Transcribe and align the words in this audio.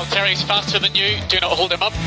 Valtteri's 0.00 0.40
faster 0.42 0.78
than 0.80 0.94
you. 0.94 1.18
Do 1.28 1.38
not 1.44 1.50
hold 1.52 1.70
him 1.72 1.82
up. 1.82 1.92
Hey 1.92 2.00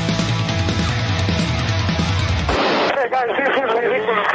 guys, 3.08 3.28
this 3.38 3.54
is 3.54 3.70
ridiculous. 3.70 4.26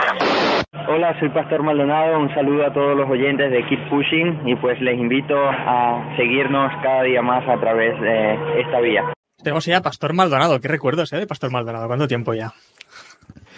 Hola, 0.87 1.19
soy 1.19 1.27
Pastor 1.29 1.61
Maldonado. 1.63 2.19
Un 2.19 2.33
saludo 2.33 2.65
a 2.67 2.73
todos 2.73 2.95
los 2.95 3.09
oyentes 3.09 3.51
de 3.51 3.65
Keep 3.67 3.89
Pushing 3.89 4.47
y 4.47 4.55
pues 4.55 4.79
les 4.79 4.97
invito 4.97 5.35
a 5.37 6.15
seguirnos 6.15 6.71
cada 6.81 7.03
día 7.03 7.21
más 7.21 7.43
a 7.49 7.59
través 7.59 7.99
de 7.99 8.61
esta 8.61 8.79
vía. 8.79 9.11
Tenemos 9.43 9.65
ya 9.65 9.75
a 9.77 9.81
Pastor 9.81 10.13
Maldonado. 10.13 10.61
¿Qué 10.61 10.69
recuerdos, 10.69 11.11
eh? 11.11 11.17
De 11.17 11.27
Pastor 11.27 11.51
Maldonado. 11.51 11.87
¿Cuánto 11.87 12.07
tiempo 12.07 12.33
ya? 12.33 12.53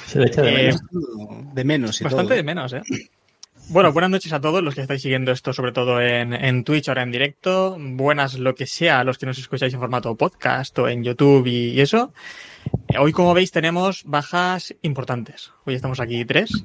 Se 0.08 0.18
le 0.20 0.26
echa 0.26 0.42
de 0.42 0.50
Eh, 0.50 0.54
menos. 0.56 0.82
De 1.54 1.64
menos 1.64 2.02
y 2.02 2.06
Bastante 2.06 2.30
todo. 2.30 2.38
de 2.38 2.44
menos, 2.44 2.74
¿eh? 2.74 2.82
Bueno, 3.70 3.94
buenas 3.94 4.12
noches 4.12 4.34
a 4.34 4.42
todos 4.42 4.62
los 4.62 4.76
que 4.76 4.82
estáis 4.82 5.02
siguiendo 5.02 5.32
esto, 5.32 5.54
sobre 5.54 5.72
todo 5.72 6.02
en, 6.02 6.34
en 6.34 6.64
Twitch, 6.64 6.90
ahora 6.90 7.04
en 7.04 7.12
directo. 7.12 7.78
Buenas 7.80 8.38
lo 8.38 8.54
que 8.54 8.68
sea 8.68 9.00
a 9.00 9.04
los 9.04 9.18
que 9.18 9.26
nos 9.26 9.38
escucháis 9.38 9.74
en 9.74 9.80
formato 9.80 10.16
podcast 10.16 10.78
o 10.80 10.90
en 10.90 11.04
YouTube 11.04 11.48
y, 11.48 11.70
y 11.70 11.82
eso. 11.82 12.14
Eh, 12.90 12.98
Hoy, 12.98 13.14
como 13.14 13.34
veis, 13.34 13.52
tenemos 13.52 14.04
bajas 14.04 14.76
importantes. 14.82 15.52
Hoy 15.66 15.76
estamos 15.76 16.00
aquí 16.02 16.26
tres. 16.26 16.64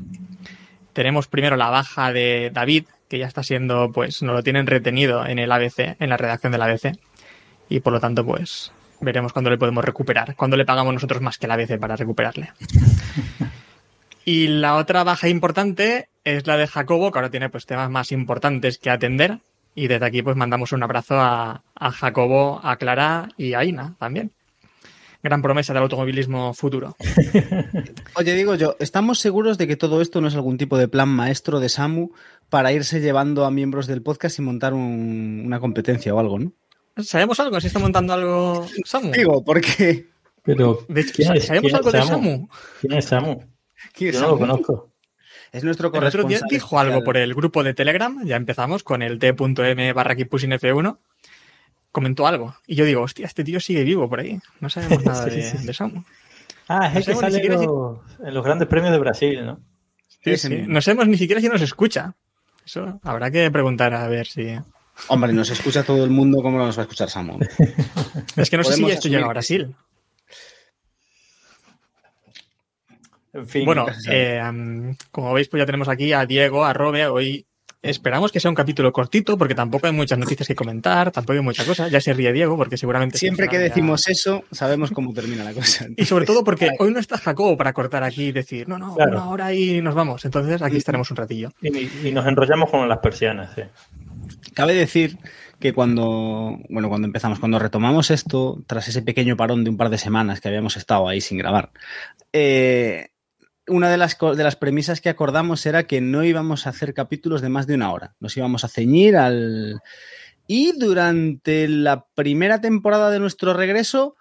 Tenemos 0.92 1.28
primero 1.28 1.56
la 1.56 1.70
baja 1.70 2.12
de 2.12 2.50
David, 2.52 2.86
que 3.08 3.18
ya 3.18 3.26
está 3.26 3.42
siendo, 3.42 3.92
pues, 3.92 4.22
nos 4.22 4.34
lo 4.34 4.42
tienen 4.42 4.66
retenido 4.66 5.26
en 5.26 5.38
el 5.38 5.52
ABC, 5.52 5.96
en 6.00 6.10
la 6.10 6.16
redacción 6.16 6.50
del 6.52 6.62
ABC. 6.62 6.98
Y 7.68 7.80
por 7.80 7.92
lo 7.92 8.00
tanto, 8.00 8.24
pues, 8.24 8.72
veremos 9.00 9.32
cuándo 9.32 9.50
le 9.50 9.58
podemos 9.58 9.84
recuperar. 9.84 10.34
Cuándo 10.34 10.56
le 10.56 10.64
pagamos 10.64 10.94
nosotros 10.94 11.22
más 11.22 11.38
que 11.38 11.46
el 11.46 11.52
ABC 11.52 11.78
para 11.78 11.96
recuperarle. 11.96 12.50
Y 14.28 14.48
la 14.48 14.74
otra 14.74 15.04
baja 15.04 15.28
importante 15.28 16.08
es 16.26 16.46
la 16.46 16.56
de 16.56 16.66
Jacobo, 16.66 17.10
que 17.12 17.18
ahora 17.18 17.30
tiene 17.30 17.48
pues 17.50 17.66
temas 17.66 17.88
más 17.90 18.12
importantes 18.12 18.78
que 18.78 18.90
atender. 18.90 19.38
Y 19.74 19.88
desde 19.88 20.06
aquí 20.06 20.22
pues 20.22 20.36
mandamos 20.36 20.72
un 20.72 20.82
abrazo 20.82 21.14
a, 21.20 21.62
a 21.74 21.90
Jacobo, 21.90 22.60
a 22.62 22.76
Clara 22.76 23.28
y 23.36 23.54
a 23.54 23.64
Ina 23.64 23.94
también. 23.98 24.32
Gran 25.22 25.42
promesa 25.42 25.72
del 25.74 25.82
automovilismo 25.82 26.54
futuro. 26.54 26.96
Oye, 28.14 28.34
digo 28.34 28.54
yo, 28.54 28.76
¿estamos 28.78 29.18
seguros 29.18 29.58
de 29.58 29.66
que 29.66 29.76
todo 29.76 30.00
esto 30.00 30.20
no 30.20 30.28
es 30.28 30.34
algún 30.34 30.56
tipo 30.58 30.78
de 30.78 30.88
plan 30.88 31.08
maestro 31.08 31.60
de 31.60 31.68
Samu 31.68 32.10
para 32.48 32.72
irse 32.72 33.00
llevando 33.00 33.44
a 33.44 33.50
miembros 33.50 33.86
del 33.86 34.02
podcast 34.02 34.38
y 34.38 34.42
montar 34.42 34.72
un- 34.72 35.42
una 35.44 35.58
competencia 35.60 36.14
o 36.14 36.20
algo, 36.20 36.38
no? 36.38 36.52
¿Sabemos 37.02 37.38
algo? 37.40 37.60
¿Se 37.60 37.66
está 37.66 37.78
montando 37.78 38.12
algo 38.14 38.66
Samu? 38.84 39.10
Digo, 39.12 39.44
porque... 39.44 40.06
Pero, 40.42 40.78
De 40.88 41.00
hecho, 41.00 41.12
¿quién 41.16 41.36
es- 41.36 41.44
¿sabemos 41.46 41.64
quién 41.72 41.76
algo 41.76 41.88
es 41.88 41.92
de 41.94 42.02
Samu? 42.02 42.48
¿Quién 42.80 42.92
es 42.94 43.04
Samu? 43.04 43.40
¿quién 43.92 44.10
es 44.10 44.14
Yo 44.16 44.20
no 44.22 44.28
lo 44.28 44.38
Samu? 44.38 44.46
conozco. 44.46 44.92
Es 45.56 45.64
nuestro 45.64 45.88
El 45.92 46.04
otro 46.04 46.22
día 46.24 46.38
corresponsal. 46.38 46.48
dijo 46.50 46.78
algo 46.78 47.04
por 47.04 47.16
el 47.16 47.34
grupo 47.34 47.62
de 47.64 47.74
Telegram, 47.74 48.24
ya 48.24 48.36
empezamos 48.36 48.82
con 48.82 49.02
el 49.02 49.18
t.m 49.18 49.92
barra 49.92 50.14
F1. 50.14 50.98
Comentó 51.92 52.26
algo. 52.26 52.54
Y 52.66 52.74
yo 52.74 52.84
digo, 52.84 53.02
hostia, 53.02 53.26
este 53.26 53.42
tío 53.42 53.58
sigue 53.58 53.82
vivo 53.84 54.08
por 54.08 54.20
ahí. 54.20 54.38
No 54.60 54.68
sabemos 54.70 55.04
nada 55.04 55.24
Sí, 55.30 55.36
de, 55.36 55.42
sí. 55.42 55.66
de 55.66 55.72
Samu. 55.74 56.02
Ah, 56.68 56.88
es 56.88 56.96
el 57.08 57.14
que 57.14 57.20
sale 57.20 57.38
en 57.38 57.58
si- 57.58 57.66
los, 57.66 57.98
en 58.24 58.34
los 58.34 58.44
grandes 58.44 58.68
premios 58.68 58.92
de 58.92 58.98
Brasil, 58.98 59.46
¿no? 59.46 59.60
Sí, 60.24 60.36
sí. 60.36 60.64
No 60.66 60.80
sabemos 60.80 61.06
ni 61.08 61.16
siquiera 61.16 61.40
si 61.40 61.48
nos 61.48 61.62
escucha. 61.62 62.14
Eso 62.64 62.98
habrá 63.04 63.30
que 63.30 63.50
preguntar 63.50 63.94
a 63.94 64.08
ver 64.08 64.26
si. 64.26 64.56
Hombre, 65.08 65.32
nos 65.32 65.50
escucha 65.50 65.84
todo 65.84 66.02
el 66.04 66.10
mundo, 66.10 66.42
¿cómo 66.42 66.58
no 66.58 66.66
nos 66.66 66.76
va 66.76 66.82
a 66.82 66.84
escuchar 66.84 67.08
Samu? 67.08 67.38
Es 68.36 68.50
que 68.50 68.56
no 68.56 68.64
sé 68.64 68.72
si 68.74 68.84
esto 68.90 69.08
llega 69.08 69.20
a 69.20 69.28
que 69.28 69.32
Brasil. 69.34 69.74
En 73.36 73.46
fin. 73.48 73.64
Bueno, 73.64 73.86
eh, 74.10 74.40
como 75.10 75.32
veis, 75.32 75.48
pues 75.48 75.60
ya 75.60 75.66
tenemos 75.66 75.88
aquí 75.88 76.12
a 76.12 76.24
Diego, 76.26 76.64
a 76.64 76.72
Robe. 76.72 77.06
Hoy 77.06 77.46
esperamos 77.82 78.32
que 78.32 78.40
sea 78.40 78.50
un 78.50 78.54
capítulo 78.54 78.92
cortito, 78.92 79.38
porque 79.38 79.54
tampoco 79.54 79.86
hay 79.86 79.92
muchas 79.92 80.18
noticias 80.18 80.48
que 80.48 80.54
comentar, 80.56 81.12
tampoco 81.12 81.34
hay 81.34 81.40
mucha 81.44 81.64
cosa. 81.64 81.88
Ya 81.88 82.00
se 82.00 82.12
ríe 82.14 82.32
Diego, 82.32 82.56
porque 82.56 82.76
seguramente. 82.76 83.18
Siempre 83.18 83.46
que 83.48 83.56
ya- 83.56 83.62
decimos 83.62 84.08
eso, 84.08 84.42
sabemos 84.50 84.90
cómo 84.90 85.12
termina 85.12 85.44
la 85.44 85.52
cosa. 85.52 85.86
Y 85.96 86.04
sobre 86.04 86.24
todo 86.24 86.42
porque 86.42 86.70
hoy 86.78 86.90
no 86.92 86.98
está 86.98 87.18
Jacobo 87.18 87.56
para 87.56 87.72
cortar 87.72 88.02
aquí 88.02 88.24
y 88.26 88.32
decir, 88.32 88.68
no, 88.68 88.78
no, 88.78 88.94
Claro. 88.96 89.12
una 89.12 89.28
hora 89.28 89.52
y 89.54 89.80
nos 89.82 89.94
vamos. 89.94 90.24
Entonces 90.24 90.62
aquí 90.62 90.78
estaremos 90.78 91.10
un 91.10 91.16
ratillo. 91.18 91.50
y, 91.62 92.08
y 92.08 92.12
nos 92.12 92.26
enrollamos 92.26 92.70
con 92.70 92.88
las 92.88 92.98
persianas. 92.98 93.50
Cabe 94.54 94.74
decir 94.74 95.18
que 95.60 95.72
cuando, 95.72 96.58
bueno, 96.68 96.88
cuando 96.88 97.06
empezamos, 97.06 97.38
cuando 97.38 97.58
retomamos 97.58 98.10
esto, 98.10 98.62
tras 98.66 98.88
ese 98.88 99.02
pequeño 99.02 99.36
parón 99.36 99.64
de 99.64 99.70
un 99.70 99.76
par 99.76 99.90
de 99.90 99.98
semanas 99.98 100.40
que 100.40 100.48
habíamos 100.48 100.76
estado 100.76 101.08
ahí 101.08 101.20
sin 101.20 101.38
grabar, 101.38 101.70
eh, 102.32 103.08
una 103.68 103.90
de 103.90 103.96
las, 103.96 104.16
de 104.18 104.44
las 104.44 104.56
premisas 104.56 105.00
que 105.00 105.08
acordamos 105.08 105.64
era 105.66 105.84
que 105.86 106.00
no 106.00 106.24
íbamos 106.24 106.66
a 106.66 106.70
hacer 106.70 106.94
capítulos 106.94 107.40
de 107.42 107.48
más 107.48 107.66
de 107.66 107.74
una 107.74 107.92
hora. 107.92 108.14
Nos 108.20 108.36
íbamos 108.36 108.64
a 108.64 108.68
ceñir 108.68 109.16
al... 109.16 109.80
Y 110.46 110.72
durante 110.78 111.66
la 111.66 112.06
primera 112.14 112.60
temporada 112.60 113.10
de 113.10 113.18
nuestro 113.18 113.52
regreso, 113.54 114.16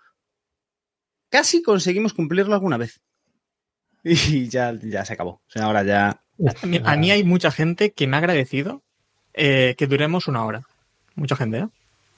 casi 1.30 1.62
conseguimos 1.62 2.14
cumplirlo 2.14 2.54
alguna 2.54 2.78
vez. 2.78 3.02
Y 4.04 4.50
ya, 4.50 4.74
ya 4.82 5.04
se 5.06 5.14
acabó. 5.14 5.32
O 5.48 5.50
sea, 5.50 5.66
ahora 5.66 5.84
ya... 5.84 6.22
A 6.62 6.66
mí, 6.66 6.82
a 6.84 6.96
mí 6.98 7.12
hay 7.12 7.24
mucha 7.24 7.50
gente 7.50 7.94
que 7.94 8.08
me 8.08 8.18
ha 8.18 8.20
agradecido 8.20 8.84
eh, 9.34 9.76
que 9.78 9.88
duremos 9.88 10.28
una 10.28 10.46
hora. 10.46 10.64
Mucha 11.16 11.36
gente, 11.36 11.60
¿eh? 11.60 11.68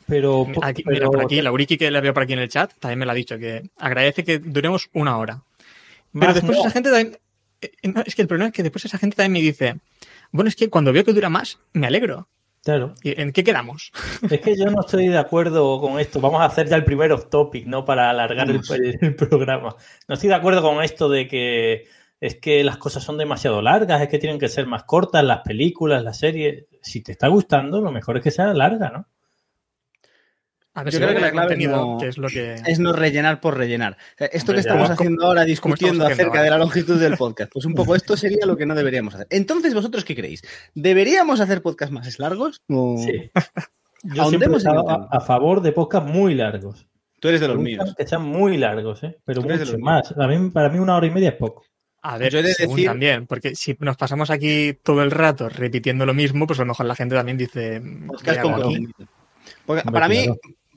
Pero, 0.08 0.48
Aquí, 0.62 0.84
pero- 0.84 0.96
Mira, 0.96 1.08
por 1.08 1.22
aquí, 1.22 1.42
Lauriki, 1.42 1.78
que 1.78 1.92
la 1.92 2.00
veo 2.02 2.14
por 2.14 2.24
aquí 2.24 2.34
en 2.34 2.40
el 2.40 2.50
chat, 2.50 2.74
también 2.80 3.00
me 3.00 3.06
lo 3.06 3.12
ha 3.12 3.16
dicho, 3.16 3.38
que 3.38 3.70
agradece 3.78 4.24
que 4.24 4.40
duremos 4.40 4.90
una 4.94 5.18
hora. 5.18 5.44
Pero 6.14 6.34
después 6.34 6.58
no. 6.58 6.64
esa 6.64 6.72
gente 6.72 6.90
también... 6.92 7.18
eh, 7.62 7.72
no, 7.84 8.02
es 8.06 8.16
que 8.16 8.22
el 8.22 8.28
problema 8.28 8.48
es 8.48 8.54
que 8.54 8.64
después 8.64 8.86
esa 8.86 8.98
gente 8.98 9.16
también 9.16 9.34
me 9.34 9.42
dice, 9.42 9.80
bueno, 10.32 10.48
es 10.48 10.56
que 10.56 10.70
cuando 10.70 10.94
veo 10.94 11.04
que 11.04 11.14
dura 11.14 11.30
más, 11.30 11.60
me 11.74 11.88
alegro. 11.88 12.28
Claro. 12.64 12.96
¿Y 13.02 13.20
¿En 13.22 13.32
qué 13.32 13.44
quedamos? 13.46 13.92
Es 14.30 14.42
que 14.42 14.58
yo 14.58 14.66
no 14.66 14.82
estoy 14.82 15.08
de 15.08 15.18
acuerdo 15.18 15.80
con 15.80 16.00
esto. 16.00 16.20
Vamos 16.20 16.42
a 16.42 16.46
hacer 16.46 16.68
ya 16.68 16.76
el 16.76 16.84
primer 16.84 17.14
off 17.14 17.30
topic, 17.30 17.66
¿no? 17.66 17.86
Para 17.86 18.10
alargar 18.10 18.50
el, 18.50 18.60
el 19.00 19.16
programa. 19.16 19.76
No 20.08 20.16
estoy 20.16 20.30
de 20.30 20.36
acuerdo 20.36 20.62
con 20.62 20.84
esto 20.84 21.08
de 21.08 21.28
que 21.28 21.86
es 22.20 22.36
que 22.42 22.64
las 22.64 22.78
cosas 22.78 23.04
son 23.04 23.18
demasiado 23.18 23.62
largas, 23.62 24.02
es 24.02 24.10
que 24.10 24.18
tienen 24.20 24.40
que 24.40 24.50
ser 24.50 24.66
más 24.66 24.84
cortas, 24.84 25.24
las 25.24 25.42
películas, 25.42 26.04
las 26.04 26.20
series. 26.20 26.66
Si 26.82 27.02
te 27.02 27.14
está 27.14 27.28
gustando, 27.28 27.80
lo 27.80 27.92
mejor 27.92 28.18
es 28.18 28.24
que 28.24 28.32
sea 28.32 28.54
larga, 28.54 28.90
¿no? 28.90 29.08
A 30.78 30.84
ver 30.84 30.94
Yo 30.94 31.00
si 31.00 31.04
creo 31.06 31.16
que 31.16 31.22
la 31.22 31.32
clave 31.32 31.48
contenido, 31.48 31.76
no- 31.94 31.98
que 31.98 32.08
es 32.08 32.18
lo 32.20 32.28
que... 32.28 32.54
es 32.68 32.78
no 32.80 32.94
rellenar 32.94 33.42
por 33.42 33.58
rellenar. 33.58 33.98
Sea, 34.18 34.28
Esto 34.28 34.54
que 34.54 34.60
estamos 34.60 34.84
¿Cómo- 34.90 34.94
haciendo 34.94 35.26
ahora 35.26 35.44
discutiendo 35.44 36.04
haciendo 36.04 36.06
acerca 36.06 36.30
ahora? 36.40 36.44
de 36.44 36.50
la 36.52 36.58
longitud 36.60 37.00
del 37.00 37.18
podcast, 37.18 37.52
pues 37.52 37.66
un 37.66 37.74
poco 37.74 37.96
esto 37.96 38.16
sería 38.18 38.46
lo 38.46 38.56
que 38.56 38.66
no 38.68 38.76
deberíamos 38.76 39.16
hacer. 39.16 39.26
Entonces, 39.32 39.74
¿vosotros 39.74 40.06
qué 40.06 40.16
creéis? 40.16 40.44
¿Deberíamos 40.76 41.40
hacer 41.40 41.62
podcasts 41.64 41.92
más 41.94 42.20
largos? 42.20 42.62
O- 42.70 42.98
Sí. 43.04 43.32
Yo 44.04 44.30
siempre 44.30 44.50
a, 44.66 45.08
a 45.10 45.20
favor 45.22 45.62
de 45.62 45.72
podcasts 45.72 46.10
muy 46.10 46.36
largos. 46.36 46.88
Tú 47.20 47.30
eres 47.30 47.42
de 47.42 47.48
los 47.48 47.58
míos. 47.58 47.96
Que 47.98 48.06
sean 48.08 48.22
muy 48.22 48.56
largos, 48.58 49.04
¿eh? 49.04 49.18
Pero 49.26 49.42
Tú 49.42 49.48
eres 49.48 49.60
de 49.62 49.66
mucho 49.66 49.78
los 49.78 49.82
más. 49.84 50.14
A 50.16 50.28
mí, 50.28 50.52
para 50.52 50.70
mí 50.70 50.78
una 50.78 50.96
hora 50.96 51.08
y 51.08 51.12
media 51.12 51.30
es 51.30 51.36
poco. 51.36 51.66
A 52.04 52.20
ver, 52.20 52.32
Yo 52.32 52.38
he 52.40 52.44
de 52.44 52.54
según 52.54 52.76
decir- 52.76 52.88
también, 52.90 53.26
porque 53.26 53.56
si 53.56 53.76
nos 53.80 53.98
pasamos 53.98 54.30
aquí 54.30 54.78
todo 54.84 55.02
el 55.02 55.10
rato 55.10 55.50
repitiendo 55.50 56.06
lo 56.06 56.14
mismo, 56.14 56.46
pues 56.46 56.60
a 56.60 56.62
lo 56.62 56.68
mejor 56.68 56.86
la 56.86 56.94
gente 56.96 57.16
también 57.16 57.40
dice... 57.40 57.82
Podcast 58.06 58.38
¿qué 58.38 58.44
con 58.44 58.52
para 59.92 60.08
mí. 60.08 60.28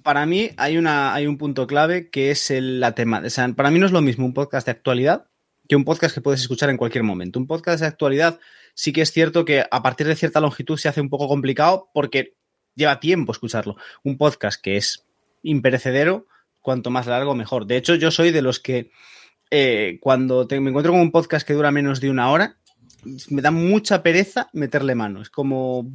Para 0.02 0.26
mí 0.26 0.50
hay 0.56 0.76
una 0.78 1.14
hay 1.14 1.26
un 1.26 1.38
punto 1.38 1.66
clave 1.66 2.10
que 2.10 2.30
es 2.30 2.50
el- 2.50 2.80
la 2.80 2.94
tema. 2.94 3.22
O 3.24 3.30
sea, 3.30 3.48
para 3.50 3.70
mí 3.70 3.78
no 3.78 3.86
es 3.86 3.92
lo 3.92 4.00
mismo 4.00 4.26
un 4.26 4.34
podcast 4.34 4.66
de 4.66 4.72
actualidad 4.72 5.26
que 5.68 5.76
un 5.76 5.84
podcast 5.84 6.14
que 6.14 6.20
puedes 6.20 6.40
escuchar 6.40 6.68
en 6.70 6.76
cualquier 6.76 7.04
momento. 7.04 7.38
Un 7.38 7.46
podcast 7.46 7.80
de 7.80 7.86
actualidad 7.86 8.40
sí 8.74 8.92
que 8.92 9.02
es 9.02 9.12
cierto 9.12 9.44
que 9.44 9.64
a 9.70 9.82
partir 9.82 10.06
de 10.06 10.16
cierta 10.16 10.40
longitud 10.40 10.76
se 10.76 10.88
hace 10.88 11.00
un 11.00 11.08
poco 11.10 11.28
complicado 11.28 11.90
porque 11.94 12.34
lleva 12.74 12.98
tiempo 13.00 13.32
escucharlo. 13.32 13.76
Un 14.02 14.16
podcast 14.18 14.60
que 14.60 14.76
es 14.76 15.06
imperecedero, 15.42 16.26
cuanto 16.60 16.90
más 16.90 17.06
largo 17.06 17.34
mejor. 17.34 17.66
De 17.66 17.76
hecho, 17.76 17.94
yo 17.94 18.10
soy 18.10 18.32
de 18.32 18.42
los 18.42 18.58
que 18.58 18.90
eh, 19.50 19.98
cuando 20.00 20.46
me 20.50 20.70
encuentro 20.70 20.92
con 20.92 21.00
un 21.00 21.12
podcast 21.12 21.46
que 21.46 21.54
dura 21.54 21.70
menos 21.70 22.00
de 22.00 22.10
una 22.10 22.30
hora, 22.30 22.56
me 23.30 23.40
da 23.42 23.50
mucha 23.50 24.02
pereza 24.02 24.48
meterle 24.52 24.94
mano. 24.94 25.22
Es 25.22 25.30
como 25.30 25.88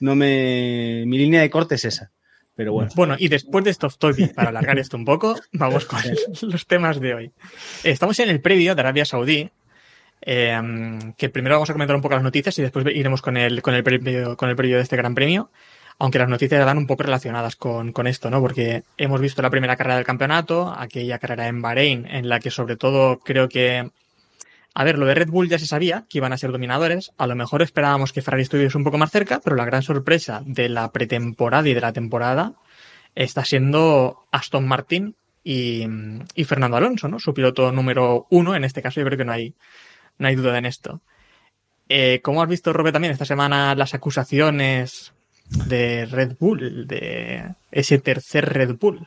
no 0.00 0.14
me 0.16 1.04
mi 1.06 1.18
línea 1.18 1.40
de 1.42 1.50
corte 1.50 1.74
es 1.76 1.84
esa. 1.84 2.12
Pero 2.56 2.72
bueno. 2.72 2.90
Bueno, 2.94 3.16
y 3.18 3.28
después 3.28 3.64
de 3.64 3.70
estos 3.70 3.98
topics, 3.98 4.32
para 4.32 4.50
alargar 4.50 4.78
esto 4.78 4.96
un 4.96 5.04
poco, 5.04 5.36
vamos 5.52 5.84
con 5.86 6.00
los 6.42 6.66
temas 6.66 7.00
de 7.00 7.14
hoy. 7.14 7.32
Estamos 7.82 8.18
en 8.20 8.30
el 8.30 8.40
previo 8.40 8.74
de 8.74 8.80
Arabia 8.80 9.04
Saudí, 9.04 9.50
eh, 10.22 10.60
que 11.18 11.28
primero 11.28 11.56
vamos 11.56 11.70
a 11.70 11.72
comentar 11.72 11.96
un 11.96 12.02
poco 12.02 12.14
las 12.14 12.22
noticias 12.22 12.58
y 12.58 12.62
después 12.62 12.86
iremos 12.94 13.22
con 13.22 13.36
el, 13.36 13.60
con 13.60 13.74
el, 13.74 13.82
previo, 13.82 14.36
con 14.36 14.48
el 14.48 14.56
previo 14.56 14.76
de 14.76 14.82
este 14.82 14.96
gran 14.96 15.14
premio. 15.14 15.50
aunque 15.98 16.18
las 16.18 16.28
noticias 16.28 16.64
van 16.64 16.78
un 16.78 16.86
poco 16.86 17.02
relacionadas 17.02 17.56
con, 17.56 17.92
con, 17.92 18.06
esto, 18.06 18.30
¿no? 18.30 18.40
Porque 18.40 18.84
hemos 18.96 19.20
visto 19.20 19.42
la 19.42 19.50
primera 19.50 19.76
carrera 19.76 19.96
del 19.96 20.04
campeonato, 20.04 20.74
aquella 20.76 21.18
carrera 21.18 21.48
en 21.48 21.60
Bahrein, 21.60 22.06
en 22.06 22.28
la 22.28 22.40
que 22.40 22.50
sobre 22.50 22.76
todo 22.76 23.18
creo 23.18 23.48
que 23.48 23.90
a 24.76 24.82
ver, 24.82 24.98
lo 24.98 25.06
de 25.06 25.14
Red 25.14 25.28
Bull 25.28 25.48
ya 25.48 25.58
se 25.60 25.66
sabía 25.66 26.04
que 26.08 26.18
iban 26.18 26.32
a 26.32 26.36
ser 26.36 26.50
dominadores. 26.50 27.12
A 27.16 27.28
lo 27.28 27.36
mejor 27.36 27.62
esperábamos 27.62 28.12
que 28.12 28.22
Ferrari 28.22 28.42
estuviese 28.42 28.76
un 28.76 28.82
poco 28.82 28.98
más 28.98 29.12
cerca, 29.12 29.40
pero 29.42 29.54
la 29.54 29.64
gran 29.64 29.82
sorpresa 29.82 30.42
de 30.44 30.68
la 30.68 30.90
pretemporada 30.90 31.68
y 31.68 31.74
de 31.74 31.80
la 31.80 31.92
temporada 31.92 32.54
está 33.14 33.44
siendo 33.44 34.26
Aston 34.32 34.66
Martin 34.66 35.14
y, 35.44 35.86
Fernando 36.44 36.76
Alonso, 36.76 37.06
¿no? 37.06 37.20
Su 37.20 37.32
piloto 37.32 37.70
número 37.70 38.26
uno. 38.30 38.56
En 38.56 38.64
este 38.64 38.82
caso, 38.82 39.00
yo 39.00 39.06
creo 39.06 39.18
que 39.18 39.24
no 39.24 39.32
hay, 39.32 39.54
no 40.18 40.26
hay 40.26 40.34
duda 40.34 40.58
en 40.58 40.66
esto. 40.66 41.02
Eh, 41.88 42.20
¿Cómo 42.24 42.42
has 42.42 42.48
visto, 42.48 42.72
Robe, 42.72 42.90
también 42.90 43.12
esta 43.12 43.26
semana 43.26 43.76
las 43.76 43.94
acusaciones 43.94 45.12
de 45.68 46.06
Red 46.06 46.36
Bull, 46.40 46.88
de 46.88 47.54
ese 47.70 47.98
tercer 47.98 48.52
Red 48.52 48.76
Bull? 48.80 49.06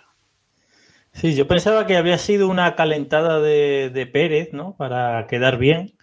Sí, 1.20 1.34
yo 1.34 1.48
pensaba 1.48 1.88
que 1.88 1.98
había 1.98 2.20
sido 2.20 2.48
una 2.48 2.76
calentada 2.76 3.40
de, 3.40 3.90
de 3.90 4.06
Pérez, 4.06 4.54
¿no? 4.54 4.76
Para 4.78 5.26
quedar 5.26 5.58
bien, 5.58 5.96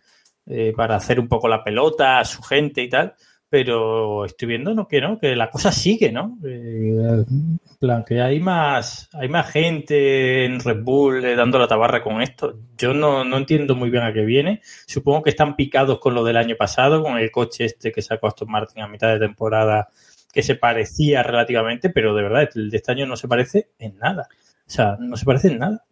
eh, 0.44 0.72
para 0.76 0.96
hacer 0.96 1.20
un 1.20 1.28
poco 1.28 1.46
la 1.46 1.62
pelota 1.62 2.18
a 2.18 2.24
su 2.24 2.42
gente 2.42 2.82
y 2.82 2.88
tal, 2.88 3.14
pero 3.48 4.24
estoy 4.24 4.48
viendo 4.48 4.74
¿no? 4.74 4.88
que 4.88 5.00
no, 5.00 5.20
que 5.20 5.36
la 5.36 5.50
cosa 5.50 5.70
sigue, 5.70 6.10
¿no? 6.10 6.36
Eh, 6.44 7.24
en 7.30 7.60
plan, 7.78 8.02
que 8.04 8.20
hay 8.20 8.40
más, 8.40 9.08
hay 9.12 9.28
más 9.28 9.48
gente 9.52 10.46
en 10.46 10.58
Red 10.58 10.82
Bull 10.82 11.24
eh, 11.24 11.36
dando 11.36 11.60
la 11.60 11.68
tabarra 11.68 12.02
con 12.02 12.20
esto. 12.20 12.58
Yo 12.76 12.92
no, 12.92 13.22
no 13.24 13.36
entiendo 13.36 13.76
muy 13.76 13.90
bien 13.90 14.02
a 14.02 14.12
qué 14.12 14.24
viene. 14.24 14.62
Supongo 14.84 15.22
que 15.22 15.30
están 15.30 15.54
picados 15.54 16.00
con 16.00 16.14
lo 16.14 16.24
del 16.24 16.38
año 16.38 16.56
pasado, 16.56 17.04
con 17.04 17.18
el 17.18 17.30
coche 17.30 17.66
este 17.66 17.92
que 17.92 18.02
sacó 18.02 18.26
Aston 18.26 18.50
Martin 18.50 18.82
a 18.82 18.88
mitad 18.88 19.12
de 19.12 19.20
temporada, 19.20 19.90
que 20.32 20.42
se 20.42 20.56
parecía 20.56 21.22
relativamente, 21.22 21.88
pero 21.90 22.16
de 22.16 22.22
verdad, 22.24 22.50
el 22.56 22.68
de 22.68 22.76
este 22.78 22.90
año 22.90 23.06
no 23.06 23.14
se 23.14 23.28
parece 23.28 23.68
en 23.78 23.96
nada. 23.98 24.26
O 24.66 24.70
sea, 24.70 24.96
no 24.98 25.16
se 25.16 25.24
parece 25.24 25.48
en 25.48 25.58
nada. 25.58 25.84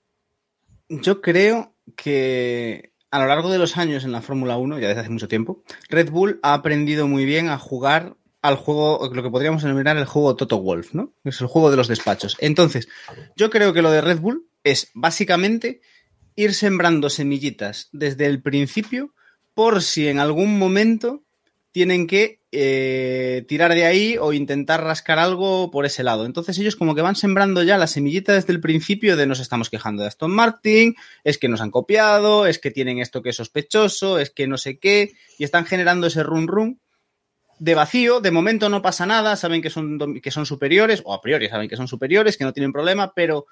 Yo 0.88 1.20
creo 1.20 1.74
que 1.96 2.92
a 3.10 3.18
lo 3.18 3.26
largo 3.26 3.50
de 3.50 3.58
los 3.58 3.76
años 3.76 4.04
en 4.04 4.12
la 4.12 4.22
Fórmula 4.22 4.56
1, 4.56 4.78
ya 4.78 4.88
desde 4.88 5.02
hace 5.02 5.10
mucho 5.10 5.28
tiempo, 5.28 5.62
Red 5.88 6.10
Bull 6.10 6.40
ha 6.42 6.54
aprendido 6.54 7.06
muy 7.06 7.24
bien 7.24 7.48
a 7.48 7.58
jugar 7.58 8.16
al 8.40 8.56
juego, 8.56 9.08
lo 9.12 9.22
que 9.22 9.30
podríamos 9.30 9.62
denominar 9.62 9.96
el 9.96 10.04
juego 10.04 10.34
Toto 10.34 10.60
Wolf, 10.60 10.94
¿no? 10.94 11.12
Es 11.22 11.40
el 11.40 11.46
juego 11.46 11.70
de 11.70 11.76
los 11.76 11.88
despachos. 11.88 12.36
Entonces, 12.40 12.88
yo 13.36 13.50
creo 13.50 13.72
que 13.72 13.82
lo 13.82 13.90
de 13.90 14.00
Red 14.00 14.18
Bull 14.18 14.48
es 14.64 14.90
básicamente 14.94 15.80
ir 16.34 16.54
sembrando 16.54 17.10
semillitas 17.10 17.88
desde 17.92 18.26
el 18.26 18.42
principio 18.42 19.14
por 19.54 19.82
si 19.82 20.08
en 20.08 20.18
algún 20.18 20.58
momento 20.58 21.22
tienen 21.72 22.06
que 22.06 22.40
eh, 22.52 23.44
tirar 23.48 23.74
de 23.74 23.86
ahí 23.86 24.16
o 24.20 24.34
intentar 24.34 24.84
rascar 24.84 25.18
algo 25.18 25.70
por 25.70 25.86
ese 25.86 26.04
lado. 26.04 26.26
Entonces 26.26 26.58
ellos 26.58 26.76
como 26.76 26.94
que 26.94 27.00
van 27.00 27.16
sembrando 27.16 27.62
ya 27.62 27.78
la 27.78 27.86
semillita 27.86 28.34
desde 28.34 28.52
el 28.52 28.60
principio 28.60 29.16
de 29.16 29.26
nos 29.26 29.40
estamos 29.40 29.70
quejando 29.70 30.02
de 30.02 30.08
Aston 30.08 30.30
Martin, 30.30 30.94
es 31.24 31.38
que 31.38 31.48
nos 31.48 31.62
han 31.62 31.70
copiado, 31.70 32.46
es 32.46 32.58
que 32.58 32.70
tienen 32.70 32.98
esto 32.98 33.22
que 33.22 33.30
es 33.30 33.36
sospechoso, 33.36 34.18
es 34.18 34.30
que 34.30 34.46
no 34.46 34.58
sé 34.58 34.78
qué, 34.78 35.12
y 35.38 35.44
están 35.44 35.64
generando 35.64 36.06
ese 36.06 36.22
run 36.22 36.46
run 36.46 36.78
de 37.58 37.74
vacío, 37.74 38.20
de 38.20 38.30
momento 38.30 38.68
no 38.68 38.82
pasa 38.82 39.06
nada, 39.06 39.36
saben 39.36 39.62
que 39.62 39.70
son, 39.70 40.20
que 40.20 40.30
son 40.30 40.44
superiores, 40.44 41.00
o 41.04 41.14
a 41.14 41.22
priori 41.22 41.48
saben 41.48 41.68
que 41.68 41.76
son 41.76 41.88
superiores, 41.88 42.36
que 42.36 42.44
no 42.44 42.52
tienen 42.52 42.72
problema, 42.72 43.14
pero 43.14 43.46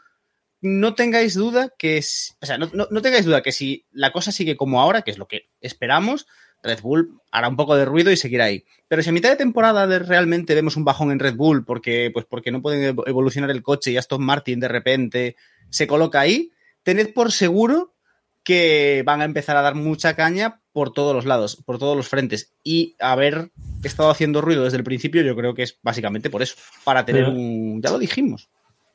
no 0.60 0.94
tengáis 0.94 1.34
duda 1.34 1.72
que, 1.78 2.02
o 2.40 2.46
sea, 2.46 2.58
no, 2.58 2.68
no 2.74 3.02
tengáis 3.02 3.24
duda 3.24 3.40
que 3.40 3.52
si 3.52 3.86
la 3.92 4.12
cosa 4.12 4.30
sigue 4.30 4.56
como 4.56 4.80
ahora, 4.80 5.02
que 5.02 5.10
es 5.10 5.16
lo 5.16 5.26
que 5.26 5.48
esperamos, 5.62 6.26
Red 6.62 6.80
Bull 6.82 7.20
hará 7.30 7.48
un 7.48 7.56
poco 7.56 7.76
de 7.76 7.84
ruido 7.84 8.10
y 8.10 8.16
seguirá 8.16 8.44
ahí. 8.44 8.64
Pero 8.88 9.02
si 9.02 9.08
a 9.10 9.12
mitad 9.12 9.30
de 9.30 9.36
temporada 9.36 9.86
realmente 9.98 10.54
vemos 10.54 10.76
un 10.76 10.84
bajón 10.84 11.10
en 11.10 11.18
Red 11.18 11.36
Bull 11.36 11.64
porque, 11.64 12.10
pues 12.12 12.26
porque 12.28 12.50
no 12.50 12.62
pueden 12.62 12.96
evolucionar 13.06 13.50
el 13.50 13.62
coche 13.62 13.92
y 13.92 13.96
Aston 13.96 14.22
Martin 14.22 14.60
de 14.60 14.68
repente 14.68 15.36
se 15.70 15.86
coloca 15.86 16.20
ahí, 16.20 16.50
tened 16.82 17.12
por 17.14 17.32
seguro 17.32 17.94
que 18.42 19.02
van 19.04 19.20
a 19.20 19.24
empezar 19.24 19.56
a 19.56 19.62
dar 19.62 19.74
mucha 19.74 20.16
caña 20.16 20.60
por 20.72 20.92
todos 20.92 21.14
los 21.14 21.26
lados, 21.26 21.56
por 21.64 21.78
todos 21.78 21.96
los 21.96 22.08
frentes. 22.08 22.52
Y 22.64 22.96
haber 23.00 23.50
estado 23.84 24.10
haciendo 24.10 24.40
ruido 24.40 24.64
desde 24.64 24.78
el 24.78 24.84
principio, 24.84 25.22
yo 25.22 25.36
creo 25.36 25.54
que 25.54 25.62
es 25.62 25.78
básicamente 25.82 26.30
por 26.30 26.42
eso, 26.42 26.56
para 26.84 27.04
tener 27.04 27.24
Pero- 27.24 27.36
un... 27.36 27.80
Ya 27.82 27.90
lo 27.90 27.98
dijimos. 27.98 28.48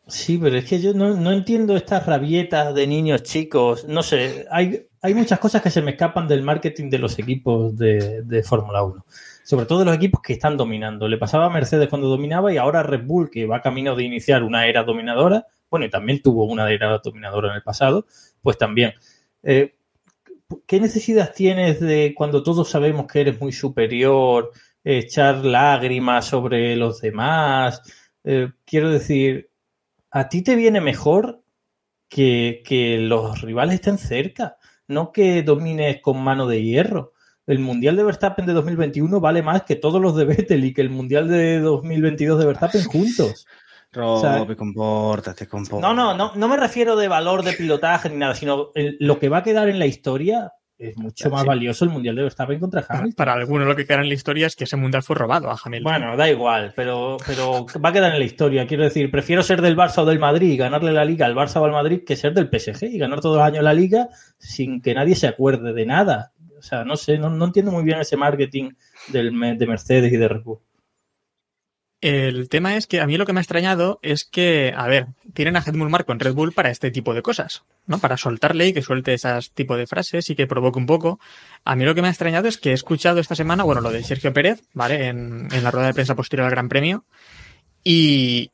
Sí, 0.07 0.37
pero 0.37 0.57
es 0.57 0.65
que 0.65 0.79
yo 0.79 0.93
no, 0.93 1.15
no 1.15 1.31
entiendo 1.31 1.75
estas 1.75 2.05
rabietas 2.05 2.75
de 2.75 2.85
niños 2.85 3.23
chicos. 3.23 3.85
No 3.87 4.03
sé, 4.03 4.45
hay, 4.51 4.87
hay 5.05 5.13
muchas 5.13 5.37
cosas 5.37 5.61
que 5.61 5.69
se 5.69 5.83
me 5.83 5.91
escapan 5.91 6.27
del 6.27 6.41
marketing 6.41 6.89
de 6.89 6.97
los 6.97 7.19
equipos 7.19 7.77
de, 7.77 8.43
Fórmula 8.43 8.83
1. 8.83 9.05
Sobre 9.43 9.67
todo 9.67 9.79
de 9.79 9.85
los 9.85 9.95
equipos 9.95 10.19
que 10.19 10.33
están 10.33 10.57
dominando. 10.57 11.07
Le 11.07 11.19
pasaba 11.19 11.45
a 11.45 11.49
Mercedes 11.51 11.89
cuando 11.89 12.07
dominaba 12.07 12.51
y 12.51 12.57
ahora 12.57 12.81
Red 12.81 13.05
Bull, 13.05 13.29
que 13.29 13.45
va 13.45 13.61
camino 13.61 13.95
de 13.95 14.03
iniciar 14.03 14.41
una 14.41 14.65
era 14.65 14.83
dominadora. 14.83 15.45
Bueno, 15.69 15.85
y 15.85 15.91
también 15.91 16.23
tuvo 16.23 16.45
una 16.45 16.71
era 16.71 16.97
dominadora 16.97 17.49
en 17.49 17.57
el 17.57 17.61
pasado, 17.61 18.07
pues 18.41 18.57
también. 18.57 18.93
Eh, 19.43 19.75
¿Qué 20.65 20.79
necesidad 20.79 21.33
tienes 21.35 21.79
de 21.79 22.15
cuando 22.15 22.41
todos 22.41 22.67
sabemos 22.67 23.05
que 23.05 23.21
eres 23.21 23.39
muy 23.39 23.51
superior, 23.51 24.51
echar 24.83 25.45
lágrimas 25.45 26.25
sobre 26.25 26.75
los 26.75 26.99
demás? 26.99 27.83
Eh, 28.23 28.49
quiero 28.65 28.89
decir, 28.89 29.51
a 30.09 30.29
ti 30.29 30.41
te 30.41 30.55
viene 30.55 30.81
mejor 30.81 31.43
que 32.09 32.97
los 33.01 33.41
rivales 33.41 33.75
estén 33.75 33.99
cerca, 33.99 34.57
no 34.87 35.11
que 35.11 35.43
domines 35.43 36.01
con 36.01 36.21
mano 36.23 36.47
de 36.47 36.63
hierro. 36.63 37.13
El 37.47 37.59
Mundial 37.59 37.95
de 37.95 38.03
Verstappen 38.03 38.45
de 38.45 38.53
2021 38.53 39.19
vale 39.19 39.43
más 39.43 39.63
que 39.63 39.75
todos 39.75 40.01
los 40.01 40.15
de 40.15 40.25
Vettel 40.25 40.65
y 40.65 40.73
que 40.73 40.81
el 40.81 40.89
Mundial 40.89 41.27
de 41.27 41.59
2022 41.59 42.39
de 42.39 42.45
Verstappen 42.45 42.83
juntos. 42.85 43.45
Robe, 43.91 44.19
sea, 44.47 44.55
compórtate, 44.57 45.47
compórtate. 45.47 45.81
No, 45.81 45.93
no, 45.93 46.13
no, 46.17 46.33
no 46.35 46.47
me 46.47 46.57
refiero 46.57 46.95
de 46.95 47.07
valor 47.07 47.43
de 47.43 47.53
pilotaje 47.53 48.09
ni 48.09 48.17
nada, 48.17 48.35
sino 48.35 48.71
el- 48.75 48.97
lo 48.99 49.19
que 49.19 49.29
va 49.29 49.37
a 49.37 49.43
quedar 49.43 49.69
en 49.69 49.79
la 49.79 49.85
historia 49.85 50.51
es 50.77 50.97
mucho 50.97 51.29
más 51.29 51.41
Sí. 51.41 51.47
valioso 51.47 51.85
el 51.85 51.91
Mundial 51.91 52.15
de 52.15 52.23
Verstappen 52.23 52.59
contra 52.59 52.85
Hamilton. 52.87 53.13
para 53.13 53.33
algunos 53.33 53.67
lo 53.67 53.75
que 53.75 53.85
queda 53.85 54.01
en 54.01 54.09
la 54.09 54.13
historia 54.13 54.47
es 54.47 54.55
que 54.55 54.65
ese 54.65 54.75
mundial 54.75 55.03
fue 55.03 55.15
robado 55.15 55.49
a 55.49 55.57
Hamilton. 55.63 55.83
Bueno, 55.91 56.17
da 56.17 56.29
igual, 56.29 56.73
pero, 56.75 57.17
pero 57.25 57.65
va 57.83 57.89
a 57.89 57.93
quedar 57.93 58.11
en 58.13 58.19
la 58.19 58.25
historia. 58.25 58.67
Quiero 58.67 58.83
decir, 58.83 59.09
prefiero 59.09 59.41
ser 59.43 59.61
del 59.61 59.77
Barça 59.77 59.99
o 59.99 60.05
del 60.05 60.19
Madrid 60.19 60.51
y 60.51 60.57
ganarle 60.57 60.91
la 60.91 61.05
liga 61.05 61.25
al 61.25 61.35
Barça 61.35 61.57
o 61.61 61.65
al 61.65 61.71
Madrid 61.71 62.01
que 62.05 62.15
ser 62.15 62.33
del 62.33 62.49
PSG 62.49 62.83
y 62.85 62.97
ganar 62.97 63.21
todos 63.21 63.37
los 63.37 63.45
años 63.45 63.63
la 63.63 63.73
liga 63.73 64.09
sin 64.37 64.81
que 64.81 64.93
nadie 64.93 65.15
se 65.15 65.27
acuerde 65.27 65.73
de 65.73 65.85
nada. 65.85 66.31
O 66.57 66.61
sea, 66.61 66.83
no 66.83 66.95
sé, 66.97 67.17
no, 67.17 67.29
no 67.29 67.45
entiendo 67.45 67.71
muy 67.71 67.83
bien 67.83 67.99
ese 67.99 68.17
marketing 68.17 68.71
del, 69.09 69.31
de 69.57 69.67
Mercedes 69.67 70.11
y 70.11 70.17
de 70.17 70.27
Red 70.27 70.41
Bull. 70.43 70.59
El 72.01 72.49
tema 72.49 72.75
es 72.75 72.87
que 72.87 72.99
a 72.99 73.07
mí 73.07 73.17
lo 73.17 73.25
que 73.25 73.33
me 73.33 73.39
ha 73.39 73.41
extrañado 73.41 73.99
es 74.01 74.25
que, 74.25 74.73
a 74.75 74.87
ver, 74.87 75.07
tienen 75.33 75.55
a 75.55 75.63
Helmut 75.65 75.89
Marko 75.89 76.11
en 76.11 76.19
Red 76.19 76.33
Bull 76.33 76.51
para 76.51 76.69
este 76.69 76.91
tipo 76.91 77.13
de 77.13 77.21
cosas, 77.21 77.63
¿no? 77.87 77.99
Para 77.99 78.17
soltarle 78.17 78.67
y 78.67 78.73
que 78.73 78.81
suelte 78.81 79.13
esas 79.13 79.51
tipo 79.51 79.77
de 79.77 79.87
frases 79.87 80.29
y 80.29 80.35
que 80.35 80.45
provoque 80.45 80.77
un 80.77 80.85
poco. 80.85 81.19
A 81.63 81.75
mí 81.75 81.85
lo 81.85 81.95
que 81.95 82.01
me 82.01 82.07
ha 82.07 82.11
extrañado 82.11 82.47
es 82.47 82.57
que 82.57 82.71
he 82.71 82.73
escuchado 82.73 83.19
esta 83.19 83.35
semana, 83.35 83.63
bueno, 83.63 83.81
lo 83.81 83.91
de 83.91 84.03
Sergio 84.03 84.33
Pérez, 84.33 84.61
¿vale? 84.73 85.07
En, 85.07 85.47
la 85.63 85.71
rueda 85.71 85.87
de 85.87 85.93
prensa 85.93 86.15
posterior 86.15 86.45
al 86.45 86.51
Gran 86.51 86.69
Premio. 86.69 87.05
Y, 87.83 88.51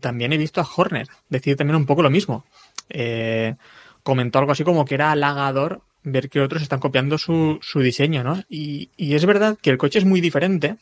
también 0.00 0.32
he 0.32 0.38
visto 0.38 0.60
a 0.60 0.68
Horner 0.76 1.08
decir 1.30 1.56
también 1.56 1.76
un 1.76 1.86
poco 1.86 2.02
lo 2.02 2.10
mismo. 2.10 2.44
Eh, 2.90 3.54
comentó 4.02 4.40
algo 4.40 4.52
así 4.52 4.64
como 4.64 4.84
que 4.84 4.94
era 4.94 5.12
halagador 5.12 5.82
ver 6.02 6.28
que 6.28 6.40
otros 6.40 6.62
están 6.62 6.80
copiando 6.80 7.18
su, 7.18 7.60
diseño, 7.76 8.24
¿no? 8.24 8.42
Y 8.48 8.90
es 8.98 9.24
verdad 9.24 9.56
que 9.60 9.70
el 9.70 9.78
coche 9.78 10.00
es 10.00 10.04
muy 10.04 10.20
diferente, 10.20 10.76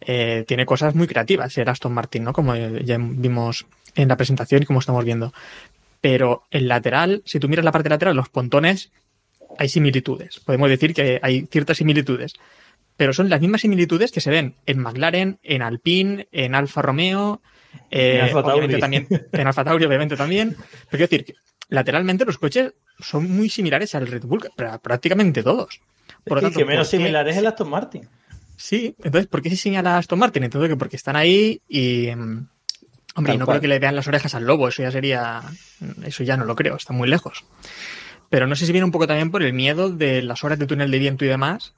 eh, 0.00 0.44
tiene 0.46 0.66
cosas 0.66 0.94
muy 0.94 1.06
creativas 1.06 1.56
el 1.58 1.68
Aston 1.68 1.92
Martin, 1.92 2.24
¿no? 2.24 2.32
Como 2.32 2.54
ya 2.56 2.96
vimos 3.00 3.66
en 3.94 4.08
la 4.08 4.16
presentación 4.16 4.62
y 4.62 4.66
como 4.66 4.80
estamos 4.80 5.04
viendo. 5.04 5.32
Pero 6.00 6.44
el 6.50 6.68
lateral, 6.68 7.22
si 7.24 7.38
tú 7.40 7.48
miras 7.48 7.64
la 7.64 7.72
parte 7.72 7.88
lateral, 7.88 8.14
los 8.16 8.28
pontones, 8.28 8.92
hay 9.58 9.68
similitudes. 9.68 10.40
Podemos 10.40 10.68
decir 10.68 10.92
que 10.94 11.18
hay 11.22 11.46
ciertas 11.50 11.78
similitudes. 11.78 12.34
Pero 12.96 13.12
son 13.12 13.28
las 13.28 13.40
mismas 13.40 13.62
similitudes 13.62 14.12
que 14.12 14.20
se 14.20 14.30
ven 14.30 14.54
en 14.66 14.78
McLaren, 14.78 15.38
en 15.42 15.62
Alpine, 15.62 16.28
en 16.30 16.54
Alfa 16.54 16.80
Romeo, 16.82 17.40
eh, 17.90 18.16
En 18.18 18.20
Alfa 18.26 18.42
Tauri. 18.42 18.58
obviamente 18.66 18.78
también, 18.78 19.08
en 19.32 19.46
Alfa 19.46 19.64
Tauri, 19.64 19.84
obviamente 19.84 20.16
también. 20.16 20.50
Pero 20.56 20.90
quiero 20.90 21.06
decir, 21.08 21.24
que 21.24 21.34
lateralmente 21.70 22.24
los 22.24 22.38
coches 22.38 22.72
son 23.00 23.28
muy 23.30 23.48
similares 23.48 23.94
al 23.96 24.06
Red 24.06 24.24
Bull, 24.24 24.42
pr- 24.56 24.80
prácticamente 24.80 25.42
todos. 25.42 25.80
Por 26.24 26.36
lo 26.38 26.42
tanto, 26.42 26.58
que 26.58 26.64
menos 26.64 26.86
¿por 26.86 26.90
qué- 26.92 26.96
similar 26.98 27.26
es 27.28 27.36
el 27.36 27.46
Aston 27.46 27.68
Martin. 27.70 28.08
Sí, 28.56 28.94
entonces, 29.02 29.26
¿por 29.26 29.42
qué 29.42 29.50
se 29.50 29.56
señala 29.56 29.94
a 29.94 29.98
Aston 29.98 30.18
Martin? 30.18 30.44
Entonces, 30.44 30.70
que 30.70 30.76
porque 30.76 30.96
están 30.96 31.16
ahí 31.16 31.60
y. 31.68 32.08
mm, 32.14 32.48
Hombre, 33.16 33.32
Tal 33.34 33.38
no 33.38 33.44
cual. 33.44 33.56
creo 33.56 33.62
que 33.62 33.68
le 33.68 33.78
vean 33.78 33.94
las 33.94 34.08
orejas 34.08 34.34
al 34.34 34.44
lobo, 34.44 34.68
eso 34.68 34.82
ya 34.82 34.90
sería. 34.90 35.40
Eso 36.04 36.24
ya 36.24 36.36
no 36.36 36.44
lo 36.44 36.56
creo, 36.56 36.74
está 36.76 36.92
muy 36.92 37.08
lejos. 37.08 37.44
Pero 38.28 38.46
no 38.48 38.56
sé 38.56 38.66
si 38.66 38.72
viene 38.72 38.84
un 38.84 38.90
poco 38.90 39.06
también 39.06 39.30
por 39.30 39.42
el 39.42 39.52
miedo 39.52 39.90
de 39.90 40.22
las 40.22 40.42
horas 40.42 40.58
de 40.58 40.66
túnel 40.66 40.90
de 40.90 40.98
viento 40.98 41.24
y 41.24 41.28
demás, 41.28 41.74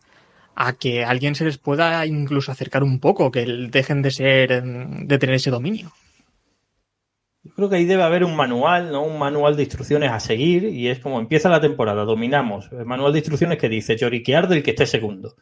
a 0.55 0.73
que 0.75 1.05
alguien 1.05 1.35
se 1.35 1.45
les 1.45 1.59
pueda 1.59 2.07
incluso 2.07 2.53
acercar 2.53 2.83
un 2.83 3.01
poco, 3.01 3.31
que 3.31 3.45
dejen 3.71 4.01
de 4.01 4.11
ser. 4.11 4.65
mm, 4.65 5.07
de 5.07 5.19
tener 5.19 5.35
ese 5.37 5.51
dominio. 5.51 5.93
Yo 7.45 7.53
creo 7.55 7.69
que 7.69 7.77
ahí 7.77 7.85
debe 7.85 8.03
haber 8.03 8.25
un 8.25 8.35
manual, 8.35 8.91
¿no? 8.91 9.03
Un 9.05 9.19
manual 9.19 9.57
de 9.57 9.63
instrucciones 9.63 10.11
a 10.11 10.19
seguir 10.21 10.65
y 10.65 10.89
es 10.89 10.99
como 10.99 11.21
empieza 11.21 11.49
la 11.49 11.61
temporada, 11.61 12.05
dominamos. 12.05 12.69
El 12.73 12.87
manual 12.87 13.13
de 13.13 13.21
instrucciones 13.21 13.59
que 13.59 13.69
dice 13.69 13.97
lloriquear 13.97 14.49
del 14.49 14.63
que 14.63 14.71
esté 14.71 14.87
segundo. 14.87 15.37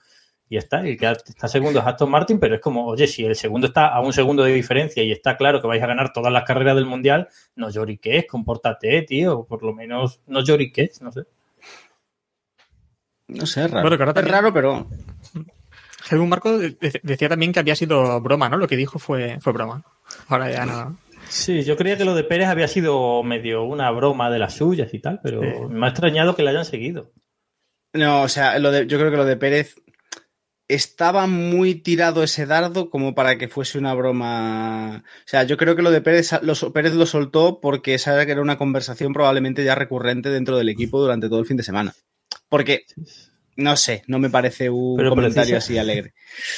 Y 0.48 0.54
ya 0.56 0.58
está. 0.60 0.80
El 0.80 0.96
que 0.98 1.06
está 1.06 1.48
segundo 1.48 1.80
es 1.80 1.86
Aston 1.86 2.10
Martin, 2.10 2.38
pero 2.38 2.54
es 2.56 2.60
como, 2.60 2.86
oye, 2.86 3.06
si 3.06 3.24
el 3.24 3.34
segundo 3.36 3.66
está 3.68 3.88
a 3.88 4.00
un 4.00 4.12
segundo 4.12 4.42
de 4.44 4.52
diferencia 4.52 5.02
y 5.02 5.10
está 5.12 5.36
claro 5.36 5.60
que 5.60 5.66
vais 5.66 5.82
a 5.82 5.86
ganar 5.86 6.12
todas 6.12 6.32
las 6.32 6.44
carreras 6.44 6.74
del 6.76 6.86
mundial, 6.86 7.28
no 7.56 7.70
lloriques, 7.70 8.26
compórtate, 8.26 9.02
tío, 9.02 9.38
o 9.40 9.46
por 9.46 9.62
lo 9.62 9.72
menos 9.72 10.20
no 10.26 10.42
lloriques, 10.42 11.00
no 11.02 11.12
sé. 11.12 11.22
No 13.28 13.46
sé, 13.46 13.64
es 13.64 13.70
raro. 13.70 13.88
Bueno, 13.88 14.12
es 14.20 14.28
raro, 14.30 14.52
pero 14.52 14.86
Según 16.04 16.28
Marco 16.28 16.58
de- 16.58 16.70
de- 16.72 17.00
decía 17.02 17.30
también 17.30 17.52
que 17.52 17.60
había 17.60 17.74
sido 17.74 18.20
broma, 18.20 18.50
¿no? 18.50 18.58
Lo 18.58 18.66
que 18.68 18.76
dijo 18.76 18.98
fue, 18.98 19.38
fue 19.40 19.54
broma. 19.54 19.82
Ahora 20.28 20.50
ya 20.50 20.66
no. 20.66 20.98
Sí, 21.30 21.62
yo 21.64 21.78
creía 21.78 21.96
que 21.96 22.04
lo 22.04 22.14
de 22.14 22.24
Pérez 22.24 22.48
había 22.48 22.68
sido 22.68 23.22
medio 23.22 23.64
una 23.64 23.90
broma 23.90 24.30
de 24.30 24.38
las 24.38 24.52
suyas 24.54 24.92
y 24.92 24.98
tal, 24.98 25.20
pero 25.22 25.40
Sí. 25.40 25.48
me 25.70 25.86
ha 25.86 25.88
extrañado 25.88 26.36
que 26.36 26.42
la 26.42 26.50
hayan 26.50 26.66
seguido. 26.66 27.10
No, 27.94 28.20
o 28.22 28.28
sea, 28.28 28.58
lo 28.58 28.70
de, 28.70 28.86
yo 28.86 28.98
creo 28.98 29.10
que 29.10 29.16
lo 29.16 29.24
de 29.24 29.38
Pérez 29.38 29.76
estaba 30.68 31.26
muy 31.26 31.74
tirado 31.74 32.22
ese 32.22 32.46
dardo 32.46 32.88
como 32.90 33.14
para 33.14 33.36
que 33.36 33.48
fuese 33.48 33.78
una 33.78 33.94
broma. 33.94 35.04
O 35.06 35.28
sea, 35.28 35.44
yo 35.44 35.56
creo 35.56 35.76
que 35.76 35.82
lo 35.82 35.90
de 35.90 36.00
Pérez 36.00 36.30
lo, 36.42 36.54
Pérez 36.72 36.94
lo 36.94 37.06
soltó 37.06 37.60
porque 37.60 37.98
sabía 37.98 38.26
que 38.26 38.32
era 38.32 38.42
una 38.42 38.58
conversación 38.58 39.12
probablemente 39.12 39.64
ya 39.64 39.74
recurrente 39.74 40.30
dentro 40.30 40.56
del 40.56 40.68
equipo 40.68 41.00
durante 41.00 41.28
todo 41.28 41.40
el 41.40 41.46
fin 41.46 41.56
de 41.56 41.62
semana. 41.62 41.94
Porque, 42.48 42.84
no 43.56 43.76
sé, 43.76 44.02
no 44.06 44.18
me 44.18 44.30
parece 44.30 44.70
un 44.70 44.96
Pero 44.96 45.10
comentario 45.10 45.58
así 45.58 45.76
alegre. 45.76 46.14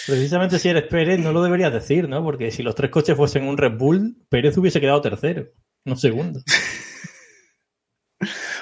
Precisamente 0.06 0.58
si 0.58 0.68
eres 0.68 0.84
Pérez 0.84 1.18
no 1.18 1.32
lo 1.32 1.42
deberías 1.42 1.72
decir, 1.72 2.08
¿no? 2.08 2.22
Porque 2.22 2.50
si 2.50 2.62
los 2.62 2.74
tres 2.74 2.90
coches 2.90 3.16
fuesen 3.16 3.44
un 3.44 3.56
Red 3.56 3.76
Bull, 3.76 4.16
Pérez 4.28 4.56
hubiese 4.56 4.80
quedado 4.80 5.00
tercero, 5.00 5.48
no 5.84 5.96
segundo. 5.96 6.42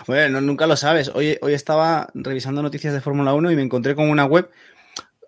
Bueno, 0.06 0.40
nunca 0.40 0.66
lo 0.66 0.76
sabes. 0.76 1.10
Hoy, 1.14 1.38
hoy 1.40 1.54
estaba 1.54 2.08
revisando 2.12 2.62
noticias 2.62 2.92
de 2.92 3.00
Fórmula 3.00 3.32
1 3.32 3.52
y 3.52 3.56
me 3.56 3.62
encontré 3.62 3.94
con 3.94 4.10
una 4.10 4.26
web. 4.26 4.50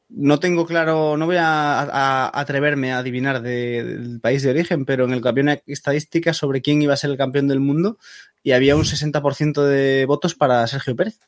No 0.09 0.39
tengo 0.39 0.67
claro, 0.67 1.17
no 1.17 1.27
voy 1.27 1.37
a, 1.37 1.81
a- 1.81 2.41
atreverme 2.41 2.93
a 2.93 2.99
adivinar 2.99 3.43
de- 3.43 3.83
del 3.85 4.21
país 4.21 4.43
de 4.43 4.51
origen, 4.51 4.85
pero 4.85 5.05
en 5.05 5.13
el 5.13 5.21
que 5.21 5.29
había 5.29 5.43
una 5.43 5.59
estadística 5.67 6.33
sobre 6.33 6.63
quién 6.63 6.81
iba 6.83 6.95
a 6.95 6.97
ser 6.97 7.11
el 7.11 7.17
campeón 7.17 7.49
del 7.49 7.61
mundo 7.61 7.99
y 8.43 8.53
había 8.53 8.77
un 8.77 8.85
60% 8.85 9.65
de 9.65 10.05
votos 10.07 10.35
para 10.35 10.67
Sergio 10.69 10.95
Pérez. 10.95 11.19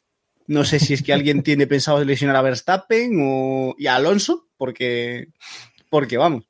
No 0.47 0.65
sé 0.65 0.79
si 0.79 0.95
es 0.95 1.03
que 1.03 1.13
alguien 1.13 1.43
tiene 1.43 1.67
pensado 1.67 2.03
lesionar 2.05 2.37
a 2.37 2.43
Verstappen 2.43 3.19
o, 3.21 3.75
y 3.77 3.87
a 3.89 3.97
Alonso, 3.97 4.49
porque, 4.57 5.29
porque 5.91 6.17
vamos. 6.17 6.45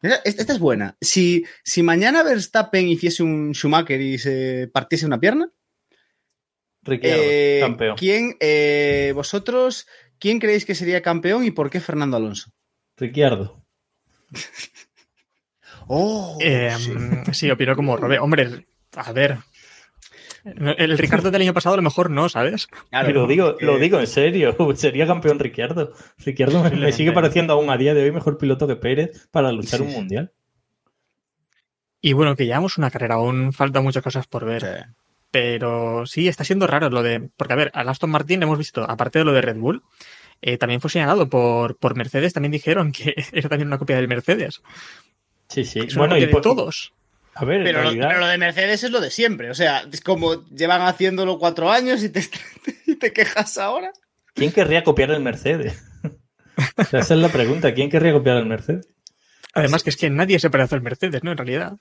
Esta, 0.00 0.20
esta 0.24 0.52
es 0.54 0.58
buena. 0.58 0.96
Si, 1.00 1.44
si 1.62 1.82
mañana 1.82 2.22
Verstappen 2.22 2.88
hiciese 2.88 3.22
un 3.22 3.52
Schumacher 3.54 4.00
y 4.00 4.18
se 4.18 4.70
partiese 4.72 5.04
una 5.06 5.20
pierna, 5.20 5.50
Ricciardo, 6.84 7.22
eh, 7.24 7.58
campeón. 7.60 7.96
¿Quién, 7.96 8.36
eh, 8.40 9.12
vosotros, 9.14 9.86
quién 10.22 10.38
creéis 10.38 10.64
que 10.64 10.76
sería 10.76 11.02
campeón 11.02 11.44
y 11.44 11.50
por 11.50 11.68
qué 11.68 11.80
Fernando 11.80 12.16
Alonso? 12.16 12.50
Ricciardo. 12.96 13.64
Oh, 15.88 16.38
Eh, 16.40 16.70
sí. 17.32 17.50
opino 17.50 17.74
como 17.74 17.96
Robe. 17.96 18.18
Hombre, 18.20 18.66
a 18.94 19.12
ver. 19.12 19.38
El 20.44 20.96
Ricardo 20.96 21.30
del 21.30 21.42
año 21.42 21.52
pasado 21.54 21.74
a 21.74 21.76
lo 21.76 21.82
mejor 21.82 22.08
no, 22.10 22.28
¿sabes? 22.28 22.68
Claro, 22.90 23.06
Pero 23.06 23.26
digo, 23.26 23.56
lo 23.60 23.78
digo 23.78 23.98
en 24.00 24.06
serio, 24.06 24.56
sería 24.76 25.06
campeón 25.08 25.38
Ricciardo. 25.40 25.92
Ricciardo 26.18 26.62
me, 26.62 26.70
me 26.70 26.92
sigue 26.92 27.10
pareciendo 27.12 27.52
aún 27.54 27.68
a 27.68 27.76
día 27.76 27.94
de 27.94 28.04
hoy 28.04 28.12
mejor 28.12 28.38
piloto 28.38 28.66
que 28.68 28.76
Pérez 28.76 29.28
para 29.32 29.50
luchar 29.52 29.80
Sí, 29.80 29.84
un 29.86 29.90
sí. 29.90 29.96
mundial. 29.96 30.32
Y 32.00 32.12
bueno, 32.12 32.34
que 32.36 32.46
llevamos 32.46 32.78
una 32.78 32.90
carrera, 32.90 33.16
aún 33.16 33.52
faltan 33.52 33.82
muchas 33.84 34.02
cosas 34.04 34.26
por 34.28 34.44
ver. 34.44 34.62
Sí. 34.62 34.92
Pero 35.32 36.06
sí, 36.06 36.28
está 36.28 36.44
siendo 36.44 36.68
raro 36.68 36.88
lo 36.90 37.02
de. 37.02 37.28
Porque, 37.36 37.54
a 37.54 37.56
ver, 37.56 37.70
al 37.74 37.88
Aston 37.88 38.10
Martin 38.10 38.42
hemos 38.44 38.58
visto, 38.58 38.84
aparte 38.88 39.18
de 39.18 39.24
lo 39.24 39.32
de 39.32 39.40
Red 39.40 39.56
Bull, 39.56 39.82
eh, 40.42 40.58
también 40.58 40.80
fue 40.80 40.90
señalado 40.90 41.28
por, 41.28 41.76
por 41.78 41.96
Mercedes. 41.96 42.32
También 42.34 42.52
dijeron 42.52 42.92
que 42.92 43.14
era 43.32 43.48
también 43.48 43.66
una 43.66 43.78
copia 43.78 43.96
del 43.96 44.06
Mercedes. 44.08 44.62
Sí, 45.48 45.64
sí. 45.64 45.80
Es 45.80 45.94
una 45.96 46.02
Bueno, 46.02 46.16
y 46.16 46.20
copia 46.20 46.26
de 46.26 46.32
por- 46.32 46.42
todos. 46.42 46.92
A 47.34 47.46
ver, 47.46 47.64
Pero, 47.64 47.78
lo, 47.78 47.84
realidad- 47.84 48.08
pero 48.08 48.20
lo 48.20 48.26
de 48.26 48.36
Mercedes 48.38 48.84
es 48.84 48.90
lo 48.90 49.00
de 49.00 49.10
siempre. 49.10 49.50
O 49.50 49.54
sea, 49.54 49.84
es 49.90 50.02
como 50.02 50.44
llevan 50.50 50.82
haciéndolo 50.82 51.38
cuatro 51.38 51.70
años 51.72 52.02
y 52.04 52.10
te, 52.10 52.22
y 52.86 52.96
te 52.96 53.12
quejas 53.12 53.56
ahora. 53.58 53.90
¿quién 54.34 54.52
querría 54.52 54.84
copiar 54.84 55.10
el 55.10 55.20
Mercedes? 55.20 55.82
O 56.76 56.84
sea, 56.84 57.00
esa 57.00 57.14
es 57.14 57.20
la 57.20 57.30
pregunta. 57.30 57.72
¿Quién 57.72 57.88
querría 57.88 58.12
copiar 58.12 58.36
el 58.36 58.44
Mercedes? 58.44 58.86
Además, 59.54 59.82
que 59.82 59.88
es 59.88 59.96
que 59.96 60.10
nadie 60.10 60.38
se 60.38 60.50
parece 60.50 60.74
al 60.74 60.82
Mercedes, 60.82 61.24
¿no? 61.24 61.30
En 61.32 61.38
realidad. 61.38 61.72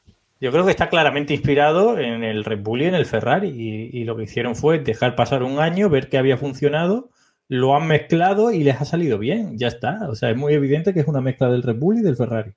Yo 0.42 0.52
creo 0.52 0.66
que 0.66 0.72
está 0.72 0.90
claramente 0.90 1.36
inspirado 1.36 2.00
en 2.00 2.24
el 2.24 2.44
Red 2.44 2.62
Bull 2.62 2.82
y 2.82 2.86
en 2.86 2.96
el 2.96 3.06
Ferrari. 3.06 3.50
Y, 3.94 4.04
lo 4.06 4.18
que 4.18 4.24
hicieron 4.24 4.56
fue 4.56 4.80
dejar 4.80 5.16
pasar 5.16 5.44
un 5.44 5.60
año, 5.60 5.88
ver 5.88 6.10
que 6.10 6.18
había 6.18 6.36
funcionado, 6.36 7.12
lo 7.48 7.76
han 7.76 7.88
mezclado 7.88 8.52
y 8.52 8.64
les 8.64 8.82
ha 8.82 8.86
salido 8.86 9.20
bien. 9.20 9.60
Ya 9.60 9.68
está. 9.68 10.10
O 10.10 10.16
sea, 10.16 10.32
es 10.32 10.38
muy 10.38 10.54
evidente 10.54 10.96
que 10.96 11.02
es 11.02 11.08
una 11.08 11.22
mezcla 11.22 11.48
del 11.48 11.62
Red 11.62 11.76
Bull 11.76 12.00
y 12.00 12.02
del 12.02 12.16
Ferrari. 12.16 12.54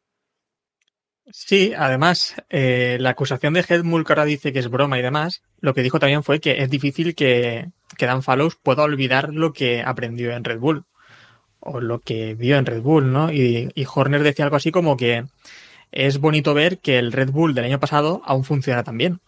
Sí, 1.31 1.75
además, 1.76 2.37
eh, 2.49 2.97
la 3.00 3.11
acusación 3.11 3.53
de 3.53 3.64
Helmut 3.69 4.07
que 4.07 4.12
ahora 4.14 4.25
dice 4.25 4.53
que 4.53 4.61
es 4.61 4.71
broma 4.71 4.99
y 4.99 5.03
demás, 5.03 5.43
lo 5.61 5.75
que 5.75 5.83
dijo 5.83 5.99
también 5.99 6.23
fue 6.23 6.41
que 6.41 6.62
es 6.62 6.71
difícil 6.71 7.14
que, 7.14 7.71
que 7.99 8.07
Dan 8.07 8.23
Fallows 8.23 8.57
pueda 8.57 8.83
olvidar 8.83 9.33
lo 9.33 9.53
que 9.53 9.83
aprendió 9.83 10.33
en 10.33 10.45
Red 10.45 10.59
Bull 10.59 10.85
o 11.61 11.81
lo 11.81 12.00
que 12.00 12.35
vio 12.35 12.57
en 12.57 12.67
Red 12.67 12.81
Bull, 12.81 13.12
¿no? 13.12 13.31
Y, 13.31 13.71
y 13.75 13.87
Horner 13.93 14.23
decía 14.23 14.47
algo 14.47 14.57
así 14.57 14.71
como 14.71 14.97
que 14.97 15.25
es 15.95 16.21
bonito 16.21 16.55
ver 16.55 16.79
que 16.79 16.99
el 16.99 17.13
Red 17.13 17.31
Bull 17.31 17.55
del 17.55 17.65
año 17.65 17.81
pasado 17.81 18.21
aún 18.25 18.45
funciona 18.45 18.83
tan 18.83 18.99
bien. 18.99 19.21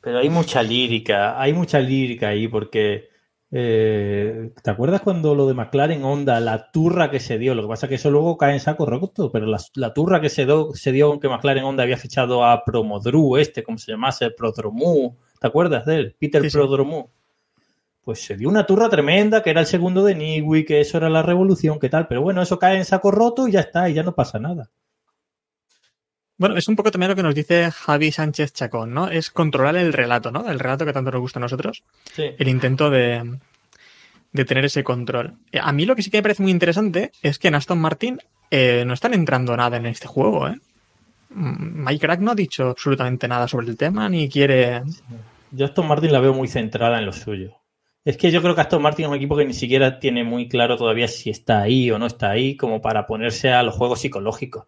Pero 0.00 0.18
hay 0.18 0.28
mucha 0.28 0.62
lírica, 0.62 1.40
hay 1.40 1.52
mucha 1.52 1.80
lírica 1.80 2.28
ahí 2.28 2.48
porque 2.48 3.08
eh, 3.56 4.50
¿te 4.64 4.70
acuerdas 4.70 5.00
cuando 5.00 5.36
lo 5.36 5.46
de 5.46 5.54
McLaren 5.54 6.02
Honda, 6.02 6.40
la 6.40 6.72
turra 6.72 7.08
que 7.08 7.20
se 7.20 7.38
dio? 7.38 7.54
Lo 7.54 7.62
que 7.62 7.68
pasa 7.68 7.86
es 7.86 7.88
que 7.88 7.94
eso 7.94 8.10
luego 8.10 8.36
cae 8.36 8.54
en 8.54 8.58
saco 8.58 8.84
roto, 8.84 9.30
pero 9.30 9.46
la, 9.46 9.60
la 9.76 9.94
turra 9.94 10.20
que 10.20 10.28
se 10.28 10.44
dio, 10.44 10.74
se 10.74 10.90
dio 10.90 11.08
con 11.08 11.20
que 11.20 11.28
McLaren 11.28 11.62
Honda 11.62 11.84
había 11.84 11.96
fichado 11.96 12.44
a 12.44 12.64
Promodru, 12.64 13.36
este, 13.36 13.62
como 13.62 13.78
se 13.78 13.92
llamase, 13.92 14.32
Prodromu, 14.32 15.14
¿te 15.40 15.46
acuerdas 15.46 15.86
de 15.86 15.96
él? 15.96 16.16
Peter 16.18 16.42
Sí, 16.42 16.50
sí. 16.50 16.56
Prodromu. 16.58 17.06
Pues 18.02 18.22
se 18.22 18.36
dio 18.36 18.48
una 18.48 18.66
turra 18.66 18.88
tremenda, 18.88 19.40
que 19.42 19.50
era 19.50 19.60
el 19.60 19.66
segundo 19.66 20.02
de 20.02 20.16
Niwi, 20.16 20.64
que 20.64 20.80
eso 20.80 20.98
era 20.98 21.08
la 21.08 21.22
revolución, 21.22 21.78
que 21.78 21.88
tal, 21.88 22.08
pero 22.08 22.22
bueno, 22.22 22.42
eso 22.42 22.58
cae 22.58 22.76
en 22.76 22.84
saco 22.84 23.12
roto 23.12 23.46
y 23.46 23.52
ya 23.52 23.60
está, 23.60 23.88
y 23.88 23.94
ya 23.94 24.02
no 24.02 24.16
pasa 24.16 24.40
nada. 24.40 24.68
Bueno, 26.36 26.56
es 26.56 26.66
un 26.66 26.74
poco 26.76 26.90
también 26.90 27.10
lo 27.10 27.16
que 27.16 27.22
nos 27.22 27.34
dice 27.34 27.70
Javi 27.70 28.10
Sánchez 28.10 28.52
Chacón, 28.52 28.92
¿no? 28.92 29.08
Es 29.08 29.30
controlar 29.30 29.76
el 29.76 29.92
relato, 29.92 30.32
¿no? 30.32 30.50
El 30.50 30.58
relato 30.58 30.84
que 30.84 30.92
tanto 30.92 31.12
nos 31.12 31.20
gusta 31.20 31.38
a 31.38 31.42
nosotros. 31.42 31.84
Sí. 32.12 32.24
el 32.36 32.48
intento 32.48 32.90
de, 32.90 33.38
de 34.32 34.44
tener 34.44 34.64
ese 34.64 34.82
control. 34.82 35.34
Eh, 35.52 35.60
A 35.62 35.72
mí 35.72 35.86
lo 35.86 35.94
que 35.94 36.02
sí 36.02 36.10
que 36.10 36.18
me 36.18 36.22
parece 36.22 36.42
muy 36.42 36.50
interesante 36.50 37.12
es 37.22 37.38
que 37.38 37.48
en 37.48 37.54
Aston 37.54 37.78
Martin 37.78 38.18
eh, 38.50 38.84
no 38.84 38.94
están 38.94 39.14
entrando 39.14 39.56
nada 39.56 39.76
en 39.76 39.86
este 39.86 40.08
juego. 40.08 40.48
¿eh? 40.48 40.58
Mm, 41.30 41.84
Mike 41.84 42.00
Crack 42.04 42.20
no 42.20 42.32
ha 42.32 42.34
dicho 42.34 42.70
absolutamente 42.70 43.28
nada 43.28 43.46
sobre 43.46 43.68
el 43.68 43.76
tema, 43.76 44.08
ni 44.08 44.28
quiere... 44.28 44.82
Yo 45.52 45.66
a 45.66 45.68
Aston 45.68 45.86
Martin 45.86 46.12
la 46.12 46.18
veo 46.18 46.34
muy 46.34 46.48
centrada 46.48 46.98
en 46.98 47.06
lo 47.06 47.12
suyo. 47.12 47.52
Es 48.04 48.16
que 48.16 48.32
yo 48.32 48.42
creo 48.42 48.56
que 48.56 48.60
Aston 48.60 48.82
Martin 48.82 49.04
es 49.04 49.08
un 49.08 49.16
equipo 49.16 49.36
que 49.36 49.44
ni 49.44 49.54
siquiera 49.54 50.00
tiene 50.00 50.24
muy 50.24 50.48
claro 50.48 50.76
todavía 50.76 51.06
si 51.06 51.30
está 51.30 51.62
ahí 51.62 51.90
o 51.92 51.98
no 51.98 52.06
está 52.06 52.30
ahí, 52.30 52.56
como 52.56 52.82
para 52.82 53.06
ponerse 53.06 53.50
a 53.52 53.62
los 53.62 53.74
juegos 53.76 54.00
psicológicos. 54.00 54.64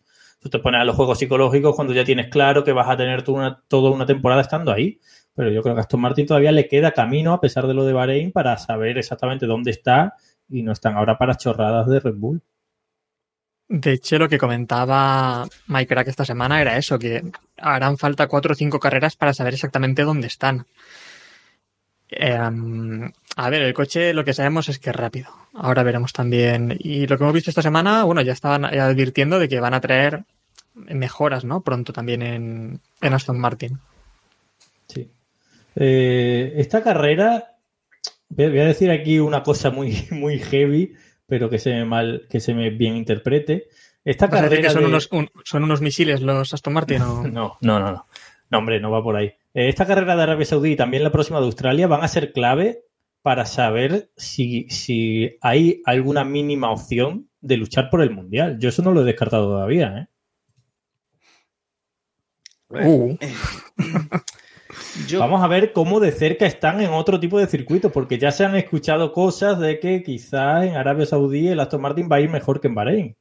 Te 0.51 0.59
pones 0.59 0.81
a 0.81 0.85
los 0.85 0.97
juegos 0.97 1.19
psicológicos 1.19 1.75
cuando 1.75 1.93
ya 1.93 2.05
tienes 2.05 2.29
claro 2.29 2.65
que 2.65 2.73
vas 2.73 2.89
a 2.89 2.97
tener 2.97 3.23
toda 3.23 3.91
una 3.91 4.07
temporada 4.07 4.43
estando 4.43 4.73
ahí. 4.73 5.01
Pero 5.35 5.51
yo 5.51 5.63
creo 5.63 5.75
que 5.75 5.81
a 5.81 5.83
Aston 5.83 6.01
Martin 6.01 6.27
todavía 6.27 6.51
le 6.51 6.67
queda 6.67 6.93
camino, 6.93 7.35
a 7.35 7.41
pesar 7.41 7.67
de 7.67 7.75
lo 7.75 7.85
de 7.85 7.93
Bahrein, 7.93 8.33
para 8.33 8.57
saber 8.57 8.97
exactamente 8.97 9.47
dónde 9.47 9.71
está 9.71 10.15
y 10.49 10.63
no 10.63 10.73
están 10.73 10.97
ahora 10.97 11.19
para 11.19 11.37
chorradas 11.37 11.87
de 11.89 12.01
Red 12.01 12.15
Bull. 12.15 12.43
De 13.69 13.93
hecho, 13.93 14.19
lo 14.19 14.29
que 14.29 14.39
comentaba 14.39 15.47
Mike 15.67 15.89
Crack 15.89 16.09
esta 16.09 16.25
semana 16.25 16.61
era 16.61 16.77
eso, 16.79 16.99
que 16.99 17.23
harán 17.59 17.99
falta 17.99 18.29
cuatro 18.29 18.53
o 18.53 18.55
cinco 18.55 18.79
carreras 18.79 19.17
para 19.17 19.35
saber 19.35 19.55
exactamente 19.55 20.05
dónde 20.05 20.29
están. 20.29 20.67
Eh, 22.09 22.39
a 23.37 23.51
ver, 23.51 23.63
el 23.63 23.75
coche 23.75 24.15
lo 24.15 24.25
que 24.25 24.33
sabemos 24.33 24.69
es 24.69 24.79
que 24.79 24.91
es 24.91 24.97
rápido. 24.97 25.31
Ahora 25.53 25.83
veremos 25.83 26.13
también. 26.13 26.77
Y 26.79 27.07
lo 27.07 27.19
que 27.19 27.25
hemos 27.25 27.35
visto 27.35 27.51
esta 27.51 27.63
semana, 27.63 28.05
bueno, 28.05 28.23
ya 28.23 28.33
estaban 28.33 28.65
advirtiendo 28.65 29.39
de 29.39 29.49
que 29.49 29.61
van 29.61 29.75
a 29.75 29.81
traer 29.81 30.25
mejoras, 30.77 31.45
¿no? 31.45 31.63
Pronto 31.63 31.93
también 31.93 32.23
en, 32.23 32.81
en 33.01 33.13
Aston 33.13 33.39
Martin. 33.41 33.79
Sí. 34.89 35.11
Eh, 35.75 36.53
esta 36.57 36.83
carrera, 36.83 37.57
voy 38.29 38.59
a 38.61 38.67
decir 38.67 38.91
aquí 38.91 39.19
una 39.19 39.43
cosa 39.43 39.71
muy, 39.71 40.07
muy 40.11 40.39
heavy, 40.39 40.95
pero 41.27 41.51
que 41.51 41.59
se 41.59 41.71
me 41.71 41.85
mal, 41.85 42.27
que 42.31 42.41
se 42.41 42.55
me 42.55 42.71
bien 42.71 42.97
interprete. 42.97 43.69
Esta 44.05 44.27
¿Vas 44.29 44.41
a 44.41 44.43
decir 44.45 44.59
carrera 44.61 44.69
que 44.69 44.73
son, 44.73 44.83
de- 44.83 44.89
unos, 44.89 45.09
un- 45.13 45.31
son 45.45 45.65
unos 45.65 45.81
misiles 45.81 46.21
los 46.23 46.55
Aston 46.55 46.73
Martin 46.75 47.03
o... 47.03 47.23
No, 47.29 47.59
no, 47.61 47.81
no, 47.81 47.91
no. 47.91 48.07
No, 48.49 48.59
hombre, 48.59 48.79
no 48.79 48.93
va 48.93 49.03
por 49.03 49.17
ahí. 49.17 49.27
Eh, 49.55 49.69
Esta 49.69 49.87
carrera 49.87 50.15
de 50.15 50.23
Arabia 50.23 50.47
Saudí 50.47 50.73
y 50.73 50.77
también 50.77 51.03
la 51.03 51.11
próxima 51.11 51.41
de 51.41 51.47
Australia 51.47 51.89
van 51.89 52.05
a 52.05 52.09
ser 52.09 52.33
clave 52.33 52.85
para 53.23 53.45
saber 53.45 54.11
si, 54.17 54.69
si 54.71 55.37
hay 55.41 55.83
alguna 55.85 56.25
mínima 56.25 56.71
opción 56.71 57.29
de 57.41 57.57
luchar 57.57 57.91
por 57.91 58.03
el 58.03 58.13
Mundial. 58.13 58.59
Yo 58.61 58.69
eso 58.69 58.83
no 58.83 58.93
lo 58.93 59.01
he 59.03 59.05
descartado 59.05 59.47
todavía, 59.47 59.99
¿eh? 59.99 60.07
Uh, 62.69 63.17
Yo, 65.07 65.21
Vamos 65.21 65.43
a 65.43 65.47
ver 65.47 65.73
cómo 65.73 66.01
de 66.01 66.11
cerca 66.13 66.47
están 66.47 66.81
en 66.81 66.91
otro 66.91 67.21
tipo 67.21 67.39
de 67.39 67.47
circuitos, 67.47 67.93
porque 67.93 68.19
ya 68.19 68.31
se 68.33 68.45
han 68.45 68.57
escuchado 68.57 69.13
cosas 69.13 69.59
de 69.59 69.79
que 69.79 70.03
quizás 70.03 70.65
en 70.65 70.77
Arabia 70.77 71.07
Saudí 71.07 71.49
el 71.49 71.61
Aston 71.61 71.81
Martin 71.81 72.09
va 72.11 72.17
a 72.17 72.21
ir 72.21 72.29
mejor 72.29 72.61
que 72.61 72.69
en 72.69 72.75
Bahrein. 72.75 73.17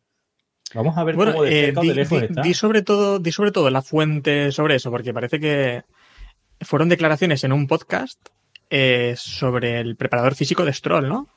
Vamos 0.73 0.97
a 0.97 1.03
ver 1.03 1.15
Bueno, 1.15 1.31
cómo 1.33 1.43
de 1.43 1.49
eh, 1.61 1.65
cerca 1.67 1.79
o 1.81 1.83
de 1.83 1.93
lejos 1.95 2.19
di- 2.21 2.25
está. 2.27 2.41
di 2.41 2.53
sobre 2.53 2.81
todo, 2.81 3.19
di 3.19 3.31
sobre 3.31 3.51
todo 3.51 3.69
la 3.69 3.81
fuente 3.81 4.51
sobre 4.51 4.75
eso, 4.75 4.89
porque 4.91 5.13
parece 5.13 5.39
que 5.39 5.83
fueron 6.61 6.89
declaraciones 6.89 7.43
en 7.43 7.53
un 7.53 7.67
podcast 7.67 8.19
eh, 8.69 9.13
sobre 9.17 9.79
el 9.79 9.95
preparador 9.95 10.35
físico 10.35 10.65
de 10.65 10.73
Stroll, 10.73 11.07
¿no? 11.07 11.27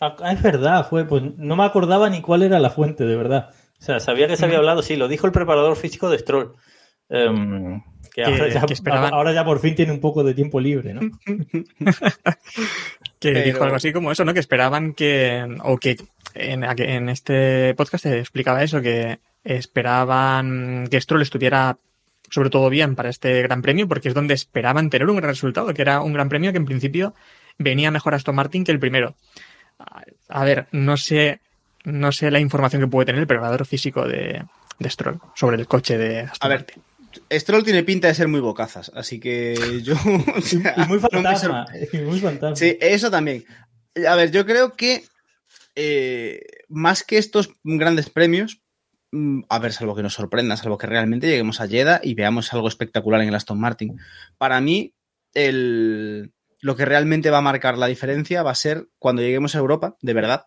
Ah, 0.00 0.16
es 0.32 0.42
verdad, 0.42 0.88
fue, 0.88 1.04
pues 1.04 1.22
no 1.36 1.56
me 1.56 1.64
acordaba 1.64 2.08
ni 2.10 2.20
cuál 2.22 2.42
era 2.42 2.58
la 2.58 2.70
fuente, 2.70 3.04
de 3.04 3.16
verdad. 3.16 3.50
O 3.80 3.84
sea, 3.84 4.00
sabía 4.00 4.26
que 4.26 4.36
se 4.36 4.44
había 4.46 4.58
hablado, 4.58 4.82
sí, 4.82 4.96
lo 4.96 5.06
dijo 5.08 5.26
el 5.26 5.32
preparador 5.32 5.76
físico 5.76 6.08
de 6.10 6.18
Stroll. 6.18 6.52
Em, 7.08 7.80
que, 8.12 8.22
Que- 8.22 8.24
ahora, 8.24 8.48
ya, 8.48 8.62
que 8.66 8.74
esperaban- 8.74 9.12
ahora 9.12 9.32
ya 9.32 9.44
por 9.44 9.58
fin 9.60 9.74
tiene 9.74 9.92
un 9.92 10.00
poco 10.00 10.22
de 10.24 10.34
tiempo 10.34 10.60
libre, 10.60 10.94
¿no? 10.94 11.00
Que 13.18 13.32
Pero- 13.32 13.44
dijo 13.44 13.64
algo 13.64 13.76
así 13.76 13.92
como 13.92 14.12
eso, 14.12 14.24
¿no? 14.24 14.34
Que 14.34 14.40
esperaban 14.40 14.92
que, 14.92 15.46
o 15.62 15.78
que 15.78 15.96
en, 16.34 16.62
en 16.64 17.08
este 17.08 17.74
podcast 17.74 18.02
se 18.04 18.18
explicaba 18.18 18.62
eso, 18.62 18.82
que 18.82 19.18
esperaban 19.44 20.86
que 20.90 21.00
Stroll 21.00 21.22
estuviera 21.22 21.76
sobre 22.30 22.50
todo 22.50 22.68
bien 22.68 22.96
para 22.96 23.10
este 23.10 23.42
gran 23.42 23.62
premio, 23.62 23.86
porque 23.86 24.08
es 24.08 24.14
donde 24.14 24.34
esperaban 24.34 24.90
tener 24.90 25.08
un 25.08 25.16
gran 25.16 25.30
resultado, 25.30 25.72
que 25.72 25.82
era 25.82 26.00
un 26.00 26.12
gran 26.12 26.28
premio 26.28 26.50
que 26.52 26.58
en 26.58 26.64
principio 26.66 27.14
venía 27.58 27.90
mejor 27.90 28.14
Aston 28.14 28.34
Martin 28.34 28.64
que 28.64 28.72
el 28.72 28.80
primero. 28.80 29.14
A- 30.28 30.44
ver, 30.44 30.66
no 30.72 30.96
sé, 30.96 31.40
no 31.84 32.12
sé 32.12 32.30
la 32.30 32.40
información 32.40 32.82
que 32.82 32.88
puede 32.88 33.06
tener 33.06 33.20
el 33.20 33.26
preparador 33.26 33.64
físico 33.66 34.06
de, 34.06 34.42
de 34.78 34.90
Stroll 34.90 35.20
sobre 35.34 35.56
el 35.56 35.66
coche 35.68 35.96
de 35.96 36.20
Aston 36.20 36.46
a 36.46 36.48
ver, 36.48 36.58
Martin. 36.60 36.82
Stroll 37.32 37.64
tiene 37.64 37.82
pinta 37.82 38.08
de 38.08 38.14
ser 38.14 38.28
muy 38.28 38.40
bocazas, 38.40 38.90
así 38.94 39.20
que 39.20 39.80
yo. 39.82 39.94
o 40.36 40.40
sea, 40.40 40.74
Y 40.76 40.88
muy 40.88 40.98
fantasma, 40.98 41.66
muy 42.04 42.20
fantasma. 42.20 42.56
Sí, 42.56 42.76
eso 42.80 43.10
también. 43.10 43.44
A 44.08 44.16
ver, 44.16 44.30
yo 44.30 44.44
creo 44.44 44.74
que 44.74 45.04
eh, 45.76 46.40
más 46.68 47.02
que 47.02 47.18
estos 47.18 47.50
grandes 47.62 48.10
premios, 48.10 48.60
mm, 49.12 49.42
a 49.48 49.58
ver, 49.58 49.72
salvo 49.72 49.94
que 49.94 50.02
nos 50.02 50.14
sorprenda, 50.14 50.56
salvo 50.56 50.78
que 50.78 50.86
realmente 50.86 51.26
lleguemos 51.26 51.60
a 51.60 51.68
Jeddah 51.68 52.00
y 52.02 52.14
veamos 52.14 52.52
algo 52.52 52.68
espectacular 52.68 53.20
en 53.20 53.28
el 53.28 53.34
Aston 53.34 53.60
Martin. 53.60 53.98
Para 54.38 54.60
mí, 54.60 54.94
el, 55.34 56.32
lo 56.60 56.76
que 56.76 56.84
realmente 56.84 57.30
va 57.30 57.38
a 57.38 57.42
marcar 57.42 57.76
la 57.76 57.86
diferencia 57.86 58.42
va 58.42 58.50
a 58.50 58.56
ser 58.56 58.88
cuando 58.98 59.22
lleguemos 59.22 59.54
a 59.54 59.58
Europa, 59.58 59.96
de 60.00 60.14
verdad, 60.14 60.46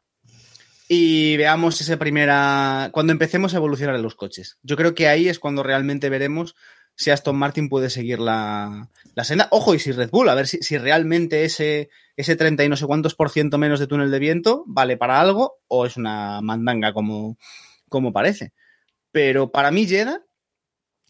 y 0.88 1.38
veamos 1.38 1.82
esa 1.82 1.98
primera. 1.98 2.90
cuando 2.94 3.12
empecemos 3.12 3.54
a 3.54 3.58
evolucionar 3.58 3.96
en 3.96 4.04
los 4.04 4.16
coches. 4.16 4.58
Yo 4.64 4.78
creo 4.78 4.96
que 4.96 5.08
ahí 5.08 5.28
es 5.28 5.40
cuando 5.40 5.64
realmente 5.64 6.10
veremos 6.10 6.56
si 6.96 7.12
Aston 7.12 7.36
Martin 7.36 7.70
puede 7.70 7.90
seguir 7.90 8.20
la, 8.20 8.90
la 9.14 9.24
senda. 9.24 9.48
Ojo, 9.52 9.76
y 9.76 9.80
si 9.80 9.92
Red 9.92 10.10
Bull, 10.10 10.30
a 10.30 10.36
ver 10.36 10.48
si, 10.48 10.58
si 10.64 10.78
realmente 10.78 11.44
ese, 11.46 11.90
ese 12.16 12.36
30 12.36 12.64
y 12.64 12.70
no 12.70 12.76
sé 12.76 12.88
cuántos 12.88 13.14
por 13.14 13.30
ciento 13.30 13.58
menos 13.58 13.80
de 13.80 13.88
túnel 13.88 14.10
de 14.10 14.20
viento 14.20 14.64
vale 14.66 14.98
para 14.98 15.20
algo 15.22 15.60
o 15.68 15.86
es 15.86 15.96
una 15.96 16.42
mandanga 16.42 16.94
como, 16.94 17.38
como 17.88 18.12
parece. 18.12 18.54
Pero 19.12 19.52
para 19.52 19.72
mí, 19.72 19.86
Jeddah 19.86 20.22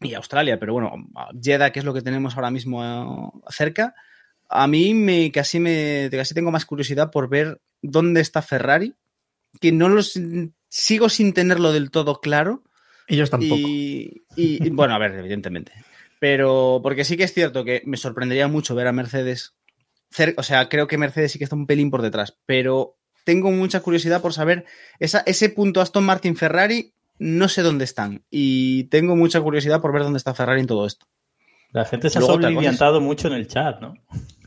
y 0.01 0.13
Australia, 0.13 0.59
pero 0.59 0.73
bueno, 0.73 0.93
Jeddah, 1.41 1.71
que 1.71 1.79
es 1.79 1.85
lo 1.85 1.93
que 1.93 2.01
tenemos 2.01 2.35
ahora 2.35 2.51
mismo 2.51 2.83
eh, 2.83 3.41
cerca, 3.49 3.95
a 4.49 4.67
mí 4.67 4.93
me 4.93 5.31
casi 5.31 5.59
me 5.59 6.09
casi 6.11 6.33
tengo 6.33 6.51
más 6.51 6.65
curiosidad 6.65 7.11
por 7.11 7.29
ver 7.29 7.61
dónde 7.81 8.21
está 8.21 8.41
Ferrari, 8.41 8.93
que 9.59 9.71
no 9.71 9.89
los 9.89 10.19
sigo 10.69 11.09
sin 11.09 11.33
tenerlo 11.33 11.71
del 11.73 11.91
todo 11.91 12.19
claro. 12.19 12.63
Ellos 13.07 13.29
tampoco. 13.29 13.55
Y, 13.55 14.23
y- 14.35 14.69
bueno, 14.69 14.93
a 14.93 14.99
ver, 14.99 15.13
evidentemente. 15.13 15.71
Pero 16.19 16.79
porque 16.83 17.03
sí 17.05 17.15
que 17.17 17.23
es 17.23 17.33
cierto 17.33 17.63
que 17.63 17.81
me 17.85 17.97
sorprendería 17.97 18.47
mucho 18.47 18.75
ver 18.75 18.87
a 18.87 18.91
Mercedes. 18.91 19.53
cer- 20.11 20.33
o 20.37 20.43
sea, 20.43 20.67
creo 20.69 20.87
que 20.87 20.97
Mercedes 20.97 21.31
sí 21.31 21.37
que 21.37 21.43
está 21.45 21.55
un 21.55 21.67
pelín 21.67 21.89
por 21.91 22.01
detrás. 22.01 22.37
Pero 22.45 22.97
tengo 23.23 23.51
mucha 23.51 23.79
curiosidad 23.81 24.21
por 24.21 24.33
saber 24.33 24.65
esa, 24.99 25.19
ese 25.25 25.49
punto 25.49 25.79
Aston 25.81 26.03
Martin 26.05 26.35
Ferrari. 26.35 26.93
No 27.19 27.47
sé 27.49 27.61
dónde 27.61 27.85
están. 27.85 28.23
Y 28.29 28.85
tengo 28.85 29.15
mucha 29.15 29.41
curiosidad 29.41 29.81
por 29.81 29.91
ver 29.93 30.03
dónde 30.03 30.17
está 30.17 30.33
Ferrari 30.33 30.61
en 30.61 30.67
todo 30.67 30.85
esto. 30.85 31.07
La 31.71 31.85
gente 31.85 32.09
se 32.09 32.17
ha 32.17 32.21
Luego 32.21 32.35
otra 32.35 32.49
soliviantado 32.49 33.01
mucho 33.01 33.27
en 33.27 33.33
el 33.35 33.47
chat, 33.47 33.79
¿no? 33.81 33.93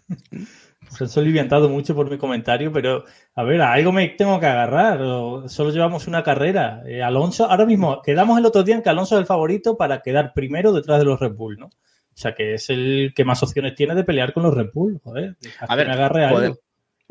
se 0.90 1.04
ha 1.04 1.06
soliviantado 1.06 1.68
mucho 1.68 1.94
por 1.94 2.10
mi 2.10 2.18
comentario, 2.18 2.72
pero 2.72 3.04
a 3.34 3.42
ver, 3.44 3.62
a 3.62 3.72
algo 3.72 3.92
me 3.92 4.08
tengo 4.08 4.40
que 4.40 4.46
agarrar. 4.46 5.00
o 5.02 5.48
solo 5.48 5.70
llevamos 5.70 6.08
una 6.08 6.22
carrera. 6.22 6.82
Eh, 6.86 7.02
Alonso, 7.02 7.48
ahora 7.48 7.64
mismo, 7.64 8.02
quedamos 8.02 8.38
el 8.38 8.46
otro 8.46 8.62
día 8.62 8.74
en 8.74 8.82
que 8.82 8.90
Alonso 8.90 9.14
es 9.14 9.20
el 9.20 9.26
favorito 9.26 9.76
para 9.76 10.02
quedar 10.02 10.32
primero 10.34 10.72
detrás 10.72 10.98
de 10.98 11.04
los 11.04 11.20
Red 11.20 11.34
Bull, 11.34 11.58
¿no? 11.58 11.66
O 11.66 12.22
sea, 12.22 12.34
que 12.34 12.54
es 12.54 12.68
el 12.70 13.12
que 13.14 13.24
más 13.24 13.42
opciones 13.42 13.74
tiene 13.74 13.94
de 13.94 14.04
pelear 14.04 14.32
con 14.32 14.42
los 14.42 14.54
Red 14.54 14.70
Bull. 14.74 15.00
Joder, 15.02 15.36
A 15.60 15.76
ver, 15.76 15.86
me 15.86 15.92
agarre 15.92 16.24
a 16.24 16.28
algo. 16.30 16.58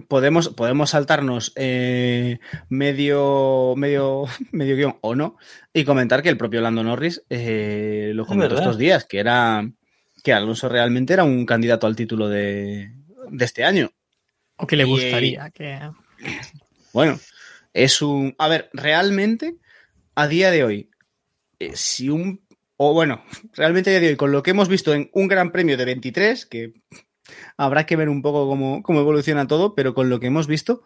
podemos, 0.08 0.50
podemos 0.50 0.90
saltarnos 0.90 1.54
eh, 1.56 2.40
medio, 2.68 3.76
medio, 3.78 4.26
medio 4.52 4.76
guion 4.76 4.98
o 5.02 5.16
no 5.16 5.38
y 5.74 5.86
comentar 5.86 6.22
que 6.22 6.30
el 6.30 6.38
propio 6.38 6.62
Lando 6.62 6.84
Norris 6.84 7.24
eh, 7.30 8.12
lo 8.14 8.26
comentó 8.26 8.56
estos 8.56 8.78
días, 8.78 9.06
que 9.06 9.20
era 9.20 9.68
que 10.22 10.34
Alonso 10.34 10.68
realmente 10.68 11.14
era 11.14 11.24
un 11.24 11.46
candidato 11.46 11.88
al 11.88 11.96
título 11.96 12.28
de, 12.28 12.92
de 13.32 13.46
este 13.46 13.64
año. 13.64 13.92
O 14.58 14.68
que 14.68 14.76
le 14.76 14.84
y- 14.84 14.88
gustaría 14.88 15.50
que. 15.52 15.80
Bueno, 16.94 17.20
es 17.74 18.02
un... 18.02 18.36
A 18.38 18.48
ver, 18.48 18.70
realmente, 18.74 19.56
a 20.16 20.28
día 20.28 20.52
de 20.52 20.64
hoy, 20.64 20.90
eh, 21.60 21.72
si 21.76 22.10
un... 22.10 22.46
O 22.78 22.94
bueno, 22.94 23.24
realmente 23.54 23.90
a 23.90 23.94
día 23.94 24.02
de 24.02 24.08
hoy, 24.10 24.16
con 24.16 24.32
lo 24.32 24.44
que 24.44 24.52
hemos 24.52 24.68
visto 24.70 24.94
en 24.94 25.10
un 25.14 25.28
Gran 25.28 25.52
Premio 25.52 25.78
de 25.78 25.86
23, 25.86 26.46
que 26.46 26.74
habrá 27.58 27.86
que 27.86 27.96
ver 27.96 28.10
un 28.10 28.22
poco 28.22 28.48
cómo, 28.48 28.84
cómo 28.84 29.00
evoluciona 29.00 29.48
todo, 29.48 29.76
pero 29.76 29.94
con 29.94 30.10
lo 30.10 30.20
que 30.20 30.28
hemos 30.28 30.48
visto, 30.48 30.84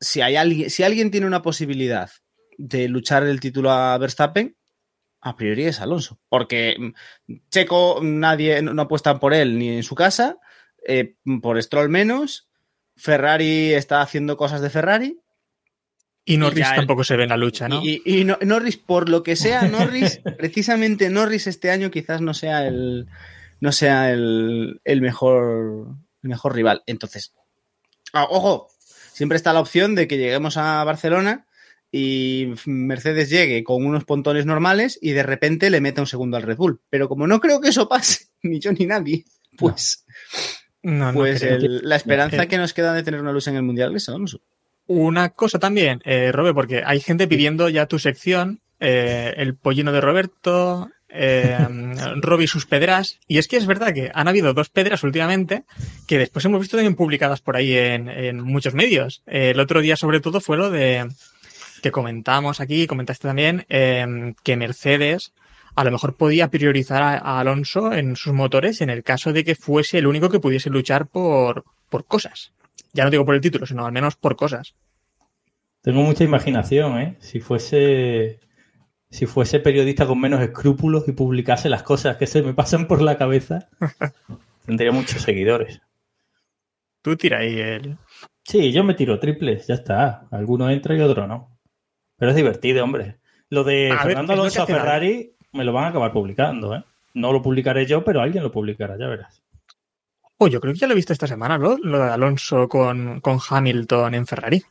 si, 0.00 0.20
hay 0.20 0.36
alguien, 0.36 0.70
si 0.70 0.82
alguien 0.82 1.10
tiene 1.10 1.26
una 1.26 1.42
posibilidad 1.42 2.10
de 2.58 2.88
luchar 2.88 3.24
el 3.24 3.40
título 3.40 3.70
a 3.70 3.96
Verstappen, 3.98 4.56
a 5.20 5.36
priori 5.36 5.64
es 5.64 5.80
Alonso. 5.80 6.20
Porque 6.28 6.76
mm, 6.78 7.34
Checo, 7.50 8.00
nadie 8.02 8.62
no 8.62 8.74
no 8.74 8.82
apuesta 8.82 9.18
por 9.18 9.34
él 9.34 9.58
ni 9.58 9.70
en 9.70 9.82
su 9.82 9.94
casa, 9.94 10.38
eh, 10.86 11.16
por 11.42 11.62
Stroll 11.62 11.88
menos, 11.88 12.48
Ferrari 12.96 13.74
está 13.74 14.00
haciendo 14.00 14.36
cosas 14.36 14.60
de 14.60 14.70
Ferrari. 14.70 15.20
Y 16.24 16.38
Norris 16.38 16.66
el- 16.70 16.76
tampoco 16.76 17.04
se 17.04 17.16
ve 17.16 17.22
en 17.24 17.28
la 17.28 17.36
lucha, 17.36 17.68
¿no? 17.68 17.80
Y, 17.84 18.02
y 18.04 18.24
no- 18.24 18.38
Norris, 18.42 18.76
por 18.78 19.08
lo 19.08 19.22
que 19.22 19.36
sea, 19.36 19.62
Norris, 19.68 20.20
precisamente 20.38 21.08
Norris 21.10 21.46
este 21.46 21.70
año 21.70 21.90
quizás 21.90 22.20
no 22.20 22.34
sea 22.34 22.66
el, 22.66 23.06
no 23.60 23.70
sea 23.72 24.10
el, 24.12 24.80
el 24.84 25.00
mejor, 25.02 25.86
el 26.22 26.28
mejor 26.28 26.54
rival. 26.54 26.82
Entonces, 26.86 27.32
ah, 28.12 28.26
ojo, 28.28 28.68
siempre 29.12 29.36
está 29.36 29.52
la 29.52 29.60
opción 29.60 29.94
de 29.94 30.08
que 30.08 30.18
lleguemos 30.18 30.56
a 30.56 30.82
Barcelona 30.82 31.46
y 31.92 32.52
Mercedes 32.66 33.30
llegue 33.30 33.62
con 33.62 33.86
unos 33.86 34.04
pontones 34.04 34.46
normales 34.46 34.98
y 35.00 35.12
de 35.12 35.22
repente 35.22 35.70
le 35.70 35.80
meta 35.80 36.00
un 36.02 36.08
segundo 36.08 36.36
al 36.36 36.42
Red 36.42 36.56
Bull. 36.56 36.80
Pero 36.90 37.08
como 37.08 37.28
no 37.28 37.38
creo 37.40 37.60
que 37.60 37.68
eso 37.68 37.88
pase, 37.88 38.26
ni 38.42 38.58
yo 38.58 38.72
ni 38.72 38.84
nadie, 38.86 39.24
pues, 39.56 40.04
No, 40.08 40.55
no 40.86 41.12
pues 41.12 41.42
el- 41.42 41.80
la 41.82 41.96
esperanza 41.96 42.44
Eh, 42.44 42.48
que 42.48 42.58
nos 42.58 42.72
queda 42.72 42.92
de 42.94 43.02
tener 43.02 43.20
una 43.20 43.32
lucha 43.32 43.50
en 43.50 43.56
el 43.56 43.62
Mundial 43.62 43.94
es 43.96 44.08
Alonso. 44.08 44.40
Una 44.86 45.30
cosa 45.30 45.58
también, 45.58 46.00
eh, 46.04 46.30
Robe, 46.32 46.54
porque 46.54 46.82
hay 46.86 47.00
gente 47.00 47.26
pidiendo 47.26 47.68
ya 47.68 47.86
tu 47.86 47.98
sección, 47.98 48.60
eh, 48.78 49.34
el 49.36 49.56
pollino 49.56 49.90
de 49.90 50.00
Roberto, 50.00 50.88
eh, 51.08 51.56
Robbie 52.22 52.44
y 52.44 52.48
sus 52.48 52.66
pedras. 52.66 53.18
Y 53.26 53.38
es 53.38 53.48
que 53.48 53.56
es 53.56 53.66
verdad 53.66 53.92
que 53.92 54.10
han 54.14 54.28
habido 54.28 54.54
dos 54.54 54.68
pedras 54.68 55.02
últimamente 55.02 55.64
que 56.06 56.18
después 56.18 56.44
hemos 56.44 56.60
visto 56.60 56.76
también 56.76 56.94
publicadas 56.94 57.40
por 57.40 57.56
ahí 57.56 57.74
en, 57.76 58.08
en 58.08 58.40
muchos 58.42 58.74
medios. 58.74 59.22
Eh, 59.26 59.50
el 59.50 59.60
otro 59.60 59.80
día, 59.80 59.96
sobre 59.96 60.20
todo, 60.20 60.40
fue 60.40 60.56
lo 60.56 60.70
de 60.70 61.08
que 61.82 61.90
comentamos 61.90 62.60
aquí, 62.60 62.86
comentaste 62.86 63.26
también, 63.28 63.66
eh, 63.68 64.34
que 64.44 64.56
Mercedes 64.56 65.32
a 65.76 65.84
lo 65.84 65.90
mejor 65.92 66.16
podía 66.16 66.48
priorizar 66.48 67.02
a, 67.02 67.18
a 67.18 67.38
Alonso 67.38 67.92
en 67.92 68.16
sus 68.16 68.32
motores 68.32 68.80
en 68.80 68.90
el 68.90 69.04
caso 69.04 69.32
de 69.32 69.44
que 69.44 69.54
fuese 69.54 69.98
el 69.98 70.06
único 70.06 70.30
que 70.30 70.40
pudiese 70.40 70.70
luchar 70.70 71.06
por, 71.06 71.64
por 71.90 72.06
cosas. 72.06 72.52
Ya 72.94 73.04
no 73.04 73.10
digo 73.10 73.26
por 73.26 73.34
el 73.34 73.42
título, 73.42 73.66
sino 73.66 73.84
al 73.84 73.92
menos 73.92 74.16
por 74.16 74.36
cosas. 74.36 74.74
Tengo 75.82 76.02
mucha 76.02 76.24
imaginación, 76.24 76.98
¿eh? 76.98 77.16
Si 77.20 77.40
fuese, 77.40 78.40
si 79.10 79.26
fuese 79.26 79.60
periodista 79.60 80.06
con 80.06 80.18
menos 80.18 80.40
escrúpulos 80.40 81.06
y 81.06 81.12
publicase 81.12 81.68
las 81.68 81.82
cosas 81.82 82.16
que 82.16 82.26
se 82.26 82.42
me 82.42 82.54
pasan 82.54 82.88
por 82.88 83.02
la 83.02 83.18
cabeza, 83.18 83.68
tendría 84.66 84.92
muchos 84.92 85.22
seguidores. 85.22 85.80
Tú 87.02 87.16
tira 87.16 87.38
ahí 87.38 87.60
el. 87.60 87.98
Sí, 88.42 88.72
yo 88.72 88.82
me 88.82 88.94
tiro 88.94 89.20
triples, 89.20 89.66
ya 89.66 89.74
está. 89.74 90.26
Alguno 90.30 90.70
entra 90.70 90.96
y 90.96 91.00
otro 91.00 91.26
no. 91.26 91.56
Pero 92.16 92.30
es 92.30 92.36
divertido, 92.36 92.82
hombre. 92.82 93.18
Lo 93.48 93.62
de 93.62 93.92
A 93.92 94.02
Fernando 94.02 94.32
Alonso 94.32 94.62
a 94.62 94.66
Ferrari 94.66 95.35
me 95.56 95.64
lo 95.64 95.72
van 95.72 95.84
a 95.84 95.88
acabar 95.88 96.12
publicando, 96.12 96.74
¿eh? 96.74 96.84
No 97.14 97.32
lo 97.32 97.42
publicaré 97.42 97.86
yo, 97.86 98.04
pero 98.04 98.20
alguien 98.20 98.44
lo 98.44 98.52
publicará, 98.52 98.96
ya 98.98 99.08
verás. 99.08 99.42
Oh, 100.38 100.48
yo 100.48 100.60
creo 100.60 100.74
que 100.74 100.80
ya 100.80 100.86
lo 100.86 100.92
he 100.92 100.96
visto 100.96 101.14
esta 101.14 101.26
semana, 101.26 101.56
¿no? 101.56 101.78
Lo 101.78 101.98
de 101.98 102.10
Alonso 102.10 102.68
con, 102.68 103.20
con 103.20 103.38
Hamilton 103.48 104.14
en 104.14 104.26
Ferrari. 104.26 104.62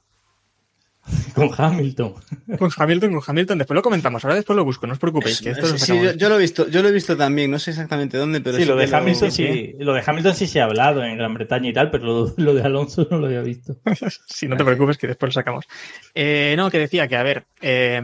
con 1.36 1.50
Hamilton. 1.56 2.13
Con 2.58 2.71
Hamilton, 2.76 3.13
con 3.13 3.24
Hamilton. 3.26 3.58
Después 3.60 3.76
lo 3.76 3.82
comentamos. 3.82 4.24
Ahora 4.24 4.36
después 4.36 4.56
lo 4.56 4.63
busco. 4.63 4.88
No 4.88 4.93
os 4.93 5.00
preocupéis. 5.00 5.41
Que 5.41 5.52
esto 5.52 5.67
Sí, 5.67 5.78
sí, 5.78 6.00
yo, 6.02 6.13
yo 6.13 6.30
lo 6.30 6.36
he 6.36 6.39
visto, 6.39 6.67
yo 6.67 6.82
lo 6.82 6.89
he 6.89 6.91
visto 6.91 7.15
también, 7.15 7.52
no 7.52 7.60
sé 7.60 7.71
exactamente 7.71 8.17
dónde, 8.17 8.41
pero 8.41 8.58
sí, 8.58 8.65
lo 8.65 8.76
de 8.76 8.95
Hamilton 8.95 9.32
sí, 9.32 9.74
lo 9.80 9.93
de 9.93 10.04
Hamilton 10.06 10.36
sí 10.36 10.48
se 10.48 10.62
ha 10.62 10.65
hablado 10.65 11.04
en 11.04 11.17
Gran 11.17 11.34
Bretaña 11.34 11.69
y 11.69 11.74
tal, 11.74 11.91
pero 11.91 12.06
lo, 12.06 12.34
lo 12.38 12.54
de 12.54 12.62
Alonso 12.62 13.08
no 13.10 13.17
lo 13.17 13.28
había 13.28 13.41
visto. 13.41 13.78
Sí, 14.28 14.48
no 14.48 14.58
te 14.58 14.65
preocupes 14.65 14.98
que 14.98 15.08
después 15.08 15.30
lo 15.30 15.34
sacamos. 15.34 15.65
Eh, 16.13 16.56
no, 16.58 16.69
que 16.69 16.80
decía 16.80 17.08
que, 17.08 17.15
a 17.15 17.24
ver, 17.24 17.45
eh, 17.62 18.02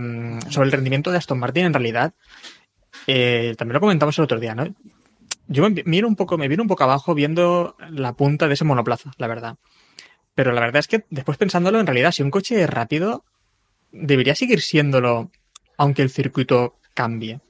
sobre 0.49 0.67
el 0.67 0.71
rendimiento 0.71 1.11
de 1.11 1.17
Aston 1.17 1.39
Martin, 1.39 1.65
en 1.65 1.73
realidad, 1.73 2.13
eh, 3.07 3.55
también 3.57 3.73
lo 3.73 3.79
comentamos 3.79 4.17
el 4.17 4.23
otro 4.23 4.39
día, 4.39 4.55
¿no? 4.55 4.65
Yo 5.47 5.69
me 5.69 5.83
miro 5.85 6.07
un 6.07 6.15
poco, 6.15 6.37
me 6.37 6.47
vino 6.47 6.63
un 6.63 6.69
poco 6.69 6.83
abajo 6.83 7.13
viendo 7.13 7.75
la 7.89 8.13
punta 8.13 8.47
de 8.47 8.53
ese 8.53 8.63
monoplaza, 8.63 9.11
la 9.17 9.27
verdad. 9.27 9.57
Pero 10.33 10.53
la 10.53 10.61
verdad 10.61 10.79
es 10.79 10.87
que 10.87 11.05
después 11.09 11.37
pensándolo, 11.37 11.79
en 11.79 11.87
realidad, 11.87 12.11
si 12.11 12.23
un 12.23 12.31
coche 12.31 12.61
es 12.61 12.69
rápido, 12.69 13.25
debería 13.91 14.35
seguir 14.35 14.61
siéndolo, 14.61 15.29
aunque 15.77 16.01
el 16.01 16.09
circuito 16.09 16.77
cambie. 16.93 17.41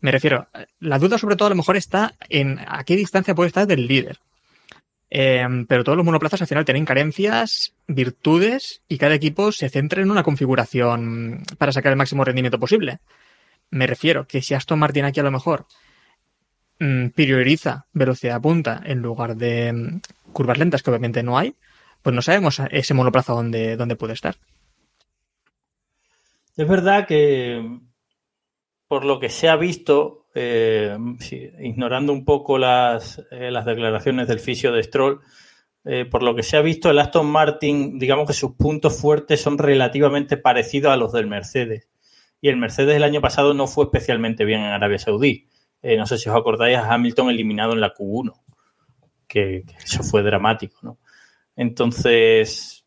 Me 0.00 0.10
refiero, 0.10 0.48
la 0.80 0.98
duda 0.98 1.16
sobre 1.16 1.36
todo 1.36 1.46
a 1.46 1.50
lo 1.50 1.56
mejor 1.56 1.76
está 1.76 2.14
en 2.28 2.58
a 2.66 2.84
qué 2.84 2.96
distancia 2.96 3.34
puede 3.34 3.48
estar 3.48 3.66
del 3.66 3.86
líder. 3.86 4.18
Eh, 5.14 5.46
pero 5.68 5.84
todos 5.84 5.96
los 5.96 6.06
monoplazas 6.06 6.40
al 6.40 6.48
final 6.48 6.64
tienen 6.64 6.84
carencias, 6.84 7.74
virtudes 7.86 8.82
y 8.88 8.98
cada 8.98 9.14
equipo 9.14 9.52
se 9.52 9.68
centra 9.68 10.02
en 10.02 10.10
una 10.10 10.22
configuración 10.22 11.42
para 11.58 11.70
sacar 11.70 11.92
el 11.92 11.98
máximo 11.98 12.24
rendimiento 12.24 12.58
posible. 12.58 12.98
Me 13.72 13.86
refiero 13.86 14.26
que 14.28 14.42
si 14.42 14.52
Aston 14.52 14.78
Martin 14.78 15.06
aquí 15.06 15.18
a 15.18 15.22
lo 15.22 15.30
mejor 15.30 15.66
mm, 16.78 17.08
prioriza 17.08 17.86
velocidad 17.94 18.40
punta 18.40 18.82
en 18.84 19.00
lugar 19.00 19.34
de 19.34 19.72
mm, 19.72 20.00
curvas 20.32 20.58
lentas, 20.58 20.82
que 20.82 20.90
obviamente 20.90 21.22
no 21.22 21.38
hay, 21.38 21.56
pues 22.02 22.14
no 22.14 22.20
sabemos 22.20 22.60
ese 22.70 22.92
monoplaza 22.92 23.32
dónde, 23.32 23.76
dónde 23.76 23.96
puede 23.96 24.12
estar. 24.12 24.36
Es 26.54 26.68
verdad 26.68 27.06
que 27.06 27.80
por 28.88 29.06
lo 29.06 29.18
que 29.18 29.30
se 29.30 29.48
ha 29.48 29.56
visto, 29.56 30.26
eh, 30.34 30.94
ignorando 31.60 32.12
un 32.12 32.26
poco 32.26 32.58
las, 32.58 33.22
eh, 33.30 33.50
las 33.50 33.64
declaraciones 33.64 34.28
del 34.28 34.38
fisio 34.38 34.70
de 34.70 34.82
Stroll, 34.82 35.20
eh, 35.86 36.04
por 36.04 36.22
lo 36.22 36.34
que 36.34 36.42
se 36.42 36.58
ha 36.58 36.60
visto, 36.60 36.90
el 36.90 36.98
Aston 36.98 37.26
Martin, 37.26 37.98
digamos 37.98 38.26
que 38.26 38.34
sus 38.34 38.52
puntos 38.52 39.00
fuertes 39.00 39.40
son 39.40 39.56
relativamente 39.56 40.36
parecidos 40.36 40.92
a 40.92 40.98
los 40.98 41.10
del 41.12 41.26
Mercedes. 41.26 41.88
Y 42.42 42.48
el 42.48 42.56
Mercedes 42.56 42.96
el 42.96 43.04
año 43.04 43.20
pasado 43.20 43.54
no 43.54 43.68
fue 43.68 43.84
especialmente 43.84 44.44
bien 44.44 44.60
en 44.60 44.72
Arabia 44.72 44.98
Saudí. 44.98 45.48
Eh, 45.80 45.96
no 45.96 46.06
sé 46.06 46.18
si 46.18 46.28
os 46.28 46.36
acordáis 46.36 46.76
a 46.76 46.92
Hamilton 46.92 47.30
eliminado 47.30 47.72
en 47.72 47.80
la 47.80 47.94
Q1, 47.94 48.34
que, 49.28 49.64
eso 49.82 50.02
fue 50.02 50.22
dramático, 50.22 50.76
¿no? 50.82 50.98
Entonces, 51.54 52.84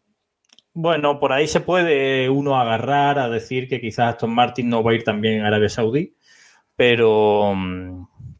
bueno, 0.73 1.19
por 1.19 1.31
ahí 1.31 1.47
se 1.47 1.61
puede 1.61 2.29
uno 2.29 2.59
agarrar 2.59 3.17
a 3.17 3.29
decir 3.29 3.69
que 3.69 3.79
quizás 3.79 4.15
Aston 4.15 4.35
Martin 4.35 4.69
no 4.69 4.83
va 4.83 4.91
a 4.91 4.95
ir 4.95 5.03
también 5.03 5.35
en 5.35 5.45
Arabia 5.45 5.69
Saudí, 5.69 6.15
pero, 6.75 7.53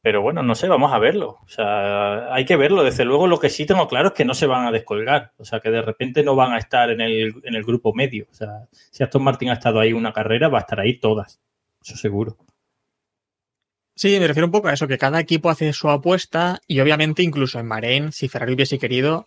pero 0.06 0.22
bueno, 0.22 0.44
no 0.44 0.54
sé, 0.54 0.68
vamos 0.68 0.94
a 0.94 1.00
verlo. 1.00 1.40
O 1.44 1.48
sea, 1.48 2.32
hay 2.32 2.46
que 2.46 2.56
verlo. 2.56 2.84
Desde 2.84 3.06
luego, 3.06 3.26
lo 3.26 3.40
que 3.40 3.50
sí 3.50 3.66
tengo 3.66 3.88
claro 3.88 4.10
es 4.10 4.14
que 4.14 4.24
no 4.24 4.36
se 4.36 4.46
van 4.46 4.68
a 4.68 4.72
descolgar. 4.72 5.32
O 5.38 5.46
sea, 5.46 5.62
que 5.62 5.72
de 5.72 5.82
repente 5.82 6.22
no 6.22 6.36
van 6.36 6.54
a 6.54 6.60
estar 6.60 6.92
en 6.92 7.02
el, 7.02 7.34
en 7.44 7.56
el 7.56 7.64
grupo 7.64 7.92
medio. 7.92 8.28
O 8.30 8.34
sea, 8.36 8.68
si 8.72 9.04
Aston 9.04 9.24
Martin 9.24 9.50
ha 9.50 9.54
estado 9.54 9.80
ahí 9.80 9.94
una 9.94 10.14
carrera, 10.14 10.48
va 10.48 10.60
a 10.60 10.62
estar 10.62 10.80
ahí 10.80 11.00
todas. 11.00 11.42
Eso 11.84 11.98
seguro. 11.98 12.38
Sí, 13.96 14.20
me 14.20 14.28
refiero 14.28 14.46
un 14.46 14.52
poco 14.52 14.68
a 14.68 14.74
eso, 14.74 14.88
que 14.88 15.00
cada 15.00 15.20
equipo 15.20 15.50
hace 15.50 15.74
su 15.74 15.90
apuesta 15.90 16.62
y 16.68 16.82
obviamente 16.82 17.24
incluso 17.24 17.58
en 17.60 17.68
Bahrein, 17.68 18.12
si 18.12 18.28
Ferrari 18.28 18.54
hubiese 18.54 18.78
querido, 18.78 19.26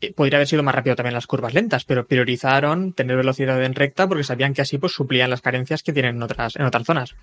eh, 0.00 0.12
podría 0.12 0.38
haber 0.38 0.48
sido 0.48 0.64
más 0.64 0.74
rápido 0.74 0.96
también 0.96 1.14
las 1.14 1.28
curvas 1.28 1.54
lentas, 1.54 1.84
pero 1.84 2.08
priorizaron 2.08 2.92
tener 2.92 3.16
velocidad 3.16 3.62
en 3.62 3.76
recta 3.76 4.08
porque 4.08 4.24
sabían 4.24 4.52
que 4.52 4.62
así 4.62 4.78
pues 4.78 4.94
suplían 4.94 5.30
las 5.30 5.42
carencias 5.42 5.84
que 5.84 5.92
tienen 5.92 6.16
en 6.16 6.22
otras, 6.24 6.56
en 6.56 6.64
otras 6.64 6.84
zonas. 6.84 7.14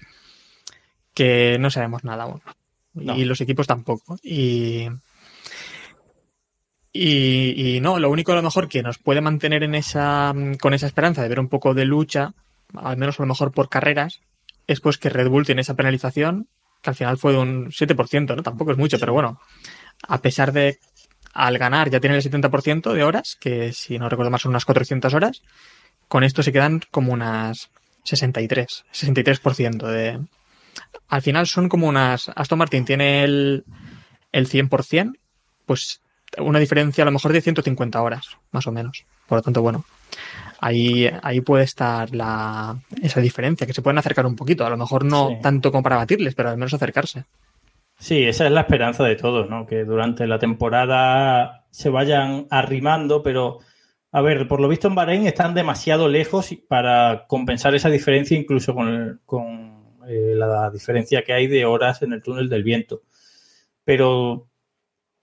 Que 1.13 1.58
no 1.60 1.69
sabemos 1.69 2.05
nada 2.05 2.23
aún. 2.23 2.41
No. 2.95 3.15
Y 3.15 3.25
los 3.25 3.41
equipos 3.41 3.67
tampoco. 3.67 4.17
Y, 4.23 4.88
y, 6.91 7.75
y 7.75 7.81
no, 7.81 7.99
lo 7.99 8.10
único 8.10 8.31
a 8.31 8.36
lo 8.36 8.41
mejor 8.41 8.67
que 8.67 8.81
nos 8.81 8.97
puede 8.97 9.21
mantener 9.21 9.63
en 9.63 9.75
esa, 9.75 10.34
con 10.60 10.73
esa 10.73 10.88
esperanza 10.88 11.21
de 11.21 11.29
ver 11.29 11.39
un 11.39 11.49
poco 11.49 11.73
de 11.73 11.86
lucha, 11.86 12.34
al 12.73 12.97
menos 12.97 13.19
a 13.19 13.23
lo 13.23 13.27
mejor 13.27 13.51
por 13.51 13.69
carreras, 13.69 14.21
es 14.67 14.79
pues 14.79 14.97
que 14.97 15.10
Red 15.10 15.29
Bull 15.29 15.45
tiene 15.45 15.62
esa 15.62 15.75
penalización, 15.75 16.47
que 16.81 16.89
al 16.89 16.95
final 16.95 17.17
fue 17.17 17.34
de 17.34 17.39
un 17.39 17.71
7%, 17.71 18.36
¿no? 18.36 18.43
Tampoco 18.43 18.71
es 18.71 18.77
mucho, 18.77 18.99
pero 18.99 19.13
bueno, 19.13 19.39
a 20.08 20.21
pesar 20.21 20.51
de 20.51 20.79
al 21.34 21.58
ganar 21.58 21.89
ya 21.89 21.99
tiene 21.99 22.15
el 22.15 22.23
70% 22.23 22.93
de 22.93 23.03
horas, 23.03 23.38
que 23.39 23.73
si 23.73 23.99
no 23.99 24.08
recuerdo 24.10 24.31
más 24.31 24.41
son 24.41 24.51
unas 24.51 24.65
400 24.65 25.13
horas, 25.13 25.41
con 26.08 26.23
esto 26.23 26.43
se 26.43 26.53
quedan 26.53 26.81
como 26.91 27.12
unas 27.12 27.69
63, 28.03 28.86
63% 28.93 29.88
de... 29.88 30.19
Al 31.08 31.21
final 31.21 31.47
son 31.47 31.69
como 31.69 31.88
unas... 31.88 32.29
Aston 32.36 32.60
Martin 32.60 32.86
tiene 32.86 33.23
el, 33.23 33.63
el 34.31 34.47
100%, 34.47 35.13
pues 35.65 36.01
una 36.38 36.60
diferencia 36.60 37.03
a 37.03 37.05
lo 37.05 37.12
mejor 37.12 37.31
de 37.34 37.41
150 37.41 38.01
horas, 38.01 38.27
más 38.51 38.67
o 38.67 38.71
menos. 38.71 39.05
Por 39.27 39.38
lo 39.38 39.41
tanto, 39.41 39.62
bueno, 39.62 39.86
ahí, 40.60 41.10
ahí 41.23 41.41
puede 41.41 41.63
estar 41.63 42.13
la, 42.13 42.77
esa 43.01 43.21
diferencia, 43.21 43.65
que 43.65 43.73
se 43.73 43.81
pueden 43.81 43.97
acercar 43.97 44.25
un 44.25 44.36
poquito. 44.36 44.65
A 44.65 44.69
lo 44.69 44.77
mejor 44.77 45.05
no 45.05 45.29
Sí. 45.29 45.38
tanto 45.41 45.71
como 45.71 45.84
para 45.84 45.97
batirles, 45.97 46.36
pero 46.36 46.49
al 46.49 46.58
menos 46.58 46.73
acercarse. 46.73 47.23
Sí, 47.97 48.23
esa 48.23 48.45
es 48.45 48.51
la 48.51 48.62
esperanza 48.62 49.03
de 49.05 49.15
todos, 49.15 49.49
¿no? 49.49 49.65
Que 49.65 49.86
durante 49.86 50.27
la 50.27 50.38
temporada 50.38 51.65
se 51.71 51.89
vayan 51.89 52.45
arrimando, 52.49 53.23
pero 53.23 53.60
a 54.12 54.21
ver, 54.21 54.47
por 54.47 54.60
lo 54.60 54.67
visto 54.67 54.88
en 54.89 54.95
Bahrein 54.95 55.27
están 55.27 55.53
demasiado 55.53 56.08
lejos 56.10 56.53
para 56.67 57.25
compensar 57.27 57.73
esa 57.75 57.89
diferencia, 57.89 58.38
incluso 58.38 58.73
con, 58.75 58.88
el- 58.89 59.19
con 59.25 59.64
eh, 60.08 60.34
la 60.36 60.70
diferencia 60.72 61.24
que 61.24 61.34
hay 61.34 61.48
de 61.48 61.65
horas 61.65 62.02
en 62.02 62.13
el 62.13 62.22
túnel 62.22 62.50
del 62.50 62.63
viento. 62.63 63.04
Pero 63.84 64.48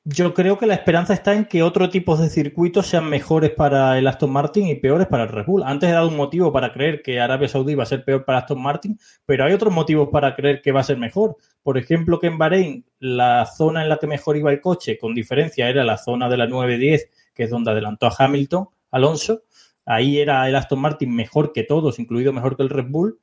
yo 0.04 0.34
creo 0.34 0.58
que 0.58 0.66
la 0.66 0.74
esperanza 0.74 1.14
está 1.14 1.32
en 1.32 1.44
que 1.44 1.62
otro 1.62 1.88
tipo 1.88 2.16
de 2.16 2.28
circuitos 2.28 2.88
sean 2.88 3.08
mejores 3.08 3.50
para 3.50 3.96
el 3.98 4.06
Aston 4.08 4.32
Martin 4.32 4.66
y 4.66 4.74
peores 4.74 5.06
para 5.06 5.24
el 5.24 5.28
Red 5.28 5.46
Bull. 5.46 5.62
Antes 5.62 5.90
he 5.90 5.92
dado 5.92 6.08
un 6.08 6.16
motivo 6.16 6.52
para 6.52 6.72
creer 6.72 7.02
que 7.02 7.20
Arabia 7.20 7.48
Saudí 7.48 7.76
va 7.76 7.84
a 7.84 7.86
ser 7.86 8.04
peor 8.04 8.24
para 8.24 8.38
Aston 8.38 8.60
Martin, 8.60 8.98
pero 9.24 9.44
hay 9.44 9.52
otros 9.52 9.72
motivos 9.72 10.08
para 10.10 10.34
creer 10.34 10.60
que 10.60 10.72
va 10.72 10.80
a 10.80 10.84
ser 10.84 10.96
mejor. 10.98 11.36
Por 11.62 11.78
ejemplo, 11.78 12.18
que 12.18 12.26
en 12.26 12.36
Bahrein 12.36 12.84
la 12.98 13.46
zona 13.46 13.82
en 13.82 13.88
la 13.88 13.98
que 13.98 14.08
mejor 14.08 14.36
iba 14.36 14.50
el 14.50 14.60
coche, 14.60 14.98
con 14.98 15.14
diferencia, 15.14 15.68
era 15.68 15.84
la 15.84 15.96
zona 15.96 16.28
de 16.28 16.36
la 16.36 16.48
9-10, 16.48 17.08
que 17.32 17.44
es 17.44 17.50
donde 17.50 17.70
adelantó 17.70 18.06
a 18.06 18.14
Hamilton, 18.18 18.68
Alonso. 18.90 19.44
Ahí 19.84 20.18
era 20.18 20.48
el 20.48 20.56
Aston 20.56 20.80
Martin 20.80 21.14
mejor 21.14 21.52
que 21.52 21.62
todos, 21.62 22.00
incluido 22.00 22.32
mejor 22.32 22.56
que 22.56 22.64
el 22.64 22.70
Red 22.70 22.86
Bull. 22.88 23.20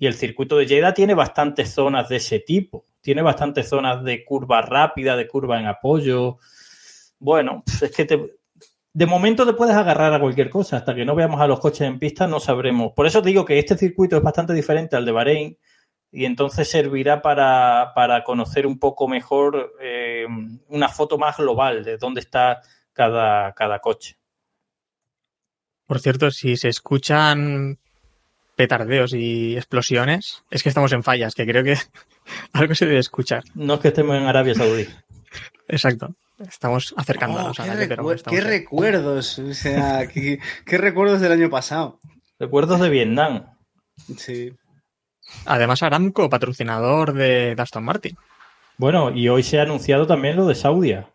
Y 0.00 0.06
el 0.06 0.14
circuito 0.14 0.56
de 0.56 0.66
Jeddah 0.66 0.94
tiene 0.94 1.12
bastantes 1.12 1.74
zonas 1.74 2.08
de 2.08 2.16
ese 2.16 2.40
tipo. 2.40 2.86
Tiene 3.02 3.20
bastantes 3.20 3.68
zonas 3.68 4.02
de 4.02 4.24
curva 4.24 4.62
rápida, 4.62 5.14
de 5.14 5.28
curva 5.28 5.60
en 5.60 5.66
apoyo. 5.66 6.38
Bueno, 7.18 7.62
es 7.82 7.94
que 7.94 8.06
te- 8.06 8.38
de 8.94 9.06
momento 9.06 9.44
te 9.44 9.52
puedes 9.52 9.76
agarrar 9.76 10.14
a 10.14 10.18
cualquier 10.18 10.48
cosa. 10.48 10.78
Hasta 10.78 10.94
que 10.94 11.04
no 11.04 11.14
veamos 11.14 11.38
a 11.38 11.46
los 11.46 11.60
coches 11.60 11.82
en 11.82 11.98
pista, 11.98 12.26
no 12.26 12.40
sabremos. 12.40 12.92
Por 12.96 13.06
eso 13.06 13.20
te 13.20 13.28
digo 13.28 13.44
que 13.44 13.58
este 13.58 13.76
circuito 13.76 14.16
es 14.16 14.22
bastante 14.22 14.54
diferente 14.54 14.96
al 14.96 15.04
de 15.04 15.12
Bahrein 15.12 15.58
y 16.10 16.24
entonces 16.24 16.66
servirá 16.70 17.20
para, 17.20 17.92
para 17.94 18.24
conocer 18.24 18.66
un 18.66 18.78
poco 18.78 19.06
mejor 19.06 19.74
eh, 19.82 20.24
una 20.68 20.88
foto 20.88 21.18
más 21.18 21.36
global 21.36 21.84
de 21.84 21.98
dónde 21.98 22.20
está 22.20 22.62
cada, 22.94 23.52
cada 23.52 23.80
coche. 23.80 24.16
Por 25.86 26.00
cierto, 26.00 26.30
si 26.30 26.56
se 26.56 26.68
escuchan 26.68 27.78
petardeos 28.60 29.14
y 29.14 29.56
explosiones, 29.56 30.44
es 30.50 30.62
que 30.62 30.68
estamos 30.68 30.92
en 30.92 31.02
fallas, 31.02 31.34
que 31.34 31.46
creo 31.46 31.64
que 31.64 31.78
algo 32.52 32.74
se 32.74 32.84
debe 32.84 32.98
escuchar. 32.98 33.42
No 33.54 33.74
es 33.74 33.80
que 33.80 33.88
estemos 33.88 34.14
en 34.14 34.24
Arabia 34.24 34.54
Saudí. 34.54 34.86
Exacto. 35.66 36.14
Estamos 36.38 36.92
acercándonos 36.94 37.58
Oh, 37.58 37.62
a 37.62 37.64
qué, 37.64 37.70
la 37.70 37.88
pero 37.88 38.12
estamos 38.12 38.38
qué 38.38 38.44
recuerdos, 38.46 39.38
o 39.38 39.54
sea, 39.54 40.06
qué, 40.08 40.40
qué 40.66 40.76
recuerdos 40.76 41.22
del 41.22 41.32
año 41.32 41.48
pasado. 41.48 42.00
Recuerdos 42.38 42.80
de 42.80 42.90
Vietnam. 42.90 43.46
Sí. 44.18 44.52
Además, 45.46 45.82
Aramco, 45.82 46.28
patrocinador 46.28 47.14
de 47.14 47.54
Aston 47.56 47.84
Martin. 47.84 48.14
Bueno, 48.76 49.10
y 49.10 49.30
hoy 49.30 49.42
se 49.42 49.58
ha 49.58 49.62
anunciado 49.62 50.06
también 50.06 50.36
lo 50.36 50.46
de 50.46 50.54
Saudia. 50.54 51.08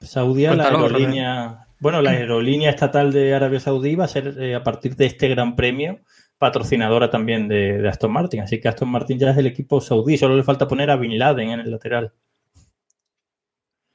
Saudia, 0.00 0.54
la 0.54 0.68
aerolínea. 0.68 1.65
Bueno, 1.78 2.00
la 2.00 2.10
aerolínea 2.10 2.70
estatal 2.70 3.12
de 3.12 3.34
Arabia 3.34 3.60
Saudí 3.60 3.94
va 3.94 4.04
a 4.04 4.08
ser 4.08 4.34
eh, 4.40 4.54
a 4.54 4.62
partir 4.62 4.96
de 4.96 5.06
este 5.06 5.28
gran 5.28 5.56
premio 5.56 6.00
patrocinadora 6.38 7.10
también 7.10 7.48
de, 7.48 7.86
Aston 7.88 8.12
Martin. 8.12 8.40
Así 8.40 8.60
que 8.60 8.68
Aston 8.68 8.88
Martin 8.88 9.18
ya 9.18 9.30
es 9.30 9.38
el 9.38 9.46
equipo 9.46 9.80
saudí. 9.80 10.18
Solo 10.18 10.36
le 10.36 10.42
falta 10.42 10.68
poner 10.68 10.90
a 10.90 10.96
Bin 10.96 11.18
Laden 11.18 11.50
en 11.50 11.60
el 11.60 11.70
lateral. 11.70 12.12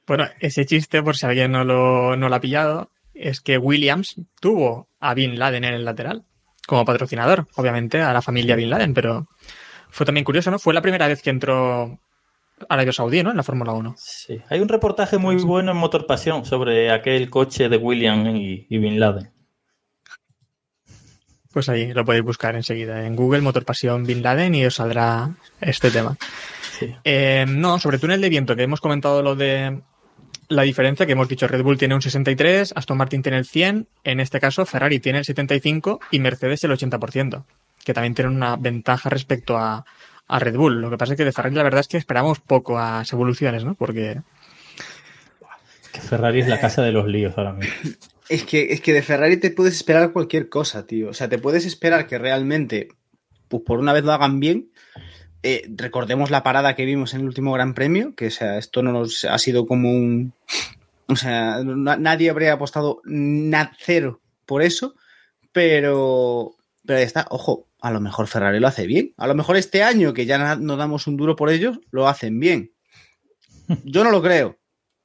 Bueno, 0.06 0.26
ese 0.40 0.66
chiste, 0.66 1.02
por 1.02 1.16
si 1.16 1.26
alguien 1.26 1.52
no 1.52 1.64
lo, 1.64 2.16
no 2.16 2.28
lo 2.28 2.34
ha 2.34 2.40
pillado, 2.40 2.90
es 3.14 3.40
que 3.40 3.58
Williams 3.58 4.20
tuvo 4.40 4.88
a 4.98 5.14
Bin 5.14 5.38
Laden 5.38 5.64
en 5.64 5.74
el 5.74 5.84
lateral 5.84 6.24
como 6.66 6.84
patrocinador, 6.84 7.48
obviamente 7.56 8.00
a 8.00 8.12
la 8.12 8.22
familia 8.22 8.56
Bin 8.56 8.70
Laden, 8.70 8.94
pero 8.94 9.28
fue 9.90 10.06
también 10.06 10.24
curioso, 10.24 10.50
¿no? 10.50 10.58
Fue 10.58 10.74
la 10.74 10.82
primera 10.82 11.08
vez 11.08 11.22
que 11.22 11.30
entró 11.30 12.00
Arabia 12.68 12.92
Saudí, 12.92 13.22
¿no? 13.22 13.30
En 13.30 13.36
la 13.36 13.42
Fórmula 13.42 13.72
1. 13.72 13.94
Sí. 13.98 14.40
Hay 14.48 14.60
un 14.60 14.68
reportaje 14.68 15.18
muy 15.18 15.36
bueno 15.36 15.72
en 15.72 15.78
Motor 15.78 16.06
Pasión 16.06 16.44
sobre 16.44 16.90
aquel 16.90 17.30
coche 17.30 17.68
de 17.68 17.76
William 17.76 18.26
y, 18.36 18.66
y 18.68 18.78
Bin 18.78 18.98
Laden. 18.98 19.30
Pues 21.52 21.68
ahí 21.68 21.92
lo 21.92 22.04
podéis 22.04 22.24
buscar 22.24 22.56
enseguida 22.56 23.06
en 23.06 23.14
Google, 23.14 23.42
Motor 23.42 23.64
Pasión 23.64 24.04
Bin 24.04 24.22
Laden 24.22 24.54
y 24.54 24.64
os 24.64 24.76
saldrá 24.76 25.30
este 25.60 25.90
tema. 25.90 26.16
Sí. 26.78 26.94
Eh, 27.04 27.44
no, 27.46 27.78
sobre 27.78 27.98
túnel 27.98 28.20
de 28.20 28.30
viento, 28.30 28.56
que 28.56 28.62
hemos 28.62 28.80
comentado 28.80 29.22
lo 29.22 29.36
de 29.36 29.82
la 30.48 30.62
diferencia 30.62 31.06
que 31.06 31.12
hemos 31.12 31.28
dicho, 31.28 31.48
Red 31.48 31.62
Bull 31.62 31.78
tiene 31.78 31.94
un 31.94 32.02
63, 32.02 32.72
Aston 32.76 32.96
Martin 32.96 33.22
tiene 33.22 33.38
el 33.38 33.46
100, 33.46 33.88
en 34.04 34.20
este 34.20 34.40
caso 34.40 34.66
Ferrari 34.66 35.00
tiene 35.00 35.18
el 35.18 35.24
75 35.24 36.00
y 36.10 36.18
Mercedes 36.18 36.64
el 36.64 36.72
80%, 36.72 37.44
que 37.84 37.94
también 37.94 38.14
tienen 38.14 38.34
una 38.34 38.56
ventaja 38.56 39.08
respecto 39.08 39.56
a, 39.56 39.84
a 40.34 40.38
Red 40.38 40.56
Bull. 40.56 40.80
Lo 40.80 40.90
que 40.90 40.98
pasa 40.98 41.12
es 41.12 41.16
que 41.16 41.24
de 41.24 41.32
Ferrari 41.32 41.54
la 41.54 41.62
verdad 41.62 41.80
es 41.80 41.88
que 41.88 41.96
esperamos 41.98 42.40
poco 42.40 42.78
a 42.78 42.98
las 42.98 43.12
evoluciones, 43.12 43.64
¿no? 43.64 43.74
Porque 43.74 44.20
Que 45.92 46.00
Ferrari 46.00 46.40
es 46.40 46.48
la 46.48 46.60
casa 46.60 46.82
de 46.82 46.92
los 46.92 47.06
líos 47.06 47.34
ahora 47.36 47.52
mismo. 47.52 47.74
Es 48.28 48.44
que, 48.44 48.72
es 48.72 48.80
que 48.80 48.94
de 48.94 49.02
Ferrari 49.02 49.36
te 49.36 49.50
puedes 49.50 49.74
esperar 49.74 50.12
cualquier 50.12 50.48
cosa, 50.48 50.86
tío. 50.86 51.10
O 51.10 51.12
sea, 51.12 51.28
te 51.28 51.36
puedes 51.36 51.66
esperar 51.66 52.06
que 52.06 52.16
realmente, 52.16 52.88
pues 53.48 53.62
por 53.66 53.78
una 53.78 53.92
vez 53.92 54.04
lo 54.04 54.12
hagan 54.12 54.40
bien. 54.40 54.70
Eh, 55.42 55.68
recordemos 55.76 56.30
la 56.30 56.42
parada 56.42 56.74
que 56.74 56.86
vimos 56.86 57.12
en 57.12 57.20
el 57.22 57.26
último 57.26 57.52
Gran 57.52 57.74
Premio, 57.74 58.14
que 58.14 58.28
o 58.28 58.30
sea, 58.30 58.56
esto 58.56 58.82
no 58.82 58.90
nos 58.92 59.24
ha 59.24 59.36
sido 59.38 59.66
como 59.66 59.90
un. 59.90 60.32
O 61.08 61.16
sea, 61.16 61.62
na- 61.62 61.96
nadie 61.96 62.30
habría 62.30 62.54
apostado 62.54 63.02
na- 63.04 63.72
cero 63.78 64.22
por 64.46 64.62
eso, 64.62 64.94
pero. 65.50 66.54
Pero 66.84 66.98
ya 66.98 67.04
está, 67.04 67.26
ojo, 67.30 67.68
a 67.80 67.90
lo 67.90 68.00
mejor 68.00 68.26
Ferrari 68.26 68.60
lo 68.60 68.68
hace 68.68 68.86
bien. 68.86 69.14
A 69.16 69.26
lo 69.26 69.34
mejor 69.34 69.56
este 69.56 69.82
año, 69.82 70.12
que 70.12 70.26
ya 70.26 70.56
no 70.56 70.76
damos 70.76 71.06
un 71.06 71.16
duro 71.16 71.36
por 71.36 71.50
ellos, 71.50 71.78
lo 71.90 72.08
hacen 72.08 72.38
bien. 72.40 72.72
Yo 73.84 74.04
no 74.04 74.10
lo 74.10 74.22
creo. 74.22 74.58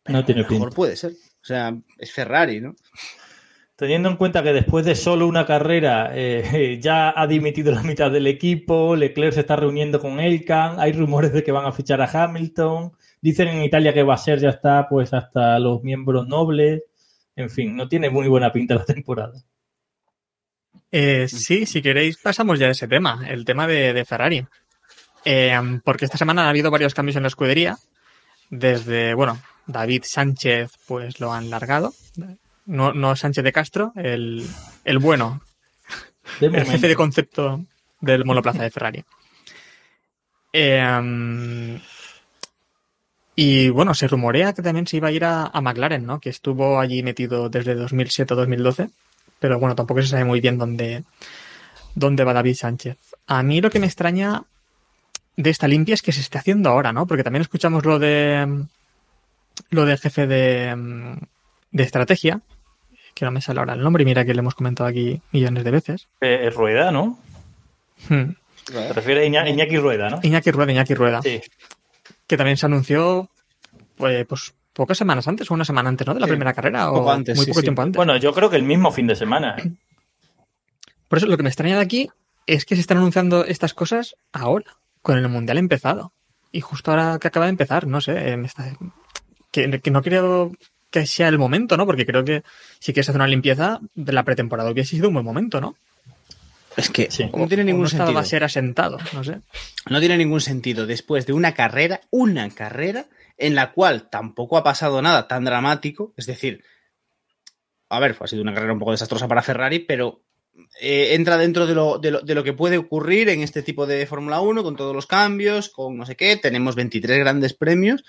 No 0.08 0.26
tiene 0.26 0.42
A 0.42 0.44
lo 0.44 0.50
mejor 0.50 0.70
pinta. 0.70 0.76
puede 0.76 0.96
ser. 0.96 1.12
O 1.12 1.46
sea, 1.48 1.78
es 1.98 2.12
Ferrari, 2.12 2.62
¿no? 2.62 2.76
Teniendo 3.78 4.10
en 4.10 4.18
cuenta 4.18 4.42
que 4.42 4.54
después 4.54 4.86
de 4.86 4.96
solo 4.96 5.28
una 5.28 5.46
carrera 5.46 6.10
eh, 6.14 6.80
ya 6.82 7.14
ha 7.16 7.28
dimitido 7.28 7.72
la 7.72 7.84
mitad 7.84 8.12
del 8.12 8.26
equipo, 8.26 8.96
Leclerc 8.96 9.34
se 9.34 9.42
está 9.42 9.56
reuniendo 9.56 10.00
con 10.00 10.20
Elkan, 10.20 10.80
hay 10.80 10.94
rumores 10.94 11.32
de 11.32 11.44
que 11.44 11.52
van 11.52 11.66
a 11.66 11.72
fichar 11.72 12.02
a 12.02 12.10
Hamilton, 12.12 12.92
dicen 13.22 13.50
en 13.50 13.64
Italia 13.64 13.94
que 13.94 14.02
va 14.02 14.16
a 14.16 14.18
ser 14.18 14.40
ya 14.40 14.50
está 14.50 14.90
pues 14.90 15.14
hasta 15.14 15.60
los 15.60 15.84
miembros 15.84 16.28
nobles, 16.28 16.84
en 17.36 17.52
fin, 17.52 17.76
no 17.76 17.88
tiene 17.88 18.10
muy 18.10 18.28
buena 18.28 18.52
pinta 18.52 18.74
la 18.74 18.84
temporada. 18.86 19.44
Eh, 20.92 21.28
sí, 21.28 21.66
si 21.66 21.82
queréis, 21.82 22.18
pasamos 22.18 22.60
ya 22.60 22.68
a 22.68 22.72
ese 22.72 22.88
tema, 22.88 23.26
el 23.28 23.46
tema 23.46 23.68
de, 23.68 23.94
de 23.94 24.06
Ferrari. 24.06 24.46
Eh, 25.26 25.80
porque 25.84 26.06
esta 26.06 26.18
semana 26.18 26.46
ha 26.46 26.50
habido 26.50 26.72
varios 26.72 26.94
cambios 26.94 27.16
en 27.18 27.24
la 27.24 27.28
escudería. 27.28 27.78
Desde, 28.50 29.14
bueno, 29.14 29.42
David 29.66 30.04
Sánchez, 30.06 30.72
pues 30.88 31.20
lo 31.20 31.34
han 31.34 31.50
largado. 31.50 31.94
No, 32.66 32.94
no 32.94 33.16
Sánchez 33.16 33.44
de 33.44 33.52
Castro, 33.52 33.92
el, 33.96 34.46
el 34.86 35.00
bueno, 35.00 35.42
De 36.40 36.48
el 36.48 36.66
jefe 36.66 36.88
de 36.88 36.96
concepto 36.96 37.62
del 38.00 38.26
monoplaza 38.26 38.64
de 38.64 38.72
Ferrari. 38.72 39.06
Eh, 40.54 41.80
y 43.36 43.70
bueno, 43.70 43.94
se 43.94 44.08
rumorea 44.08 44.54
que 44.54 44.62
también 44.62 44.88
se 44.88 44.98
iba 44.98 45.10
a 45.10 45.12
ir 45.12 45.24
a, 45.24 45.46
a 45.46 45.62
McLaren, 45.62 46.06
¿no? 46.06 46.20
Que 46.20 46.30
estuvo 46.30 46.80
allí 46.80 47.04
metido 47.04 47.50
desde 47.50 47.76
2007 47.76 48.34
a 48.34 48.38
2012. 48.38 48.90
Pero 49.40 49.60
bueno, 49.60 49.76
tampoco 49.76 50.02
se 50.02 50.08
sabe 50.08 50.26
muy 50.26 50.42
bien 50.42 50.58
dónde, 50.58 51.04
dónde 51.96 52.24
va 52.24 52.34
David 52.34 52.56
Sánchez. 52.56 52.98
A 53.28 53.44
mí 53.44 53.62
lo 53.62 53.70
que 53.70 53.80
me 53.80 53.86
extraña 53.86 54.44
de 55.36 55.50
esta 55.50 55.68
limpia 55.68 55.94
es 55.94 56.02
que 56.02 56.12
se 56.12 56.22
esté 56.22 56.38
haciendo 56.40 56.70
ahora, 56.70 56.92
¿no? 56.94 57.06
Porque 57.06 57.24
también 57.24 57.42
escuchamos 57.42 57.86
lo 57.86 58.00
de 58.00 58.66
lo 59.70 59.86
del 59.86 59.98
jefe 59.98 60.28
de, 60.28 61.18
de 61.72 61.84
estrategia, 61.84 62.42
que 63.14 63.26
no 63.26 63.32
me 63.32 63.42
sale 63.42 63.60
ahora 63.60 63.74
el 63.74 63.82
nombre, 63.82 64.04
y 64.04 64.06
mira 64.06 64.24
que 64.26 64.34
le 64.34 64.40
hemos 64.40 64.56
comentado 64.56 64.88
aquí 64.90 65.22
millones 65.32 65.64
de 65.64 65.72
veces. 65.72 66.08
Eh, 66.22 66.50
Rueda, 66.56 66.92
¿no? 66.92 67.18
Hmm. 68.10 68.32
Te 68.66 68.94
refieres 68.94 69.24
a 69.24 69.28
Iña- 69.28 69.50
Iñaki 69.50 69.78
Rueda, 69.78 70.10
¿no? 70.10 70.20
Iñaki 70.22 70.52
Rueda, 70.52 70.72
Iñaki 70.72 70.94
Rueda, 70.94 71.22
Sí. 71.22 71.42
que 72.28 72.38
también 72.38 72.58
se 72.58 72.66
anunció 72.66 73.30
pues, 73.96 74.26
pues 74.28 74.54
pocas 74.78 74.98
semanas 74.98 75.28
antes 75.28 75.50
o 75.52 75.54
una 75.54 75.66
semana 75.66 75.90
antes, 75.90 76.06
¿no? 76.08 76.14
De 76.14 76.20
la 76.22 76.28
Sí, 76.28 76.32
primera 76.32 76.54
carrera 76.54 76.88
poco 76.88 77.02
o 77.02 77.12
antes, 77.12 77.36
muy 77.36 77.46
sí, 77.46 77.52
poco 77.52 77.60
sí. 77.62 77.66
tiempo 77.66 77.82
antes. 77.82 77.98
Bueno, 77.98 78.16
yo 78.18 78.34
creo 78.34 78.50
que 78.50 78.56
el 78.56 78.64
mismo 78.64 78.92
fin 78.92 79.08
de 79.08 79.16
semana. 79.16 79.56
¿eh? 79.58 79.72
Por 81.08 81.18
eso 81.18 81.28
lo 81.28 81.38
que 81.38 81.44
me 81.44 81.50
extraña 81.50 81.76
de 81.76 81.82
aquí 81.82 82.10
es 82.46 82.66
que 82.66 82.76
se 82.76 82.82
están 82.82 82.98
anunciando 82.98 83.44
estas 83.46 83.74
cosas 83.74 84.16
ahora, 84.32 84.66
con 85.02 85.18
el 85.18 85.28
mundial 85.30 85.58
empezado. 85.58 86.14
Y 86.52 86.62
justo 86.62 86.92
ahora 86.92 87.18
que 87.20 87.28
acaba 87.28 87.46
de 87.48 87.52
empezar, 87.52 87.88
no 87.88 88.00
sé, 88.02 88.32
eh, 88.32 88.38
me 88.38 88.48
está- 88.48 88.72
que, 89.52 89.82
que 89.82 89.92
no 89.92 90.02
creo 90.02 90.52
que 90.90 91.06
sea 91.06 91.28
el 91.28 91.38
momento, 91.38 91.76
¿no? 91.76 91.86
Porque 91.86 92.06
creo 92.06 92.24
que 92.24 92.44
si 92.80 92.94
quieres 92.94 93.10
hacer 93.10 93.20
una 93.20 93.28
limpieza 93.28 93.80
de 93.96 94.14
la 94.14 94.24
pretemporada 94.24 94.72
hubiese 94.72 94.92
sido 94.92 95.10
un 95.10 95.16
buen 95.16 95.26
momento, 95.26 95.60
¿no? 95.60 95.76
Es 96.78 96.90
que 96.92 97.10
Sí. 97.10 97.30
no 97.36 97.48
tiene 97.48 97.64
ningún 97.64 97.82
no 97.82 97.88
estaba 97.88 98.06
sentido. 98.06 98.20
a 98.20 98.24
ser 98.26 98.44
asentado, 98.44 98.98
no 99.14 99.24
sé. 99.24 99.40
No 99.90 100.00
tiene 100.00 100.18
ningún 100.18 100.42
sentido 100.42 100.86
después 100.86 101.26
de 101.26 101.34
una 101.34 101.54
carrera, 101.54 102.02
una 102.12 102.50
carrera 102.52 103.06
en 103.38 103.56
la 103.56 103.72
cual 103.72 104.10
tampoco 104.10 104.58
ha 104.58 104.64
pasado 104.64 105.02
nada 105.02 105.28
tan 105.28 105.46
dramático. 105.46 106.14
Es 106.18 106.26
decir, 106.26 106.64
a 107.90 108.00
ver, 108.00 108.18
ha 108.20 108.28
sido 108.28 108.42
una 108.42 108.54
carrera 108.54 108.74
un 108.74 108.80
poco 108.80 108.92
desastrosa 108.92 109.28
para 109.28 109.44
Ferrari, 109.44 109.80
pero 109.80 110.24
eh, 110.82 111.14
entra 111.14 111.38
dentro 111.38 111.68
de 111.68 111.76
lo, 111.76 112.00
de, 112.00 112.12
lo, 112.12 112.22
de 112.22 112.36
lo 112.36 112.44
que 112.44 112.54
puede 112.54 112.78
ocurrir 112.78 113.30
en 113.30 113.42
este 113.42 113.62
tipo 113.62 113.86
de 113.86 114.06
Fórmula 114.08 114.42
1, 114.42 114.64
con 114.64 114.76
todos 114.76 114.96
los 114.96 115.06
cambios, 115.06 115.70
con 115.70 115.98
no 115.98 116.06
sé 116.06 116.16
qué. 116.16 116.36
Tenemos 116.36 116.76
23 116.76 117.20
grandes 117.20 117.54
premios. 117.54 118.04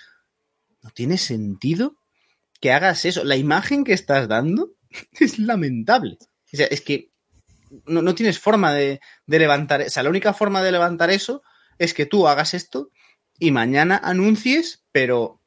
No 0.82 0.90
tiene 0.90 1.18
sentido 1.18 1.96
que 2.60 2.72
hagas 2.72 3.04
eso. 3.04 3.22
La 3.24 3.36
imagen 3.36 3.84
que 3.84 3.92
estás 3.92 4.28
dando 4.28 4.72
es 5.20 5.38
lamentable. 5.38 6.18
O 6.52 6.56
sea, 6.56 6.66
es 6.66 6.80
que 6.80 7.10
no, 7.84 8.00
no 8.00 8.14
tienes 8.14 8.38
forma 8.38 8.72
de, 8.72 9.00
de 9.26 9.38
levantar. 9.38 9.82
O 9.82 9.90
sea, 9.90 10.02
la 10.02 10.10
única 10.10 10.32
forma 10.32 10.62
de 10.62 10.72
levantar 10.72 11.10
eso 11.10 11.42
es 11.78 11.92
que 11.92 12.06
tú 12.06 12.26
hagas 12.26 12.54
esto 12.54 12.90
y 13.38 13.50
mañana 13.50 14.00
anuncies, 14.02 14.84
pero 14.92 15.40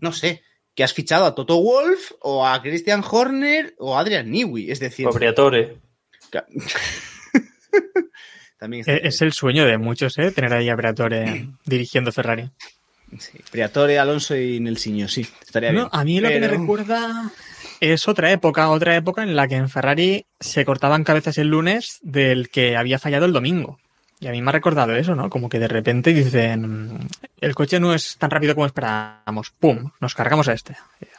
no 0.00 0.12
sé, 0.12 0.42
que 0.74 0.84
has 0.84 0.92
fichado 0.92 1.24
a 1.24 1.34
Toto 1.34 1.60
Wolf 1.62 2.12
o 2.20 2.46
a 2.46 2.60
Christian 2.62 3.02
Horner 3.08 3.74
o 3.78 3.96
a 3.96 4.00
Adrian 4.00 4.30
Newey. 4.30 4.70
Es 4.70 4.80
decir, 4.80 5.04
Propriatore. 5.04 5.78
también 8.58 8.80
está 8.80 8.92
Eh, 8.92 9.00
Es 9.04 9.22
el 9.22 9.32
sueño 9.32 9.66
de 9.66 9.78
muchos, 9.78 10.18
¿eh? 10.18 10.30
Tener 10.30 10.52
ahí 10.52 10.68
a 10.68 10.76
Briatore 10.76 11.48
dirigiendo 11.64 12.12
Ferrari. 12.12 12.50
sí, 13.18 13.38
Priatore, 13.50 13.98
Alonso 13.98 14.36
y 14.36 14.60
Nelsinho, 14.60 15.08
sí, 15.08 15.26
estaría 15.42 15.72
bien. 15.72 15.86
A 15.90 16.04
mí 16.04 16.20
lo 16.20 16.28
que 16.28 16.40
me 16.40 16.48
recuerda 16.48 17.30
es 17.80 18.06
otra 18.08 18.30
época, 18.30 18.70
otra 18.70 18.94
época 18.96 19.22
en 19.22 19.34
la 19.34 19.48
que 19.48 19.56
en 19.56 19.68
Ferrari 19.68 20.26
se 20.38 20.64
cortaban 20.64 21.04
cabezas 21.04 21.38
el 21.38 21.48
lunes 21.48 21.98
del 22.02 22.50
que 22.50 22.76
había 22.76 22.98
fallado 22.98 23.26
el 23.26 23.32
domingo. 23.32 23.78
Y 24.22 24.28
a 24.28 24.32
mí 24.32 24.42
me 24.42 24.50
ha 24.50 24.52
recordado 24.52 24.94
eso, 24.94 25.14
¿no? 25.14 25.30
Como 25.30 25.48
que 25.48 25.58
de 25.58 25.66
repente 25.66 26.12
dicen, 26.12 27.08
el 27.40 27.54
coche 27.54 27.80
no 27.80 27.94
es 27.94 28.18
tan 28.18 28.30
rápido 28.30 28.54
como 28.54 28.66
esperábamos. 28.66 29.50
¡Pum! 29.58 29.90
Nos 29.98 30.14
cargamos 30.14 30.46
a 30.48 30.52
este. 30.52 30.76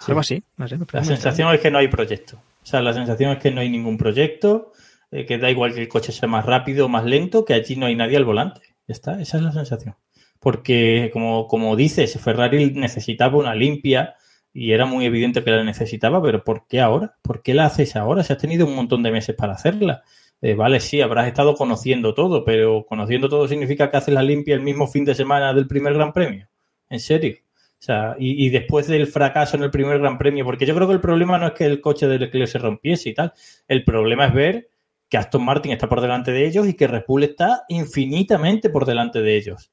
Algo 0.07 0.19
así, 0.19 0.43
no 0.57 0.67
sé. 0.67 0.77
La 0.91 1.03
sensación 1.03 1.51
es 1.51 1.59
que 1.59 1.71
no 1.71 1.79
hay 1.79 1.87
proyecto. 1.87 2.37
O 2.61 2.65
sea, 2.65 2.79
la 2.81 2.93
sensación 2.93 3.31
es 3.31 3.39
que 3.39 3.49
no 3.49 3.61
hay 3.61 3.69
ningún 3.69 3.97
proyecto, 3.97 4.71
eh, 5.09 5.25
que 5.25 5.39
da 5.39 5.49
igual 5.49 5.73
que 5.73 5.81
el 5.81 5.87
coche 5.87 6.11
sea 6.11 6.29
más 6.29 6.45
rápido 6.45 6.85
o 6.85 6.89
más 6.89 7.03
lento, 7.03 7.43
que 7.43 7.55
allí 7.55 7.75
no 7.75 7.87
hay 7.87 7.95
nadie 7.95 8.17
al 8.17 8.25
volante. 8.25 8.61
Ya 8.87 8.93
está, 8.93 9.19
esa 9.19 9.37
es 9.37 9.43
la 9.43 9.51
sensación. 9.51 9.95
Porque, 10.39 11.09
como, 11.11 11.47
como 11.47 11.75
dices, 11.75 12.19
Ferrari 12.19 12.71
necesitaba 12.71 13.37
una 13.37 13.55
limpia 13.55 14.15
y 14.53 14.73
era 14.73 14.85
muy 14.85 15.05
evidente 15.05 15.43
que 15.43 15.49
la 15.49 15.63
necesitaba, 15.63 16.21
pero 16.21 16.43
¿por 16.43 16.67
qué 16.67 16.81
ahora? 16.81 17.15
¿Por 17.23 17.41
qué 17.41 17.55
la 17.55 17.65
haces 17.65 17.95
ahora? 17.95 18.23
Si 18.23 18.31
has 18.31 18.39
tenido 18.39 18.67
un 18.67 18.75
montón 18.75 19.01
de 19.01 19.11
meses 19.11 19.35
para 19.35 19.53
hacerla. 19.53 20.03
Eh, 20.41 20.55
vale, 20.55 20.79
sí, 20.79 21.01
habrás 21.01 21.27
estado 21.27 21.53
conociendo 21.55 22.13
todo, 22.13 22.43
pero 22.43 22.85
conociendo 22.87 23.29
todo 23.29 23.47
significa 23.47 23.91
que 23.91 23.97
haces 23.97 24.13
la 24.13 24.23
limpia 24.23 24.55
el 24.55 24.61
mismo 24.61 24.87
fin 24.87 25.05
de 25.05 25.13
semana 25.15 25.53
del 25.53 25.67
primer 25.67 25.93
Gran 25.93 26.13
Premio. 26.13 26.47
¿En 26.89 26.99
serio? 26.99 27.35
O 27.79 27.83
sea, 27.83 28.15
y, 28.19 28.49
después 28.49 28.87
del 28.87 29.07
fracaso 29.07 29.57
en 29.57 29.63
el 29.63 29.71
primer 29.71 29.99
Gran 29.99 30.17
Premio, 30.17 30.45
porque 30.45 30.65
yo 30.65 30.75
creo 30.75 30.87
que 30.87 30.93
el 30.93 31.01
problema 31.01 31.37
no 31.39 31.47
es 31.47 31.53
que 31.53 31.65
el 31.65 31.81
coche 31.81 32.07
de 32.07 32.19
Leclerc 32.19 32.47
se 32.47 32.59
rompiese 32.59 33.09
y 33.09 33.13
tal, 33.13 33.33
el 33.67 33.83
problema 33.83 34.27
es 34.27 34.33
ver 34.33 34.69
que 35.09 35.17
Aston 35.17 35.43
Martin 35.43 35.71
está 35.71 35.89
por 35.89 35.99
delante 36.01 36.31
de 36.31 36.45
ellos 36.45 36.67
y 36.67 36.75
que 36.75 36.87
Red 36.87 37.03
está 37.21 37.63
infinitamente 37.69 38.69
por 38.69 38.85
delante 38.85 39.21
de 39.21 39.35
ellos. 39.35 39.71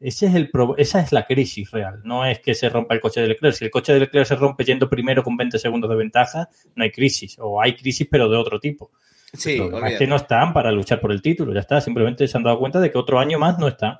Ese 0.00 0.26
es 0.26 0.34
el 0.34 0.50
pro- 0.50 0.76
esa 0.76 1.00
es 1.00 1.12
la 1.12 1.26
crisis 1.26 1.70
real, 1.70 2.00
no 2.04 2.24
es 2.26 2.40
que 2.40 2.54
se 2.54 2.68
rompa 2.68 2.94
el 2.94 3.00
coche 3.00 3.20
de 3.20 3.28
Leclerc. 3.28 3.54
Si 3.56 3.64
el 3.64 3.70
coche 3.70 3.92
de 3.94 4.00
Leclerc 4.00 4.26
se 4.26 4.36
rompe 4.36 4.64
yendo 4.64 4.88
primero 4.88 5.22
con 5.22 5.36
20 5.36 5.58
segundos 5.58 5.90
de 5.90 5.96
ventaja, 5.96 6.48
no 6.76 6.84
hay 6.84 6.90
crisis, 6.90 7.36
o 7.40 7.60
hay 7.60 7.74
crisis 7.74 8.06
pero 8.10 8.28
de 8.28 8.36
otro 8.36 8.60
tipo. 8.60 8.90
Sí, 9.34 9.60
es 9.86 9.98
que 9.98 10.06
no 10.06 10.16
están 10.16 10.52
para 10.52 10.72
luchar 10.72 11.00
por 11.00 11.12
el 11.12 11.20
título, 11.20 11.52
ya 11.52 11.60
está, 11.60 11.80
simplemente 11.80 12.26
se 12.26 12.36
han 12.36 12.44
dado 12.44 12.58
cuenta 12.58 12.80
de 12.80 12.90
que 12.90 12.98
otro 12.98 13.18
año 13.18 13.38
más 13.38 13.58
no 13.58 13.68
están. 13.68 13.98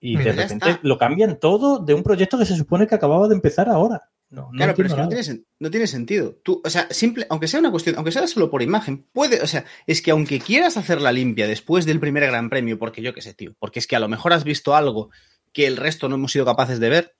Y 0.00 0.16
de 0.16 0.32
repente 0.32 0.78
lo 0.82 0.96
cambian 0.96 1.38
todo 1.38 1.78
de 1.78 1.92
un 1.92 2.02
proyecto 2.02 2.38
que 2.38 2.46
se 2.46 2.56
supone 2.56 2.86
que 2.86 2.94
acababa 2.94 3.28
de 3.28 3.34
empezar 3.34 3.68
ahora. 3.68 4.10
No, 4.30 4.42
no 4.42 4.50
Claro, 4.52 4.74
pero 4.76 4.88
es 4.88 4.94
que 4.94 5.00
no 5.00 5.08
tiene, 5.08 5.44
no 5.58 5.70
tiene 5.70 5.86
sentido. 5.86 6.36
Tú, 6.42 6.62
o 6.64 6.70
sea, 6.70 6.86
simple, 6.90 7.26
aunque 7.28 7.48
sea 7.48 7.60
una 7.60 7.70
cuestión, 7.70 7.96
aunque 7.96 8.12
sea 8.12 8.26
solo 8.26 8.48
por 8.48 8.62
imagen, 8.62 9.04
puede, 9.12 9.42
o 9.42 9.46
sea, 9.46 9.64
es 9.86 10.00
que 10.00 10.12
aunque 10.12 10.38
quieras 10.38 10.76
hacer 10.76 11.02
la 11.02 11.12
limpia 11.12 11.46
después 11.46 11.84
del 11.84 12.00
primer 12.00 12.26
Gran 12.26 12.48
Premio, 12.48 12.78
porque 12.78 13.02
yo 13.02 13.12
qué 13.12 13.20
sé, 13.20 13.34
tío, 13.34 13.54
porque 13.58 13.80
es 13.80 13.86
que 13.86 13.96
a 13.96 14.00
lo 14.00 14.08
mejor 14.08 14.32
has 14.32 14.44
visto 14.44 14.74
algo 14.74 15.10
que 15.52 15.66
el 15.66 15.76
resto 15.76 16.08
no 16.08 16.14
hemos 16.14 16.32
sido 16.32 16.44
capaces 16.44 16.78
de 16.78 16.88
ver, 16.88 17.16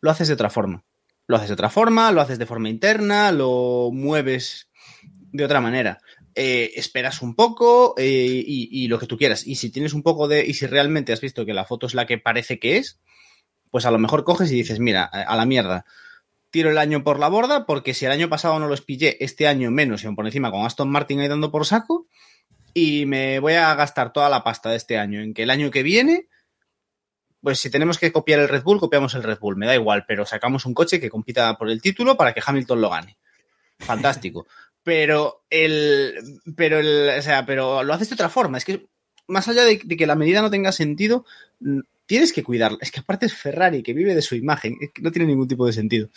lo 0.00 0.10
haces 0.10 0.28
de 0.28 0.34
otra 0.34 0.50
forma. 0.50 0.84
Lo 1.26 1.36
haces 1.36 1.48
de 1.48 1.54
otra 1.54 1.70
forma, 1.70 2.12
lo 2.12 2.20
haces 2.20 2.38
de 2.38 2.44
forma 2.44 2.68
interna, 2.68 3.32
lo 3.32 3.88
mueves 3.90 4.68
de 5.34 5.44
otra 5.44 5.60
manera. 5.60 5.98
eh, 6.36 6.72
esperas 6.76 7.20
un 7.22 7.34
poco 7.34 7.94
eh, 7.98 8.44
y, 8.46 8.86
lo 8.88 8.98
que 8.98 9.06
tú 9.06 9.18
quieras. 9.18 9.46
Y 9.46 9.56
si 9.56 9.70
tienes 9.70 9.92
un 9.92 10.02
poco 10.02 10.28
de, 10.28 10.46
y 10.46 10.54
si 10.54 10.66
realmente 10.66 11.12
has 11.12 11.20
visto 11.20 11.44
que 11.44 11.52
la 11.52 11.64
foto 11.64 11.86
es 11.86 11.94
la 11.94 12.06
que 12.06 12.18
parece 12.18 12.58
que 12.60 12.76
es, 12.76 13.00
pues 13.70 13.84
a 13.84 13.90
lo 13.90 13.98
mejor 13.98 14.24
coges 14.24 14.50
y 14.52 14.54
dices, 14.54 14.78
mira, 14.78 15.04
a 15.04 15.36
la 15.36 15.44
mierda, 15.44 15.84
tiro 16.50 16.70
el 16.70 16.78
año 16.78 17.02
por 17.02 17.18
la 17.18 17.28
borda, 17.28 17.66
porque 17.66 17.94
si 17.94 18.06
el 18.06 18.12
año 18.12 18.28
pasado 18.28 18.60
no 18.60 18.68
los 18.68 18.80
pillé, 18.80 19.16
este 19.24 19.48
año 19.48 19.72
menos, 19.72 20.04
y 20.04 20.08
por 20.14 20.24
encima 20.24 20.52
con 20.52 20.64
Aston 20.64 20.88
Martin 20.88 21.18
ahí 21.18 21.26
dando 21.26 21.50
por 21.50 21.66
saco, 21.66 22.06
y 22.72 23.06
me 23.06 23.40
voy 23.40 23.54
a 23.54 23.74
gastar 23.74 24.12
toda 24.12 24.28
la 24.28 24.44
pasta 24.44 24.70
de 24.70 24.76
este 24.76 24.98
año 24.98 25.20
en 25.20 25.34
que 25.34 25.42
el 25.42 25.50
año 25.50 25.72
que 25.72 25.82
viene, 25.82 26.28
pues 27.40 27.58
si 27.58 27.70
tenemos 27.70 27.98
que 27.98 28.12
copiar 28.12 28.38
el 28.38 28.48
Red 28.48 28.62
Bull, 28.62 28.78
copiamos 28.78 29.14
el 29.14 29.24
Red 29.24 29.38
Bull, 29.40 29.56
me 29.56 29.66
da 29.66 29.74
igual, 29.74 30.04
pero 30.06 30.24
sacamos 30.26 30.64
un 30.64 30.74
coche 30.74 31.00
que 31.00 31.10
compita 31.10 31.56
por 31.58 31.68
el 31.68 31.82
título 31.82 32.16
para 32.16 32.32
que 32.32 32.42
Hamilton 32.44 32.80
lo 32.80 32.90
gane. 32.90 33.18
Fantástico. 33.78 34.46
Pero 34.84 35.44
el, 35.50 36.40
pero 36.56 36.78
el, 36.78 37.18
o 37.18 37.22
sea, 37.22 37.44
pero 37.44 37.82
lo 37.82 37.94
haces 37.94 38.10
de 38.10 38.14
otra 38.14 38.28
forma. 38.28 38.58
Es 38.58 38.64
que 38.64 38.86
más 39.26 39.48
allá 39.48 39.64
de, 39.64 39.80
de 39.82 39.96
que 39.96 40.06
la 40.06 40.14
medida 40.14 40.42
no 40.42 40.50
tenga 40.50 40.70
sentido, 40.70 41.24
tienes 42.06 42.32
que 42.32 42.44
cuidarla. 42.44 42.78
Es 42.80 42.90
que 42.90 43.00
aparte 43.00 43.26
es 43.26 43.34
Ferrari, 43.34 43.82
que 43.82 43.94
vive 43.94 44.14
de 44.14 44.22
su 44.22 44.36
imagen, 44.36 44.76
es 44.80 44.90
que 44.92 45.02
no 45.02 45.10
tiene 45.10 45.26
ningún 45.28 45.48
tipo 45.48 45.66
de 45.66 45.72
sentido. 45.72 46.08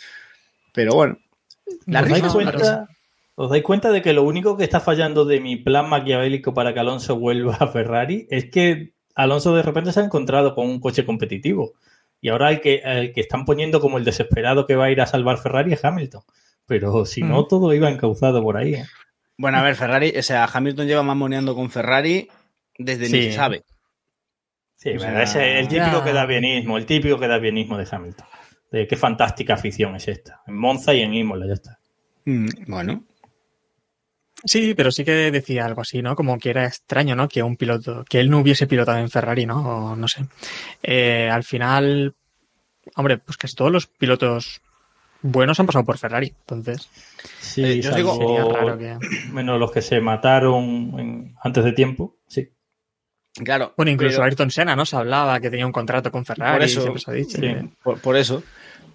Pero 0.72 0.94
bueno. 0.94 1.18
La 1.86 2.02
¿Os, 2.02 2.08
dais 2.08 2.32
cuenta, 2.32 2.88
¿Os 3.34 3.50
dais 3.50 3.62
cuenta 3.62 3.90
de 3.90 4.00
que 4.02 4.12
lo 4.12 4.22
único 4.22 4.56
que 4.56 4.64
está 4.64 4.80
fallando 4.80 5.24
de 5.24 5.40
mi 5.40 5.56
plan 5.56 5.88
maquiavélico 5.88 6.54
para 6.54 6.72
que 6.72 6.80
Alonso 6.80 7.18
vuelva 7.18 7.56
a 7.60 7.68
Ferrari 7.68 8.26
es 8.30 8.50
que 8.50 8.92
Alonso 9.14 9.54
de 9.54 9.62
repente 9.62 9.92
se 9.92 10.00
ha 10.00 10.04
encontrado 10.04 10.54
con 10.54 10.66
un 10.66 10.80
coche 10.80 11.04
competitivo? 11.04 11.74
Y 12.20 12.30
ahora 12.30 12.50
el 12.50 12.60
que, 12.60 12.82
el 12.84 13.12
que 13.12 13.20
están 13.20 13.44
poniendo 13.44 13.80
como 13.80 13.98
el 13.98 14.04
desesperado 14.04 14.66
que 14.66 14.76
va 14.76 14.86
a 14.86 14.90
ir 14.90 15.00
a 15.00 15.06
salvar 15.06 15.38
Ferrari 15.38 15.72
es 15.72 15.84
Hamilton. 15.84 16.22
Pero 16.68 17.04
si 17.04 17.22
no, 17.22 17.46
todo 17.46 17.74
iba 17.74 17.90
encauzado 17.90 18.40
por 18.42 18.56
ahí. 18.56 18.74
¿eh? 18.74 18.86
Bueno, 19.36 19.58
a 19.58 19.62
ver, 19.62 19.74
Ferrari, 19.74 20.12
o 20.16 20.22
sea, 20.22 20.44
Hamilton 20.44 20.86
lleva 20.86 21.02
mamoneando 21.02 21.54
con 21.56 21.70
Ferrari 21.70 22.28
desde 22.78 23.04
ni 23.04 23.22
se 23.24 23.32
sabe. 23.32 23.64
Sí, 24.76 24.90
O 24.90 25.00
sea, 25.00 25.22
es 25.22 25.34
el 25.34 25.66
típico 25.66 25.98
ya. 25.98 26.04
que 26.04 26.12
da 26.12 26.26
bienismo, 26.26 26.76
el 26.78 26.86
típico 26.86 27.18
que 27.18 27.26
da 27.26 27.38
bienismo 27.38 27.76
de 27.76 27.88
Hamilton. 27.90 28.26
De 28.70 28.86
qué 28.86 28.96
fantástica 28.96 29.54
afición 29.54 29.96
es 29.96 30.06
esta. 30.06 30.42
En 30.46 30.56
Monza 30.56 30.94
y 30.94 31.00
en 31.00 31.14
Imola, 31.14 31.46
ya 31.46 31.54
está. 31.54 31.80
Mm, 32.26 32.48
Bueno, 32.68 33.04
Sí, 34.44 34.74
pero 34.76 34.92
sí 34.92 35.04
que 35.04 35.32
decía 35.32 35.64
algo 35.64 35.80
así, 35.80 36.00
¿no? 36.00 36.14
Como 36.14 36.38
que 36.38 36.50
era 36.50 36.64
extraño, 36.64 37.16
¿no? 37.16 37.28
Que 37.28 37.42
un 37.42 37.56
piloto, 37.56 38.04
que 38.08 38.20
él 38.20 38.30
no 38.30 38.38
hubiese 38.38 38.68
pilotado 38.68 38.98
en 38.98 39.10
Ferrari, 39.10 39.46
¿no? 39.46 39.90
O 39.92 39.96
no 39.96 40.06
sé. 40.06 40.26
Eh, 40.80 41.28
al 41.28 41.42
final, 41.42 42.14
hombre, 42.94 43.18
pues 43.18 43.36
casi 43.36 43.56
todos 43.56 43.72
los 43.72 43.88
pilotos 43.88 44.60
buenos 45.22 45.58
han 45.60 45.66
pasado 45.66 45.84
por 45.84 45.98
Ferrari, 45.98 46.32
entonces 46.40 46.88
Sí, 47.40 47.64
Eh, 47.64 47.80
yo 47.80 47.90
os 47.90 47.96
digo- 47.96 48.16
salvo- 48.16 48.36
sería 48.36 48.60
raro 48.60 48.78
que... 48.78 48.98
menos 49.32 49.58
los 49.58 49.72
que 49.72 49.82
se 49.82 50.00
mataron 50.00 50.64
en- 50.98 51.34
antes 51.42 51.64
de 51.64 51.72
tiempo. 51.72 52.16
Sí. 52.26 52.48
claro. 53.44 53.72
Bueno, 53.76 53.90
incluso 53.92 54.16
pero- 54.16 54.24
Ayrton 54.24 54.50
Senna, 54.50 54.76
¿no? 54.76 54.84
Se 54.86 54.96
hablaba 54.96 55.40
que 55.40 55.50
tenía 55.50 55.66
un 55.66 55.72
contrato 55.72 56.10
con 56.12 56.24
Ferrari, 56.24 56.54
Por 56.58 56.62
eso, 56.64 56.80
siempre 56.82 57.00
se 57.02 57.10
ha 57.10 57.14
dicho. 57.14 57.36
sí. 57.36 57.40
que- 57.40 57.68
Por, 57.82 58.00
por 58.00 58.16
eso. 58.16 58.42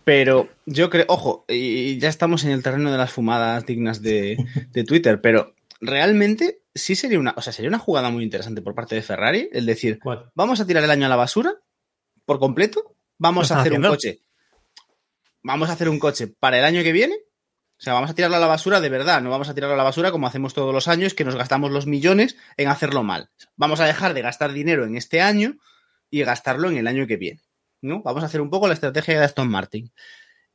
Pero 0.05 0.49
yo 0.65 0.89
creo, 0.89 1.05
ojo, 1.07 1.45
y 1.47 1.97
ya 1.97 2.09
estamos 2.09 2.43
en 2.43 2.51
el 2.51 2.62
terreno 2.62 2.91
de 2.91 2.97
las 2.97 3.12
fumadas 3.12 3.65
dignas 3.65 4.01
de, 4.01 4.38
de 4.71 4.83
Twitter, 4.83 5.21
pero 5.21 5.53
realmente 5.79 6.62
sí 6.75 6.95
sería 6.95 7.19
una, 7.19 7.33
o 7.38 7.41
sea, 7.41 7.53
sería 7.53 7.69
una 7.69 7.79
jugada 7.79 8.09
muy 8.09 8.23
interesante 8.23 8.62
por 8.62 8.75
parte 8.75 8.95
de 8.95 9.01
Ferrari, 9.01 9.49
el 9.53 9.65
decir, 9.65 9.99
¿Cuál? 10.03 10.29
vamos 10.36 10.59
a 10.59 10.65
tirar 10.67 10.83
el 10.83 10.91
año 10.91 11.05
a 11.05 11.09
la 11.09 11.15
basura 11.15 11.53
por 12.25 12.39
completo, 12.39 12.95
vamos 13.17 13.51
a 13.51 13.59
hacer 13.62 13.73
un 13.73 13.81
coche, 13.83 14.19
vamos 15.43 15.69
a 15.69 15.73
hacer 15.73 15.89
un 15.89 15.99
coche 15.99 16.27
para 16.27 16.58
el 16.58 16.65
año 16.65 16.82
que 16.82 16.91
viene, 16.91 17.15
o 17.15 17.84
sea, 17.84 17.93
vamos 17.93 18.10
a 18.10 18.15
tirarlo 18.15 18.38
a 18.38 18.39
la 18.39 18.47
basura 18.47 18.79
de 18.79 18.89
verdad, 18.89 19.21
no 19.21 19.29
vamos 19.29 19.49
a 19.49 19.53
tirarlo 19.53 19.73
a 19.73 19.77
la 19.77 19.84
basura 19.84 20.12
como 20.12 20.25
hacemos 20.25 20.53
todos 20.53 20.73
los 20.73 20.88
años, 20.88 21.13
que 21.13 21.25
nos 21.25 21.36
gastamos 21.36 21.71
los 21.71 21.86
millones 21.86 22.38
en 22.58 22.69
hacerlo 22.69 23.03
mal. 23.03 23.29
Vamos 23.56 23.79
a 23.82 23.86
dejar 23.86 24.13
de 24.13 24.21
gastar 24.21 24.53
dinero 24.53 24.86
en 24.86 24.95
este 24.95 25.21
año 25.21 25.58
y 26.10 26.23
gastarlo 26.23 26.69
en 26.69 26.77
el 26.77 26.88
año 26.88 27.08
que 27.08 27.17
viene. 27.17 27.41
¿no? 27.82 28.01
Vamos 28.01 28.23
a 28.23 28.27
hacer 28.27 28.41
un 28.41 28.49
poco 28.49 28.67
la 28.67 28.73
estrategia 28.73 29.19
de 29.19 29.25
Aston 29.25 29.49
Martin. 29.49 29.91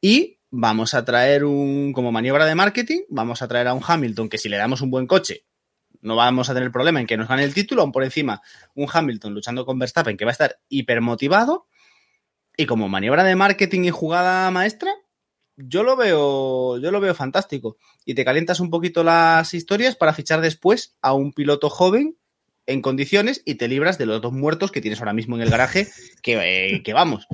Y 0.01 0.39
vamos 0.51 0.95
a 0.95 1.05
traer 1.05 1.45
un, 1.45 1.93
como 1.93 2.11
maniobra 2.11 2.47
de 2.47 2.55
marketing, 2.55 3.03
vamos 3.11 3.43
a 3.43 3.49
traer 3.49 3.69
a 3.69 3.75
un 3.75 3.83
Hamilton 3.87 4.29
que 4.29 4.39
si 4.39 4.49
le 4.49 4.57
damos 4.57 4.81
un 4.81 4.91
buen 4.91 5.07
coche, 5.07 5.45
no 6.01 6.17
vamos 6.17 6.49
a 6.49 6.55
tener 6.55 6.71
problema 6.71 7.01
en 7.01 7.07
que 7.07 7.17
nos 7.17 7.29
gane 7.29 7.45
el 7.45 7.55
título, 7.55 7.83
aún 7.83 7.93
por 7.93 8.05
encima 8.05 8.41
un 8.75 8.89
Hamilton 8.91 9.35
luchando 9.35 9.67
con 9.67 9.79
Verstappen 9.79 10.17
que 10.17 10.25
va 10.25 10.31
a 10.31 10.33
estar 10.33 10.59
hipermotivado. 10.69 11.67
Y 12.59 12.67
como 12.67 12.89
maniobra 12.89 13.23
de 13.25 13.37
marketing 13.37 13.85
y 13.85 13.91
jugada 13.91 14.51
maestra, 14.51 14.91
yo 15.57 15.83
lo 15.85 15.97
veo, 15.97 16.77
yo 16.79 16.91
lo 16.91 17.01
veo 17.01 17.15
fantástico. 17.15 17.77
Y 18.05 18.15
te 18.15 18.25
calientas 18.25 18.59
un 18.61 18.69
poquito 18.69 19.05
las 19.05 19.55
historias 19.55 19.95
para 19.97 20.13
fichar 20.13 20.41
después 20.41 20.97
a 21.01 21.15
un 21.15 21.33
piloto 21.33 21.71
joven 21.71 22.17
en 22.67 22.83
condiciones 22.83 23.43
y 23.47 23.55
te 23.55 23.69
libras 23.69 23.97
de 23.97 24.07
los 24.07 24.21
dos 24.21 24.33
muertos 24.33 24.73
que 24.73 24.81
tienes 24.81 24.99
ahora 25.01 25.15
mismo 25.15 25.37
en 25.37 25.43
el 25.43 25.51
garaje, 25.51 25.87
que, 26.21 26.75
eh, 26.75 26.83
que 26.83 26.93
vamos. 26.93 27.27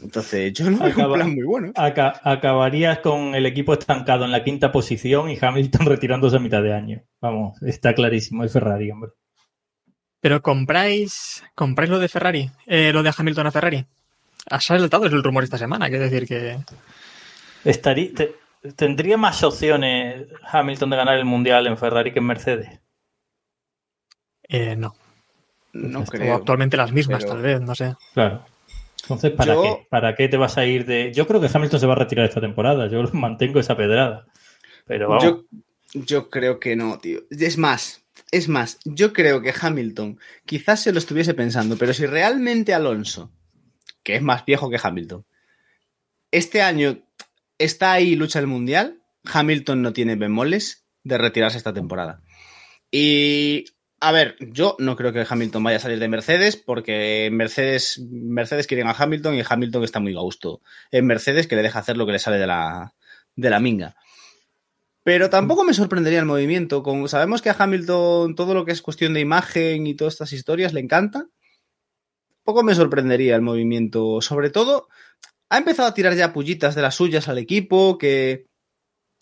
Entonces, 0.00 0.52
yo 0.52 0.70
lo 0.70 0.78
veo 0.78 0.86
un 0.86 0.92
Acaba- 0.92 1.14
plan 1.14 1.34
muy 1.34 1.44
bueno. 1.44 1.72
Aca- 1.76 2.20
acabarías 2.24 2.98
con 3.00 3.34
el 3.34 3.46
equipo 3.46 3.72
estancado 3.74 4.24
en 4.24 4.32
la 4.32 4.42
quinta 4.44 4.72
posición 4.72 5.30
y 5.30 5.38
Hamilton 5.40 5.86
retirándose 5.86 6.36
a 6.36 6.40
mitad 6.40 6.62
de 6.62 6.72
año. 6.72 7.02
Vamos, 7.20 7.60
está 7.62 7.94
clarísimo, 7.94 8.44
es 8.44 8.52
Ferrari, 8.52 8.90
hombre. 8.90 9.10
Pero 10.20 10.40
compráis, 10.42 11.42
compráis 11.54 11.90
lo 11.90 11.98
de 11.98 12.08
Ferrari, 12.08 12.50
eh, 12.66 12.92
lo 12.92 13.02
de 13.02 13.12
Hamilton 13.16 13.46
a 13.46 13.50
Ferrari. 13.52 13.86
Ha 14.50 14.60
saltado 14.60 15.06
el 15.06 15.22
rumor 15.22 15.44
esta 15.44 15.58
semana, 15.58 15.88
quiere 15.88 16.08
decir 16.10 16.26
que 16.28 16.58
Estaría, 17.64 18.12
te- 18.14 18.34
¿Tendría 18.76 19.16
más 19.18 19.42
opciones 19.42 20.26
Hamilton 20.50 20.90
de 20.90 20.96
ganar 20.96 21.18
el 21.18 21.24
Mundial 21.26 21.66
en 21.66 21.76
Ferrari 21.76 22.12
que 22.12 22.18
en 22.20 22.26
Mercedes? 22.26 22.80
eh, 24.48 24.76
no. 24.76 24.94
No 25.72 26.00
O 26.00 26.04
creo. 26.04 26.34
actualmente 26.36 26.76
las 26.76 26.92
mismas, 26.92 27.24
pero- 27.24 27.34
tal 27.34 27.42
vez, 27.42 27.60
no 27.60 27.74
sé. 27.74 27.94
Claro. 28.14 28.44
Entonces, 29.02 29.32
¿para 29.32 29.54
Yo- 29.54 29.62
qué? 29.62 29.86
¿Para 29.90 30.14
qué 30.14 30.28
te 30.28 30.36
vas 30.36 30.56
a 30.56 30.64
ir 30.64 30.86
de...? 30.86 31.12
Yo 31.12 31.26
creo 31.26 31.40
que 31.40 31.50
Hamilton 31.52 31.80
se 31.80 31.86
va 31.86 31.92
a 31.92 31.96
retirar 31.96 32.26
esta 32.26 32.40
temporada. 32.40 32.86
Yo 32.88 33.02
mantengo 33.12 33.58
esa 33.60 33.76
pedrada. 33.76 34.26
Pero 34.86 35.08
vamos, 35.08 35.24
Yo, 35.24 35.44
yo 35.92 36.30
creo 36.30 36.58
que 36.60 36.76
no, 36.76 36.98
tío. 36.98 37.20
Es 37.30 37.58
más, 37.58 38.04
es 38.30 38.48
más, 38.48 38.78
yo 38.84 39.12
creo 39.12 39.42
que 39.42 39.52
Hamilton 39.58 40.18
quizás 40.46 40.80
se 40.80 40.92
lo 40.92 40.98
estuviese 40.98 41.34
pensando, 41.34 41.76
pero 41.76 41.92
si 41.92 42.06
realmente 42.06 42.72
Alonso, 42.72 43.30
que 44.04 44.14
es 44.14 44.22
más 44.22 44.44
viejo 44.44 44.70
que 44.70 44.78
Hamilton, 44.80 45.26
este 46.30 46.62
año 46.62 46.98
está 47.58 47.92
ahí 47.92 48.14
lucha 48.14 48.38
el 48.38 48.46
mundial, 48.46 49.02
Hamilton 49.24 49.82
no 49.82 49.92
tiene 49.92 50.14
bemoles 50.16 50.86
de 51.02 51.18
retirarse 51.18 51.58
esta 51.58 51.74
temporada. 51.74 52.22
Y 52.90 53.64
a 54.00 54.12
ver, 54.12 54.36
yo 54.40 54.76
no 54.78 54.96
creo 54.96 55.12
que 55.12 55.26
Hamilton 55.28 55.64
vaya 55.64 55.78
a 55.78 55.80
salir 55.80 55.98
de 55.98 56.08
Mercedes 56.08 56.56
porque 56.56 57.30
Mercedes, 57.32 58.00
Mercedes 58.10 58.66
quieren 58.66 58.86
a 58.86 58.92
Hamilton 58.92 59.34
y 59.34 59.42
Hamilton 59.48 59.84
está 59.84 59.98
muy 59.98 60.14
a 60.16 60.20
gusto 60.20 60.60
en 60.90 61.06
Mercedes 61.06 61.46
que 61.46 61.56
le 61.56 61.62
deja 61.62 61.78
hacer 61.78 61.96
lo 61.96 62.06
que 62.06 62.12
le 62.12 62.18
sale 62.18 62.38
de 62.38 62.46
la, 62.46 62.94
de 63.34 63.50
la 63.50 63.60
minga. 63.60 63.96
Pero 65.04 65.28
tampoco 65.30 65.64
me 65.64 65.74
sorprendería 65.74 66.18
el 66.18 66.24
movimiento. 66.24 66.82
Con, 66.82 67.08
sabemos 67.08 67.42
que 67.42 67.50
a 67.50 67.56
Hamilton 67.58 68.34
todo 68.34 68.54
lo 68.54 68.64
que 68.64 68.72
es 68.72 68.82
cuestión 68.82 69.14
de 69.14 69.20
imagen 69.20 69.86
y 69.86 69.94
todas 69.94 70.14
estas 70.14 70.32
historias 70.32 70.72
le 70.72 70.80
encanta. 70.80 71.26
Poco 72.44 72.62
me 72.62 72.74
sorprendería 72.74 73.34
el 73.34 73.42
movimiento. 73.42 74.20
Sobre 74.20 74.50
todo, 74.50 74.88
ha 75.48 75.58
empezado 75.58 75.88
a 75.88 75.94
tirar 75.94 76.14
ya 76.14 76.32
pullitas 76.32 76.74
de 76.74 76.82
las 76.82 76.94
suyas 76.94 77.28
al 77.28 77.38
equipo, 77.38 77.98
que... 77.98 78.46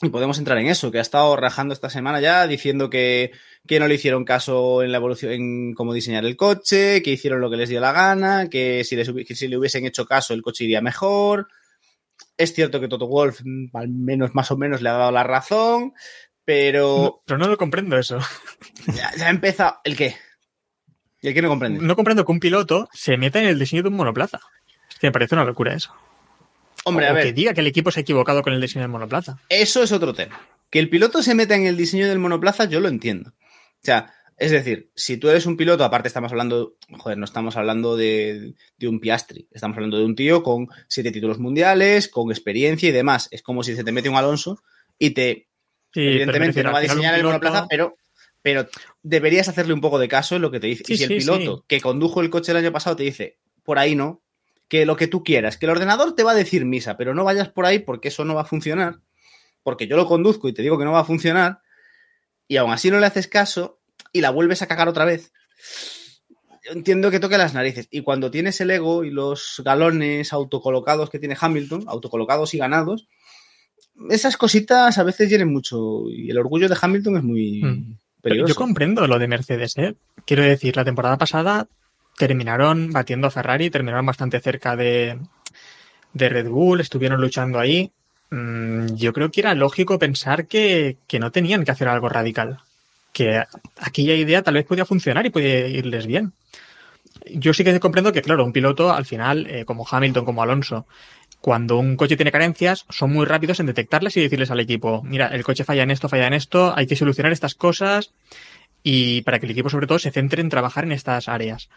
Y 0.01 0.09
podemos 0.09 0.39
entrar 0.39 0.59
en 0.59 0.67
eso, 0.67 0.91
que 0.91 0.99
ha 0.99 1.03
estado 1.03 1.37
rajando 1.37 1.73
esta 1.73 1.89
semana 1.89 2.21
ya, 2.21 2.49
diciendo 2.49 2.91
que, 2.91 3.31
que 3.69 3.79
no 3.79 3.87
le 3.87 3.95
hicieron 3.95 4.25
caso 4.25 4.83
en 4.83 4.91
la 4.91 4.99
evolución, 4.99 5.31
en 5.33 5.75
cómo 5.75 5.95
diseñar 5.95 6.25
el 6.25 6.37
coche, 6.37 7.03
que 7.03 7.13
hicieron 7.13 7.41
lo 7.41 7.49
que 7.49 7.57
les 7.57 7.69
dio 7.69 7.81
la 7.81 7.93
gana, 7.93 8.49
que 8.49 8.83
si, 8.83 8.97
les 8.97 9.13
que 9.13 9.37
si 9.37 9.47
le 9.47 9.57
hubiesen 9.57 9.87
hecho 9.87 10.05
caso 10.05 10.35
el 10.35 10.43
coche 10.43 10.65
iría 10.65 10.81
mejor. 10.81 11.47
Es 12.37 12.53
cierto 12.53 12.81
que 12.81 12.89
Toto 12.89 13.07
Wolf, 13.07 13.43
mm, 13.45 13.77
al 13.77 13.89
menos 13.91 14.35
más 14.35 14.51
o 14.51 14.57
menos, 14.57 14.83
le 14.83 14.89
ha 14.89 14.95
dado 14.95 15.13
la 15.13 15.23
razón, 15.23 15.93
pero 16.45 16.97
No, 16.99 17.23
pero 17.25 17.39
no 17.39 17.47
lo 17.47 17.57
comprendo 17.57 17.97
eso. 17.97 18.19
ya, 18.97 19.13
ya 19.17 19.31
empieza. 19.31 19.81
¿El 19.85 19.97
qué? 19.97 20.17
¿Y 21.23 21.33
qué 21.33 21.41
no 21.41 21.49
comprende? 21.49 21.81
No 21.81 21.97
comprendo 21.97 22.25
que 22.25 22.33
un 22.33 22.41
piloto 22.41 22.89
se 22.93 23.17
meta 23.17 23.41
en 23.41 23.47
el 23.47 23.59
diseño 23.59 23.83
de 23.83 23.89
un 23.89 23.95
monoplaza. 23.95 24.41
Es 24.91 24.99
que 24.99 25.07
me 25.07 25.13
parece 25.13 25.35
una 25.35 25.45
locura 25.45 25.75
eso. 25.75 25.95
Hombre, 26.85 27.07
o 27.07 27.11
a 27.11 27.13
ver, 27.13 27.25
que 27.25 27.33
diga 27.33 27.55
que 27.55 27.61
el 27.61 27.69
equipo 27.69 27.91
se 27.91 28.01
ha 28.01 28.03
equivocado 28.03 28.43
con 28.43 28.53
el 28.53 28.61
diseño 28.61 28.83
del 28.83 28.91
monoplaza. 28.91 29.39
eso 29.49 29.83
es 29.83 29.93
otro 29.93 30.13
tema. 30.13 30.41
Que 30.69 30.81
el 30.81 30.89
piloto 30.89 31.23
se 31.23 31.35
meta 31.35 31.55
en 31.55 31.65
el 31.65 31.77
diseño 31.77 32.09
del 32.09 32.19
monoplaza, 32.19 32.65
yo 32.65 32.81
lo 32.81 32.89
entiendo. 32.89 33.31
O 33.31 33.85
sea, 33.85 34.13
es 34.37 34.51
decir, 34.51 34.91
si 34.97 35.17
tú 35.17 35.29
eres 35.29 35.47
un 35.47 35.57
piloto, 35.57 35.85
aparte 35.85 36.09
estamos 36.09 36.33
hablando, 36.33 36.75
joder, 36.99 37.19
no 37.19 37.25
estamos 37.25 37.57
hablando 37.57 37.97
de, 37.97 38.55
de 38.77 38.89
un 38.89 38.99
Piastri, 38.99 39.47
estamos 39.53 39.77
hablando 39.77 39.99
de 39.99 40.05
un 40.05 40.17
tío 40.17 40.43
con 40.43 40.69
siete 40.89 41.13
títulos 41.13 41.39
mundiales, 41.39 42.09
con 42.09 42.31
experiencia 42.31 42.89
y 42.89 42.93
demás. 42.93 43.29
Es 43.31 43.43
como 43.43 43.63
si 43.63 43.77
se 43.77 43.85
te 43.85 43.93
mete 43.93 44.09
un 44.09 44.17
Alonso 44.17 44.63
y 44.99 45.11
te, 45.11 45.49
Sí, 45.93 46.01
evidentemente 46.01 46.63
no 46.63 46.73
va 46.73 46.79
a 46.79 46.83
diseñar 46.83 47.15
el 47.15 47.25
monoplaza, 47.25 47.67
pero, 47.69 47.97
pero 48.41 48.67
deberías 49.03 49.49
hacerle 49.49 49.75
un 49.75 49.81
poco 49.81 49.99
de 49.99 50.09
caso 50.09 50.37
en 50.37 50.43
lo 50.43 50.51
que 50.51 50.61
te 50.61 50.69
dice. 50.69 50.85
Sí, 50.87 50.95
y 50.95 50.97
si 50.97 51.05
el 51.05 51.09
sí, 51.09 51.19
piloto 51.19 51.57
sí. 51.59 51.65
que 51.67 51.81
condujo 51.81 52.21
el 52.21 52.31
coche 52.31 52.53
el 52.53 52.59
año 52.59 52.73
pasado 52.73 52.97
te 52.97 53.03
dice, 53.03 53.39
por 53.63 53.79
ahí 53.79 53.95
no, 53.95 54.23
que 54.69 54.87
lo 54.87 54.97
que 54.97 55.09
tú 55.09 55.23
quieras, 55.23 55.59
que 55.59 55.67
el 55.67 55.73
ordenador 55.73 56.15
te 56.15 56.23
va 56.23 56.33
a 56.33 56.37
decir 56.37 56.65
misa, 56.65 56.97
pero 56.97 57.15
no 57.15 57.25
vayas 57.25 57.49
por 57.49 57.67
ahí 57.67 57.79
porque 57.79 58.09
eso 58.09 58.25
no 58.25 58.35
va 58.35 58.43
a 58.43 58.47
funcionar, 58.47 59.01
porque 59.63 59.87
yo 59.87 59.97
lo 59.97 60.07
conduzco 60.07 60.49
y 60.49 60.53
te 60.53 60.63
digo 60.63 60.79
que 60.79 60.85
no 60.85 60.93
va 60.93 61.01
a 61.01 61.05
funcionar, 61.05 61.61
y 62.49 62.57
aún 62.57 62.73
así 62.73 62.91
no 62.91 63.01
le 63.01 63.07
haces 63.07 63.29
caso 63.29 63.81
y 64.13 64.21
la 64.21 64.31
vuelves 64.31 64.63
a 64.63 64.67
cagar 64.67 64.89
otra 64.89 65.05
vez. 65.05 65.33
Yo 66.65 66.73
entiendo 66.73 67.11
que 67.11 67.19
toque 67.19 67.39
las 67.39 67.55
narices. 67.55 67.89
Y 67.91 68.03
cuando 68.03 68.31
tienes 68.31 68.61
el 68.61 68.71
ego 68.71 69.05
y 69.05 69.11
los 69.11 69.61
galones 69.65 70.33
autocolocados 70.33 71.11
que 71.11 71.19
tiene 71.19 71.37
Hamilton, 71.39 71.85
autocolocados 71.89 72.55
y 72.55 72.59
ganados, 72.59 73.09
esas 74.11 74.37
cositas 74.37 74.97
a 74.99 75.03
veces 75.03 75.29
hieren 75.29 75.53
mucho. 75.53 76.09
Y 76.09 76.31
el 76.31 76.39
orgullo 76.39 76.69
de 76.69 76.77
Hamilton 76.81 77.17
es 77.17 77.23
muy 77.25 77.63
Mm. 77.63 77.97
Yo 78.25 78.55
comprendo 78.55 79.07
lo 79.07 79.19
de 79.19 79.29
Mercedes, 79.29 79.77
¿eh? 79.79 79.95
Quiero 80.25 80.43
decir, 80.43 80.77
la 80.77 80.85
temporada 80.85 81.19
pasada 81.19 81.67
terminaron 82.17 82.91
batiendo 82.93 83.27
a 83.27 83.31
Ferrari, 83.31 83.71
terminaron 83.71 84.07
bastante 84.07 84.41
cerca 84.41 84.77
de, 84.77 85.19
de 86.13 86.29
Red 86.29 86.49
Bull, 86.49 86.81
estuvieron 86.81 87.21
luchando 87.21 87.59
ahí. 87.59 87.91
Mm, 88.31 88.95
Yo 88.95 89.13
creo 89.13 89.31
que 89.31 89.41
era 89.41 89.55
lógico 89.55 89.99
pensar 89.99 90.47
que, 90.47 90.99
que 91.07 91.19
no 91.19 91.33
tenían 91.33 91.65
que 91.65 91.73
hacer 91.73 91.89
algo 91.89 92.09
radical. 92.09 92.61
Que 93.13 93.43
aquella 93.77 94.15
idea 94.15 94.43
tal 94.43 94.55
vez 94.55 94.65
podía 94.65 94.87
funcionar 94.87 95.27
y 95.27 95.31
podía 95.31 95.67
irles 95.69 96.07
bien. 96.07 96.33
Yo 97.27 97.53
sí 97.53 97.65
que 97.65 97.79
comprendo 97.81 98.13
que, 98.13 98.23
claro, 98.23 98.45
un 98.45 98.53
piloto 98.53 98.93
al 98.93 99.05
final, 99.05 99.47
eh, 99.49 99.65
como 99.65 99.87
Hamilton, 99.89 100.25
como 100.25 100.43
Alonso, 100.43 100.87
cuando 101.43 101.77
un 101.77 101.97
coche 101.97 102.17
tiene 102.17 102.33
carencias, 102.33 102.87
son 102.89 103.13
muy 103.13 103.27
rápidos 103.27 103.61
en 103.61 103.67
detectarlas 103.67 104.17
y 104.17 104.21
decirles 104.23 104.51
al 104.51 104.61
equipo, 104.61 105.03
mira, 105.03 105.27
el 105.27 105.43
coche 105.45 105.65
falla 105.65 105.83
en 105.83 105.91
esto, 105.91 106.09
falla 106.09 106.29
en 106.29 106.35
esto, 106.35 106.73
hay 106.75 106.87
que 106.87 106.97
solucionar 106.97 107.33
estas 107.33 107.55
cosas 107.55 108.15
y 108.83 109.21
para 109.23 109.39
que 109.41 109.47
el 109.47 109.53
equipo 109.53 109.69
sobre 109.69 109.87
todo 109.87 109.99
se 109.99 110.11
centre 110.13 110.41
en 110.41 110.49
trabajar 110.49 110.85
en 110.85 110.93
estas 110.93 111.29
áreas. 111.29 111.69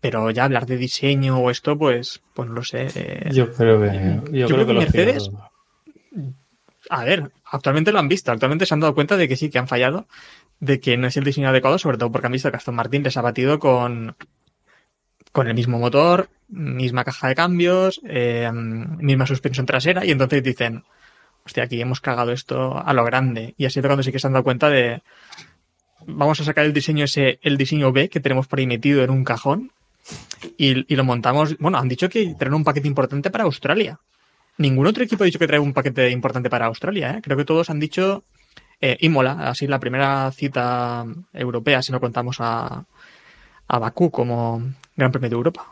Pero 0.00 0.30
ya 0.30 0.44
hablar 0.44 0.66
de 0.66 0.76
diseño 0.76 1.38
o 1.38 1.50
esto, 1.50 1.76
pues, 1.76 2.22
pues 2.34 2.48
no 2.48 2.54
lo 2.54 2.64
sé. 2.64 2.88
eh, 2.94 3.28
Yo 3.32 3.52
creo 3.52 3.80
que, 3.80 4.38
yo 4.38 4.46
creo 4.54 4.66
que 4.66 4.72
los 4.72 4.84
Mercedes- 4.84 5.28
pilotos- 5.28 5.50
A 6.90 7.04
ver, 7.04 7.30
actualmente 7.44 7.92
lo 7.92 7.98
han 7.98 8.08
visto, 8.08 8.32
actualmente 8.32 8.64
se 8.64 8.72
han 8.72 8.80
dado 8.80 8.94
cuenta 8.94 9.16
de 9.18 9.28
que 9.28 9.36
sí, 9.36 9.50
que 9.50 9.58
han 9.58 9.68
fallado, 9.68 10.06
de 10.60 10.80
que 10.80 10.96
no 10.96 11.06
es 11.06 11.16
el 11.18 11.24
diseño 11.24 11.48
adecuado, 11.50 11.76
sobre 11.78 11.98
todo 11.98 12.10
porque 12.10 12.26
han 12.26 12.32
visto 12.32 12.50
que 12.50 12.56
Aston 12.56 12.74
Martin 12.76 13.02
les 13.02 13.16
ha 13.18 13.20
batido 13.22 13.58
con, 13.58 14.16
con 15.32 15.46
el 15.48 15.54
mismo 15.54 15.78
motor, 15.78 16.28
misma 16.48 17.04
caja 17.04 17.28
de 17.28 17.34
cambios, 17.34 18.00
eh, 18.04 18.50
misma 18.52 19.26
suspensión 19.26 19.66
trasera, 19.66 20.04
y 20.04 20.10
entonces 20.10 20.42
dicen, 20.42 20.84
hostia, 21.44 21.64
aquí 21.64 21.80
hemos 21.80 22.00
cagado 22.00 22.32
esto 22.32 22.78
a 22.78 22.92
lo 22.92 23.04
grande. 23.04 23.54
Y 23.56 23.66
así 23.66 23.80
es 23.80 23.86
cuando 23.86 24.02
sí 24.02 24.12
que 24.12 24.18
se 24.18 24.26
han 24.26 24.32
dado 24.32 24.44
cuenta 24.44 24.68
de, 24.70 25.02
vamos 26.06 26.40
a 26.40 26.44
sacar 26.44 26.64
el 26.64 26.72
diseño 26.72 27.04
ese, 27.04 27.38
el 27.42 27.56
diseño 27.56 27.92
B 27.92 28.08
que 28.08 28.20
tenemos 28.20 28.46
por 28.46 28.58
ahí 28.58 28.66
metido 28.66 29.02
en 29.02 29.10
un 29.10 29.24
cajón, 29.24 29.72
y, 30.56 30.90
y 30.92 30.96
lo 30.96 31.04
montamos, 31.04 31.58
bueno, 31.58 31.78
han 31.78 31.88
dicho 31.88 32.08
que 32.08 32.34
traen 32.38 32.54
un 32.54 32.64
paquete 32.64 32.88
importante 32.88 33.30
para 33.30 33.44
Australia. 33.44 34.00
Ningún 34.56 34.86
otro 34.86 35.04
equipo 35.04 35.22
ha 35.22 35.26
dicho 35.26 35.38
que 35.38 35.46
trae 35.46 35.60
un 35.60 35.72
paquete 35.72 36.10
importante 36.10 36.50
para 36.50 36.66
Australia, 36.66 37.12
¿eh? 37.12 37.20
Creo 37.22 37.36
que 37.36 37.44
todos 37.44 37.70
han 37.70 37.78
dicho 37.78 38.24
eh, 38.80 38.96
Imola, 39.00 39.48
así 39.48 39.66
la 39.66 39.78
primera 39.78 40.30
cita 40.32 41.04
europea, 41.32 41.82
si 41.82 41.92
no 41.92 42.00
contamos 42.00 42.38
a, 42.40 42.84
a 43.68 43.78
Bakú 43.78 44.10
como 44.10 44.62
Gran 44.96 45.12
Premio 45.12 45.28
de 45.28 45.36
Europa. 45.36 45.66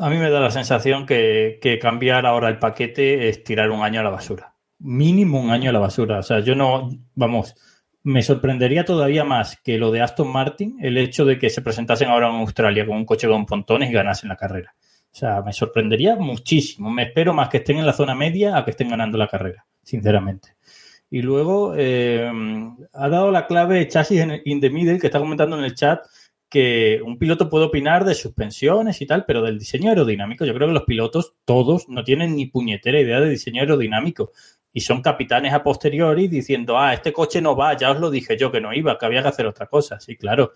A 0.00 0.08
mí 0.08 0.16
me 0.16 0.30
da 0.30 0.40
la 0.40 0.50
sensación 0.50 1.04
que, 1.04 1.78
cambiar 1.82 2.24
ahora 2.24 2.48
el 2.48 2.58
paquete 2.58 3.28
es 3.28 3.44
tirar 3.44 3.70
un 3.70 3.82
año 3.82 4.00
a 4.00 4.04
la 4.04 4.10
basura. 4.10 4.54
Mínimo 4.78 5.40
un 5.40 5.50
año 5.50 5.68
a 5.68 5.72
la 5.72 5.80
basura. 5.80 6.18
O 6.18 6.22
sea, 6.22 6.40
yo 6.40 6.54
no, 6.54 6.90
vamos, 7.14 7.54
me 8.02 8.22
sorprendería 8.22 8.84
todavía 8.84 9.24
más 9.24 9.58
que 9.62 9.76
lo 9.76 9.90
de 9.90 10.00
Aston 10.00 10.32
Martin, 10.32 10.78
el 10.80 10.96
hecho 10.96 11.24
de 11.24 11.38
que 11.38 11.50
se 11.50 11.60
presentasen 11.60 12.08
ahora 12.08 12.30
en 12.30 12.36
Australia 12.36 12.86
con 12.86 12.96
un 12.96 13.04
coche 13.04 13.28
con 13.28 13.44
pontones 13.44 13.90
y 13.90 13.92
ganasen 13.92 14.30
la 14.30 14.36
carrera. 14.36 14.74
O 15.12 15.14
sea, 15.14 15.42
me 15.42 15.52
sorprendería 15.52 16.16
muchísimo. 16.16 16.90
Me 16.90 17.02
espero 17.02 17.34
más 17.34 17.50
que 17.50 17.58
estén 17.58 17.78
en 17.78 17.84
la 17.84 17.92
zona 17.92 18.14
media 18.14 18.56
a 18.56 18.64
que 18.64 18.70
estén 18.70 18.88
ganando 18.88 19.18
la 19.18 19.28
carrera, 19.28 19.66
sinceramente. 19.82 20.56
Y 21.10 21.20
luego 21.20 21.74
eh, 21.76 22.32
ha 22.94 23.08
dado 23.10 23.30
la 23.30 23.46
clave 23.46 23.86
chasis 23.86 24.24
in 24.46 24.60
the 24.60 24.70
middle, 24.70 24.98
que 24.98 25.08
está 25.08 25.18
comentando 25.18 25.58
en 25.58 25.64
el 25.64 25.74
chat 25.74 26.00
que 26.52 27.00
un 27.02 27.16
piloto 27.16 27.48
puede 27.48 27.64
opinar 27.64 28.04
de 28.04 28.14
suspensiones 28.14 29.00
y 29.00 29.06
tal, 29.06 29.24
pero 29.24 29.40
del 29.40 29.58
diseño 29.58 29.88
aerodinámico, 29.88 30.44
yo 30.44 30.52
creo 30.52 30.68
que 30.68 30.74
los 30.74 30.82
pilotos, 30.82 31.34
todos, 31.46 31.88
no 31.88 32.04
tienen 32.04 32.36
ni 32.36 32.44
puñetera 32.44 33.00
idea 33.00 33.20
de 33.20 33.30
diseño 33.30 33.62
aerodinámico. 33.62 34.32
Y 34.70 34.82
son 34.82 35.00
capitanes 35.00 35.54
a 35.54 35.62
posteriori 35.62 36.28
diciendo, 36.28 36.78
ah, 36.78 36.92
este 36.92 37.10
coche 37.10 37.40
no 37.40 37.56
va, 37.56 37.74
ya 37.74 37.90
os 37.90 38.00
lo 38.00 38.10
dije 38.10 38.36
yo 38.36 38.52
que 38.52 38.60
no 38.60 38.74
iba, 38.74 38.98
que 38.98 39.06
había 39.06 39.22
que 39.22 39.28
hacer 39.28 39.46
otra 39.46 39.66
cosa. 39.66 39.98
Sí, 39.98 40.16
claro. 40.18 40.52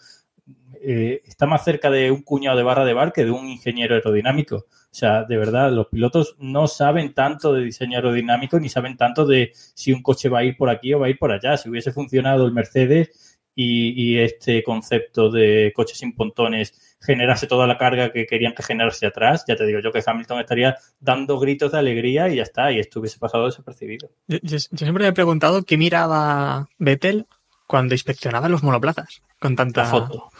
Eh, 0.83 1.23
está 1.25 1.47
más 1.47 1.65
cerca 1.65 1.91
de 1.91 2.11
un 2.11 2.21
cuñado 2.21 2.59
de 2.59 2.63
barra 2.63 2.85
de 2.85 2.93
bar 2.93 3.15
que 3.15 3.25
de 3.25 3.31
un 3.31 3.49
ingeniero 3.49 3.95
aerodinámico. 3.95 4.57
O 4.57 4.99
sea, 4.99 5.25
de 5.25 5.39
verdad, 5.39 5.73
los 5.73 5.87
pilotos 5.87 6.37
no 6.39 6.69
saben 6.69 7.15
tanto 7.15 7.55
de 7.55 7.65
diseño 7.65 7.97
aerodinámico 7.97 8.61
ni 8.61 8.69
saben 8.69 8.99
tanto 8.99 9.25
de 9.25 9.53
si 9.55 9.93
un 9.93 10.03
coche 10.03 10.29
va 10.29 10.41
a 10.41 10.45
ir 10.45 10.59
por 10.59 10.69
aquí 10.69 10.93
o 10.93 11.01
va 11.01 11.07
a 11.07 11.11
ir 11.11 11.19
por 11.19 11.33
allá. 11.33 11.57
Si 11.57 11.71
hubiese 11.71 11.91
funcionado 11.91 12.45
el 12.45 12.53
Mercedes 12.53 13.26
y, 13.59 13.91
y 14.13 14.19
este 14.21 14.63
concepto 14.63 15.31
de 15.31 15.73
coches 15.75 15.99
sin 15.99 16.15
pontones 16.15 16.97
generase 17.01 17.47
toda 17.47 17.67
la 17.67 17.79
carga 17.79 18.13
que 18.13 18.27
querían 18.27 18.55
que 18.55 18.63
generase 18.63 19.07
atrás, 19.07 19.45
ya 19.49 19.57
te 19.57 19.65
digo 19.67 19.81
yo 19.81 19.91
que 19.93 20.03
Hamilton 20.07 20.41
estaría 20.41 20.77
dando 21.01 21.39
gritos 21.39 21.73
de 21.73 21.79
alegría 21.79 22.29
y 22.29 22.37
ya 22.37 22.43
está, 22.43 22.71
y 22.71 22.79
esto 22.79 23.01
hubiese 23.01 23.19
pasado 23.19 23.47
desapercibido. 23.47 24.11
Yo, 24.29 24.39
yo- 24.43 24.59
yo 24.71 24.77
siempre 24.79 25.05
me 25.05 25.09
he 25.09 25.13
preguntado 25.13 25.63
qué 25.65 25.77
miraba 25.79 26.69
Vettel 26.79 27.27
cuando 27.67 27.95
inspeccionaba 27.95 28.49
los 28.49 28.63
monoplazas 28.63 29.23
con 29.41 29.57
tanta 29.57 29.83
La 29.83 29.89
foto. 29.89 30.31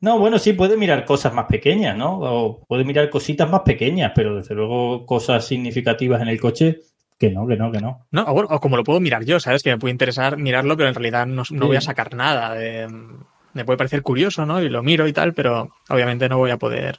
No, 0.00 0.18
bueno, 0.18 0.38
sí, 0.40 0.52
puede 0.52 0.76
mirar 0.76 1.04
cosas 1.04 1.32
más 1.32 1.46
pequeñas, 1.46 1.96
¿no? 1.96 2.18
O 2.18 2.66
puede 2.66 2.84
mirar 2.84 3.08
cositas 3.08 3.48
más 3.48 3.60
pequeñas, 3.60 4.10
pero 4.14 4.34
desde 4.34 4.54
luego 4.54 5.06
cosas 5.06 5.46
significativas 5.46 6.20
en 6.20 6.28
el 6.28 6.40
coche, 6.40 6.80
que 7.28 7.30
no, 7.30 7.46
que 7.46 7.56
no, 7.56 7.70
que 7.70 7.78
no. 7.80 8.04
No, 8.10 8.22
o, 8.24 8.60
como 8.60 8.76
lo 8.76 8.82
puedo 8.82 8.98
mirar 8.98 9.24
yo, 9.24 9.38
¿sabes? 9.38 9.62
Que 9.62 9.70
me 9.70 9.78
puede 9.78 9.92
interesar 9.92 10.36
mirarlo, 10.38 10.76
pero 10.76 10.88
en 10.88 10.94
realidad 10.96 11.24
no, 11.26 11.36
no 11.36 11.44
Sí. 11.44 11.56
voy 11.58 11.76
a 11.76 11.80
sacar 11.80 12.14
nada. 12.14 12.54
de- 12.54 12.88
me 13.54 13.64
puede 13.64 13.76
parecer 13.76 14.02
curioso, 14.02 14.44
¿no? 14.44 14.60
Y 14.60 14.68
lo 14.68 14.82
miro 14.82 15.06
y 15.06 15.12
tal, 15.12 15.32
pero 15.34 15.72
obviamente 15.88 16.28
no 16.28 16.38
voy 16.38 16.50
a 16.50 16.56
poder. 16.56 16.98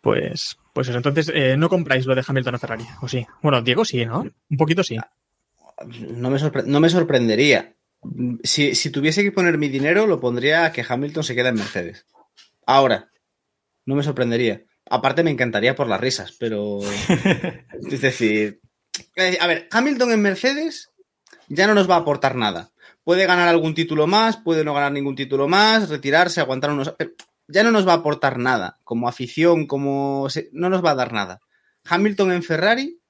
Pues, 0.00 0.58
pues 0.72 0.88
eso. 0.88 0.96
Entonces, 0.98 1.30
eh, 1.34 1.56
no 1.56 1.68
compráis 1.68 2.06
lo 2.06 2.14
de 2.14 2.24
Hamilton 2.26 2.54
a 2.54 2.58
Ferrari, 2.58 2.84
¿o 3.00 3.08
sí? 3.08 3.26
Bueno, 3.42 3.62
Diego 3.62 3.84
sí, 3.84 4.04
¿no? 4.04 4.26
Un 4.50 4.56
poquito 4.56 4.82
sí. 4.82 4.98
No 6.10 6.30
me, 6.30 6.38
sorpre- 6.38 6.64
no 6.64 6.80
me 6.80 6.88
sorprendería. 6.90 7.74
Si, 8.42 8.74
si 8.74 8.90
tuviese 8.90 9.22
que 9.22 9.32
poner 9.32 9.58
mi 9.58 9.68
dinero, 9.68 10.06
lo 10.06 10.20
pondría 10.20 10.66
a 10.66 10.72
que 10.72 10.84
Hamilton 10.86 11.24
se 11.24 11.34
queda 11.34 11.48
en 11.48 11.56
Mercedes. 11.56 12.06
Ahora, 12.66 13.08
no 13.84 13.94
me 13.94 14.02
sorprendería. 14.02 14.62
Aparte, 14.88 15.22
me 15.24 15.30
encantaría 15.30 15.74
por 15.74 15.88
las 15.88 16.00
risas, 16.00 16.32
pero. 16.38 16.78
es 17.90 18.00
decir. 18.00 18.60
eh, 19.16 19.38
A 19.40 19.46
ver, 19.46 19.68
Hamilton 19.70 20.12
en 20.12 20.22
Mercedes 20.22 20.90
ya 21.48 21.66
no 21.66 21.74
nos 21.74 21.88
va 21.90 21.96
a 21.96 21.98
aportar 21.98 22.34
nada. 22.36 22.70
Puede 23.04 23.26
ganar 23.26 23.48
algún 23.48 23.74
título 23.74 24.06
más, 24.06 24.36
puede 24.36 24.64
no 24.64 24.74
ganar 24.74 24.92
ningún 24.92 25.14
título 25.16 25.48
más, 25.48 25.88
retirarse, 25.88 26.40
aguantar 26.40 26.70
unos. 26.70 26.94
Ya 27.48 27.62
no 27.62 27.70
nos 27.70 27.86
va 27.86 27.92
a 27.92 27.96
aportar 27.96 28.38
nada. 28.38 28.78
Como 28.84 29.08
afición, 29.08 29.66
como. 29.66 30.28
No 30.52 30.68
nos 30.70 30.84
va 30.84 30.90
a 30.92 30.96
dar 30.96 31.12
nada. 31.12 31.40
Hamilton 31.84 32.32
en 32.32 32.42
Ferrari 32.42 33.00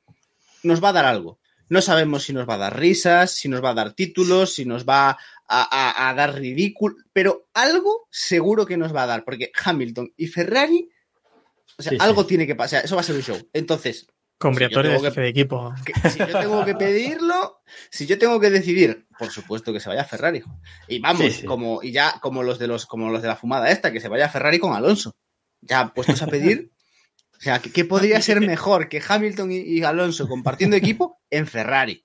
nos 0.62 0.82
va 0.82 0.90
a 0.90 0.92
dar 0.94 1.04
algo. 1.06 1.38
No 1.68 1.80
sabemos 1.82 2.22
si 2.24 2.32
nos 2.32 2.48
va 2.48 2.54
a 2.54 2.58
dar 2.58 2.78
risas, 2.78 3.32
si 3.32 3.48
nos 3.48 3.62
va 3.64 3.70
a 3.70 3.74
dar 3.74 3.92
títulos, 3.92 4.54
si 4.54 4.64
nos 4.64 4.84
va 4.86 5.10
a, 5.10 5.16
a- 5.48 6.08
a 6.10 6.14
dar 6.14 6.34
ridículo, 6.34 6.94
pero 7.12 7.48
algo 7.54 8.06
seguro 8.10 8.66
que 8.66 8.76
nos 8.76 8.94
va 8.94 9.02
a 9.02 9.06
dar, 9.06 9.24
porque 9.24 9.50
Hamilton 9.64 10.12
y 10.16 10.26
Ferrari, 10.28 10.88
o 11.78 11.82
sea, 11.82 11.90
Sí, 11.90 11.96
sí. 11.98 12.04
algo 12.04 12.26
tiene 12.26 12.46
que 12.46 12.54
pasar, 12.54 12.84
eso 12.84 12.94
va 12.94 13.00
a 13.00 13.04
ser 13.04 13.16
un 13.16 13.22
show. 13.22 13.48
Entonces, 13.52 14.06
Con 14.38 14.54
tengo 14.54 14.82
que- 14.82 15.00
jefe 15.00 15.20
de 15.20 15.28
equipo. 15.28 15.74
que- 15.84 16.08
si 16.10 16.18
yo 16.18 16.38
tengo 16.40 16.64
que 16.64 16.74
pedirlo, 16.74 17.60
si 17.90 18.06
yo 18.06 18.18
tengo 18.18 18.38
que 18.40 18.50
decidir, 18.50 19.06
por 19.18 19.30
supuesto 19.30 19.72
que 19.72 19.80
se 19.80 19.88
vaya 19.88 20.02
a 20.02 20.06
Ferrari. 20.06 20.42
Y 20.88 20.98
vamos, 21.00 21.32
Sí, 21.32 21.44
como, 21.46 21.82
y 21.82 21.92
ya 21.92 22.18
como 22.20 22.42
los 22.42 22.58
de 22.58 22.66
los, 22.66 22.86
como 22.86 23.10
los 23.10 23.22
de 23.22 23.28
la 23.28 23.36
fumada 23.36 23.70
esta, 23.70 23.92
que 23.92 24.00
se 24.00 24.08
vaya 24.08 24.26
a 24.26 24.30
Ferrari 24.30 24.58
con 24.58 24.74
Alonso. 24.74 25.14
Ya 25.62 25.88
puestos 25.94 26.20
a 26.22 26.26
pedir. 26.26 26.70
O 27.38 27.40
sea, 27.40 27.58
¿qué, 27.60 27.84
podría 27.84 28.20
ser 28.22 28.40
mejor 28.40 28.88
que 28.88 29.02
Hamilton 29.06 29.52
y, 29.52 29.56
y 29.58 29.82
Alonso 29.82 30.26
compartiendo 30.28 30.76
equipo 30.76 31.18
en 31.30 31.46
Ferrari? 31.46 32.02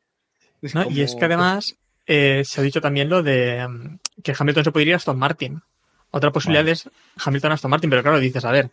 Es 0.61 0.75
¿no? 0.75 0.83
como- 0.85 0.95
Y 0.95 1.01
es 1.01 1.15
que 1.15 1.25
además 1.25 1.75
eh, 2.07 2.43
se 2.45 2.59
ha 2.59 2.63
dicho 2.63 2.81
también 2.81 3.07
lo 3.09 3.23
de 3.23 3.65
mm, 3.67 3.99
que 4.23 4.33
Hamilton 4.37 4.63
se 4.65 4.71
podría 4.71 4.89
ir 4.89 4.93
a 4.95 4.97
Aston 4.97 5.17
Martin. 5.17 5.61
Otra 6.11 6.31
posibilidad 6.31 6.63
Bueno. 6.63 6.73
es 6.73 6.89
Hamilton 7.25 7.51
a 7.51 7.55
Aston 7.55 7.71
Martin, 7.71 7.89
pero 7.89 8.01
claro, 8.03 8.19
dices, 8.19 8.43
a 8.43 8.51
ver, 8.51 8.71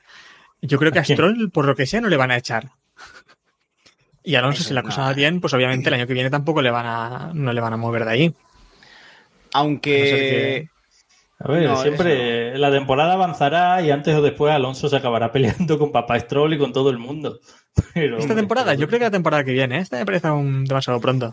yo 0.63 0.79
creo 0.79 0.93
que 0.93 0.99
¿A? 0.99 1.05
Stroll, 1.05 1.51
por 1.51 1.67
lo 1.67 1.75
que 1.75 1.87
sea, 1.87 2.01
no 2.01 2.09
le 2.09 2.17
van 2.17 2.31
a 2.31 2.37
echar. 2.37 2.71
Y 4.23 4.35
Alonso, 4.35 4.63
si 4.63 4.75
la 4.75 4.83
cosa 4.83 5.03
va 5.03 5.13
bien, 5.15 5.41
pues 5.41 5.55
obviamente 5.55 5.89
el 5.89 5.95
año 5.95 6.07
que 6.07 6.13
viene 6.13 6.29
tampoco 6.29 6.61
le 6.61 6.71
van 6.71 6.87
a, 6.87 7.31
no 7.33 7.53
le 7.53 7.61
van 7.61 7.73
a 7.73 7.77
mover 7.77 8.05
de 8.05 8.11
ahí. 8.11 8.35
Aunque. 9.55 10.69
A 11.39 11.49
no 11.49 11.49
ser 11.49 11.59
A 11.59 11.61
ver, 11.61 11.69
No, 11.69 11.83
siempre 11.83 12.59
la 12.59 12.71
temporada 12.71 13.15
avanzará 13.15 13.81
y 13.81 13.91
antes 13.91 14.15
o 14.15 14.21
después 14.21 14.53
Alonso 14.53 14.89
se 14.89 14.97
acabará 14.97 15.33
peleando 15.33 15.79
con 15.79 15.93
Papá 15.93 16.19
Stroll 16.21 16.55
y 16.55 16.59
con 16.59 16.73
todo 16.73 16.91
el 16.91 16.99
mundo. 16.99 17.41
Pero, 17.95 18.19
Esta 18.19 18.25
hombre, 18.25 18.37
temporada, 18.37 18.75
yo 18.75 18.87
creo 18.89 18.99
que 18.99 19.07
la 19.07 19.11
temporada 19.11 19.45
que 19.45 19.53
viene, 19.53 19.79
¿eh? 19.79 19.81
esta 19.81 19.97
me 19.97 20.05
parece 20.05 20.27
aún 20.27 20.65
demasiado 20.65 21.01
pronto. 21.01 21.33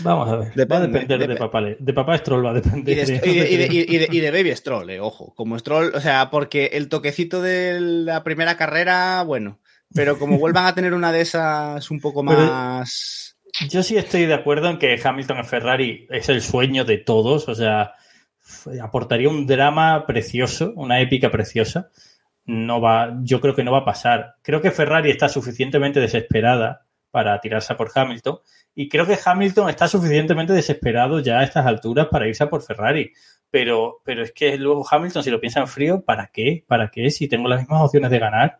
Vamos 0.00 0.28
a 0.28 0.36
ver. 0.36 0.48
va 0.48 0.52
a 0.52 0.56
Depende, 0.56 0.86
depender 1.00 1.28
de 1.28 1.36
papá, 1.36 1.60
de 1.78 1.92
papá 1.92 2.16
Stroll, 2.18 2.44
va 2.46 2.50
a 2.50 2.54
depender 2.54 3.06
de, 3.06 3.18
de- 3.18 3.30
y, 3.30 3.34
de, 3.38 3.50
y 3.50 3.56
de- 3.56 3.66
y 3.88 3.98
de- 3.98 4.08
y 4.10 4.20
de 4.20 4.30
Baby 4.30 4.56
Stroll, 4.56 4.88
eh, 4.90 5.00
ojo. 5.00 5.34
Como 5.34 5.58
Stroll, 5.58 5.92
o 5.94 6.00
sea, 6.00 6.30
porque 6.30 6.70
el 6.72 6.88
toquecito 6.88 7.42
de 7.42 7.78
la 7.80 8.24
primera 8.24 8.56
carrera, 8.56 9.22
bueno. 9.24 9.58
Pero 9.94 10.18
como 10.18 10.38
vuelvan 10.38 10.64
a 10.66 10.74
tener 10.74 10.94
una 10.94 11.12
de 11.12 11.20
esas 11.20 11.90
un 11.90 12.00
poco 12.00 12.24
Pero- 12.26 12.38
más. 12.46 13.36
Yo 13.68 13.82
sí 13.82 13.98
estoy 13.98 14.24
de 14.24 14.32
acuerdo 14.32 14.70
en 14.70 14.78
que 14.78 14.98
Hamilton 15.02 15.36
en 15.38 15.44
Ferrari 15.44 16.06
es 16.08 16.30
el 16.30 16.40
sueño 16.40 16.86
de 16.86 16.96
todos, 16.96 17.48
o 17.50 17.54
sea, 17.54 17.92
aportaría 18.82 19.28
un 19.28 19.46
drama 19.46 20.06
precioso, 20.06 20.72
una 20.76 21.00
épica 21.00 21.30
preciosa. 21.30 21.90
No 22.46 22.80
va, 22.80 23.18
yo 23.22 23.40
creo 23.42 23.54
que 23.54 23.62
no 23.62 23.70
va 23.72 23.80
a 23.80 23.84
pasar. 23.84 24.36
Creo 24.42 24.62
que 24.62 24.70
Ferrari 24.70 25.10
está 25.10 25.28
suficientemente 25.28 26.00
desesperada 26.00 26.86
para 27.12 27.38
tirarse 27.40 27.76
por 27.76 27.92
Hamilton 27.94 28.40
y 28.74 28.88
creo 28.88 29.06
que 29.06 29.18
Hamilton 29.22 29.68
está 29.68 29.86
suficientemente 29.86 30.52
desesperado 30.52 31.20
ya 31.20 31.40
a 31.40 31.44
estas 31.44 31.66
alturas 31.66 32.08
para 32.10 32.26
irse 32.26 32.42
a 32.42 32.50
por 32.50 32.62
Ferrari. 32.62 33.12
Pero, 33.50 34.00
pero 34.04 34.22
es 34.22 34.32
que 34.32 34.56
luego 34.56 34.84
Hamilton, 34.90 35.22
si 35.22 35.30
lo 35.30 35.40
piensa 35.40 35.60
en 35.60 35.68
frío, 35.68 36.02
¿para 36.02 36.30
qué? 36.32 36.64
¿Para 36.66 36.90
qué? 36.90 37.10
Si 37.10 37.28
tengo 37.28 37.48
las 37.48 37.60
mismas 37.60 37.82
opciones 37.82 38.10
de 38.10 38.18
ganar 38.18 38.58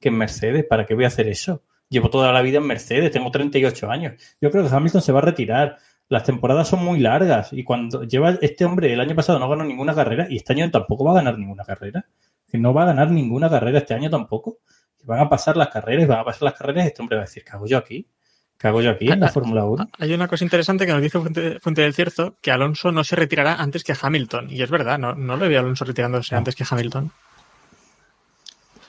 que 0.00 0.08
en 0.08 0.16
Mercedes, 0.16 0.64
¿para 0.64 0.86
qué 0.86 0.94
voy 0.94 1.04
a 1.04 1.08
hacer 1.08 1.28
eso? 1.28 1.62
Llevo 1.90 2.08
toda 2.08 2.32
la 2.32 2.40
vida 2.40 2.58
en 2.58 2.66
Mercedes, 2.66 3.10
tengo 3.10 3.30
38 3.30 3.90
años. 3.90 4.14
Yo 4.40 4.50
creo 4.50 4.66
que 4.66 4.74
Hamilton 4.74 5.02
se 5.02 5.12
va 5.12 5.18
a 5.18 5.22
retirar. 5.22 5.76
Las 6.08 6.24
temporadas 6.24 6.68
son 6.68 6.82
muy 6.82 6.98
largas 6.98 7.52
y 7.52 7.62
cuando 7.62 8.04
lleva 8.04 8.30
este 8.40 8.64
hombre 8.64 8.92
el 8.92 9.00
año 9.00 9.14
pasado 9.14 9.38
no 9.38 9.48
ganó 9.48 9.64
ninguna 9.64 9.94
carrera 9.94 10.26
y 10.28 10.36
este 10.36 10.54
año 10.54 10.70
tampoco 10.70 11.04
va 11.04 11.12
a 11.12 11.14
ganar 11.14 11.38
ninguna 11.38 11.64
carrera. 11.64 12.06
No 12.52 12.72
va 12.74 12.82
a 12.82 12.86
ganar 12.86 13.10
ninguna 13.10 13.50
carrera 13.50 13.78
este 13.78 13.94
año 13.94 14.08
tampoco. 14.08 14.58
Que 15.00 15.06
van 15.06 15.20
a 15.20 15.28
pasar 15.28 15.56
las 15.56 15.68
carreras, 15.68 16.06
van 16.08 16.18
a 16.20 16.24
pasar 16.24 16.42
las 16.42 16.54
carreras 16.54 16.86
este 16.86 17.00
hombre 17.02 17.16
va 17.16 17.22
a 17.22 17.26
decir, 17.26 17.42
¿qué 17.44 17.50
hago 17.52 17.66
yo 17.66 17.78
aquí? 17.78 18.06
¿Qué 18.58 18.68
hago 18.68 18.82
yo 18.82 18.90
aquí 18.90 19.10
en 19.10 19.20
la 19.20 19.26
Ah, 19.26 19.30
Fórmula 19.30 19.64
1? 19.64 19.88
Hay 19.98 20.12
una 20.12 20.28
cosa 20.28 20.44
interesante 20.44 20.84
que 20.84 20.92
nos 20.92 21.00
dice 21.00 21.18
Fuente, 21.18 21.58
Fuente 21.60 21.80
del 21.80 21.94
Cierzo, 21.94 22.36
que 22.42 22.50
Alonso 22.50 22.92
no 22.92 23.02
se 23.04 23.16
retirará 23.16 23.54
antes 23.54 23.82
que 23.84 23.94
Hamilton. 23.98 24.50
Y 24.50 24.60
es 24.62 24.70
verdad, 24.70 24.98
no, 24.98 25.14
no 25.14 25.36
le 25.38 25.48
veo 25.48 25.58
a 25.60 25.62
Alonso 25.62 25.84
retirándose 25.86 26.34
antes 26.36 26.54
que 26.54 26.64
Hamilton. 26.68 27.10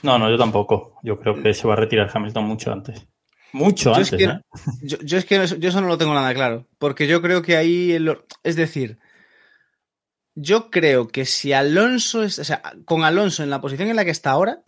No, 0.04 0.18
no, 0.20 0.30
yo 0.30 0.38
tampoco. 0.38 0.98
Yo 1.04 1.18
creo 1.20 1.42
que 1.42 1.54
se 1.54 1.68
va 1.68 1.74
a 1.74 1.78
retirar 1.78 2.10
Hamilton 2.14 2.44
mucho 2.44 2.72
antes. 2.74 3.06
Mucho 3.54 3.92
Yo 3.92 3.96
antes, 3.96 4.14
es 4.14 4.18
que, 4.18 4.24
¿eh? 4.26 4.40
yo, 4.82 4.98
yo 5.04 5.18
es 5.18 5.26
que 5.26 5.42
eso, 5.44 5.56
yo 5.56 5.70
eso 5.70 5.80
no 5.82 5.88
lo 5.88 5.98
tengo 5.98 6.14
nada 6.14 6.34
claro. 6.34 6.68
Porque 6.78 7.08
yo 7.08 7.22
creo 7.22 7.42
que 7.42 7.56
ahí. 7.56 7.92
el- 7.94 8.18
es 8.44 8.56
decir, 8.56 8.98
yo 10.36 10.70
creo 10.72 11.08
que 11.08 11.26
si 11.26 11.54
Alonso. 11.54 12.24
es- 12.24 12.40
o 12.40 12.44
sea, 12.44 12.62
con 12.86 13.04
Alonso 13.04 13.44
en 13.44 13.50
la 13.50 13.62
posición 13.62 13.90
en 13.90 13.96
la 13.96 14.06
que 14.06 14.12
está 14.12 14.32
ahora, 14.32 14.64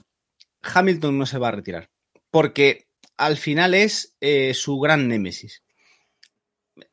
Hamilton 0.63 1.17
no 1.17 1.25
se 1.25 1.37
va 1.37 1.49
a 1.49 1.51
retirar. 1.51 1.89
Porque 2.31 2.87
al 3.17 3.37
final 3.37 3.73
es 3.73 4.15
eh, 4.21 4.53
su 4.53 4.79
gran 4.79 5.07
némesis. 5.07 5.63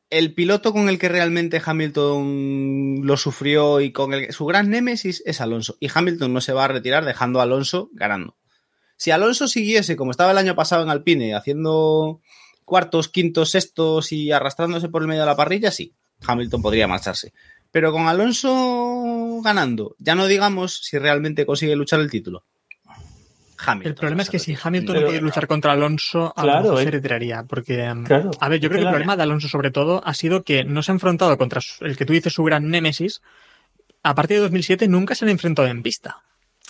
El 0.09 0.33
piloto 0.33 0.73
con 0.73 0.89
el 0.89 0.99
que 0.99 1.09
realmente 1.09 1.61
Hamilton 1.63 2.99
lo 3.03 3.15
sufrió 3.17 3.79
y 3.79 3.91
con 3.91 4.13
el 4.13 4.33
su 4.33 4.45
gran 4.45 4.69
némesis 4.69 5.23
es 5.25 5.39
Alonso. 5.39 5.77
Y 5.79 5.89
Hamilton 5.93 6.33
no 6.33 6.41
se 6.41 6.53
va 6.53 6.65
a 6.65 6.67
retirar 6.67 7.05
dejando 7.05 7.39
a 7.39 7.43
Alonso 7.43 7.89
ganando. 7.93 8.37
Si 8.97 9.09
Alonso 9.09 9.47
siguiese 9.47 9.95
como 9.95 10.11
estaba 10.11 10.31
el 10.31 10.37
año 10.37 10.55
pasado 10.55 10.83
en 10.83 10.89
Alpine, 10.89 11.33
haciendo 11.33 12.21
cuartos, 12.65 13.07
quintos, 13.09 13.49
sextos 13.49 14.11
y 14.11 14.31
arrastrándose 14.31 14.89
por 14.89 15.01
el 15.01 15.07
medio 15.07 15.21
de 15.21 15.27
la 15.27 15.35
parrilla, 15.35 15.71
sí, 15.71 15.95
Hamilton 16.25 16.61
podría 16.61 16.87
marcharse. 16.87 17.33
Pero 17.71 17.91
con 17.91 18.07
Alonso 18.07 19.39
ganando, 19.43 19.95
ya 19.97 20.13
no 20.13 20.27
digamos 20.27 20.81
si 20.83 20.97
realmente 20.99 21.45
consigue 21.45 21.75
luchar 21.75 22.01
el 22.01 22.11
título. 22.11 22.45
Hamilton. 23.65 23.89
El 23.91 23.95
problema 23.95 24.21
es 24.23 24.29
que 24.29 24.39
si 24.39 24.55
Hamilton 24.61 24.93
Pero- 24.95 25.01
no 25.01 25.07
puede 25.07 25.21
luchar 25.21 25.47
contra 25.47 25.71
Alonso, 25.73 26.33
a 26.35 26.41
Claro, 26.41 26.59
lo 26.59 26.63
mejor 26.69 26.83
se 26.83 26.91
retiraría. 26.91 27.43
Porque, 27.43 27.93
Claro. 28.05 28.31
a 28.39 28.49
ver, 28.49 28.59
yo 28.59 28.69
creo 28.69 28.79
que 28.81 28.85
el 28.85 28.91
problema 28.91 29.15
de 29.15 29.23
Alonso, 29.23 29.47
sobre 29.47 29.71
todo, 29.71 30.01
ha 30.05 30.13
sido 30.13 30.43
que 30.43 30.63
no 30.63 30.81
se 30.83 30.91
ha 30.91 30.93
enfrentado 30.95 31.37
contra 31.37 31.61
su- 31.61 31.83
el 31.85 31.95
que 31.97 32.05
tú 32.05 32.13
dices 32.13 32.33
su 32.33 32.43
gran 32.43 32.69
némesis. 32.69 33.21
A 34.03 34.15
partir 34.15 34.37
de 34.37 34.41
2007 34.43 34.87
nunca 34.87 35.13
se 35.15 35.25
han 35.25 35.29
enfrentado 35.29 35.67
en 35.67 35.83
pista, 35.83 36.17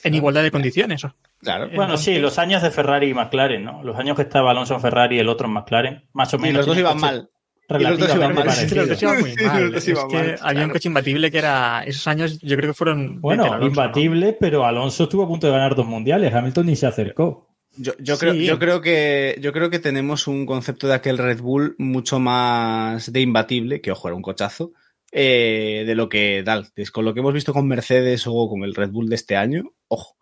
en 0.04 0.14
igualdad 0.16 0.44
de 0.44 0.52
condiciones. 0.52 1.04
Claro. 1.40 1.66
Eh, 1.66 1.72
Bueno, 1.76 1.98
sí, 1.98 2.20
los 2.20 2.38
años 2.38 2.62
de 2.62 2.72
Ferrari 2.72 3.10
y 3.10 3.14
McLaren, 3.14 3.64
¿no? 3.64 3.84
Los 3.84 3.98
años 3.98 4.16
que 4.16 4.24
estaba 4.24 4.52
Alonso 4.52 4.74
en 4.76 4.82
Ferrari 4.82 5.16
y 5.16 5.20
el 5.20 5.30
otro 5.30 5.48
en 5.48 5.54
McLaren, 5.54 6.04
más 6.14 6.34
o 6.34 6.38
Y 6.38 6.42
menos. 6.42 6.58
los 6.58 6.66
dos 6.68 6.78
iban 6.78 7.00
mal. 7.00 7.30
Relativamente 7.72 8.76
los 8.76 9.02
muy 9.22 9.36
mal. 9.36 9.76
Es 9.76 9.86
que 9.86 10.36
había 10.42 10.66
un 10.66 10.70
coche 10.72 10.90
imbatible 10.90 11.32
que 11.32 11.38
era. 11.38 11.84
Esos 11.86 12.08
años 12.08 12.40
yo 12.42 12.56
creo 12.58 12.70
que 12.72 12.74
fueron. 12.74 13.22
Bueno, 13.22 13.62
imbatible, 13.66 14.38
pero 14.40 14.66
Alonso 14.66 15.04
estuvo 15.04 15.24
a 15.24 15.28
punto 15.28 15.48
de 15.48 15.54
ganar 15.54 15.76
dos 15.76 15.86
mundiales. 15.86 16.34
Hamilton 16.34 16.66
ni 16.66 16.76
se 16.76 16.88
acercó. 16.88 17.48
Yo, 17.78 17.94
yo 18.00 18.16
Sí. 18.16 18.20
creo, 18.20 18.34
yo, 18.34 18.60
creo 18.60 18.82
que, 18.82 19.38
yo 19.40 19.54
creo 19.54 19.70
que 19.70 19.80
tenemos 19.80 20.28
un 20.28 20.46
concepto 20.46 20.88
de 20.88 20.94
aquel 20.96 21.18
Red 21.18 21.40
Bull 21.40 21.76
mucho 21.78 22.20
más 22.20 23.12
de 23.14 23.22
imbatible, 23.22 23.80
que 23.80 23.92
ojo, 23.92 24.10
era 24.10 24.16
un 24.16 24.22
cochazo, 24.22 24.74
eh, 25.14 25.84
de 25.88 25.96
lo 25.96 26.10
que 26.10 26.42
tal. 26.44 26.68
Es 26.76 26.92
con 26.92 27.06
lo 27.06 27.14
que 27.14 27.22
hemos 27.22 27.34
visto 27.34 27.54
con 27.54 27.68
Mercedes 27.68 28.26
o 28.28 28.50
con 28.50 28.64
el 28.64 28.76
Red 28.76 28.90
Bull 28.90 29.08
de 29.08 29.16
este 29.16 29.38
año, 29.38 29.64
ojo. 29.88 30.18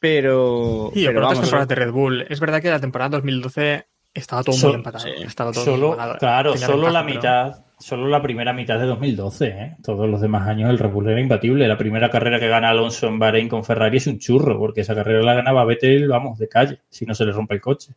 Pero, 0.00 0.90
Sí, 0.94 1.00
pero 1.06 1.14
por 1.14 1.22
otras 1.24 1.38
vamos, 1.38 1.40
temporadas 1.42 1.68
de 1.68 1.74
Red 1.74 1.90
Bull. 1.92 2.26
Es 2.28 2.40
verdad 2.40 2.62
que 2.62 2.70
la 2.70 2.80
temporada 2.80 3.10
2012 3.10 3.86
estaba 4.14 4.42
todo 4.42 4.56
So- 4.56 4.68
muy 4.68 4.76
empatado. 4.76 5.04
sí. 5.04 5.10
Estaba 5.22 5.52
todo 5.52 5.64
Solo, 5.64 5.96
claro, 6.18 6.52
Tenía 6.52 6.66
solo 6.66 6.82
ventaja, 6.86 6.92
la 6.92 7.06
pero- 7.06 7.16
mitad, 7.16 7.64
solo 7.78 8.08
la 8.08 8.22
primera 8.22 8.52
mitad 8.52 8.78
de 8.78 8.86
2012, 8.86 9.46
¿eh? 9.48 9.76
Todos 9.82 10.08
los 10.08 10.20
demás 10.20 10.48
años 10.48 10.70
el 10.70 10.78
Red 10.78 10.90
Bull 10.90 11.08
era 11.08 11.20
imbatible. 11.20 11.68
La 11.68 11.78
primera 11.78 12.10
carrera 12.10 12.40
que 12.40 12.48
gana 12.48 12.70
Alonso 12.70 13.06
en 13.08 13.18
Bahrein 13.18 13.48
con 13.48 13.64
Ferrari 13.64 13.98
es 13.98 14.06
un 14.06 14.18
churro, 14.18 14.58
porque 14.58 14.80
esa 14.80 14.94
carrera 14.94 15.22
la 15.22 15.34
ganaba 15.34 15.64
Vettel, 15.64 16.08
vamos, 16.08 16.38
de 16.38 16.48
calle, 16.48 16.80
si 16.88 17.06
no 17.06 17.14
se 17.14 17.24
le 17.24 17.32
rompe 17.32 17.54
el 17.54 17.60
coche. 17.60 17.94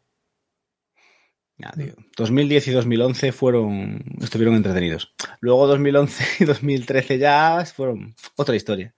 Ya, 1.57 1.69
tío. 1.71 1.93
2010 2.17 2.67
y 2.69 2.71
2011 2.71 3.31
fueron, 3.31 4.03
estuvieron 4.19 4.55
entretenidos. 4.55 5.13
Luego 5.41 5.67
2011 5.67 6.23
y 6.43 6.45
2013 6.45 7.19
ya 7.19 7.63
fueron 7.65 8.15
otra 8.35 8.55
historia. 8.55 8.93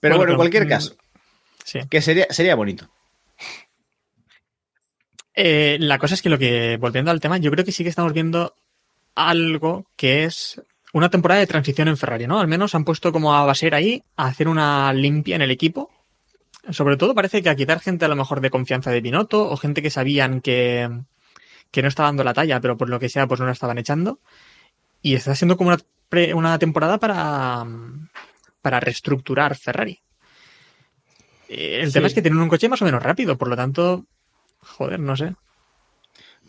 Pero 0.00 0.16
Bueno, 0.16 0.18
bueno, 0.18 0.32
en 0.32 0.36
cualquier 0.36 0.66
mm, 0.66 0.68
caso, 0.68 0.96
Sí. 1.64 1.80
que 1.88 2.00
sería, 2.02 2.26
sería 2.30 2.54
bonito. 2.56 2.88
Eh, 5.36 5.76
la 5.80 5.98
cosa 5.98 6.14
es 6.14 6.22
que 6.22 6.30
lo 6.30 6.38
que, 6.38 6.78
volviendo 6.78 7.10
al 7.10 7.20
tema, 7.20 7.36
yo 7.38 7.50
creo 7.50 7.64
que 7.64 7.72
sí 7.72 7.82
que 7.82 7.90
estamos 7.90 8.12
viendo 8.14 8.54
algo 9.14 9.86
que 9.96 10.24
es 10.24 10.60
una 10.92 11.10
temporada 11.10 11.40
de 11.40 11.46
transición 11.46 11.88
en 11.88 11.96
Ferrari, 11.98 12.26
¿no? 12.26 12.40
Al 12.40 12.48
menos 12.48 12.74
han 12.74 12.84
puesto 12.84 13.12
como 13.12 13.34
a 13.34 13.44
Baser 13.44 13.74
ahí 13.74 14.02
a 14.16 14.26
hacer 14.26 14.48
una 14.48 14.92
limpia 14.94 15.36
en 15.36 15.42
el 15.42 15.50
equipo. 15.50 15.90
Sobre 16.70 16.96
todo 16.96 17.14
parece 17.14 17.42
que 17.42 17.50
a 17.50 17.54
quitar 17.54 17.80
gente 17.80 18.06
a 18.06 18.08
lo 18.08 18.16
mejor 18.16 18.40
de 18.40 18.50
confianza 18.50 18.90
de 18.90 19.00
Binotto 19.02 19.48
o 19.48 19.56
gente 19.56 19.82
que 19.82 19.90
sabían 19.90 20.40
que, 20.40 20.88
que 21.70 21.82
no 21.82 21.88
estaba 21.88 22.08
dando 22.08 22.24
la 22.24 22.34
talla, 22.34 22.60
pero 22.60 22.76
por 22.78 22.88
lo 22.88 22.98
que 22.98 23.08
sea, 23.10 23.26
pues 23.26 23.38
no 23.38 23.46
la 23.46 23.52
estaban 23.52 23.78
echando. 23.78 24.20
Y 25.02 25.14
está 25.14 25.34
siendo 25.34 25.56
como 25.58 25.68
una, 25.68 25.78
pre- 26.08 26.32
una 26.34 26.58
temporada 26.58 26.98
para, 26.98 27.64
para 28.62 28.80
reestructurar 28.80 29.54
Ferrari. 29.56 30.00
Eh, 31.48 31.80
El 31.82 31.88
Sí. 31.88 31.92
tema 31.92 32.06
es 32.06 32.14
que 32.14 32.22
tienen 32.22 32.40
un 32.40 32.48
coche 32.48 32.68
más 32.68 32.80
o 32.82 32.84
menos 32.86 33.02
rápido, 33.02 33.36
por 33.38 33.48
lo 33.48 33.54
tanto, 33.56 34.06
joder, 34.66 35.00
no 35.00 35.16
sé. 35.16 35.34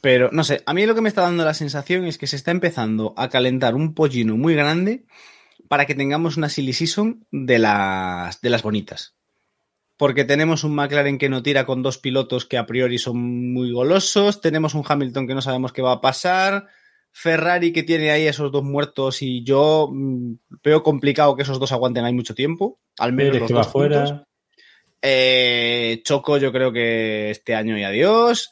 Pero 0.01 0.29
no 0.31 0.43
sé, 0.43 0.61
a 0.65 0.73
mí 0.73 0.85
lo 0.85 0.95
que 0.95 1.01
me 1.01 1.09
está 1.09 1.21
dando 1.21 1.43
la 1.43 1.53
sensación 1.53 2.05
es 2.05 2.17
que 2.17 2.27
se 2.27 2.35
está 2.35 2.51
empezando 2.51 3.13
a 3.17 3.29
calentar 3.29 3.75
un 3.75 3.93
pollino 3.93 4.37
muy 4.37 4.53
grande 4.55 5.05
para 5.67 5.85
que 5.85 5.95
tengamos 5.95 6.37
una 6.37 6.49
silly 6.49 6.73
season 6.73 7.25
de 7.31 7.59
las, 7.59 8.41
de 8.41 8.49
las 8.49 8.63
bonitas. 8.63 9.15
Porque 9.97 10.25
tenemos 10.25 10.63
un 10.63 10.75
McLaren 10.75 11.17
que 11.17 11.29
no 11.29 11.41
tira 11.41 11.65
con 11.65 11.81
dos 11.81 11.97
pilotos 11.97 12.45
que 12.45 12.57
a 12.57 12.67
priori 12.67 12.99
son 12.99 13.53
muy 13.53 13.71
golosos, 13.71 14.41
tenemos 14.41 14.75
un 14.75 14.83
Hamilton 14.87 15.27
que 15.27 15.33
no 15.33 15.41
sabemos 15.41 15.73
qué 15.73 15.81
va 15.81 15.93
a 15.93 16.01
pasar, 16.01 16.67
Ferrari 17.11 17.73
que 17.73 17.81
tiene 17.81 18.11
ahí 18.11 18.27
esos 18.27 18.51
dos 18.51 18.63
muertos 18.63 19.23
y 19.23 19.43
yo 19.43 19.89
mm, 19.91 20.33
veo 20.63 20.83
complicado 20.83 21.35
que 21.35 21.41
esos 21.41 21.59
dos 21.59 21.71
aguanten 21.71 22.05
ahí 22.05 22.13
mucho 22.13 22.35
tiempo, 22.35 22.79
al 22.99 23.13
menos 23.13 23.31
Pérez 23.31 23.41
los 23.41 23.47
que 23.47 23.53
va 23.55 23.63
dos 23.63 23.71
fuera. 23.71 24.27
Eh, 25.01 26.01
Choco, 26.03 26.37
yo 26.37 26.51
creo 26.51 26.71
que 26.71 27.29
este 27.31 27.55
año 27.55 27.77
y 27.77 27.83
adiós. 27.83 28.51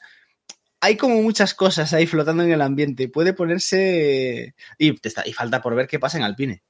Hay 0.81 0.97
como 0.97 1.21
muchas 1.21 1.53
cosas 1.53 1.93
ahí 1.93 2.05
flotando 2.05 2.43
en 2.43 2.51
el 2.51 2.61
ambiente. 2.61 3.07
Puede 3.09 3.33
ponerse. 3.33 4.53
Y, 4.77 4.93
te 4.93 5.07
está- 5.09 5.27
y 5.27 5.33
falta 5.33 5.61
por 5.61 5.73
ver 5.75 5.87
qué 5.87 5.99
pasa 5.99 6.17
en 6.17 6.23
Alpine. 6.23 6.61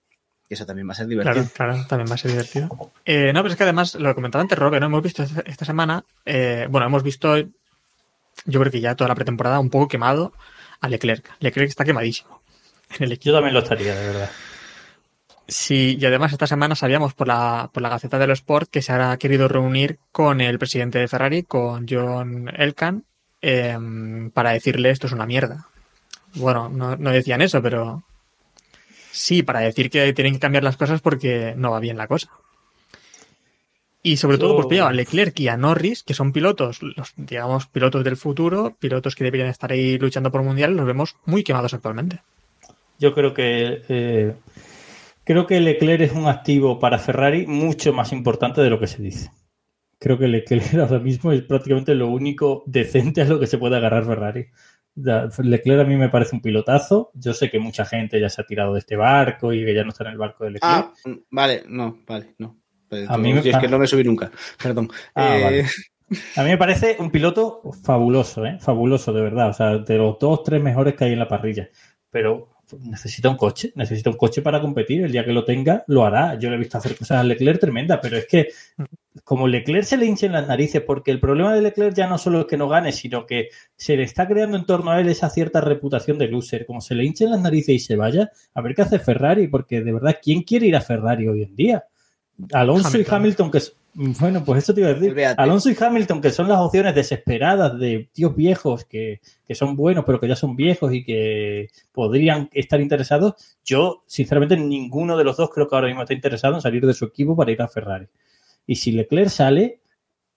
Eso 0.47 0.65
también 0.65 0.87
va 0.87 0.91
a 0.93 0.95
ser 0.95 1.07
divertido. 1.07 1.33
Claro, 1.33 1.73
claro, 1.73 1.87
también 1.87 2.09
va 2.09 2.15
a 2.15 2.17
ser 2.19 2.31
divertido. 2.31 2.69
Eh, 3.03 3.33
no, 3.33 3.41
pero 3.41 3.51
es 3.51 3.57
que 3.57 3.63
además, 3.63 3.95
lo 3.95 4.13
comentaba 4.13 4.41
antes 4.43 4.57
Roque, 4.57 4.79
¿no? 4.79 4.85
Hemos 4.85 5.01
visto 5.01 5.23
esta, 5.23 5.41
esta 5.41 5.65
semana, 5.65 6.05
eh, 6.23 6.67
bueno, 6.69 6.85
hemos 6.85 7.01
visto, 7.03 7.35
yo 7.37 8.59
creo 8.59 8.71
que 8.71 8.79
ya 8.79 8.95
toda 8.95 9.07
la 9.07 9.15
pretemporada 9.15 9.59
un 9.59 9.71
poco 9.71 9.87
quemado 9.87 10.33
a 10.81 10.87
Leclerc. 10.87 11.27
Leclerc 11.39 11.67
está 11.69 11.83
quemadísimo 11.83 12.43
en 12.95 13.05
el 13.05 13.11
equipo. 13.13 13.31
Yo 13.31 13.37
también 13.37 13.55
lo 13.55 13.61
estaría, 13.61 13.95
de 13.95 14.07
verdad. 14.07 14.29
Sí, 15.47 15.97
y 15.99 16.05
además 16.05 16.31
esta 16.31 16.47
semana 16.47 16.75
sabíamos 16.75 17.13
por 17.13 17.27
la, 17.27 17.69
por 17.71 17.83
la 17.83 17.89
Gaceta 17.89 18.17
de 18.17 18.27
los 18.27 18.39
Sport 18.39 18.69
que 18.69 18.81
se 18.81 18.93
ha 18.93 19.15
querido 19.17 19.47
reunir 19.47 19.99
con 20.11 20.41
el 20.41 20.57
presidente 20.57 20.97
de 20.97 21.07
Ferrari, 21.07 21.43
con 21.43 21.85
John 21.87 22.49
Elkan, 22.55 23.03
eh, 23.41 23.77
para 24.33 24.51
decirle 24.51 24.89
esto 24.89 25.05
es 25.05 25.13
una 25.13 25.27
mierda. 25.27 25.67
Bueno, 26.33 26.67
no, 26.69 26.95
no 26.95 27.11
decían 27.11 27.41
eso, 27.41 27.61
pero 27.61 28.03
sí, 29.11 29.43
para 29.43 29.59
decir 29.59 29.91
que 29.91 30.13
tienen 30.13 30.33
que 30.33 30.39
cambiar 30.39 30.63
las 30.63 30.77
cosas 30.77 31.01
porque 31.01 31.53
no 31.55 31.71
va 31.71 31.79
bien 31.79 31.97
la 31.97 32.07
cosa. 32.07 32.31
Y 34.01 34.17
sobre 34.17 34.37
todo, 34.37 34.55
pues 34.55 34.67
pillado 34.67 34.89
a 34.89 34.93
Leclerc 34.93 35.39
y 35.39 35.47
a 35.47 35.57
Norris, 35.57 36.03
que 36.03 36.13
son 36.13 36.31
pilotos, 36.31 36.83
los, 36.83 37.13
digamos, 37.17 37.65
pilotos 37.65 38.03
del 38.03 38.17
futuro, 38.17 38.75
pilotos 38.79 39.15
que 39.15 39.23
deberían 39.23 39.49
estar 39.49 39.71
ahí 39.71 39.97
luchando 39.97 40.31
por 40.31 40.43
mundial, 40.43 40.75
los 40.75 40.85
vemos 40.85 41.15
muy 41.25 41.43
quemados 41.43 41.73
actualmente. 41.73 42.21
Yo 42.99 43.15
creo 43.15 43.33
que 43.33 43.81
eh, 43.89 44.35
creo 45.25 45.45
que 45.45 45.59
Leclerc 45.59 46.01
es 46.01 46.13
un 46.13 46.27
activo 46.27 46.79
para 46.79 46.97
Ferrari 46.99 47.45
mucho 47.45 47.91
más 47.91 48.13
importante 48.13 48.61
de 48.61 48.69
lo 48.69 48.79
que 48.79 48.87
se 48.87 49.01
dice. 49.01 49.31
Creo 49.99 50.17
que 50.17 50.27
Leclerc 50.27 50.73
ahora 50.75 50.99
mismo 50.99 51.31
es 51.33 51.41
prácticamente 51.41 51.93
lo 51.95 52.07
único 52.07 52.63
decente 52.65 53.21
a 53.21 53.25
lo 53.25 53.39
que 53.39 53.47
se 53.47 53.57
puede 53.57 53.75
agarrar 53.77 54.05
Ferrari. 54.05 54.47
Leclerc 54.95 55.81
a 55.81 55.89
mí 55.89 55.95
me 55.97 56.07
parece 56.09 56.35
un 56.35 56.41
pilotazo. 56.41 57.11
Yo 57.15 57.33
sé 57.33 57.49
que 57.49 57.59
mucha 57.59 57.83
gente 57.85 58.19
ya 58.19 58.29
se 58.29 58.41
ha 58.41 58.45
tirado 58.45 58.73
de 58.73 58.79
este 58.79 58.95
barco 58.95 59.51
y 59.51 59.65
que 59.65 59.73
ya 59.75 59.83
no 59.83 59.89
está 59.89 60.05
en 60.05 60.11
el 60.11 60.17
barco 60.17 60.45
de 60.45 60.51
Leclerc. 60.51 60.73
Ah, 60.73 60.93
vale, 61.31 61.63
no, 61.67 61.99
vale, 62.07 62.35
no. 62.37 62.57
Pero 62.87 63.11
A 63.11 63.17
mí 63.17 63.33
me- 63.33 63.41
yo 63.41 63.51
es 63.51 63.57
que 63.57 63.67
no 63.67 63.79
me 63.79 63.87
subí 63.87 64.03
nunca, 64.03 64.31
perdón. 64.61 64.89
Ah, 65.15 65.37
Eh, 65.37 65.43
vale. 65.43 65.65
A 66.37 66.43
mí 66.43 66.49
me 66.51 66.57
parece 66.57 66.97
un 66.99 67.09
piloto 67.09 67.61
fabuloso, 67.83 68.45
¿eh? 68.45 68.57
Fabuloso, 68.59 69.11
de 69.11 69.21
verdad. 69.21 69.49
O 69.49 69.53
sea, 69.53 69.77
de 69.79 69.97
los 69.97 70.19
dos, 70.19 70.43
tres 70.43 70.61
mejores 70.61 70.93
que 70.93 71.05
hay 71.05 71.13
en 71.13 71.19
la 71.19 71.27
parrilla. 71.27 71.67
Pero 72.11 72.54
necesita 72.79 73.29
un 73.29 73.37
coche, 73.37 73.71
necesita 73.75 74.09
un 74.09 74.17
coche 74.17 74.41
para 74.41 74.61
competir. 74.61 75.03
El 75.03 75.11
día 75.11 75.25
que 75.25 75.33
lo 75.33 75.45
tenga, 75.45 75.83
lo 75.87 76.05
hará. 76.05 76.37
Yo 76.39 76.49
le 76.49 76.55
he 76.55 76.59
visto 76.59 76.77
hacer 76.77 76.95
cosas 76.95 77.19
a 77.19 77.23
Leclerc 77.23 77.59
tremendas, 77.59 77.99
pero 78.01 78.17
es 78.17 78.27
que 78.27 78.49
como 79.23 79.47
Leclerc 79.47 79.83
se 79.83 79.97
le 79.97 80.05
hinchen 80.05 80.31
las 80.31 80.47
narices, 80.47 80.81
porque 80.81 81.11
el 81.11 81.19
problema 81.19 81.53
de 81.53 81.61
Leclerc 81.61 81.95
ya 81.95 82.07
no 82.07 82.17
solo 82.17 82.41
es 82.41 82.45
que 82.45 82.57
no 82.57 82.67
gane, 82.67 82.91
sino 82.91 83.25
que 83.25 83.49
se 83.75 83.95
le 83.95 84.03
está 84.03 84.27
creando 84.27 84.57
en 84.57 84.65
torno 84.65 84.91
a 84.91 84.99
él 84.99 85.09
esa 85.09 85.29
cierta 85.29 85.61
reputación 85.61 86.17
de 86.17 86.27
loser. 86.27 86.65
Como 86.65 86.81
se 86.81 86.95
le 86.95 87.05
hinchen 87.05 87.31
las 87.31 87.41
narices 87.41 87.75
y 87.75 87.79
se 87.79 87.95
vaya, 87.95 88.31
a 88.53 88.61
ver 88.61 88.75
qué 88.75 88.81
hace 88.81 88.99
Ferrari, 88.99 89.47
porque 89.47 89.81
de 89.81 89.93
verdad, 89.93 90.17
¿quién 90.21 90.43
quiere 90.43 90.67
ir 90.67 90.75
a 90.75 90.81
Ferrari 90.81 91.27
hoy 91.27 91.43
en 91.43 91.55
día? 91.55 91.85
Alonso 92.53 92.89
y 92.99 93.05
Hamilton. 93.09 93.51
Que 93.51 93.57
es- 93.59 93.75
bueno, 93.93 94.43
pues 94.43 94.61
eso 94.63 94.73
te 94.73 94.81
iba 94.81 94.89
a 94.89 94.93
decir. 94.93 95.11
Olvídate. 95.11 95.41
Alonso 95.41 95.69
y 95.69 95.75
Hamilton, 95.79 96.19
que 96.21 96.29
son 96.31 96.49
las 96.49 96.59
opciones 96.59 96.93
desesperadas 96.93 97.79
de 97.79 98.09
tíos 98.11 98.35
viejos 98.35 98.83
que, 98.83 99.21
que 99.47 99.55
son 99.55 99.75
buenos, 99.77 100.03
pero 100.05 100.19
que 100.19 100.27
ya 100.27 100.35
son 100.35 100.55
viejos 100.57 100.93
y 100.93 101.05
que 101.05 101.69
podrían 101.93 102.49
estar 102.51 102.81
interesados. 102.81 103.35
Yo, 103.63 104.01
sinceramente, 104.05 104.57
ninguno 104.57 105.15
de 105.15 105.23
los 105.23 105.37
dos 105.37 105.49
creo 105.49 105.69
que 105.69 105.75
ahora 105.75 105.87
mismo 105.87 106.01
está 106.01 106.13
interesado 106.13 106.55
en 106.55 106.61
salir 106.61 106.85
de 106.85 106.93
su 106.93 107.05
equipo 107.05 107.37
para 107.37 107.51
ir 107.53 107.61
a 107.61 107.69
Ferrari. 107.69 108.07
Y 108.67 108.75
si 108.75 108.91
Leclerc 108.91 109.29
sale, 109.29 109.79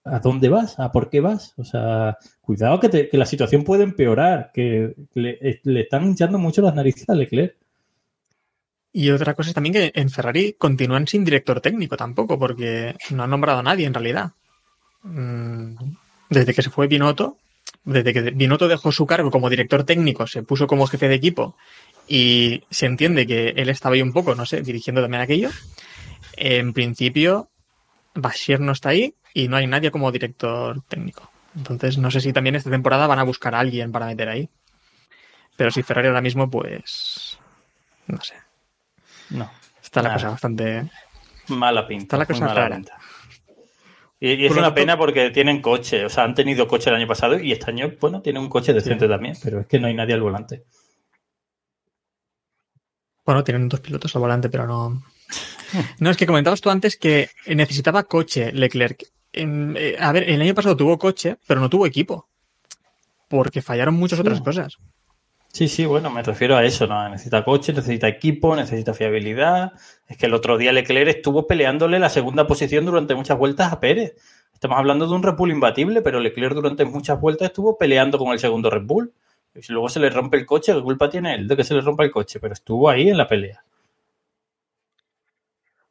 ¿a 0.04 0.20
dónde 0.20 0.48
vas? 0.48 0.78
¿A 0.78 0.92
por 0.92 1.10
qué 1.10 1.18
vas? 1.20 1.54
O 1.56 1.64
sea, 1.64 2.16
cuidado 2.40 2.78
que, 2.78 2.88
te- 2.88 3.08
que 3.08 3.18
la 3.18 3.26
situación 3.26 3.64
puede 3.64 3.82
empeorar, 3.82 4.52
que 4.54 4.94
le, 5.14 5.60
le 5.64 5.80
están 5.80 6.04
hinchando 6.04 6.38
mucho 6.38 6.62
las 6.62 6.74
narices 6.76 7.08
a 7.08 7.14
Leclerc. 7.16 7.56
Y 8.92 9.10
otra 9.10 9.34
cosa 9.34 9.50
es 9.50 9.54
también 9.54 9.74
que 9.74 9.92
en 9.94 10.10
Ferrari 10.10 10.54
continúan 10.58 11.06
sin 11.06 11.24
director 11.24 11.60
técnico 11.60 11.96
tampoco, 11.96 12.38
porque 12.38 12.96
no 13.10 13.22
han 13.22 13.30
nombrado 13.30 13.60
a 13.60 13.62
nadie 13.62 13.86
en 13.86 13.94
realidad. 13.94 14.32
Mm, 15.02 15.74
Desde 16.30 16.54
que 16.54 16.62
se 16.62 16.70
fue 16.70 16.88
Binotto, 16.88 17.38
desde 17.84 18.12
que 18.12 18.22
Binotto 18.30 18.68
dejó 18.68 18.92
su 18.92 19.06
cargo 19.06 19.30
como 19.30 19.48
director 19.50 19.84
técnico, 19.84 20.26
se 20.26 20.42
puso 20.42 20.66
como 20.66 20.86
jefe 20.86 21.08
de 21.08 21.14
equipo 21.14 21.56
y 22.06 22.64
se 22.70 22.86
entiende 22.86 23.26
que 23.26 23.50
él 23.50 23.68
estaba 23.68 23.94
ahí 23.94 24.02
un 24.02 24.12
poco, 24.12 24.34
no 24.34 24.46
sé, 24.46 24.62
dirigiendo 24.62 25.02
también 25.02 25.22
aquello. 25.22 25.50
En 26.36 26.72
principio, 26.72 27.50
Bashir 28.14 28.60
no 28.60 28.72
está 28.72 28.90
ahí 28.90 29.14
y 29.34 29.48
no 29.48 29.56
hay 29.56 29.66
nadie 29.66 29.90
como 29.90 30.10
director 30.12 30.82
técnico. 30.88 31.30
Entonces, 31.56 31.98
no 31.98 32.10
sé 32.10 32.20
si 32.20 32.32
también 32.32 32.56
esta 32.56 32.70
temporada 32.70 33.06
van 33.06 33.18
a 33.18 33.24
buscar 33.24 33.54
a 33.54 33.60
alguien 33.60 33.92
para 33.92 34.06
meter 34.06 34.28
ahí. 34.28 34.48
Pero 35.56 35.70
si 35.70 35.82
Ferrari 35.82 36.08
ahora 36.08 36.20
mismo, 36.20 36.48
pues. 36.50 37.38
No 38.06 38.20
sé. 38.22 38.34
No, 39.30 39.50
Está 39.82 40.02
la 40.02 40.08
Nada. 40.10 40.16
cosa 40.20 40.30
bastante. 40.30 40.90
mala 41.48 41.86
pinta. 41.86 42.04
Está 42.04 42.16
la 42.18 42.26
cosa 42.26 42.40
mala 42.46 42.54
rara. 42.54 42.76
pinta. 42.76 42.98
Y, 44.20 44.32
y 44.32 44.46
es 44.46 44.52
una 44.56 44.74
pena 44.74 44.98
porque 44.98 45.30
tienen 45.30 45.62
coche, 45.62 46.04
o 46.04 46.08
sea, 46.08 46.24
han 46.24 46.34
tenido 46.34 46.66
coche 46.66 46.90
el 46.90 46.96
año 46.96 47.06
pasado 47.06 47.38
y 47.38 47.52
este 47.52 47.70
año, 47.70 47.92
bueno, 48.00 48.20
tienen 48.20 48.42
un 48.42 48.48
coche 48.48 48.72
decente 48.72 49.06
también, 49.08 49.36
pero 49.42 49.60
es 49.60 49.66
que 49.66 49.78
no 49.78 49.86
hay 49.86 49.94
nadie 49.94 50.14
al 50.14 50.22
volante. 50.22 50.64
Bueno, 53.24 53.44
tienen 53.44 53.68
dos 53.68 53.80
pilotos 53.80 54.14
al 54.16 54.20
volante, 54.22 54.48
pero 54.48 54.66
no. 54.66 55.02
No, 56.00 56.10
es 56.10 56.16
que 56.16 56.26
comentabas 56.26 56.60
tú 56.62 56.70
antes 56.70 56.96
que 56.96 57.28
necesitaba 57.46 58.04
coche 58.04 58.52
Leclerc. 58.52 59.04
En- 59.32 59.76
eh, 59.78 59.96
a 60.00 60.10
ver, 60.12 60.28
el 60.30 60.40
año 60.40 60.54
pasado 60.54 60.76
tuvo 60.76 60.98
coche, 60.98 61.36
pero 61.46 61.60
no 61.60 61.68
tuvo 61.68 61.86
equipo. 61.86 62.28
Porque 63.28 63.60
fallaron 63.60 63.94
muchas 63.94 64.18
otras 64.18 64.40
cosas. 64.40 64.78
Sí, 65.52 65.66
sí, 65.66 65.86
bueno, 65.86 66.10
me 66.10 66.22
refiero 66.22 66.56
a 66.56 66.64
eso, 66.64 66.86
¿no? 66.86 67.08
Necesita 67.08 67.44
coche, 67.44 67.72
necesita 67.72 68.06
equipo, 68.06 68.54
necesita 68.54 68.94
fiabilidad. 68.94 69.72
Es 70.06 70.16
que 70.16 70.26
el 70.26 70.34
otro 70.34 70.58
día 70.58 70.72
Leclerc 70.72 71.08
estuvo 71.08 71.46
peleándole 71.46 71.98
la 71.98 72.10
segunda 72.10 72.46
posición 72.46 72.84
durante 72.84 73.14
muchas 73.14 73.38
vueltas 73.38 73.72
a 73.72 73.80
Pérez. 73.80 74.14
Estamos 74.52 74.78
hablando 74.78 75.06
de 75.06 75.14
un 75.14 75.22
Red 75.22 75.34
Bull 75.34 75.50
imbatible, 75.50 76.02
pero 76.02 76.20
Leclerc 76.20 76.54
durante 76.54 76.84
muchas 76.84 77.20
vueltas 77.20 77.48
estuvo 77.48 77.78
peleando 77.78 78.18
con 78.18 78.32
el 78.32 78.38
segundo 78.38 78.70
Red 78.70 78.82
Bull. 78.84 79.12
Y 79.54 79.62
si 79.62 79.72
luego 79.72 79.88
se 79.88 80.00
le 80.00 80.10
rompe 80.10 80.36
el 80.36 80.46
coche, 80.46 80.74
¿qué 80.74 80.82
culpa 80.82 81.08
tiene 81.08 81.34
él 81.34 81.48
de 81.48 81.56
que 81.56 81.64
se 81.64 81.74
le 81.74 81.80
rompa 81.80 82.04
el 82.04 82.10
coche? 82.10 82.38
Pero 82.40 82.52
estuvo 82.52 82.88
ahí 82.88 83.08
en 83.08 83.16
la 83.16 83.26
pelea. 83.26 83.64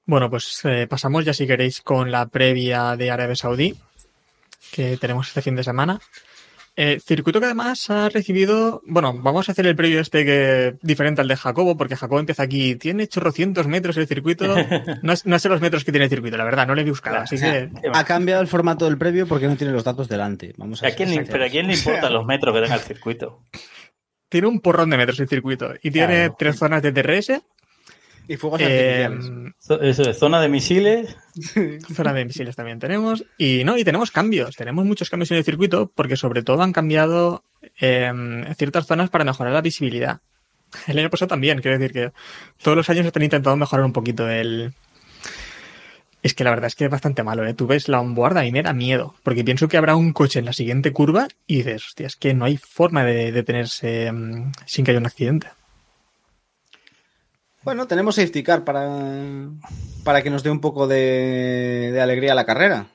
Bueno, 0.06 0.30
pues 0.30 0.62
eh, 0.64 0.88
pasamos 0.88 1.26
ya 1.26 1.34
si 1.34 1.48
queréis 1.48 1.82
con 1.82 2.12
la 2.12 2.28
previa 2.28 2.96
de 2.96 3.12
Arabia 3.12 3.36
Saudí 3.36 3.76
que 4.72 4.98
tenemos 4.98 5.28
este 5.28 5.42
fin 5.42 5.56
de 5.56 5.64
semana. 5.64 6.00
Eh, 6.80 7.00
circuito 7.04 7.40
que 7.40 7.48
además 7.48 7.90
ha 7.90 8.08
recibido, 8.10 8.84
bueno, 8.86 9.12
vamos 9.18 9.50
a 9.50 9.52
hacer 9.52 9.66
el 9.66 9.76
previo 9.76 10.00
este 10.00 10.24
que 10.24 10.76
diferente 10.84 11.22
al 11.22 11.28
de 11.28 11.36
Jacobo, 11.36 11.76
porque 11.76 11.96
Jacobo 11.96 12.20
empieza 12.20 12.44
aquí, 12.44 12.76
tiene 12.76 13.08
chorrocientos 13.08 13.66
metros 13.68 13.98
el 13.98 14.06
circuito, 14.08 14.46
no, 15.02 15.14
no 15.26 15.40
sé 15.40 15.50
los 15.50 15.60
metros 15.60 15.84
que 15.84 15.92
tiene 15.92 16.06
el 16.06 16.12
circuito, 16.12 16.38
la 16.38 16.44
verdad, 16.44 16.68
no 16.68 16.76
le 16.76 16.84
he 16.84 16.86
buscado, 16.86 17.18
así 17.18 17.36
que 17.40 17.72
ha 17.92 18.04
cambiado 18.04 18.44
el 18.44 18.48
formato 18.48 18.86
del 18.86 18.98
previo 19.00 19.26
porque 19.28 19.48
no 19.48 19.56
tiene 19.58 19.74
los 19.74 19.84
datos 19.84 20.08
delante. 20.08 20.54
Vamos 20.58 20.84
a 20.84 20.88
¿A 20.88 20.92
quién 20.92 21.10
le- 21.10 21.24
pero 21.26 21.46
¿a 21.46 21.50
quién 21.50 21.66
le 21.66 21.74
importan 21.74 22.14
los 22.14 22.26
metros 22.28 22.54
que 22.54 22.62
tenga 22.62 22.76
el 22.76 22.82
circuito? 22.82 23.42
tiene 24.30 24.48
un 24.48 24.60
porrón 24.60 24.90
de 24.90 24.98
metros 24.98 25.20
el 25.22 25.28
circuito 25.30 25.74
y 25.82 25.90
tiene 25.90 26.16
Claro. 26.16 26.36
tres 26.38 26.58
zonas 26.58 26.82
de 26.84 26.92
DRS, 26.92 27.42
Y 28.28 28.36
fuegos 28.38 28.62
eh, 28.62 29.06
artificiales. 29.06 29.54
Eso 29.82 30.10
es, 30.10 30.18
zona 30.18 30.42
de 30.42 30.50
misiles. 30.50 31.16
zona 31.96 32.14
de 32.14 32.26
misiles 32.26 32.56
también 32.56 32.80
tenemos 32.80 33.24
y 33.38 33.64
no, 33.64 33.78
y 33.78 33.84
tenemos 33.84 34.12
cambios, 34.12 34.56
tenemos 34.56 34.86
muchos 34.86 35.10
cambios 35.10 35.32
en 35.32 35.38
el 35.38 35.44
circuito 35.44 35.92
porque 35.94 36.18
sobre 36.18 36.44
todo 36.44 36.62
han 36.62 36.74
cambiado 36.74 37.44
eh, 37.80 38.12
ciertas 38.58 38.86
zonas 38.86 39.10
para 39.10 39.24
mejorar 39.24 39.54
la 39.54 39.62
visibilidad. 39.62 40.22
El 40.88 41.00
año 41.00 41.10
pasado 41.10 41.30
también, 41.30 41.62
quiero 41.62 41.78
decir 41.78 41.94
que 41.94 42.12
todos 42.62 42.76
los 42.76 42.90
años 42.90 43.06
están 43.06 43.24
intentando 43.24 43.56
mejorar 43.56 43.86
un 43.86 43.94
poquito 43.94 44.30
el... 44.30 44.74
Es 46.24 46.34
que 46.34 46.44
la 46.44 46.50
verdad 46.50 46.68
es 46.68 46.76
que 46.76 46.86
es 46.86 46.92
bastante 46.92 47.24
malo, 47.24 47.46
¿eh? 47.46 47.54
Tú 47.54 47.68
ves 47.68 47.88
la 47.88 48.02
onboard 48.02 48.44
y 48.44 48.52
me 48.52 48.64
da 48.64 48.74
miedo, 48.74 49.16
porque 49.24 49.46
pienso 49.46 49.70
que 49.70 49.78
habrá 49.78 49.96
un 49.96 50.12
coche 50.12 50.40
en 50.40 50.46
la 50.46 50.52
siguiente 50.52 50.92
curva 50.92 51.28
y 51.46 51.58
dices, 51.58 51.86
hostia, 51.86 52.08
es 52.08 52.16
que 52.18 52.34
no 52.34 52.44
hay 52.44 52.58
forma 52.58 53.06
de 53.06 53.32
detenerse 53.32 54.12
mm, 54.12 54.52
sin 54.66 54.84
que 54.84 54.92
haya 54.92 55.00
un 55.00 55.06
accidente. 55.06 55.48
Bueno, 57.68 57.86
tenemos 57.86 58.16
safety 58.16 58.44
car 58.44 58.64
para, 58.64 58.88
para 60.06 60.22
que 60.24 60.30
nos 60.30 60.42
dé 60.42 60.50
un 60.50 60.62
poco 60.62 60.88
de, 60.88 61.90
de 61.92 62.00
alegría 62.02 62.32
a 62.32 62.36
la 62.36 62.46
carrera. 62.46 62.88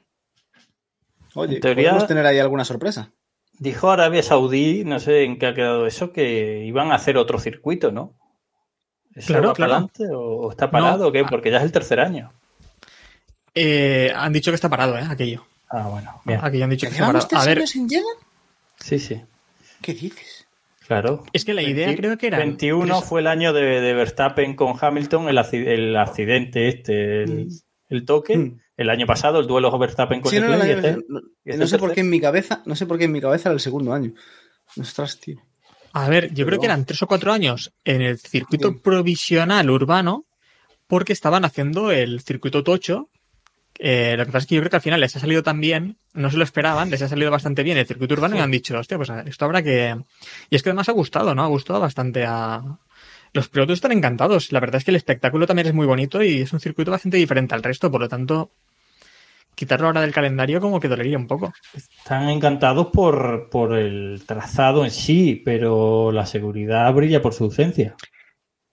Oye, 1.34 1.56
En 1.56 1.60
teoría- 1.60 1.90
podemos 1.90 2.08
tener 2.08 2.24
ahí 2.24 2.38
alguna 2.38 2.64
sorpresa. 2.64 3.10
Dijo 3.58 3.90
Arabia 3.90 4.22
Saudí, 4.22 4.82
no 4.84 4.98
sé 4.98 5.24
en 5.24 5.38
qué 5.38 5.46
ha 5.48 5.54
quedado 5.54 5.86
eso, 5.86 6.10
que 6.12 6.64
iban 6.64 6.90
a 6.90 6.94
hacer 6.94 7.18
otro 7.18 7.38
circuito, 7.38 7.92
¿no? 7.92 8.14
¿Eso 9.14 9.26
Claro, 9.34 9.48
va 9.48 9.54
para 9.54 9.64
adelante 9.74 10.04
o 10.10 10.20
o 10.46 10.50
está 10.50 10.70
parado 10.70 11.02
No. 11.02 11.08
o 11.08 11.12
qué? 11.12 11.22
Porque 11.24 11.50
ya 11.50 11.58
es 11.58 11.64
el 11.64 11.72
tercer 11.72 12.00
año. 12.00 12.32
Eh, 13.54 14.10
han 14.16 14.32
dicho 14.32 14.50
que 14.50 14.54
está 14.54 14.70
parado, 14.70 14.96
¿eh? 14.98 15.04
Aquello. 15.08 15.44
Ah, 15.68 15.88
bueno, 15.90 16.20
bien. 16.24 16.40
Aquello 16.42 16.64
han 16.64 16.70
dicho 16.70 16.86
que 16.86 16.92
está 16.92 17.04
¿Llevamos 17.04 17.26
parado. 17.26 17.28
tres 17.28 17.42
A 17.42 17.46
ver, 17.46 17.58
años 17.58 17.70
sin? 17.70 17.88
Sí, 18.80 18.98
sí, 18.98 19.22
¿Qué 19.82 19.92
dices? 19.92 20.41
Claro. 20.86 21.24
es 21.32 21.44
que 21.44 21.54
la 21.54 21.62
idea 21.62 21.86
20 21.86 22.00
creo 22.02 22.18
que 22.18 22.26
era... 22.28 22.38
21 22.38 23.02
fue 23.02 23.20
el 23.20 23.26
año 23.26 23.52
de, 23.52 23.80
de 23.80 23.94
Verstappen 23.94 24.54
con 24.54 24.74
Hamilton, 24.80 25.28
el, 25.28 25.38
el 25.38 25.96
accidente 25.96 26.68
este, 26.68 27.22
el, 27.24 27.48
el 27.88 28.04
toque. 28.04 28.36
Mm. 28.36 28.58
El 28.76 28.90
año 28.90 29.06
pasado, 29.06 29.38
el 29.40 29.46
duelo 29.46 29.76
Verstappen 29.78 30.20
con 30.20 30.30
Sí, 30.30 30.40
no, 30.40 30.48
no, 30.48 30.56
Leclerc. 30.56 30.80
no, 30.82 30.88
y 30.88 30.90
este- 30.90 31.04
no, 31.08 31.20
y 31.44 31.50
este 31.50 31.58
no 31.60 31.66
sé 31.66 31.78
por 31.78 31.92
qué 31.92 32.00
en 32.00 32.10
mi 32.10 32.20
cabeza, 32.20 32.62
no 32.66 32.74
sé 32.74 32.86
por 32.86 32.98
qué 32.98 33.04
en 33.04 33.12
mi 33.12 33.20
cabeza 33.20 33.50
era 33.50 33.54
el 33.54 33.60
segundo 33.60 33.92
año. 33.92 34.12
Ostras, 34.80 35.20
tío. 35.20 35.38
A 35.92 36.08
ver, 36.08 36.28
yo 36.28 36.36
Pero 36.36 36.46
creo 36.46 36.60
que 36.60 36.66
eran 36.66 36.86
tres 36.86 37.02
o 37.02 37.06
cuatro 37.06 37.32
años 37.32 37.72
en 37.84 38.00
el 38.00 38.18
circuito 38.18 38.80
provisional 38.80 39.68
urbano 39.68 40.24
porque 40.86 41.12
estaban 41.12 41.44
haciendo 41.44 41.90
el 41.92 42.20
circuito 42.22 42.64
tocho. 42.64 43.10
Eh, 43.84 44.14
lo 44.16 44.24
que 44.24 44.30
pasa 44.30 44.44
es 44.44 44.46
que 44.46 44.54
yo 44.54 44.60
creo 44.60 44.70
que 44.70 44.76
al 44.76 44.82
final 44.82 45.00
les 45.00 45.16
ha 45.16 45.18
salido 45.18 45.42
tan 45.42 45.60
bien, 45.60 45.98
no 46.14 46.30
se 46.30 46.36
lo 46.36 46.44
esperaban, 46.44 46.88
les 46.88 47.02
ha 47.02 47.08
salido 47.08 47.32
bastante 47.32 47.64
bien 47.64 47.76
el 47.76 47.84
circuito 47.84 48.14
urbano 48.14 48.36
y 48.36 48.38
han 48.38 48.52
dicho, 48.52 48.78
hostia, 48.78 48.96
pues 48.96 49.10
esto 49.26 49.44
habrá 49.44 49.60
que... 49.60 49.96
Y 50.50 50.54
es 50.54 50.62
que 50.62 50.68
además 50.68 50.88
ha 50.88 50.92
gustado, 50.92 51.34
¿no? 51.34 51.42
Ha 51.42 51.48
gustado 51.48 51.80
bastante 51.80 52.24
a... 52.24 52.62
Los 53.32 53.48
pilotos 53.48 53.74
están 53.74 53.90
encantados. 53.90 54.52
La 54.52 54.60
verdad 54.60 54.76
es 54.76 54.84
que 54.84 54.92
el 54.92 54.96
espectáculo 54.96 55.48
también 55.48 55.66
es 55.66 55.74
muy 55.74 55.84
bonito 55.84 56.22
y 56.22 56.42
es 56.42 56.52
un 56.52 56.60
circuito 56.60 56.92
bastante 56.92 57.16
diferente 57.16 57.56
al 57.56 57.62
resto, 57.64 57.90
por 57.90 58.00
lo 58.00 58.08
tanto, 58.08 58.52
quitarlo 59.56 59.88
ahora 59.88 60.02
del 60.02 60.14
calendario 60.14 60.60
como 60.60 60.78
que 60.78 60.86
dolería 60.86 61.18
un 61.18 61.26
poco. 61.26 61.52
Están 61.74 62.28
encantados 62.28 62.86
por, 62.92 63.48
por 63.50 63.76
el 63.76 64.22
trazado 64.24 64.84
en 64.84 64.92
sí, 64.92 65.42
pero 65.44 66.12
la 66.12 66.24
seguridad 66.26 66.92
brilla 66.94 67.20
por 67.20 67.34
su 67.34 67.42
ausencia. 67.42 67.96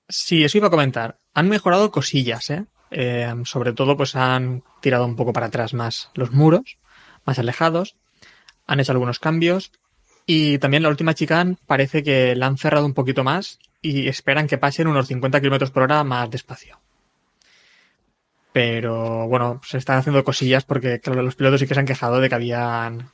Sí, 0.08 0.44
eso 0.44 0.60
iba 0.60 0.68
a 0.68 0.72
comentar. 0.72 1.18
Han 1.34 1.50
mejorado 1.50 1.90
cosillas, 1.90 2.52
¿eh? 2.52 2.66
Eh, 2.92 3.34
sobre 3.46 3.74
todo, 3.74 3.98
pues 3.98 4.16
han 4.16 4.64
tirado 4.82 5.06
un 5.06 5.16
poco 5.16 5.34
para 5.34 5.48
atrás 5.48 5.74
más 5.74 6.12
los 6.16 6.32
muros, 6.32 6.78
más 7.26 7.40
alejados. 7.40 7.96
Han 8.68 8.80
hecho 8.80 8.92
algunos 8.92 9.20
cambios. 9.20 9.72
Y 10.26 10.60
también 10.60 10.84
la 10.84 10.90
última 10.90 11.16
chicane 11.16 11.58
parece 11.66 12.04
que 12.04 12.36
la 12.36 12.48
han 12.48 12.58
cerrado 12.58 12.86
un 12.86 12.94
poquito 12.94 13.24
más 13.24 13.60
y 13.82 14.08
esperan 14.08 14.48
que 14.48 14.58
pasen 14.58 14.88
unos 14.88 15.08
50 15.08 15.40
kilómetros 15.40 15.72
por 15.72 15.84
hora 15.84 16.04
más 16.04 16.30
despacio. 16.30 16.80
Pero 18.52 19.28
bueno, 19.28 19.62
se 19.66 19.78
están 19.78 19.98
haciendo 19.98 20.24
cosillas 20.24 20.66
porque, 20.66 21.00
claro, 21.00 21.24
los 21.24 21.36
pilotos 21.36 21.60
sí 21.60 21.68
que 21.68 21.74
se 21.74 21.80
han 21.80 21.86
quejado 21.86 22.20
de 22.20 22.30
que 22.30 22.36
habían 22.36 23.10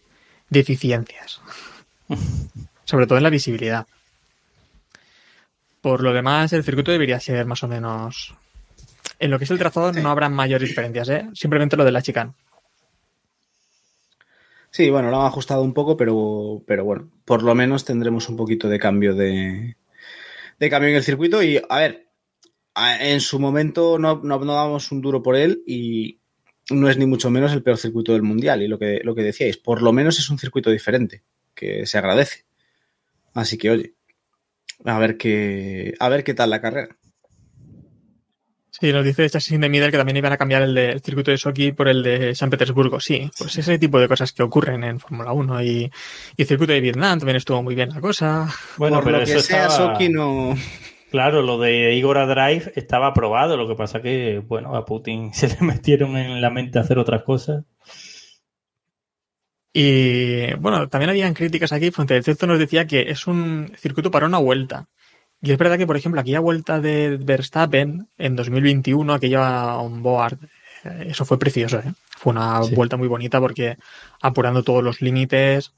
deficiencias. 0.49 1.41
sobre 2.85 3.07
todo 3.07 3.17
en 3.17 3.23
la 3.23 3.29
visibilidad. 3.29 3.85
Por 5.81 6.01
lo 6.01 6.13
demás, 6.13 6.53
el 6.53 6.63
circuito 6.63 6.91
debería 6.91 7.19
ser 7.19 7.45
más 7.45 7.63
o 7.63 7.67
menos... 7.67 8.35
En 9.19 9.31
lo 9.31 9.37
que 9.37 9.45
es 9.45 9.51
el 9.51 9.59
trazado 9.59 9.91
no 9.93 10.09
habrá 10.09 10.29
mayores 10.29 10.69
diferencias, 10.69 11.09
¿eh? 11.09 11.29
Simplemente 11.33 11.77
lo 11.77 11.85
de 11.85 11.91
la 11.91 12.01
chicane. 12.01 12.33
Sí, 14.75 14.89
bueno, 14.89 15.09
lo 15.09 15.21
han 15.21 15.27
ajustado 15.27 15.61
un 15.63 15.73
poco, 15.73 15.95
pero, 15.95 16.61
pero 16.67 16.83
bueno, 16.83 17.09
por 17.23 17.43
lo 17.43 17.55
menos 17.55 17.85
tendremos 17.85 18.27
un 18.27 18.35
poquito 18.35 18.67
de 18.67 18.77
cambio 18.77 19.15
de, 19.15 19.77
de 20.59 20.69
cambio 20.69 20.89
en 20.89 20.97
el 20.97 21.03
circuito. 21.03 21.41
Y 21.41 21.61
a 21.69 21.79
ver, 21.79 22.09
en 22.99 23.21
su 23.21 23.39
momento 23.39 23.97
no, 23.97 24.19
no, 24.21 24.37
no 24.39 24.53
damos 24.53 24.91
un 24.91 25.01
duro 25.01 25.23
por 25.23 25.37
él 25.37 25.63
y 25.65 26.19
no 26.71 26.89
es 26.89 26.97
ni 26.97 27.05
mucho 27.05 27.29
menos 27.29 27.53
el 27.53 27.63
peor 27.63 27.77
circuito 27.77 28.11
del 28.11 28.23
mundial. 28.23 28.61
Y 28.63 28.67
lo 28.67 28.77
que, 28.77 28.99
lo 29.01 29.15
que 29.15 29.23
decíais, 29.23 29.55
por 29.55 29.81
lo 29.81 29.93
menos 29.93 30.19
es 30.19 30.29
un 30.29 30.39
circuito 30.39 30.69
diferente, 30.69 31.23
que 31.53 31.85
se 31.85 31.97
agradece. 31.97 32.43
Así 33.33 33.57
que, 33.57 33.69
oye, 33.69 33.93
a 34.83 34.99
ver 34.99 35.15
qué, 35.15 35.93
a 35.99 36.09
ver 36.09 36.25
qué 36.25 36.33
tal 36.33 36.49
la 36.49 36.59
carrera. 36.59 36.97
Sí, 38.79 38.91
nos 38.91 39.05
dice 39.05 39.29
Chassis 39.29 39.57
de 39.57 39.69
Middle 39.69 39.89
que 39.89 39.97
también 39.97 40.17
iban 40.17 40.33
a 40.33 40.37
cambiar 40.37 40.61
el, 40.63 40.75
de, 40.75 40.91
el 40.91 41.01
circuito 41.01 41.31
de 41.31 41.37
Sochi 41.37 41.71
por 41.71 41.87
el 41.87 42.03
de 42.03 42.35
San 42.35 42.49
Petersburgo. 42.49 42.99
Sí, 42.99 43.31
pues 43.37 43.57
ese 43.57 43.79
tipo 43.79 43.99
de 43.99 44.09
cosas 44.09 44.33
que 44.33 44.43
ocurren 44.43 44.83
en 44.83 44.99
Fórmula 44.99 45.31
1 45.31 45.63
y, 45.63 45.67
y, 46.35 46.41
el 46.41 46.47
circuito 46.47 46.73
de 46.73 46.81
Vietnam 46.81 47.19
también 47.19 47.37
estuvo 47.37 47.63
muy 47.63 47.73
bien 47.73 47.89
la 47.89 48.01
cosa. 48.01 48.53
Bueno, 48.75 48.97
por 48.97 49.05
pero 49.05 49.19
lo 49.19 49.25
que 49.25 49.39
sea 49.39 49.67
estaba... 49.67 49.93
Sochi 49.93 50.09
no... 50.09 50.55
Claro, 51.09 51.41
lo 51.41 51.57
de 51.57 51.95
Igor 51.95 52.17
Drive 52.27 52.73
estaba 52.75 53.07
aprobado, 53.07 53.55
lo 53.55 53.69
que 53.69 53.75
pasa 53.75 54.01
que, 54.01 54.43
bueno, 54.45 54.75
a 54.75 54.83
Putin 54.83 55.33
se 55.33 55.47
le 55.47 55.61
metieron 55.61 56.17
en 56.17 56.41
la 56.41 56.49
mente 56.49 56.77
hacer 56.77 56.99
otras 56.99 57.23
cosas. 57.23 57.63
Y 59.71 60.53
bueno, 60.55 60.89
también 60.89 61.09
habían 61.09 61.33
críticas 61.33 61.71
aquí. 61.71 61.91
Fuente 61.91 62.13
del 62.13 62.23
Cesto 62.23 62.47
nos 62.47 62.59
decía 62.59 62.87
que 62.87 63.09
es 63.09 63.27
un 63.27 63.71
circuito 63.77 64.11
para 64.11 64.25
una 64.25 64.37
vuelta. 64.37 64.89
Y 65.45 65.51
es 65.51 65.59
verdad 65.59 65.77
que, 65.77 65.85
por 65.85 65.95
ejemplo, 65.95 66.19
aquella 66.19 66.39
vuelta 66.39 66.81
de 66.81 67.17
Verstappen 67.21 68.07
en 68.17 68.35
2021, 68.35 69.13
aquella 69.13 69.77
on 69.77 70.01
board, 70.01 70.39
eso 71.05 71.23
fue 71.23 71.37
precioso. 71.37 71.77
¿eh? 71.77 71.93
Fue 72.17 72.31
una 72.33 72.63
sí. 72.63 72.73
vuelta 72.73 72.97
muy 72.97 73.07
bonita 73.07 73.39
porque 73.39 73.77
apurando 74.21 74.63
todos 74.63 74.83
los 74.83 75.01
límites. 75.01 75.71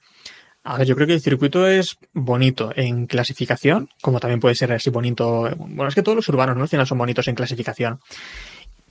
A 0.64 0.78
ver, 0.78 0.88
yo 0.88 0.96
creo 0.96 1.06
que 1.06 1.16
el 1.16 1.22
circuito 1.22 1.68
es 1.68 1.98
bonito 2.14 2.72
en 2.78 3.08
clasificación, 3.08 3.90
como 4.02 4.22
también 4.22 4.40
puede 4.40 4.56
ser 4.56 4.72
así 4.72 4.90
bonito. 4.90 5.50
Bueno, 5.58 5.90
es 5.90 5.96
que 5.96 6.02
todos 6.02 6.16
los 6.16 6.30
urbanos, 6.30 6.56
¿no? 6.56 6.62
Al 6.62 6.70
final 6.70 6.88
son 6.88 6.98
bonitos 6.98 7.28
en 7.28 7.36
clasificación. 7.36 8.00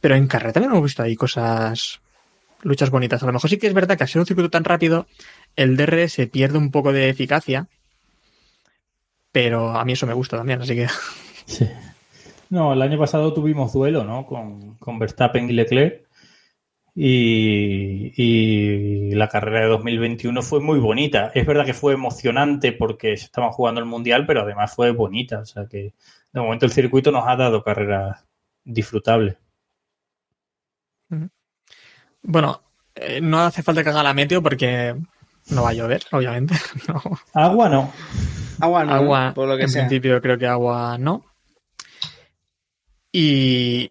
Pero 0.03 0.15
en 0.15 0.27
carrera 0.27 0.53
también 0.53 0.73
hemos 0.73 0.85
visto 0.85 1.03
ahí 1.03 1.17
cosas, 1.17 2.01
luchas 2.61 2.91
bonitas. 2.91 3.23
A 3.23 3.27
lo 3.27 3.33
mejor 3.33 3.49
sí 3.49 3.57
que 3.57 3.67
es 3.67 3.73
verdad 3.73 3.97
que 3.97 4.05
al 4.05 4.11
ser 4.11 4.21
un 4.21 4.27
circuito 4.27 4.51
tan 4.51 4.65
rápido, 4.65 5.07
el 5.57 5.79
DRS 5.79 6.19
pierde 6.31 6.59
un 6.59 6.71
poco 6.71 6.93
de 6.93 7.09
eficacia 7.09 7.67
pero 9.37 9.77
a 9.77 9.85
mí 9.85 9.93
eso 9.93 10.07
me 10.07 10.15
gusta 10.15 10.39
también, 10.39 10.63
así 10.63 10.75
que. 10.75 10.89
Sí. 11.45 11.69
No, 12.49 12.73
el 12.73 12.81
año 12.81 12.99
pasado 12.99 13.35
tuvimos 13.35 13.71
duelo, 13.71 14.03
¿no? 14.03 14.25
Con, 14.25 14.77
con 14.77 14.99
Verstappen 14.99 15.51
y 15.51 15.53
Leclerc. 15.53 16.09
Y, 16.95 18.15
y, 18.17 19.11
la 19.11 19.29
carrera 19.29 19.61
de 19.61 19.67
2021 19.67 20.41
fue 20.41 20.61
muy 20.61 20.79
bonita. 20.79 21.33
Es 21.35 21.45
verdad 21.45 21.67
que 21.67 21.75
fue 21.75 21.93
emocionante 21.93 22.73
porque 22.73 23.15
se 23.19 23.27
estaban 23.27 23.51
jugando 23.51 23.79
el 23.79 23.85
mundial, 23.85 24.25
pero 24.25 24.41
además 24.41 24.75
fue 24.75 24.91
bonita. 24.93 25.41
O 25.41 25.45
sea 25.45 25.67
que 25.67 25.93
de 26.33 26.41
momento 26.41 26.65
el 26.65 26.73
circuito 26.73 27.13
nos 27.13 27.29
ha 27.29 27.37
dado 27.37 27.63
carreras 27.63 28.25
disfrutables. 28.65 29.37
Bueno, 32.23 32.63
eh, 32.95 33.21
no 33.21 33.41
hace 33.41 33.63
falta 33.63 33.85
que 33.85 33.91
haga 33.91 34.03
la 34.03 34.15
meteo 34.15 34.43
porque 34.43 34.97
no 35.51 35.63
va 35.63 35.69
a 35.69 35.75
llover, 35.75 36.05
obviamente. 36.11 36.55
No. 36.89 37.03
Agua 37.35 37.69
no. 37.69 37.93
Agua 38.61 38.85
no, 38.85 38.93
agua, 38.95 39.33
por 39.35 39.49
lo 39.49 39.57
que 39.57 39.65
en 39.65 39.69
sea. 39.69 39.83
principio 39.83 40.21
creo 40.21 40.39
que 40.39 40.47
agua 40.47 40.97
no. 40.99 41.25
Y, 43.13 43.91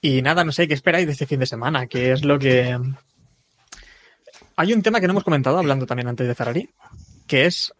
y 0.00 0.22
nada, 0.22 0.44
no 0.44 0.52
sé, 0.52 0.66
¿qué 0.68 0.74
esperáis 0.74 1.06
de 1.06 1.12
este 1.12 1.26
fin 1.26 1.40
de 1.40 1.46
semana? 1.46 1.86
¿Qué 1.86 2.12
es 2.12 2.24
lo 2.24 2.38
que... 2.38 2.78
Hay 4.56 4.72
un 4.72 4.82
tema 4.82 5.00
que 5.00 5.06
no 5.06 5.12
hemos 5.12 5.24
comentado, 5.24 5.58
hablando 5.58 5.84
también 5.84 6.08
antes 6.08 6.26
de 6.26 6.34
Ferrari, 6.34 6.70
que 7.26 7.44
es 7.44 7.74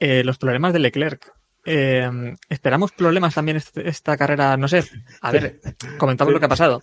eh, 0.00 0.22
los 0.24 0.36
problemas 0.38 0.72
de 0.72 0.80
Leclerc. 0.80 1.32
Eh, 1.64 2.36
esperamos 2.48 2.92
problemas 2.92 3.34
también 3.34 3.56
esta, 3.56 3.80
esta 3.80 4.16
carrera, 4.16 4.56
no 4.56 4.68
sé. 4.68 4.84
A 5.22 5.30
ver, 5.30 5.60
comentamos 5.98 6.32
lo 6.34 6.40
que 6.40 6.46
ha 6.46 6.50
pasado. 6.50 6.82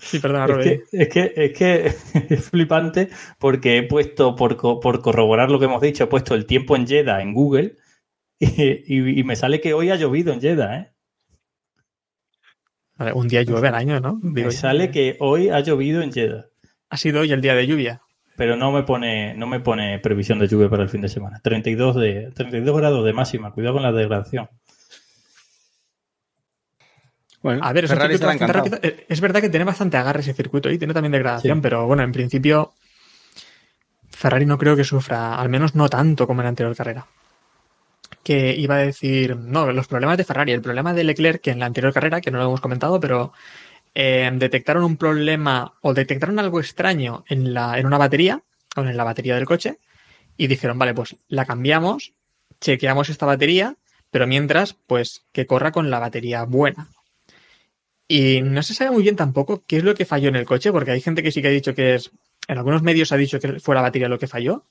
Sí, 0.00 0.18
perdona, 0.18 0.46
es 0.60 0.64
que, 0.64 0.82
es 0.92 1.08
que, 1.08 1.32
es 1.36 1.52
que 1.52 1.86
es 2.34 2.44
flipante 2.44 3.10
porque 3.38 3.78
he 3.78 3.82
puesto, 3.82 4.34
por, 4.34 4.56
por, 4.56 5.02
corroborar 5.02 5.50
lo 5.50 5.58
que 5.58 5.66
hemos 5.66 5.82
dicho, 5.82 6.04
he 6.04 6.06
puesto 6.08 6.34
el 6.34 6.46
tiempo 6.46 6.74
en 6.74 6.86
Jeddah 6.86 7.20
en 7.20 7.34
Google 7.34 7.76
y, 8.38 8.48
y, 8.94 9.20
y 9.20 9.24
me 9.24 9.36
sale 9.36 9.60
que 9.60 9.74
hoy 9.74 9.90
ha 9.90 9.96
llovido 9.96 10.32
en 10.32 10.40
Jeddah, 10.40 10.76
¿eh? 10.78 10.92
Vale, 13.00 13.14
un 13.14 13.28
día 13.28 13.42
llueve 13.42 13.68
al 13.68 13.76
año, 13.76 13.98
¿no? 13.98 14.20
Digo, 14.22 14.48
me 14.48 14.52
sale 14.52 14.90
que 14.90 15.16
hoy 15.20 15.48
ha 15.48 15.60
llovido 15.60 16.02
en 16.02 16.12
Jeddah. 16.12 16.46
Ha 16.90 16.96
sido 16.98 17.20
hoy 17.20 17.32
el 17.32 17.40
día 17.40 17.54
de 17.54 17.66
lluvia. 17.66 18.02
Pero 18.36 18.56
no 18.56 18.72
me 18.72 18.82
pone, 18.82 19.34
no 19.34 19.46
me 19.46 19.60
pone 19.60 19.98
previsión 20.00 20.38
de 20.38 20.48
lluvia 20.48 20.68
para 20.68 20.82
el 20.82 20.90
fin 20.90 21.00
de 21.00 21.08
semana. 21.08 21.40
32, 21.42 21.96
de, 21.96 22.30
32 22.34 22.76
grados 22.76 23.04
de 23.04 23.12
máxima. 23.14 23.52
Cuidado 23.52 23.74
con 23.74 23.82
la 23.82 23.92
degradación. 23.92 24.50
Bueno, 27.42 27.64
a 27.64 27.72
ver, 27.72 27.84
es, 27.84 27.90
rápido. 27.90 28.78
es, 28.82 29.20
verdad 29.20 29.40
que 29.40 29.48
tiene 29.48 29.64
bastante 29.64 29.96
agarre 29.96 30.20
ese 30.20 30.34
circuito 30.34 30.70
y 30.70 30.78
tiene 30.78 30.92
también 30.92 31.12
degradación, 31.12 31.58
sí. 31.58 31.62
pero 31.62 31.86
bueno, 31.86 32.02
en 32.02 32.12
principio 32.12 32.74
Ferrari 34.20 34.44
no 34.44 34.58
creo 34.58 34.76
que 34.76 34.84
sufra, 34.84 35.36
al 35.36 35.48
menos 35.48 35.74
no 35.74 35.88
tanto 35.88 36.26
como 36.26 36.42
en 36.42 36.44
la 36.44 36.48
anterior 36.50 36.76
carrera. 36.76 37.06
Que 38.22 38.54
iba 38.54 38.74
a 38.74 38.78
decir, 38.78 39.34
no, 39.34 39.72
los 39.72 39.88
problemas 39.88 40.18
de 40.18 40.24
Ferrari, 40.24 40.52
el 40.52 40.60
problema 40.60 40.92
de 40.92 41.04
Leclerc, 41.04 41.40
que 41.40 41.50
en 41.50 41.58
la 41.58 41.64
anterior 41.64 41.94
carrera, 41.94 42.20
que 42.20 42.30
no 42.30 42.36
lo 42.36 42.44
hemos 42.44 42.60
comentado, 42.60 43.00
pero 43.00 43.32
eh, 43.94 44.30
detectaron 44.34 44.84
un 44.84 44.98
problema 44.98 45.72
o 45.80 45.94
detectaron 45.94 46.38
algo 46.38 46.60
extraño 46.60 47.24
en, 47.28 47.54
la, 47.54 47.78
en 47.78 47.86
una 47.86 47.96
batería, 47.96 48.42
o 48.76 48.82
en 48.82 48.94
la 48.94 49.04
batería 49.04 49.36
del 49.36 49.46
coche, 49.46 49.78
y 50.36 50.48
dijeron, 50.48 50.78
vale, 50.78 50.92
pues 50.92 51.16
la 51.28 51.46
cambiamos, 51.46 52.12
chequeamos 52.60 53.08
esta 53.08 53.24
batería, 53.24 53.76
pero 54.10 54.26
mientras, 54.26 54.74
pues 54.74 55.24
que 55.32 55.46
corra 55.46 55.72
con 55.72 55.88
la 55.88 55.98
batería 55.98 56.44
buena, 56.44 56.90
y 58.10 58.42
no 58.42 58.60
se 58.64 58.74
sabe 58.74 58.90
muy 58.90 59.04
bien 59.04 59.14
tampoco 59.14 59.62
qué 59.68 59.76
es 59.76 59.84
lo 59.84 59.94
que 59.94 60.04
falló 60.04 60.30
en 60.30 60.34
el 60.34 60.44
coche, 60.44 60.72
porque 60.72 60.90
hay 60.90 61.00
gente 61.00 61.22
que 61.22 61.30
sí 61.30 61.40
que 61.40 61.46
ha 61.46 61.52
dicho 61.52 61.76
que 61.76 61.94
es. 61.94 62.10
En 62.48 62.58
algunos 62.58 62.82
medios 62.82 63.12
ha 63.12 63.16
dicho 63.16 63.38
que 63.38 63.60
fue 63.60 63.76
la 63.76 63.82
batería 63.82 64.08
lo 64.08 64.18
que 64.18 64.26
falló. 64.26 64.64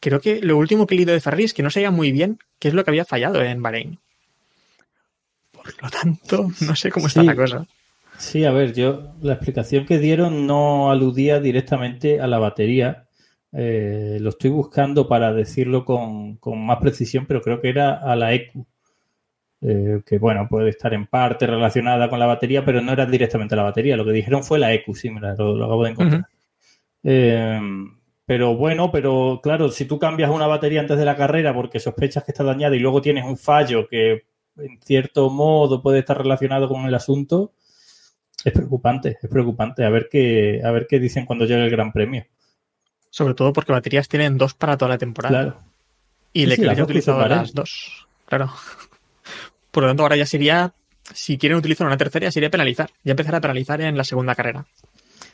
Creo 0.00 0.22
que 0.22 0.40
lo 0.40 0.56
último 0.56 0.86
que 0.86 0.94
he 0.94 0.96
leído 0.96 1.12
de 1.12 1.20
Ferrari 1.20 1.44
es 1.44 1.52
que 1.52 1.62
no 1.62 1.68
sabía 1.68 1.90
muy 1.90 2.12
bien 2.12 2.38
qué 2.58 2.68
es 2.68 2.74
lo 2.74 2.82
que 2.82 2.90
había 2.90 3.04
fallado 3.04 3.42
en 3.42 3.60
Bahrein. 3.60 3.98
Por 5.50 5.82
lo 5.82 5.90
tanto, 5.90 6.50
no 6.62 6.74
sé 6.74 6.90
cómo 6.90 7.08
está 7.08 7.20
sí. 7.20 7.26
la 7.26 7.36
cosa. 7.36 7.66
Sí, 8.16 8.46
a 8.46 8.52
ver, 8.52 8.72
yo 8.72 9.12
la 9.20 9.34
explicación 9.34 9.84
que 9.84 9.98
dieron 9.98 10.46
no 10.46 10.90
aludía 10.90 11.40
directamente 11.40 12.22
a 12.22 12.26
la 12.26 12.38
batería. 12.38 13.06
Eh, 13.52 14.16
lo 14.18 14.30
estoy 14.30 14.48
buscando 14.48 15.08
para 15.08 15.34
decirlo 15.34 15.84
con, 15.84 16.36
con, 16.36 16.64
más 16.64 16.78
precisión, 16.78 17.26
pero 17.26 17.42
creo 17.42 17.60
que 17.60 17.68
era 17.68 17.96
a 17.98 18.16
la 18.16 18.32
EQ 18.32 18.64
eh, 19.62 20.02
que 20.04 20.18
bueno, 20.18 20.48
puede 20.48 20.70
estar 20.70 20.92
en 20.92 21.06
parte 21.06 21.46
relacionada 21.46 22.10
con 22.10 22.18
la 22.18 22.26
batería, 22.26 22.64
pero 22.64 22.80
no 22.80 22.92
era 22.92 23.06
directamente 23.06 23.56
la 23.56 23.62
batería. 23.62 23.96
Lo 23.96 24.04
que 24.04 24.12
dijeron 24.12 24.42
fue 24.42 24.58
la 24.58 24.72
EQ, 24.72 24.94
sí, 24.94 25.10
mira, 25.10 25.34
lo, 25.36 25.56
lo 25.56 25.64
acabo 25.64 25.84
de 25.84 25.90
encontrar. 25.90 26.20
Uh 26.20 26.24
-huh. 26.24 26.28
eh, 27.04 27.60
pero 28.24 28.56
bueno, 28.56 28.90
pero 28.90 29.40
claro, 29.42 29.68
si 29.68 29.84
tú 29.84 29.98
cambias 29.98 30.30
una 30.30 30.46
batería 30.46 30.80
antes 30.80 30.96
de 30.96 31.04
la 31.04 31.16
carrera 31.16 31.52
porque 31.54 31.80
sospechas 31.80 32.24
que 32.24 32.32
está 32.32 32.44
dañada 32.44 32.74
y 32.76 32.78
luego 32.78 33.02
tienes 33.02 33.24
un 33.24 33.36
fallo 33.36 33.88
que 33.88 34.24
en 34.56 34.80
cierto 34.80 35.30
modo 35.30 35.82
puede 35.82 36.00
estar 36.00 36.18
relacionado 36.18 36.68
con 36.68 36.86
el 36.86 36.94
asunto, 36.94 37.52
es 38.44 38.52
preocupante, 38.52 39.18
es 39.20 39.28
preocupante. 39.28 39.84
A 39.84 39.90
ver 39.90 40.08
qué, 40.10 40.60
a 40.64 40.70
ver 40.70 40.86
qué 40.88 40.98
dicen 40.98 41.26
cuando 41.26 41.44
llegue 41.44 41.64
el 41.64 41.70
Gran 41.70 41.92
Premio. 41.92 42.24
Sobre 43.10 43.34
todo 43.34 43.52
porque 43.52 43.72
baterías 43.72 44.08
tienen 44.08 44.38
dos 44.38 44.54
para 44.54 44.76
toda 44.76 44.90
la 44.90 44.98
temporada. 44.98 45.42
Claro. 45.42 45.60
Y 46.32 46.40
sí, 46.40 46.46
Leclerc 46.46 46.76
sí, 46.76 46.82
utilizado 46.82 47.28
las 47.28 47.52
dos. 47.52 48.06
Claro. 48.26 48.50
Por 49.72 49.82
lo 49.82 49.90
tanto, 49.90 50.04
ahora 50.04 50.16
ya 50.16 50.26
sería, 50.26 50.72
si 51.12 51.38
quieren 51.38 51.58
utilizar 51.58 51.86
una 51.86 51.96
tercera, 51.96 52.26
ya 52.26 52.30
sería 52.30 52.50
penalizar. 52.50 52.90
Ya 53.02 53.12
empezar 53.12 53.34
a 53.34 53.40
penalizar 53.40 53.80
en 53.80 53.96
la 53.96 54.04
segunda 54.04 54.36
carrera. 54.36 54.64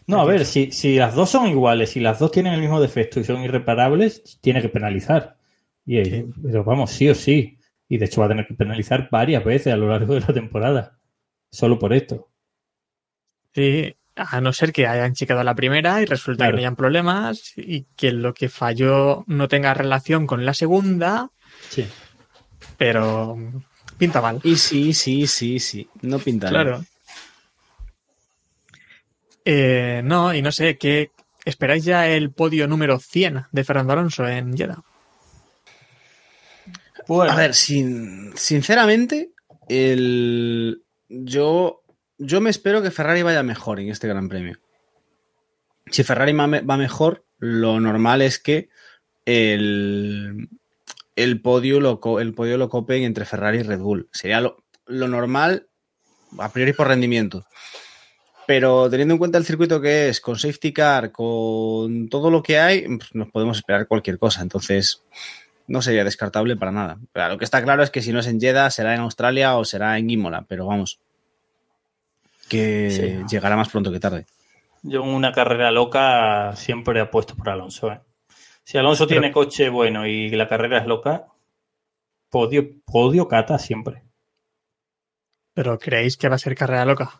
No, 0.07 0.23
a 0.23 0.25
ver, 0.25 0.47
si, 0.47 0.73
si 0.73 0.97
las 0.97 1.15
dos 1.15 1.29
son 1.29 1.49
iguales, 1.49 1.91
si 1.91 2.01
las 2.01 2.19
dos 2.19 2.31
tienen 2.31 2.55
el 2.55 2.61
mismo 2.61 2.81
defecto 2.81 3.21
y 3.21 3.25
son 3.25 3.43
irreparables, 3.43 4.39
tiene 4.41 4.63
que 4.63 4.71
penalizar. 4.71 5.37
Y 5.85 6.03
sí. 6.05 6.25
pero 6.43 6.65
vamos, 6.65 6.91
sí 6.91 7.11
o 7.11 7.15
sí. 7.15 7.59
Y 7.89 7.99
de 7.99 8.07
hecho 8.07 8.21
va 8.21 8.27
a 8.27 8.31
tener 8.31 8.47
que 8.47 8.55
penalizar 8.55 9.09
varias 9.11 9.45
veces 9.45 9.73
a 9.73 9.77
lo 9.77 9.89
largo 9.89 10.15
de 10.15 10.21
la 10.21 10.33
temporada. 10.33 10.99
Solo 11.51 11.79
por 11.79 11.93
esto. 11.93 12.31
Sí, 13.55 13.95
a 14.15 14.41
no 14.41 14.53
ser 14.53 14.73
que 14.73 14.87
hayan 14.87 15.15
checado 15.15 15.43
la 15.45 15.55
primera 15.55 16.01
y 16.01 16.05
resulta 16.05 16.45
claro. 16.45 16.53
que 16.53 16.57
no 16.57 16.61
hayan 16.61 16.77
problemas 16.77 17.53
y 17.57 17.87
que 17.97 18.13
lo 18.13 18.35
que 18.35 18.49
falló 18.49 19.25
no 19.27 19.49
tenga 19.49 19.75
relación 19.75 20.27
con 20.27 20.47
la 20.47 20.55
segunda. 20.55 21.31
Sí. 21.69 21.87
Pero 22.77 23.37
pinta 23.99 24.21
mal. 24.21 24.41
Y 24.45 24.57
sí, 24.57 24.95
sí, 24.95 25.27
sí, 25.27 25.59
sí. 25.61 25.89
No 26.03 26.19
pinta 26.19 26.49
Claro. 26.49 26.79
mal. 26.79 26.87
Eh, 29.45 30.03
no, 30.05 30.35
y 30.35 30.43
no 30.43 30.53
sé, 30.53 30.77
¿qué 30.77 31.11
esperáis 31.45 31.85
ya 31.85 32.07
el 32.09 32.31
podio 32.31 32.69
número 32.69 32.99
100 32.99 33.45
de 33.51 33.65
Fernando 33.65 33.95
Alonso 33.95 34.27
en 34.29 34.57
Jeddah? 34.57 34.83
Bueno, 37.07 37.33
A 37.33 37.37
ver, 37.37 37.55
sin, 37.55 38.37
sinceramente, 38.37 39.31
el, 39.69 40.83
yo, 41.09 41.83
yo 42.19 42.41
me 42.43 42.51
espero 42.51 42.83
que 42.83 42.91
Ferrari 42.91 43.23
vaya 43.23 43.43
mejor 43.43 43.81
en 43.81 43.89
este 43.89 44.09
Gran 44.09 44.29
Premio. 44.29 44.59
Si 45.91 46.05
Ferrari 46.05 46.33
va 46.35 46.77
mejor, 46.77 47.25
lo 47.39 47.81
normal 47.81 48.21
es 48.21 48.39
que 48.39 48.69
el, 49.25 50.49
el, 51.23 51.41
podio 51.41 51.81
lo, 51.81 52.01
el 52.21 52.35
podio 52.35 52.57
lo 52.59 52.69
copen 52.69 53.03
entre 53.03 53.25
Ferrari 53.25 53.59
y 53.59 53.63
Red 53.63 53.81
Bull. 53.81 54.09
Sería 54.13 54.41
lo, 54.41 54.57
lo 54.87 55.09
normal, 55.09 55.69
a 56.39 56.49
priori 56.51 56.73
por 56.73 56.89
rendimiento. 56.89 57.45
Pero 58.47 58.89
teniendo 58.89 59.13
en 59.15 59.19
cuenta 59.19 59.37
el 59.39 59.45
circuito 59.45 59.81
que 59.81 60.09
es, 60.09 60.21
con 60.21 60.39
safety 60.39 60.73
car, 60.73 61.13
con 61.13 62.09
todo 62.09 62.31
lo 62.31 62.43
que 62.43 62.59
hay, 62.59 62.87
pues, 62.97 63.15
nos 63.15 63.31
podemos 63.31 63.59
esperar 63.59 63.87
cualquier 63.87 64.19
cosa. 64.19 64.41
Entonces, 64.41 65.05
no 65.67 65.83
sería 65.83 66.03
descartable 66.03 66.57
para 66.57 66.73
nada. 66.73 66.99
Pero 67.13 67.29
lo 67.29 67.39
que 67.39 67.45
está 67.45 67.63
claro 67.63 67.83
es 67.83 67.91
que 67.91 68.01
si 68.01 68.11
no 68.11 68.21
es 68.21 68.27
en 68.27 68.41
Jeddah, 68.41 68.71
será 68.71 68.95
en 68.95 69.01
Australia 69.03 69.57
o 69.59 69.65
será 69.67 69.99
en 69.99 70.09
Imola, 70.09 70.47
pero 70.49 70.65
vamos, 70.67 70.99
que 72.49 72.91
Sí. 72.91 73.25
llegará 73.35 73.57
más 73.57 73.69
pronto 73.69 73.93
que 73.93 74.01
tarde. 74.01 74.25
yo 74.83 75.03
en 75.03 75.09
una 75.11 75.33
carrera 75.33 75.71
loca 75.71 76.55
siempre 76.57 77.01
apuesto 77.01 77.35
por 77.35 77.51
Alonso. 77.51 77.93
¿eh? 77.93 78.01
Si 78.69 78.77
Alonso 78.77 79.07
tiene 79.07 79.33
coche 79.33 79.71
bueno 79.71 80.07
y 80.07 80.29
la 80.29 80.47
carrera 80.47 80.77
es 80.77 80.87
loca, 80.87 81.29
podio, 82.29 82.69
podio 82.85 83.27
cata 83.27 83.59
siempre. 83.59 84.03
Pero 85.55 85.79
¿creéis 85.79 86.19
que 86.19 86.29
va 86.29 86.35
a 86.35 86.39
ser 86.39 86.55
carrera 86.55 86.85
loca? 86.85 87.19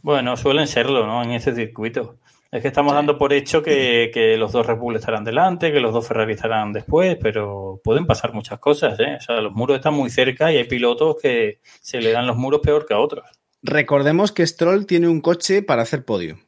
Bueno, 0.00 0.36
suelen 0.36 0.68
serlo, 0.68 1.08
¿no? 1.08 1.24
En 1.24 1.32
ese 1.32 1.52
circuito. 1.56 2.18
Es 2.52 2.62
que 2.62 2.68
estamos 2.68 2.94
dando 2.94 3.18
por 3.18 3.32
hecho 3.32 3.64
que, 3.64 4.12
que 4.14 4.36
los 4.36 4.52
dos 4.52 4.64
Red 4.64 4.76
Bull 4.76 4.94
estarán 4.94 5.24
delante, 5.24 5.72
que 5.72 5.80
los 5.80 5.92
dos 5.92 6.06
Ferrari 6.06 6.34
estarán 6.34 6.72
después, 6.72 7.18
pero 7.20 7.80
pueden 7.82 8.06
pasar 8.06 8.32
muchas 8.32 8.60
cosas, 8.60 8.96
¿eh? 9.00 9.16
O 9.16 9.20
sea, 9.20 9.40
los 9.40 9.52
muros 9.52 9.78
están 9.78 9.94
muy 9.94 10.08
cerca 10.08 10.52
y 10.52 10.56
hay 10.58 10.68
pilotos 10.68 11.16
que 11.20 11.58
se 11.80 12.00
le 12.00 12.12
dan 12.12 12.28
los 12.28 12.36
muros 12.36 12.60
peor 12.60 12.86
que 12.86 12.94
a 12.94 13.00
otros. 13.00 13.26
Recordemos 13.60 14.30
que 14.30 14.46
Stroll 14.46 14.86
tiene 14.86 15.08
un 15.08 15.20
coche 15.20 15.64
para 15.64 15.82
hacer 15.82 16.04
podio 16.04 16.38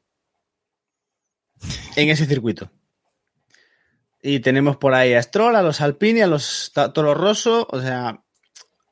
en 1.97 2.09
ese 2.09 2.27
circuito. 2.27 2.71
Y 4.23 4.41
tenemos 4.41 4.77
por 4.77 4.95
ahí 4.95 5.15
a 5.15 5.23
Stroll, 5.23 5.57
a 5.57 5.63
los 5.63 5.81
Alpini, 5.81 6.21
a 6.21 6.27
los 6.27 6.73
Toro 6.95 7.15
Rosso, 7.15 7.67
o 7.71 7.81
sea, 7.81 8.23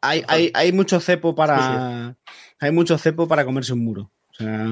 hay, 0.01 0.23
hay, 0.29 0.51
hay 0.55 0.73
mucho 0.73 1.01
cepo 1.01 1.35
para 1.35 2.17
hay 2.61 2.73
mucho 2.73 2.97
cepo 2.99 3.29
para 3.29 3.45
comerse 3.45 3.73
un 3.73 3.85
muro. 3.85 4.11
O 4.31 4.35
sea, 4.35 4.67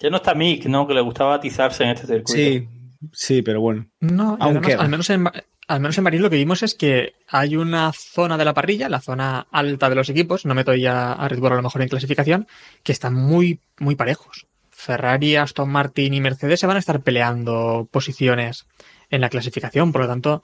Ya 0.00 0.10
no 0.10 0.16
está 0.16 0.34
Mick, 0.34 0.66
¿no? 0.66 0.86
Que 0.86 0.94
le 0.94 1.00
gustaba 1.00 1.34
atizarse 1.34 1.84
en 1.84 1.90
este 1.90 2.06
circuito. 2.06 2.32
sí, 2.32 2.68
sí, 3.12 3.42
pero 3.42 3.60
bueno. 3.60 3.86
No, 4.00 4.38
queda. 4.60 4.80
al 4.80 4.88
menos 4.88 5.10
en 5.10 5.28
al 5.68 5.80
menos 5.80 5.96
en 5.96 6.04
París 6.04 6.20
lo 6.20 6.28
que 6.28 6.36
vimos 6.36 6.62
es 6.62 6.74
que 6.74 7.14
hay 7.28 7.56
una 7.56 7.92
zona 7.92 8.36
de 8.36 8.44
la 8.44 8.52
parrilla, 8.52 8.88
la 8.88 9.00
zona 9.00 9.46
alta 9.50 9.88
de 9.88 9.94
los 9.94 10.08
equipos, 10.08 10.44
no 10.44 10.54
meto 10.54 10.74
ya 10.74 11.12
a 11.12 11.28
Red 11.28 11.38
Bull 11.38 11.52
a 11.52 11.56
lo 11.56 11.62
mejor 11.62 11.82
en 11.82 11.88
clasificación, 11.88 12.46
que 12.82 12.92
están 12.92 13.14
muy, 13.14 13.60
muy 13.78 13.94
parejos. 13.94 14.46
Ferrari, 14.70 15.36
Aston 15.36 15.70
Martin 15.70 16.12
y 16.12 16.20
Mercedes 16.20 16.60
se 16.60 16.66
van 16.66 16.76
a 16.76 16.80
estar 16.80 17.00
peleando 17.00 17.88
posiciones 17.90 18.66
en 19.12 19.20
la 19.20 19.28
clasificación, 19.28 19.92
por 19.92 20.00
lo 20.00 20.08
tanto, 20.08 20.42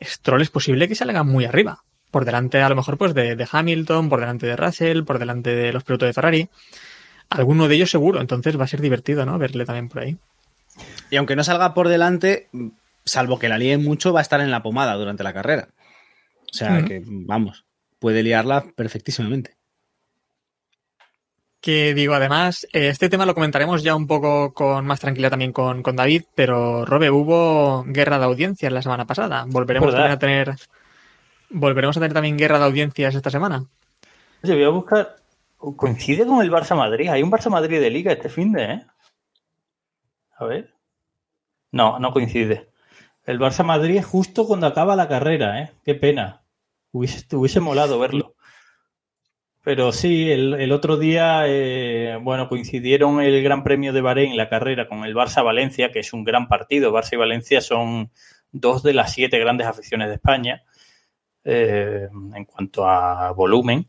Stroll 0.00 0.42
es 0.42 0.50
posible 0.50 0.86
que 0.86 0.94
salga 0.94 1.24
muy 1.24 1.44
arriba. 1.44 1.82
Por 2.12 2.24
delante, 2.24 2.60
a 2.60 2.68
lo 2.68 2.76
mejor, 2.76 2.98
pues 2.98 3.14
de, 3.14 3.34
de 3.34 3.48
Hamilton, 3.50 4.08
por 4.10 4.20
delante 4.20 4.46
de 4.46 4.54
Russell, 4.54 5.02
por 5.02 5.18
delante 5.18 5.54
de 5.56 5.72
los 5.72 5.82
pilotos 5.82 6.06
de 6.06 6.12
Ferrari. 6.12 6.48
Alguno 7.30 7.66
de 7.66 7.74
ellos 7.74 7.90
seguro, 7.90 8.20
entonces 8.20 8.60
va 8.60 8.64
a 8.64 8.68
ser 8.68 8.82
divertido, 8.82 9.24
¿no? 9.24 9.38
Verle 9.38 9.64
también 9.64 9.88
por 9.88 10.02
ahí. 10.02 10.18
Y 11.10 11.16
aunque 11.16 11.36
no 11.36 11.42
salga 11.42 11.72
por 11.72 11.88
delante, 11.88 12.48
salvo 13.04 13.38
que 13.38 13.48
la 13.48 13.56
líe 13.56 13.78
mucho, 13.78 14.12
va 14.12 14.20
a 14.20 14.22
estar 14.22 14.42
en 14.42 14.50
la 14.50 14.62
pomada 14.62 14.94
durante 14.94 15.22
la 15.22 15.32
carrera. 15.32 15.68
O 16.52 16.54
sea 16.54 16.84
que, 16.84 17.02
vamos, 17.06 17.64
puede 17.98 18.22
liarla 18.22 18.66
perfectísimamente. 18.76 19.56
Que 21.62 21.94
digo, 21.94 22.14
además, 22.14 22.66
eh, 22.72 22.88
este 22.88 23.08
tema 23.08 23.24
lo 23.24 23.34
comentaremos 23.34 23.84
ya 23.84 23.94
un 23.94 24.08
poco 24.08 24.52
con 24.52 24.84
más 24.84 24.98
tranquilidad 24.98 25.30
también 25.30 25.52
con, 25.52 25.84
con 25.84 25.94
David, 25.94 26.24
pero 26.34 26.84
Robe, 26.84 27.08
hubo 27.08 27.84
guerra 27.86 28.18
de 28.18 28.24
audiencias 28.24 28.72
la 28.72 28.82
semana 28.82 29.06
pasada. 29.06 29.44
Volveremos 29.46 29.94
a 29.94 30.18
tener. 30.18 30.56
Volveremos 31.50 31.96
a 31.96 32.00
tener 32.00 32.12
también 32.12 32.36
guerra 32.36 32.58
de 32.58 32.64
audiencias 32.64 33.14
esta 33.14 33.30
semana. 33.30 33.64
Oye, 34.42 34.54
voy 34.54 34.64
a 34.64 34.68
buscar. 34.70 35.16
Coincide 35.56 36.26
con 36.26 36.42
el 36.42 36.50
Barça 36.50 36.74
Madrid. 36.74 37.08
Hay 37.08 37.22
un 37.22 37.30
Barça 37.30 37.48
Madrid 37.48 37.78
de 37.78 37.90
Liga 37.90 38.10
este 38.10 38.28
fin 38.28 38.50
de, 38.52 38.64
¿eh? 38.64 38.86
A 40.38 40.44
ver. 40.44 40.74
No, 41.70 42.00
no 42.00 42.12
coincide. 42.12 42.70
El 43.24 43.38
Barça 43.38 43.64
Madrid 43.64 43.98
es 43.98 44.04
justo 44.04 44.48
cuando 44.48 44.66
acaba 44.66 44.96
la 44.96 45.06
carrera, 45.06 45.62
¿eh? 45.62 45.70
Qué 45.84 45.94
pena. 45.94 46.42
Hubiese, 46.90 47.24
hubiese 47.36 47.60
molado 47.60 48.00
verlo. 48.00 48.34
Pero 49.64 49.92
sí, 49.92 50.30
el, 50.30 50.54
el 50.54 50.72
otro 50.72 50.96
día, 50.96 51.44
eh, 51.46 52.18
bueno, 52.20 52.48
coincidieron 52.48 53.20
el 53.20 53.42
Gran 53.42 53.62
Premio 53.62 53.92
de 53.92 54.00
Bahrein, 54.00 54.36
la 54.36 54.48
carrera, 54.48 54.88
con 54.88 55.04
el 55.04 55.14
Barça-Valencia, 55.14 55.92
que 55.92 56.00
es 56.00 56.12
un 56.12 56.24
gran 56.24 56.48
partido. 56.48 56.92
Barça 56.92 57.12
y 57.12 57.16
Valencia 57.16 57.60
son 57.60 58.10
dos 58.50 58.82
de 58.82 58.94
las 58.94 59.12
siete 59.12 59.38
grandes 59.38 59.66
aficiones 59.66 60.08
de 60.08 60.14
España 60.14 60.62
eh, 61.44 62.08
en 62.34 62.44
cuanto 62.44 62.88
a 62.88 63.32
volumen 63.32 63.88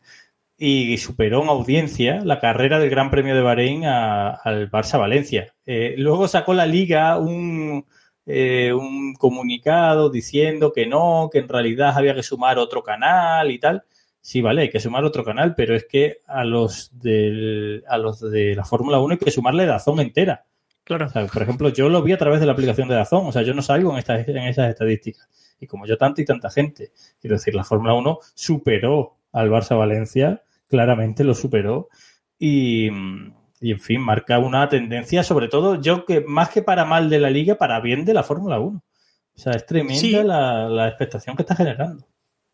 y 0.58 0.98
superó 0.98 1.44
en 1.44 1.50
audiencia 1.50 2.22
la 2.24 2.40
carrera 2.40 2.80
del 2.80 2.90
Gran 2.90 3.10
Premio 3.10 3.36
de 3.36 3.42
Bahrein 3.42 3.86
al 3.86 4.70
Barça-Valencia. 4.72 5.54
Eh, 5.66 5.96
luego 5.98 6.28
sacó 6.28 6.54
la 6.54 6.66
liga 6.66 7.18
un, 7.18 7.86
eh, 8.26 8.72
un 8.72 9.14
comunicado 9.16 10.10
diciendo 10.10 10.72
que 10.72 10.86
no, 10.86 11.30
que 11.32 11.40
en 11.40 11.50
realidad 11.50 11.98
había 11.98 12.16
que 12.16 12.24
sumar 12.24 12.60
otro 12.60 12.84
canal 12.84 13.52
y 13.52 13.60
tal. 13.60 13.84
Sí, 14.26 14.42
vale, 14.42 14.62
hay 14.62 14.70
que 14.70 14.80
sumar 14.80 15.04
otro 15.04 15.26
canal, 15.26 15.54
pero 15.54 15.76
es 15.76 15.86
que 15.86 16.20
a 16.28 16.46
los, 16.46 16.98
del, 16.98 17.84
a 17.90 17.98
los 17.98 18.22
de 18.22 18.56
la 18.56 18.64
Fórmula 18.64 18.98
1 19.00 19.12
hay 19.16 19.18
que 19.18 19.32
sumarle 19.32 19.66
Dazón 19.66 20.00
entera. 20.00 20.46
Claro. 20.86 21.08
O 21.08 21.10
sea, 21.10 21.26
por 21.28 21.42
ejemplo, 21.42 21.68
yo 21.68 21.90
lo 21.90 22.02
vi 22.02 22.14
a 22.14 22.18
través 22.18 22.40
de 22.40 22.46
la 22.46 22.54
aplicación 22.54 22.88
de 22.88 22.96
Dazón, 22.96 23.28
o 23.28 23.32
sea, 23.34 23.42
yo 23.42 23.54
no 23.54 23.62
salgo 23.62 23.92
en, 23.92 23.98
estas, 23.98 24.26
en 24.30 24.38
esas 24.38 24.70
estadísticas. 24.70 25.28
Y 25.60 25.68
como 25.68 25.86
yo 25.86 25.98
tanta 25.98 26.22
y 26.22 26.26
tanta 26.26 26.50
gente, 26.50 26.92
quiero 27.20 27.36
decir, 27.36 27.54
la 27.54 27.66
Fórmula 27.66 27.94
1 27.96 28.20
superó 28.34 29.18
al 29.34 29.50
Barça 29.50 29.78
Valencia, 29.78 30.42
claramente 30.70 31.26
lo 31.26 31.34
superó. 31.34 31.90
Y, 32.40 32.88
y, 33.60 33.72
en 33.72 33.80
fin, 33.82 34.00
marca 34.00 34.40
una 34.40 34.70
tendencia, 34.70 35.24
sobre 35.24 35.50
todo, 35.50 35.82
yo 35.82 36.06
que 36.06 36.22
más 36.22 36.48
que 36.50 36.62
para 36.62 36.86
mal 36.86 37.10
de 37.10 37.20
la 37.20 37.30
liga, 37.30 37.56
para 37.56 37.82
bien 37.82 38.06
de 38.06 38.14
la 38.14 38.24
Fórmula 38.24 38.58
1. 38.60 38.78
O 39.36 39.38
sea, 39.38 39.52
es 39.52 39.66
tremenda 39.66 40.00
Sí. 40.00 40.12
la, 40.14 40.70
la 40.70 40.88
expectación 40.88 41.36
que 41.36 41.42
está 41.42 41.56
generando. 41.58 42.08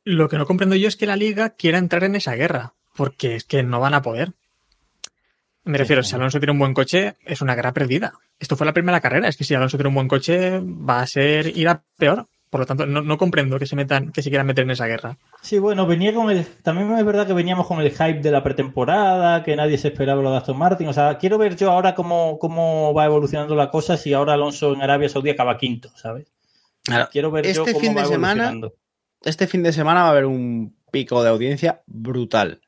Lo 0.04 0.30
que 0.30 0.38
no 0.38 0.46
comprendo 0.46 0.76
yo 0.76 0.88
es 0.88 0.96
que 0.96 1.06
la 1.06 1.16
liga 1.16 1.50
quiera 1.52 1.78
entrar 1.78 2.04
en 2.04 2.16
esa 2.16 2.36
guerra, 2.36 2.74
porque 2.96 3.36
es 3.36 3.44
que 3.44 3.64
no 3.64 3.80
van 3.80 3.94
a 3.94 4.02
poder. 4.02 4.34
Me 5.66 5.78
refiero, 5.78 6.02
si 6.04 6.16
Alonso 6.16 6.40
tiene 6.40 6.54
un 6.54 6.60
buen 6.60 6.74
coche, 6.74 7.16
es 7.26 7.42
una 7.42 7.54
guerra 7.54 7.74
perdida. 7.74 8.14
Esto 8.40 8.56
fue 8.56 8.66
la 8.66 8.74
primera 8.74 9.02
carrera, 9.02 9.28
es 9.28 9.38
que 9.38 9.44
si 9.44 9.54
Alonso 9.54 9.78
tiene 9.78 9.90
un 9.90 9.96
buen 9.96 10.08
coche, 10.08 10.60
va 10.60 11.02
a 11.02 11.08
ser 11.08 11.56
ir 11.56 11.68
a 11.68 11.82
peor. 11.98 12.28
Por 12.50 12.62
lo 12.62 12.66
tanto, 12.66 12.88
no, 12.88 13.04
no 13.04 13.18
comprendo 13.20 13.60
que 13.60 13.68
se 13.68 13.76
metan, 13.76 14.12
que 14.12 14.24
se 14.24 14.30
quieran 14.30 14.48
meter 14.48 14.64
en 14.64 14.72
esa 14.72 14.88
guerra. 14.88 15.20
Sí, 15.44 15.60
bueno, 15.60 15.86
venía 15.86 16.12
con 16.16 16.32
el. 16.32 16.44
También 16.64 16.92
es 16.98 17.06
verdad 17.06 17.28
que 17.28 17.34
veníamos 17.34 17.68
con 17.68 17.80
el 17.80 17.92
hype 17.92 18.22
de 18.22 18.32
la 18.32 18.42
pretemporada, 18.42 19.44
que 19.44 19.56
nadie 19.56 19.78
se 19.78 19.90
esperaba 19.90 20.24
lo 20.24 20.32
de 20.32 20.38
Aston 20.38 20.58
Martin. 20.58 20.88
O 20.88 20.94
sea, 20.94 21.20
quiero 21.20 21.38
ver 21.38 21.56
yo 21.56 21.70
ahora 21.70 21.94
cómo, 21.94 22.40
cómo 22.40 22.92
va 22.96 23.06
evolucionando 23.06 23.56
la 23.56 23.70
cosa 23.70 23.98
si 23.98 24.14
ahora 24.14 24.34
Alonso 24.34 24.74
en 24.74 24.82
Arabia 24.82 25.10
Saudí 25.10 25.30
acaba 25.30 25.60
quinto, 25.60 25.92
¿sabes? 25.96 26.26
Claro, 26.84 27.10
Quiero 27.12 27.30
ver 27.30 27.46
yo 27.46 27.52
este 27.52 27.74
cómo 27.74 27.82
fin 27.86 27.94
de 27.94 28.02
va 28.02 28.08
semana- 28.08 28.44
evolucionando. 28.50 28.74
Este 29.24 29.48
fin 29.48 29.64
de 29.64 29.74
semana 29.74 30.02
va 30.04 30.08
a 30.08 30.12
haber 30.12 30.26
un 30.26 30.76
pico 30.92 31.24
de 31.24 31.30
audiencia 31.30 31.82
brutal. 31.86 32.62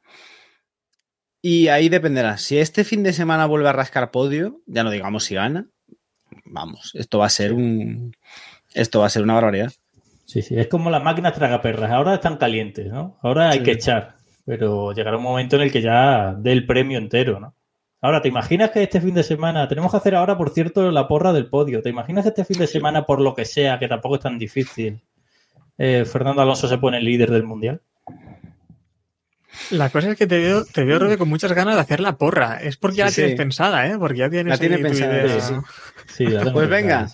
Y 1.41 1.70
ahí 1.70 1.89
dependerá. 1.89 2.38
Si 2.38 2.58
este 2.58 2.84
fin 2.84 3.04
de 3.04 3.14
semana 3.14 3.45
vuelve 3.47 3.70
a 3.70 3.74
rascar 3.74 4.12
podio, 4.12 4.62
ya 4.68 4.84
no 4.84 4.91
digamos 4.91 5.24
si 5.24 5.36
gana, 5.36 5.68
vamos, 6.45 6.91
esto 6.95 7.20
va 7.20 7.26
a 7.26 7.30
ser 7.30 7.54
un. 7.54 8.16
Esto 8.74 8.99
va 8.99 9.08
a 9.08 9.10
ser 9.10 9.24
una 9.24 9.34
barbaridad. 9.34 9.72
Sí, 10.26 10.41
sí, 10.41 10.58
es 10.58 10.68
como 10.68 10.89
las 10.89 11.04
máquinas 11.04 11.34
tragaperras. 11.34 11.91
Ahora 11.91 12.14
están 12.16 12.38
calientes, 12.38 12.91
¿no? 12.91 13.18
Ahora 13.22 13.49
hay 13.49 13.60
Sí. 13.60 13.64
que 13.66 13.72
echar. 13.72 14.16
Pero 14.45 14.93
llegará 14.93 15.18
un 15.18 15.24
momento 15.24 15.56
en 15.56 15.64
el 15.64 15.72
que 15.72 15.82
ya 15.82 16.34
dé 16.38 16.52
el 16.52 16.66
premio 16.66 16.97
entero, 16.97 17.39
¿no? 17.39 17.56
Ahora, 18.02 18.22
¿te 18.22 18.30
imaginas 18.30 18.72
que 18.72 18.82
este 18.82 18.99
fin 19.02 19.14
de 19.14 19.22
semana, 19.24 19.68
tenemos 19.68 19.91
que 19.91 19.97
hacer 19.97 20.16
ahora, 20.16 20.36
por 20.38 20.49
cierto, 20.52 20.89
la 20.89 21.08
porra 21.08 21.34
del 21.34 21.47
podio? 21.49 21.82
¿Te 21.84 21.89
imaginas 21.89 22.24
que 22.24 22.30
este 22.30 22.45
fin 22.45 22.58
de 22.58 22.66
semana, 22.68 23.06
por 23.06 23.22
lo 23.22 23.36
que 23.36 23.45
sea, 23.45 23.78
que 23.78 23.88
tampoco 23.88 24.16
es 24.16 24.22
tan 24.22 24.39
difícil, 24.39 25.02
eh, 25.84 26.06
Fernando 26.06 26.42
Alonso 26.42 26.68
se 26.68 26.78
pone 26.78 27.02
líder 27.02 27.32
del 27.32 27.44
mundial? 27.44 27.82
La 29.70 29.90
cosa 29.90 30.12
es 30.12 30.18
que 30.18 30.28
te 30.28 30.38
veo, 30.40 30.64
te 30.66 30.84
veo 30.86 31.00
Robe, 31.00 31.18
con 31.18 31.28
muchas 31.30 31.52
ganas 31.54 31.76
de 31.76 31.82
hacer 31.82 32.00
la 32.00 32.18
porra. 32.18 32.58
Es 32.62 32.78
porque 32.78 32.98
ya 32.98 33.06
la 33.06 33.12
tienes 33.12 33.32
sí. 33.32 33.38
pensada, 33.38 33.88
¿eh? 33.88 33.98
Porque 33.98 34.20
ya 34.20 34.30
tienes 34.30 34.52
La 34.52 34.58
tiene 34.58 34.78
pensada, 34.78 35.26
idea. 35.26 35.42
sí, 35.42 35.54
Sí, 36.08 36.26
la 36.26 36.40
tengo 36.42 36.54
Pues 36.54 36.70
venga, 36.70 37.08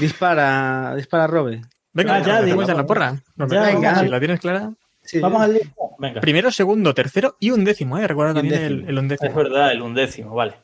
dispara, 0.00 0.94
dispara, 0.96 1.26
Robe. 1.26 1.62
Venga, 1.92 2.16
Ah, 2.16 2.22
ya, 2.22 2.42
digo, 2.42 2.62
ya 2.66 2.74
la 2.74 2.84
porra. 2.86 3.22
Nos 3.36 3.50
Ya, 3.50 3.62
venga. 3.62 4.00
Si 4.00 4.08
la 4.08 4.18
tienes 4.18 4.40
clara. 4.40 4.72
Sí. 5.02 5.18
Vamos 5.20 5.40
al. 5.42 5.58
Venga. 5.98 6.20
Primero, 6.20 6.50
segundo, 6.50 6.92
tercero 6.94 7.36
y 7.40 7.50
undécimo, 7.50 7.96
¿eh? 7.98 8.06
Recuerda 8.06 8.34
también 8.34 8.54
undécimo. 8.54 8.82
el, 8.82 8.88
el 8.90 8.98
undécimo. 8.98 9.30
Es 9.30 9.36
verdad, 9.36 9.72
el 9.72 9.82
undécimo, 9.82 10.34
vale. 10.34 10.54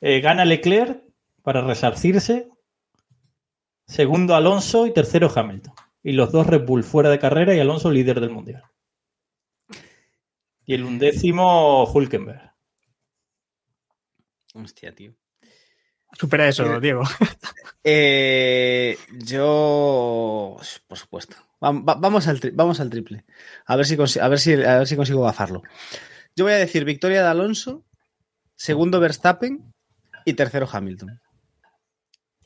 Eh, 0.00 0.20
gana 0.20 0.44
Leclerc 0.44 0.98
para 1.42 1.62
resarcirse. 1.62 2.48
Segundo 3.86 4.34
Alonso 4.34 4.86
y 4.86 4.92
tercero 4.92 5.30
Hamilton. 5.34 5.72
Y 6.02 6.12
los 6.12 6.32
dos 6.32 6.46
Red 6.46 6.64
Bull 6.66 6.84
fuera 6.84 7.10
de 7.10 7.18
carrera 7.18 7.54
y 7.54 7.60
Alonso 7.60 7.90
líder 7.90 8.20
del 8.20 8.30
mundial. 8.30 8.62
Y 10.64 10.74
el 10.74 10.84
undécimo 10.84 11.84
Hulkenberg. 11.84 12.52
Hostia, 14.54 14.94
tío. 14.94 15.14
Supera 16.18 16.46
eso, 16.48 16.76
Eh, 16.76 16.80
Diego. 16.80 17.02
Eh, 17.84 18.96
yo, 19.24 20.56
por 20.86 20.98
supuesto. 20.98 21.36
Va- 21.64 21.72
va- 21.72 21.94
vamos, 21.94 22.28
al 22.28 22.38
tri- 22.40 22.52
vamos 22.54 22.78
al 22.80 22.90
triple. 22.90 23.24
A 23.66 23.74
ver, 23.76 23.86
si 23.86 23.94
a, 24.20 24.28
ver 24.28 24.38
si, 24.38 24.52
a 24.52 24.78
ver 24.78 24.86
si 24.86 24.94
consigo 24.96 25.22
bajarlo. 25.22 25.62
Yo 26.36 26.44
voy 26.44 26.52
a 26.52 26.58
decir 26.58 26.84
victoria 26.84 27.22
de 27.22 27.28
Alonso, 27.28 27.84
segundo 28.54 29.00
Verstappen 29.00 29.72
y 30.24 30.34
tercero 30.34 30.68
Hamilton. 30.70 31.20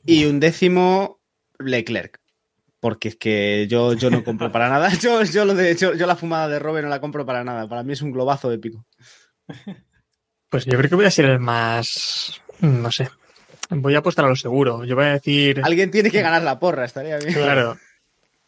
Y 0.05 0.25
un 0.25 0.39
décimo 0.39 1.21
Leclerc. 1.59 2.19
Porque 2.79 3.09
es 3.09 3.15
que 3.15 3.67
yo, 3.67 3.93
yo 3.93 4.09
no 4.09 4.23
compro 4.23 4.51
para 4.51 4.69
nada. 4.69 4.89
Yo, 5.01 5.23
yo, 5.23 5.45
lo 5.45 5.55
de, 5.55 5.75
yo, 5.75 5.95
yo 5.95 6.05
la 6.05 6.15
fumada 6.15 6.47
de 6.47 6.59
Robert 6.59 6.83
no 6.85 6.89
la 6.89 7.01
compro 7.01 7.25
para 7.25 7.43
nada. 7.43 7.67
Para 7.67 7.83
mí 7.83 7.93
es 7.93 8.01
un 8.01 8.11
globazo 8.11 8.51
épico. 8.51 8.85
Pues 10.49 10.65
yo 10.65 10.77
creo 10.77 10.89
que 10.89 10.95
voy 10.95 11.05
a 11.05 11.11
ser 11.11 11.25
el 11.25 11.39
más. 11.39 12.39
No 12.61 12.91
sé. 12.91 13.09
Voy 13.69 13.95
a 13.95 13.99
apostar 13.99 14.25
a 14.25 14.29
lo 14.29 14.35
seguro. 14.35 14.85
Yo 14.85 14.95
voy 14.95 15.05
a 15.05 15.13
decir. 15.13 15.61
Alguien 15.63 15.91
tiene 15.91 16.09
que 16.09 16.21
ganar 16.21 16.41
la 16.43 16.59
porra, 16.59 16.85
estaría 16.85 17.17
bien. 17.17 17.33
Claro. 17.33 17.77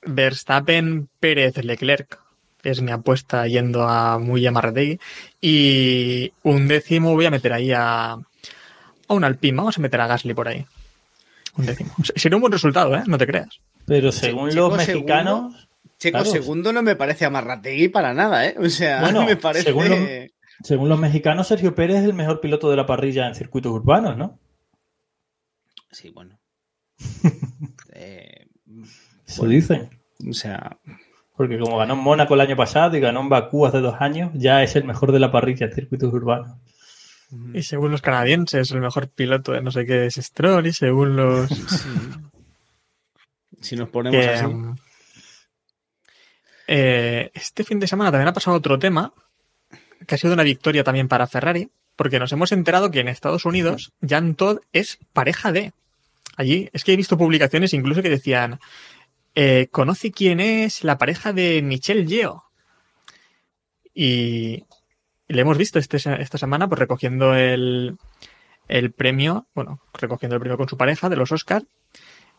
Verstappen, 0.05 1.09
Pérez, 1.19 1.57
Leclerc. 1.57 2.19
Es 2.63 2.81
mi 2.81 2.91
apuesta 2.91 3.47
yendo 3.47 3.83
a 3.83 4.19
muy 4.19 4.45
amarrategui. 4.45 4.99
Y 5.41 6.31
un 6.43 6.67
décimo 6.67 7.13
voy 7.13 7.25
a 7.25 7.31
meter 7.31 7.53
ahí 7.53 7.71
a. 7.73 8.13
A 8.13 9.13
un 9.13 9.23
Alpine. 9.23 9.57
Vamos 9.57 9.77
a 9.77 9.81
meter 9.81 9.99
a 10.01 10.07
Gasly 10.07 10.33
por 10.33 10.47
ahí. 10.47 10.65
Un 11.59 11.65
décimo. 11.65 11.91
Sería 12.15 12.35
un 12.37 12.41
buen 12.41 12.51
resultado, 12.53 12.95
¿eh? 12.95 13.03
No 13.07 13.17
te 13.17 13.27
creas. 13.27 13.59
Pero 13.85 14.11
según 14.11 14.49
Checo 14.49 14.69
los 14.69 14.77
mexicanos, 14.77 15.69
Checo 15.97 16.17
Claro. 16.19 16.31
segundo 16.31 16.71
no 16.73 16.81
me 16.81 16.95
parece 16.95 17.25
a 17.25 17.29
Marrategui 17.29 17.89
para 17.89 18.13
nada, 18.13 18.45
¿eh? 18.47 18.55
O 18.57 18.69
sea, 18.69 19.01
Bueno, 19.01 19.25
me 19.25 19.35
parece. 19.35 19.65
según 19.65 19.89
lo- 19.89 19.95
según 20.63 20.89
los 20.89 20.99
mexicanos, 20.99 21.47
Sergio 21.47 21.73
Pérez 21.75 21.97
es 21.99 22.03
el 22.05 22.13
mejor 22.13 22.41
piloto 22.41 22.69
de 22.69 22.75
la 22.77 22.85
parrilla 22.85 23.27
en 23.27 23.35
circuitos 23.35 23.71
urbanos, 23.71 24.17
¿no? 24.17 24.39
Sí, 25.91 26.09
bueno. 26.09 26.39
Eh, 27.93 28.47
Eso 29.27 29.45
dicen. 29.45 29.89
o 30.29 30.33
sea, 30.33 30.77
Porque 31.35 31.57
como 31.59 31.77
ganó 31.77 31.93
en 31.95 31.99
Mónaco 32.01 32.33
el 32.35 32.41
año 32.41 32.55
pasado 32.55 32.95
y 32.95 32.99
ganó 32.99 33.21
en 33.21 33.29
Bakú 33.29 33.65
hace 33.65 33.79
dos 33.79 33.95
años, 33.99 34.31
ya 34.33 34.63
es 34.63 34.75
el 34.75 34.83
mejor 34.85 35.11
de 35.11 35.19
la 35.19 35.31
parrilla 35.31 35.65
en 35.67 35.73
circuitos 35.73 36.13
urbanos. 36.13 36.57
Y 37.53 37.61
según 37.63 37.91
los 37.91 38.01
canadienses, 38.01 38.71
el 38.71 38.81
mejor 38.81 39.09
piloto 39.09 39.51
de 39.51 39.61
no 39.61 39.71
sé 39.71 39.85
qué 39.85 40.07
es 40.07 40.15
Stroll. 40.15 40.67
Y 40.67 40.73
según 40.73 41.15
los. 41.15 41.49
si 43.61 43.75
nos 43.75 43.89
ponemos 43.89 44.25
así. 44.25 44.45
eh, 46.67 47.31
este 47.33 47.63
fin 47.63 47.79
de 47.79 47.87
semana 47.87 48.11
también 48.11 48.29
ha 48.29 48.33
pasado 48.33 48.57
otro 48.57 48.79
tema, 48.79 49.13
que 50.07 50.15
ha 50.15 50.17
sido 50.17 50.33
una 50.33 50.43
victoria 50.43 50.83
también 50.83 51.07
para 51.07 51.27
Ferrari, 51.27 51.69
porque 51.95 52.19
nos 52.19 52.31
hemos 52.31 52.51
enterado 52.51 52.89
que 52.89 53.01
en 53.01 53.09
Estados 53.09 53.45
Unidos 53.45 53.93
Jan 54.07 54.35
Todd 54.35 54.59
es 54.73 54.97
pareja 55.13 55.51
de. 55.51 55.73
Allí 56.35 56.69
es 56.73 56.83
que 56.83 56.93
he 56.93 56.97
visto 56.97 57.17
publicaciones 57.17 57.73
incluso 57.73 58.01
que 58.01 58.09
decían, 58.09 58.59
eh, 59.35 59.67
conoce 59.71 60.11
quién 60.11 60.39
es 60.39 60.83
la 60.83 60.97
pareja 60.97 61.33
de 61.33 61.61
Michelle 61.61 62.07
Yeo. 62.07 62.45
Y 63.93 64.63
le 65.29 65.41
hemos 65.41 65.57
visto 65.57 65.79
este, 65.79 65.97
esta 65.97 66.37
semana 66.37 66.67
pues 66.67 66.79
recogiendo 66.79 67.35
el, 67.35 67.97
el 68.67 68.91
premio, 68.91 69.47
bueno, 69.53 69.79
recogiendo 69.93 70.35
el 70.35 70.41
premio 70.41 70.57
con 70.57 70.67
su 70.67 70.75
pareja 70.75 71.07
de 71.07 71.15
los 71.15 71.31
Oscars 71.31 71.65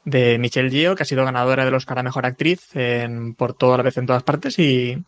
de 0.05 0.39
Michelle 0.39 0.71
Yeoh, 0.71 0.97
que 0.97 1.05
ha 1.05 1.07
sido 1.07 1.25
ganadora 1.25 1.65
del 1.65 1.75
Oscar 1.75 1.99
a 1.99 2.03
Mejor 2.03 2.27
Actriz 2.27 2.75
en, 2.75 3.35
por 3.35 3.55
toda 3.55 3.77
la 3.77 3.83
vez 3.83 3.97
en 3.97 4.07
todas 4.07 4.23
partes 4.23 4.59
y 4.59 5.03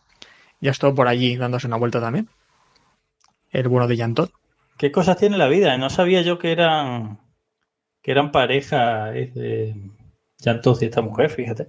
ya 0.60 0.70
estuvo 0.70 0.94
por 0.94 1.08
allí 1.08 1.36
dándose 1.36 1.66
una 1.66 1.76
vuelta 1.76 2.00
también. 2.00 2.28
El 3.50 3.68
bueno 3.68 3.88
de 3.88 3.96
Jan. 3.96 4.14
¿Qué 4.78 4.92
cosas 4.92 5.16
tiene 5.16 5.36
la 5.36 5.48
vida? 5.48 5.76
No 5.76 5.90
sabía 5.90 6.22
yo 6.22 6.38
que 6.38 6.52
eran 6.52 7.18
que 8.00 8.10
eran 8.10 8.32
pareja 8.32 9.12
eh, 9.14 9.74
Jantos 10.42 10.82
y 10.82 10.86
esta 10.86 11.02
mujer, 11.02 11.30
fíjate. 11.30 11.68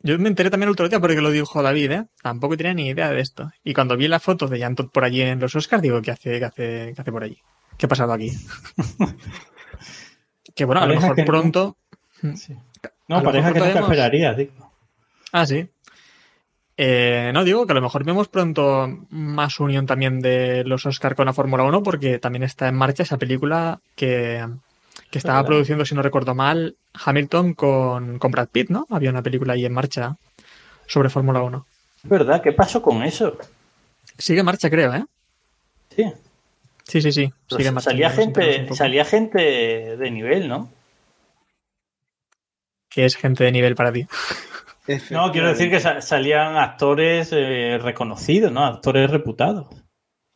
Yo 0.00 0.18
me 0.18 0.28
enteré 0.28 0.48
también 0.50 0.68
el 0.68 0.72
otro 0.72 0.88
día 0.88 1.00
porque 1.00 1.20
lo 1.20 1.30
dijo 1.30 1.62
David, 1.62 1.90
¿eh? 1.90 2.04
Tampoco 2.22 2.56
tenía 2.56 2.72
ni 2.74 2.88
idea 2.88 3.10
de 3.10 3.20
esto. 3.20 3.50
Y 3.64 3.74
cuando 3.74 3.96
vi 3.96 4.06
la 4.08 4.20
foto 4.20 4.46
de 4.46 4.60
Jan 4.60 4.76
Todd 4.76 4.90
por 4.90 5.04
allí 5.04 5.22
en 5.22 5.40
los 5.40 5.56
Oscars, 5.56 5.82
digo, 5.82 6.00
¿qué 6.02 6.12
hace, 6.12 6.38
qué 6.38 6.44
hace, 6.44 6.92
qué 6.94 7.00
hace 7.00 7.12
por 7.12 7.24
allí? 7.24 7.38
¿Qué 7.76 7.86
ha 7.86 7.88
pasado 7.88 8.12
aquí? 8.12 8.30
que 10.54 10.64
bueno, 10.64 10.80
a 10.82 10.86
lo 10.86 10.94
mejor 10.94 11.14
que 11.14 11.22
no- 11.22 11.26
pronto... 11.26 11.76
Sí. 12.36 12.54
No, 13.08 13.18
lo 13.18 13.22
pareja 13.24 13.52
que 13.52 13.58
nunca 13.60 13.70
podemos- 13.72 13.90
esperarías, 13.90 14.36
digo. 14.36 14.72
Ah, 15.32 15.46
sí. 15.46 15.68
Eh, 16.76 17.30
no, 17.34 17.42
digo 17.44 17.66
que 17.66 17.72
a 17.72 17.74
lo 17.74 17.82
mejor 17.82 18.04
vemos 18.04 18.28
pronto 18.28 18.88
más 19.10 19.58
unión 19.60 19.86
también 19.86 20.20
de 20.20 20.62
los 20.64 20.86
Oscar 20.86 21.14
con 21.16 21.26
la 21.26 21.32
Fórmula 21.32 21.64
1 21.64 21.82
porque 21.82 22.18
también 22.18 22.44
está 22.44 22.68
en 22.68 22.76
marcha 22.76 23.02
esa 23.02 23.18
película 23.18 23.80
que, 23.96 24.46
que 25.10 25.18
estaba 25.18 25.38
verdad. 25.38 25.46
produciendo, 25.48 25.84
si 25.84 25.94
no 25.94 26.02
recuerdo 26.02 26.34
mal, 26.34 26.76
Hamilton 26.92 27.54
con, 27.54 28.18
con 28.18 28.30
Brad 28.30 28.48
Pitt, 28.48 28.70
¿no? 28.70 28.86
Había 28.90 29.10
una 29.10 29.22
película 29.22 29.54
ahí 29.54 29.64
en 29.64 29.72
marcha 29.72 30.16
sobre 30.86 31.08
Fórmula 31.10 31.42
1. 31.42 31.66
Es 32.04 32.10
verdad, 32.10 32.42
¿qué 32.42 32.52
pasó 32.52 32.80
con 32.82 33.02
eso? 33.02 33.36
Sigue 34.18 34.40
en 34.40 34.46
marcha, 34.46 34.70
creo, 34.70 34.94
¿eh? 34.94 35.04
Sí. 35.94 36.04
Sí, 36.84 37.02
sí, 37.02 37.12
sí. 37.12 37.32
Sigue 37.48 37.70
marcha. 37.70 37.90
salía 37.90 38.10
gente, 38.10 38.74
salía 38.74 39.04
gente 39.04 39.38
de 39.96 40.10
nivel, 40.10 40.48
¿no? 40.48 40.70
Que 42.88 43.04
es 43.04 43.16
gente 43.16 43.44
de 43.44 43.52
nivel 43.52 43.74
para 43.74 43.92
ti. 43.92 44.06
No, 45.10 45.30
quiero 45.32 45.48
decir 45.48 45.68
que 45.70 45.80
sa- 45.80 46.00
salían 46.00 46.56
actores 46.56 47.28
eh, 47.32 47.78
reconocidos, 47.82 48.50
¿no? 48.50 48.64
Actores 48.64 49.10
reputados. 49.10 49.66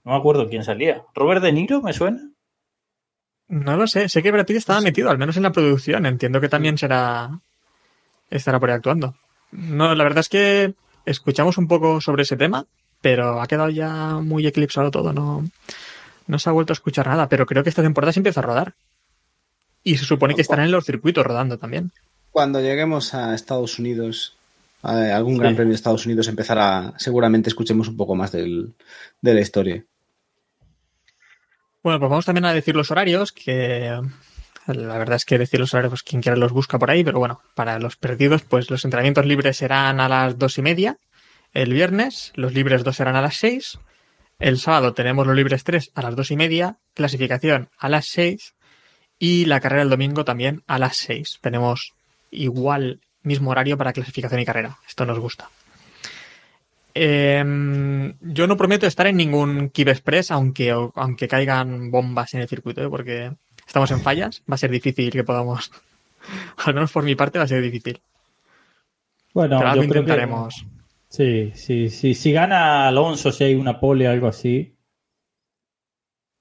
No 0.05 0.13
me 0.13 0.17
acuerdo 0.19 0.49
quién 0.49 0.63
salía. 0.63 1.05
¿Robert 1.15 1.43
De 1.43 1.53
Niro 1.53 1.81
me 1.81 1.95
suena? 1.95 2.21
No 3.53 3.77
lo 3.77 3.87
sé. 3.87 4.09
Sé 4.09 4.23
que 4.23 4.31
Brad 4.33 4.47
Pitt 4.47 4.57
estaba 4.57 4.81
metido, 4.81 5.11
al 5.11 5.19
menos 5.19 5.37
en 5.37 5.43
la 5.43 5.53
producción. 5.53 6.07
Entiendo 6.07 6.41
que 6.41 6.49
también 6.49 6.79
será. 6.79 7.39
estará 8.31 8.59
por 8.59 8.71
ahí 8.71 8.77
actuando. 8.77 9.15
No, 9.51 9.95
la 9.95 10.05
verdad 10.05 10.21
es 10.21 10.31
que 10.31 10.73
escuchamos 11.05 11.59
un 11.59 11.69
poco 11.69 12.01
sobre 12.01 12.23
ese 12.23 12.39
tema, 12.39 12.65
pero 13.03 13.43
ha 13.43 13.47
quedado 13.47 13.69
ya 13.69 14.15
muy 14.23 14.47
eclipsado 14.47 14.91
todo. 14.91 15.13
No, 15.13 15.47
no 16.27 16.39
se 16.39 16.49
ha 16.49 16.53
vuelto 16.53 16.73
a 16.73 16.79
escuchar 16.81 17.07
nada, 17.09 17.29
pero 17.29 17.45
creo 17.45 17.63
que 17.63 17.69
esta 17.69 17.83
temporada 17.83 18.13
se 18.15 18.21
empieza 18.21 18.41
a 18.41 18.45
rodar. 18.45 18.73
Y 19.85 19.99
se 19.99 20.07
supone 20.07 20.35
que 20.35 20.41
estarán 20.41 20.65
en 20.65 20.71
los 20.73 20.87
circuitos 20.87 21.27
rodando 21.27 21.59
también. 21.59 21.91
Cuando 22.31 22.59
lleguemos 22.63 23.13
a 23.13 23.35
Estados 23.35 23.79
Unidos, 23.79 24.35
a 24.83 25.15
algún 25.15 25.35
Sí. 25.35 25.41
gran 25.41 25.55
premio 25.57 25.73
de 25.73 25.77
Estados 25.77 26.07
Unidos, 26.07 26.27
empezará, 26.29 26.95
seguramente 26.97 27.51
escuchemos 27.51 27.89
un 27.89 27.99
poco 27.99 28.15
más 28.15 28.33
del- 28.33 28.73
de 29.21 29.35
la 29.35 29.41
historia. 29.43 29.85
Bueno, 31.83 31.99
pues 31.99 32.11
vamos 32.11 32.25
también 32.25 32.45
a 32.45 32.55
decir 32.55 32.77
los 32.77 32.91
horarios, 32.91 33.33
que 33.33 34.01
la 34.67 34.99
verdad 34.99 35.17
es 35.17 35.25
que 35.25 35.39
decir 35.39 35.59
los 35.59 35.75
horarios, 35.75 35.91
pues 35.91 36.03
quien 36.03 36.23
quiera 36.23 36.37
los 36.37 36.53
busca 36.53 36.79
por 36.79 36.91
ahí, 36.91 37.03
pero 37.03 37.19
bueno, 37.19 37.41
para 37.55 37.79
los 37.79 37.97
perdidos, 37.97 38.43
pues 38.43 38.71
los 38.71 38.85
entrenamientos 38.85 39.27
libres 39.27 39.57
serán 39.57 39.99
a 39.99 40.09
las 40.09 40.39
dos 40.39 40.59
y 40.59 40.63
media 40.63 40.99
el 41.53 41.73
viernes, 41.73 42.33
los 42.35 42.55
libres 42.55 42.85
dos 42.85 42.97
serán 42.97 43.17
a 43.17 43.21
las 43.21 43.37
seis, 43.37 43.79
el 44.39 44.59
sábado 44.59 44.95
tenemos 44.95 45.27
los 45.27 45.37
libres 45.37 45.65
tres 45.65 45.91
a 45.95 46.03
las 46.03 46.17
dos 46.17 46.31
y 46.31 46.37
media, 46.37 46.79
clasificación 46.95 47.69
a 47.79 47.89
las 47.89 48.07
seis 48.07 48.55
y 49.19 49.45
la 49.45 49.61
carrera 49.61 49.83
el 49.83 49.91
domingo 49.91 50.25
también 50.25 50.63
a 50.67 50.79
las 50.79 50.97
seis. 50.97 51.39
Tenemos 51.41 51.95
igual 52.31 53.01
mismo 53.23 53.51
horario 53.51 53.79
para 53.79 53.93
clasificación 53.93 54.41
y 54.41 54.45
carrera. 54.45 54.79
Esto 54.89 55.05
nos 55.07 55.19
gusta. 55.19 55.49
Em, 56.95 58.15
yo 58.21 58.47
no 58.47 58.57
prometo 58.57 58.87
estar 58.87 59.07
en 59.07 59.17
ningún 59.17 59.71
Kib 59.71 59.89
Express, 59.89 60.31
aunque, 60.31 60.71
aunque 60.71 61.29
caigan 61.29 61.91
bombas 61.91 62.35
en 62.35 62.41
el 62.43 62.49
circuito, 62.49 62.83
¿eh? 62.85 62.89
porque 62.91 63.33
estamos 63.67 63.91
en 63.91 64.01
fallas. 64.01 64.43
Va 64.51 64.55
a 64.55 64.59
ser 64.59 64.71
difícil 64.71 65.11
que 65.11 65.25
podamos, 65.25 65.71
al 66.65 66.75
menos 66.75 66.93
por 66.93 67.05
mi 67.05 67.15
parte, 67.15 67.39
va 67.39 67.45
a 67.45 67.49
ser 67.49 67.63
difícil. 67.63 68.01
Bueno, 69.35 69.59
Pero 69.59 69.71
yo 69.71 69.81
creo 69.81 69.91
que- 69.93 69.99
intentaremos. 69.99 70.67
Sí, 71.09 71.53
sí, 71.55 71.91
sí. 71.91 72.15
Si 72.15 72.33
gana 72.33 72.89
Alonso, 72.89 73.33
si 73.33 73.45
hay 73.45 73.55
una 73.55 73.79
pole 73.79 74.09
o 74.09 74.11
algo 74.11 74.29
así, 74.29 74.75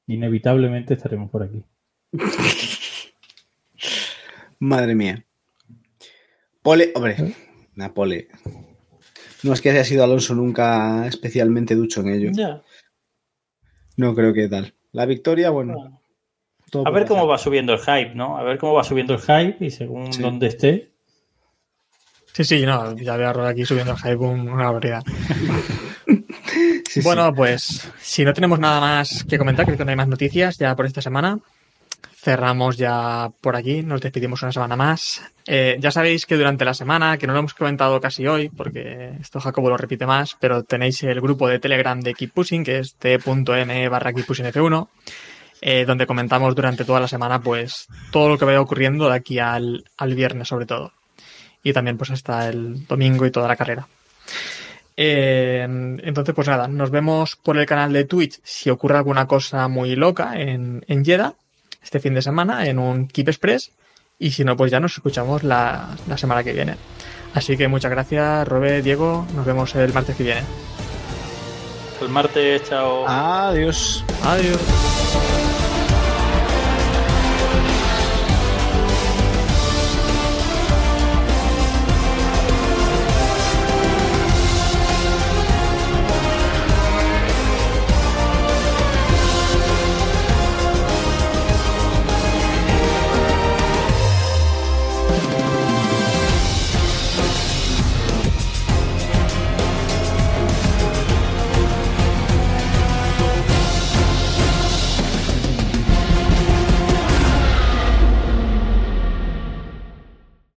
inevitablemente 0.07 0.93
estaremos 0.93 1.29
por 1.29 1.43
aquí. 1.43 1.61
Madre 4.59 4.95
mía. 4.95 5.25
Pole, 6.61 6.91
hombre, 6.95 7.35
una 7.75 7.93
pole. 7.93 8.27
No 9.43 9.53
es 9.53 9.61
que 9.61 9.69
haya 9.71 9.83
sido 9.83 10.03
Alonso 10.03 10.35
nunca 10.35 11.07
especialmente 11.07 11.75
ducho 11.75 12.01
en 12.01 12.09
ello. 12.09 12.29
Ya. 12.33 12.61
No 13.97 14.13
creo 14.15 14.33
que 14.33 14.47
tal. 14.47 14.73
La 14.91 15.05
victoria, 15.05 15.49
bueno. 15.49 16.01
todo 16.69 16.87
A 16.87 16.91
ver 16.91 17.05
cómo 17.05 17.27
va 17.27 17.37
subiendo 17.37 17.73
el 17.73 17.79
hype, 17.79 18.13
¿no? 18.15 18.37
A 18.37 18.43
ver 18.43 18.57
cómo 18.57 18.73
va 18.73 18.83
subiendo 18.83 19.13
el 19.13 19.19
hype 19.21 19.57
y 19.65 19.71
según 19.71 20.11
Sí. 20.13 20.21
donde 20.21 20.47
esté. 20.47 20.91
Sí, 22.33 22.43
sí, 22.45 22.65
no, 22.65 22.95
ya 22.95 23.17
veo 23.17 23.29
a 23.29 23.33
Rod 23.33 23.47
aquí 23.47 23.65
subiendo 23.65 23.91
el 23.91 23.97
hype 23.97 24.15
un- 24.15 24.49
una 24.49 24.65
barbaridad. 24.65 25.03
Sí, 26.85 26.99
sí. 26.99 27.01
Bueno, 27.07 27.33
pues 27.33 27.89
si 28.01 28.25
no 28.25 28.33
tenemos 28.33 28.59
nada 28.59 28.81
más 28.81 29.23
que 29.23 29.37
comentar, 29.37 29.63
creo 29.65 29.77
que 29.77 29.85
no 29.85 29.91
hay 29.91 29.95
más 29.95 30.09
noticias 30.09 30.57
ya 30.57 30.75
por 30.75 30.85
esta 30.85 31.01
semana. 31.01 31.39
Cerramos 32.21 32.77
ya 32.77 33.31
por 33.41 33.55
aquí, 33.55 33.81
nos 33.81 33.99
despedimos 33.99 34.43
una 34.43 34.51
semana 34.51 34.75
más. 34.75 35.23
Eh, 35.47 35.77
ya 35.79 35.89
sabéis 35.89 36.27
que 36.27 36.37
durante 36.37 36.63
la 36.63 36.75
semana, 36.75 37.17
que 37.17 37.25
no 37.25 37.33
lo 37.33 37.39
hemos 37.39 37.55
comentado 37.55 37.99
casi 37.99 38.27
hoy, 38.27 38.49
porque 38.49 39.13
esto 39.19 39.39
Jacobo 39.39 39.69
lo 39.69 39.77
repite 39.77 40.05
más, 40.05 40.37
pero 40.39 40.63
tenéis 40.63 41.01
el 41.01 41.19
grupo 41.19 41.47
de 41.47 41.57
Telegram 41.57 41.99
de 41.99 42.13
Keep 42.13 42.31
Pushing, 42.31 42.63
que 42.63 42.77
es 42.77 42.93
t.me 42.93 43.89
barra 43.89 44.13
Keep 44.13 44.27
Pushing 44.27 44.45
F1, 44.45 44.87
eh, 45.61 45.83
donde 45.85 46.05
comentamos 46.05 46.53
durante 46.53 46.85
toda 46.85 46.99
la 46.99 47.07
semana 47.07 47.41
pues 47.41 47.87
todo 48.11 48.29
lo 48.29 48.37
que 48.37 48.45
vaya 48.45 48.61
ocurriendo 48.61 49.09
de 49.09 49.15
aquí 49.15 49.39
al, 49.39 49.83
al 49.97 50.13
viernes 50.13 50.47
sobre 50.47 50.67
todo. 50.67 50.93
Y 51.63 51.73
también 51.73 51.97
pues 51.97 52.11
hasta 52.11 52.49
el 52.49 52.85
domingo 52.85 53.25
y 53.25 53.31
toda 53.31 53.47
la 53.47 53.55
carrera. 53.55 53.87
Eh, 54.95 55.63
entonces, 56.03 56.35
pues 56.35 56.47
nada, 56.47 56.67
nos 56.67 56.91
vemos 56.91 57.35
por 57.35 57.57
el 57.57 57.65
canal 57.65 57.91
de 57.91 58.05
Twitch 58.05 58.39
si 58.43 58.69
ocurre 58.69 58.97
alguna 58.97 59.25
cosa 59.25 59.67
muy 59.67 59.95
loca 59.95 60.39
en, 60.39 60.85
en 60.87 61.03
este 61.81 61.99
fin 61.99 62.13
de 62.13 62.21
semana 62.21 62.67
en 62.67 62.79
un 62.79 63.07
Keep 63.07 63.29
Express 63.29 63.71
y 64.19 64.31
si 64.31 64.43
no, 64.43 64.55
pues 64.55 64.71
ya 64.71 64.79
nos 64.79 64.93
escuchamos 64.93 65.43
la, 65.43 65.97
la 66.07 66.17
semana 66.17 66.43
que 66.43 66.53
viene. 66.53 66.75
Así 67.33 67.57
que 67.57 67.67
muchas 67.67 67.91
gracias, 67.91 68.47
Robe, 68.47 68.81
Diego, 68.81 69.25
nos 69.35 69.45
vemos 69.45 69.73
el 69.75 69.93
martes 69.93 70.15
que 70.15 70.23
viene. 70.23 70.43
El 72.01 72.09
martes, 72.09 72.63
chao. 72.67 73.07
Adiós. 73.07 74.03
Adiós. 74.23 75.50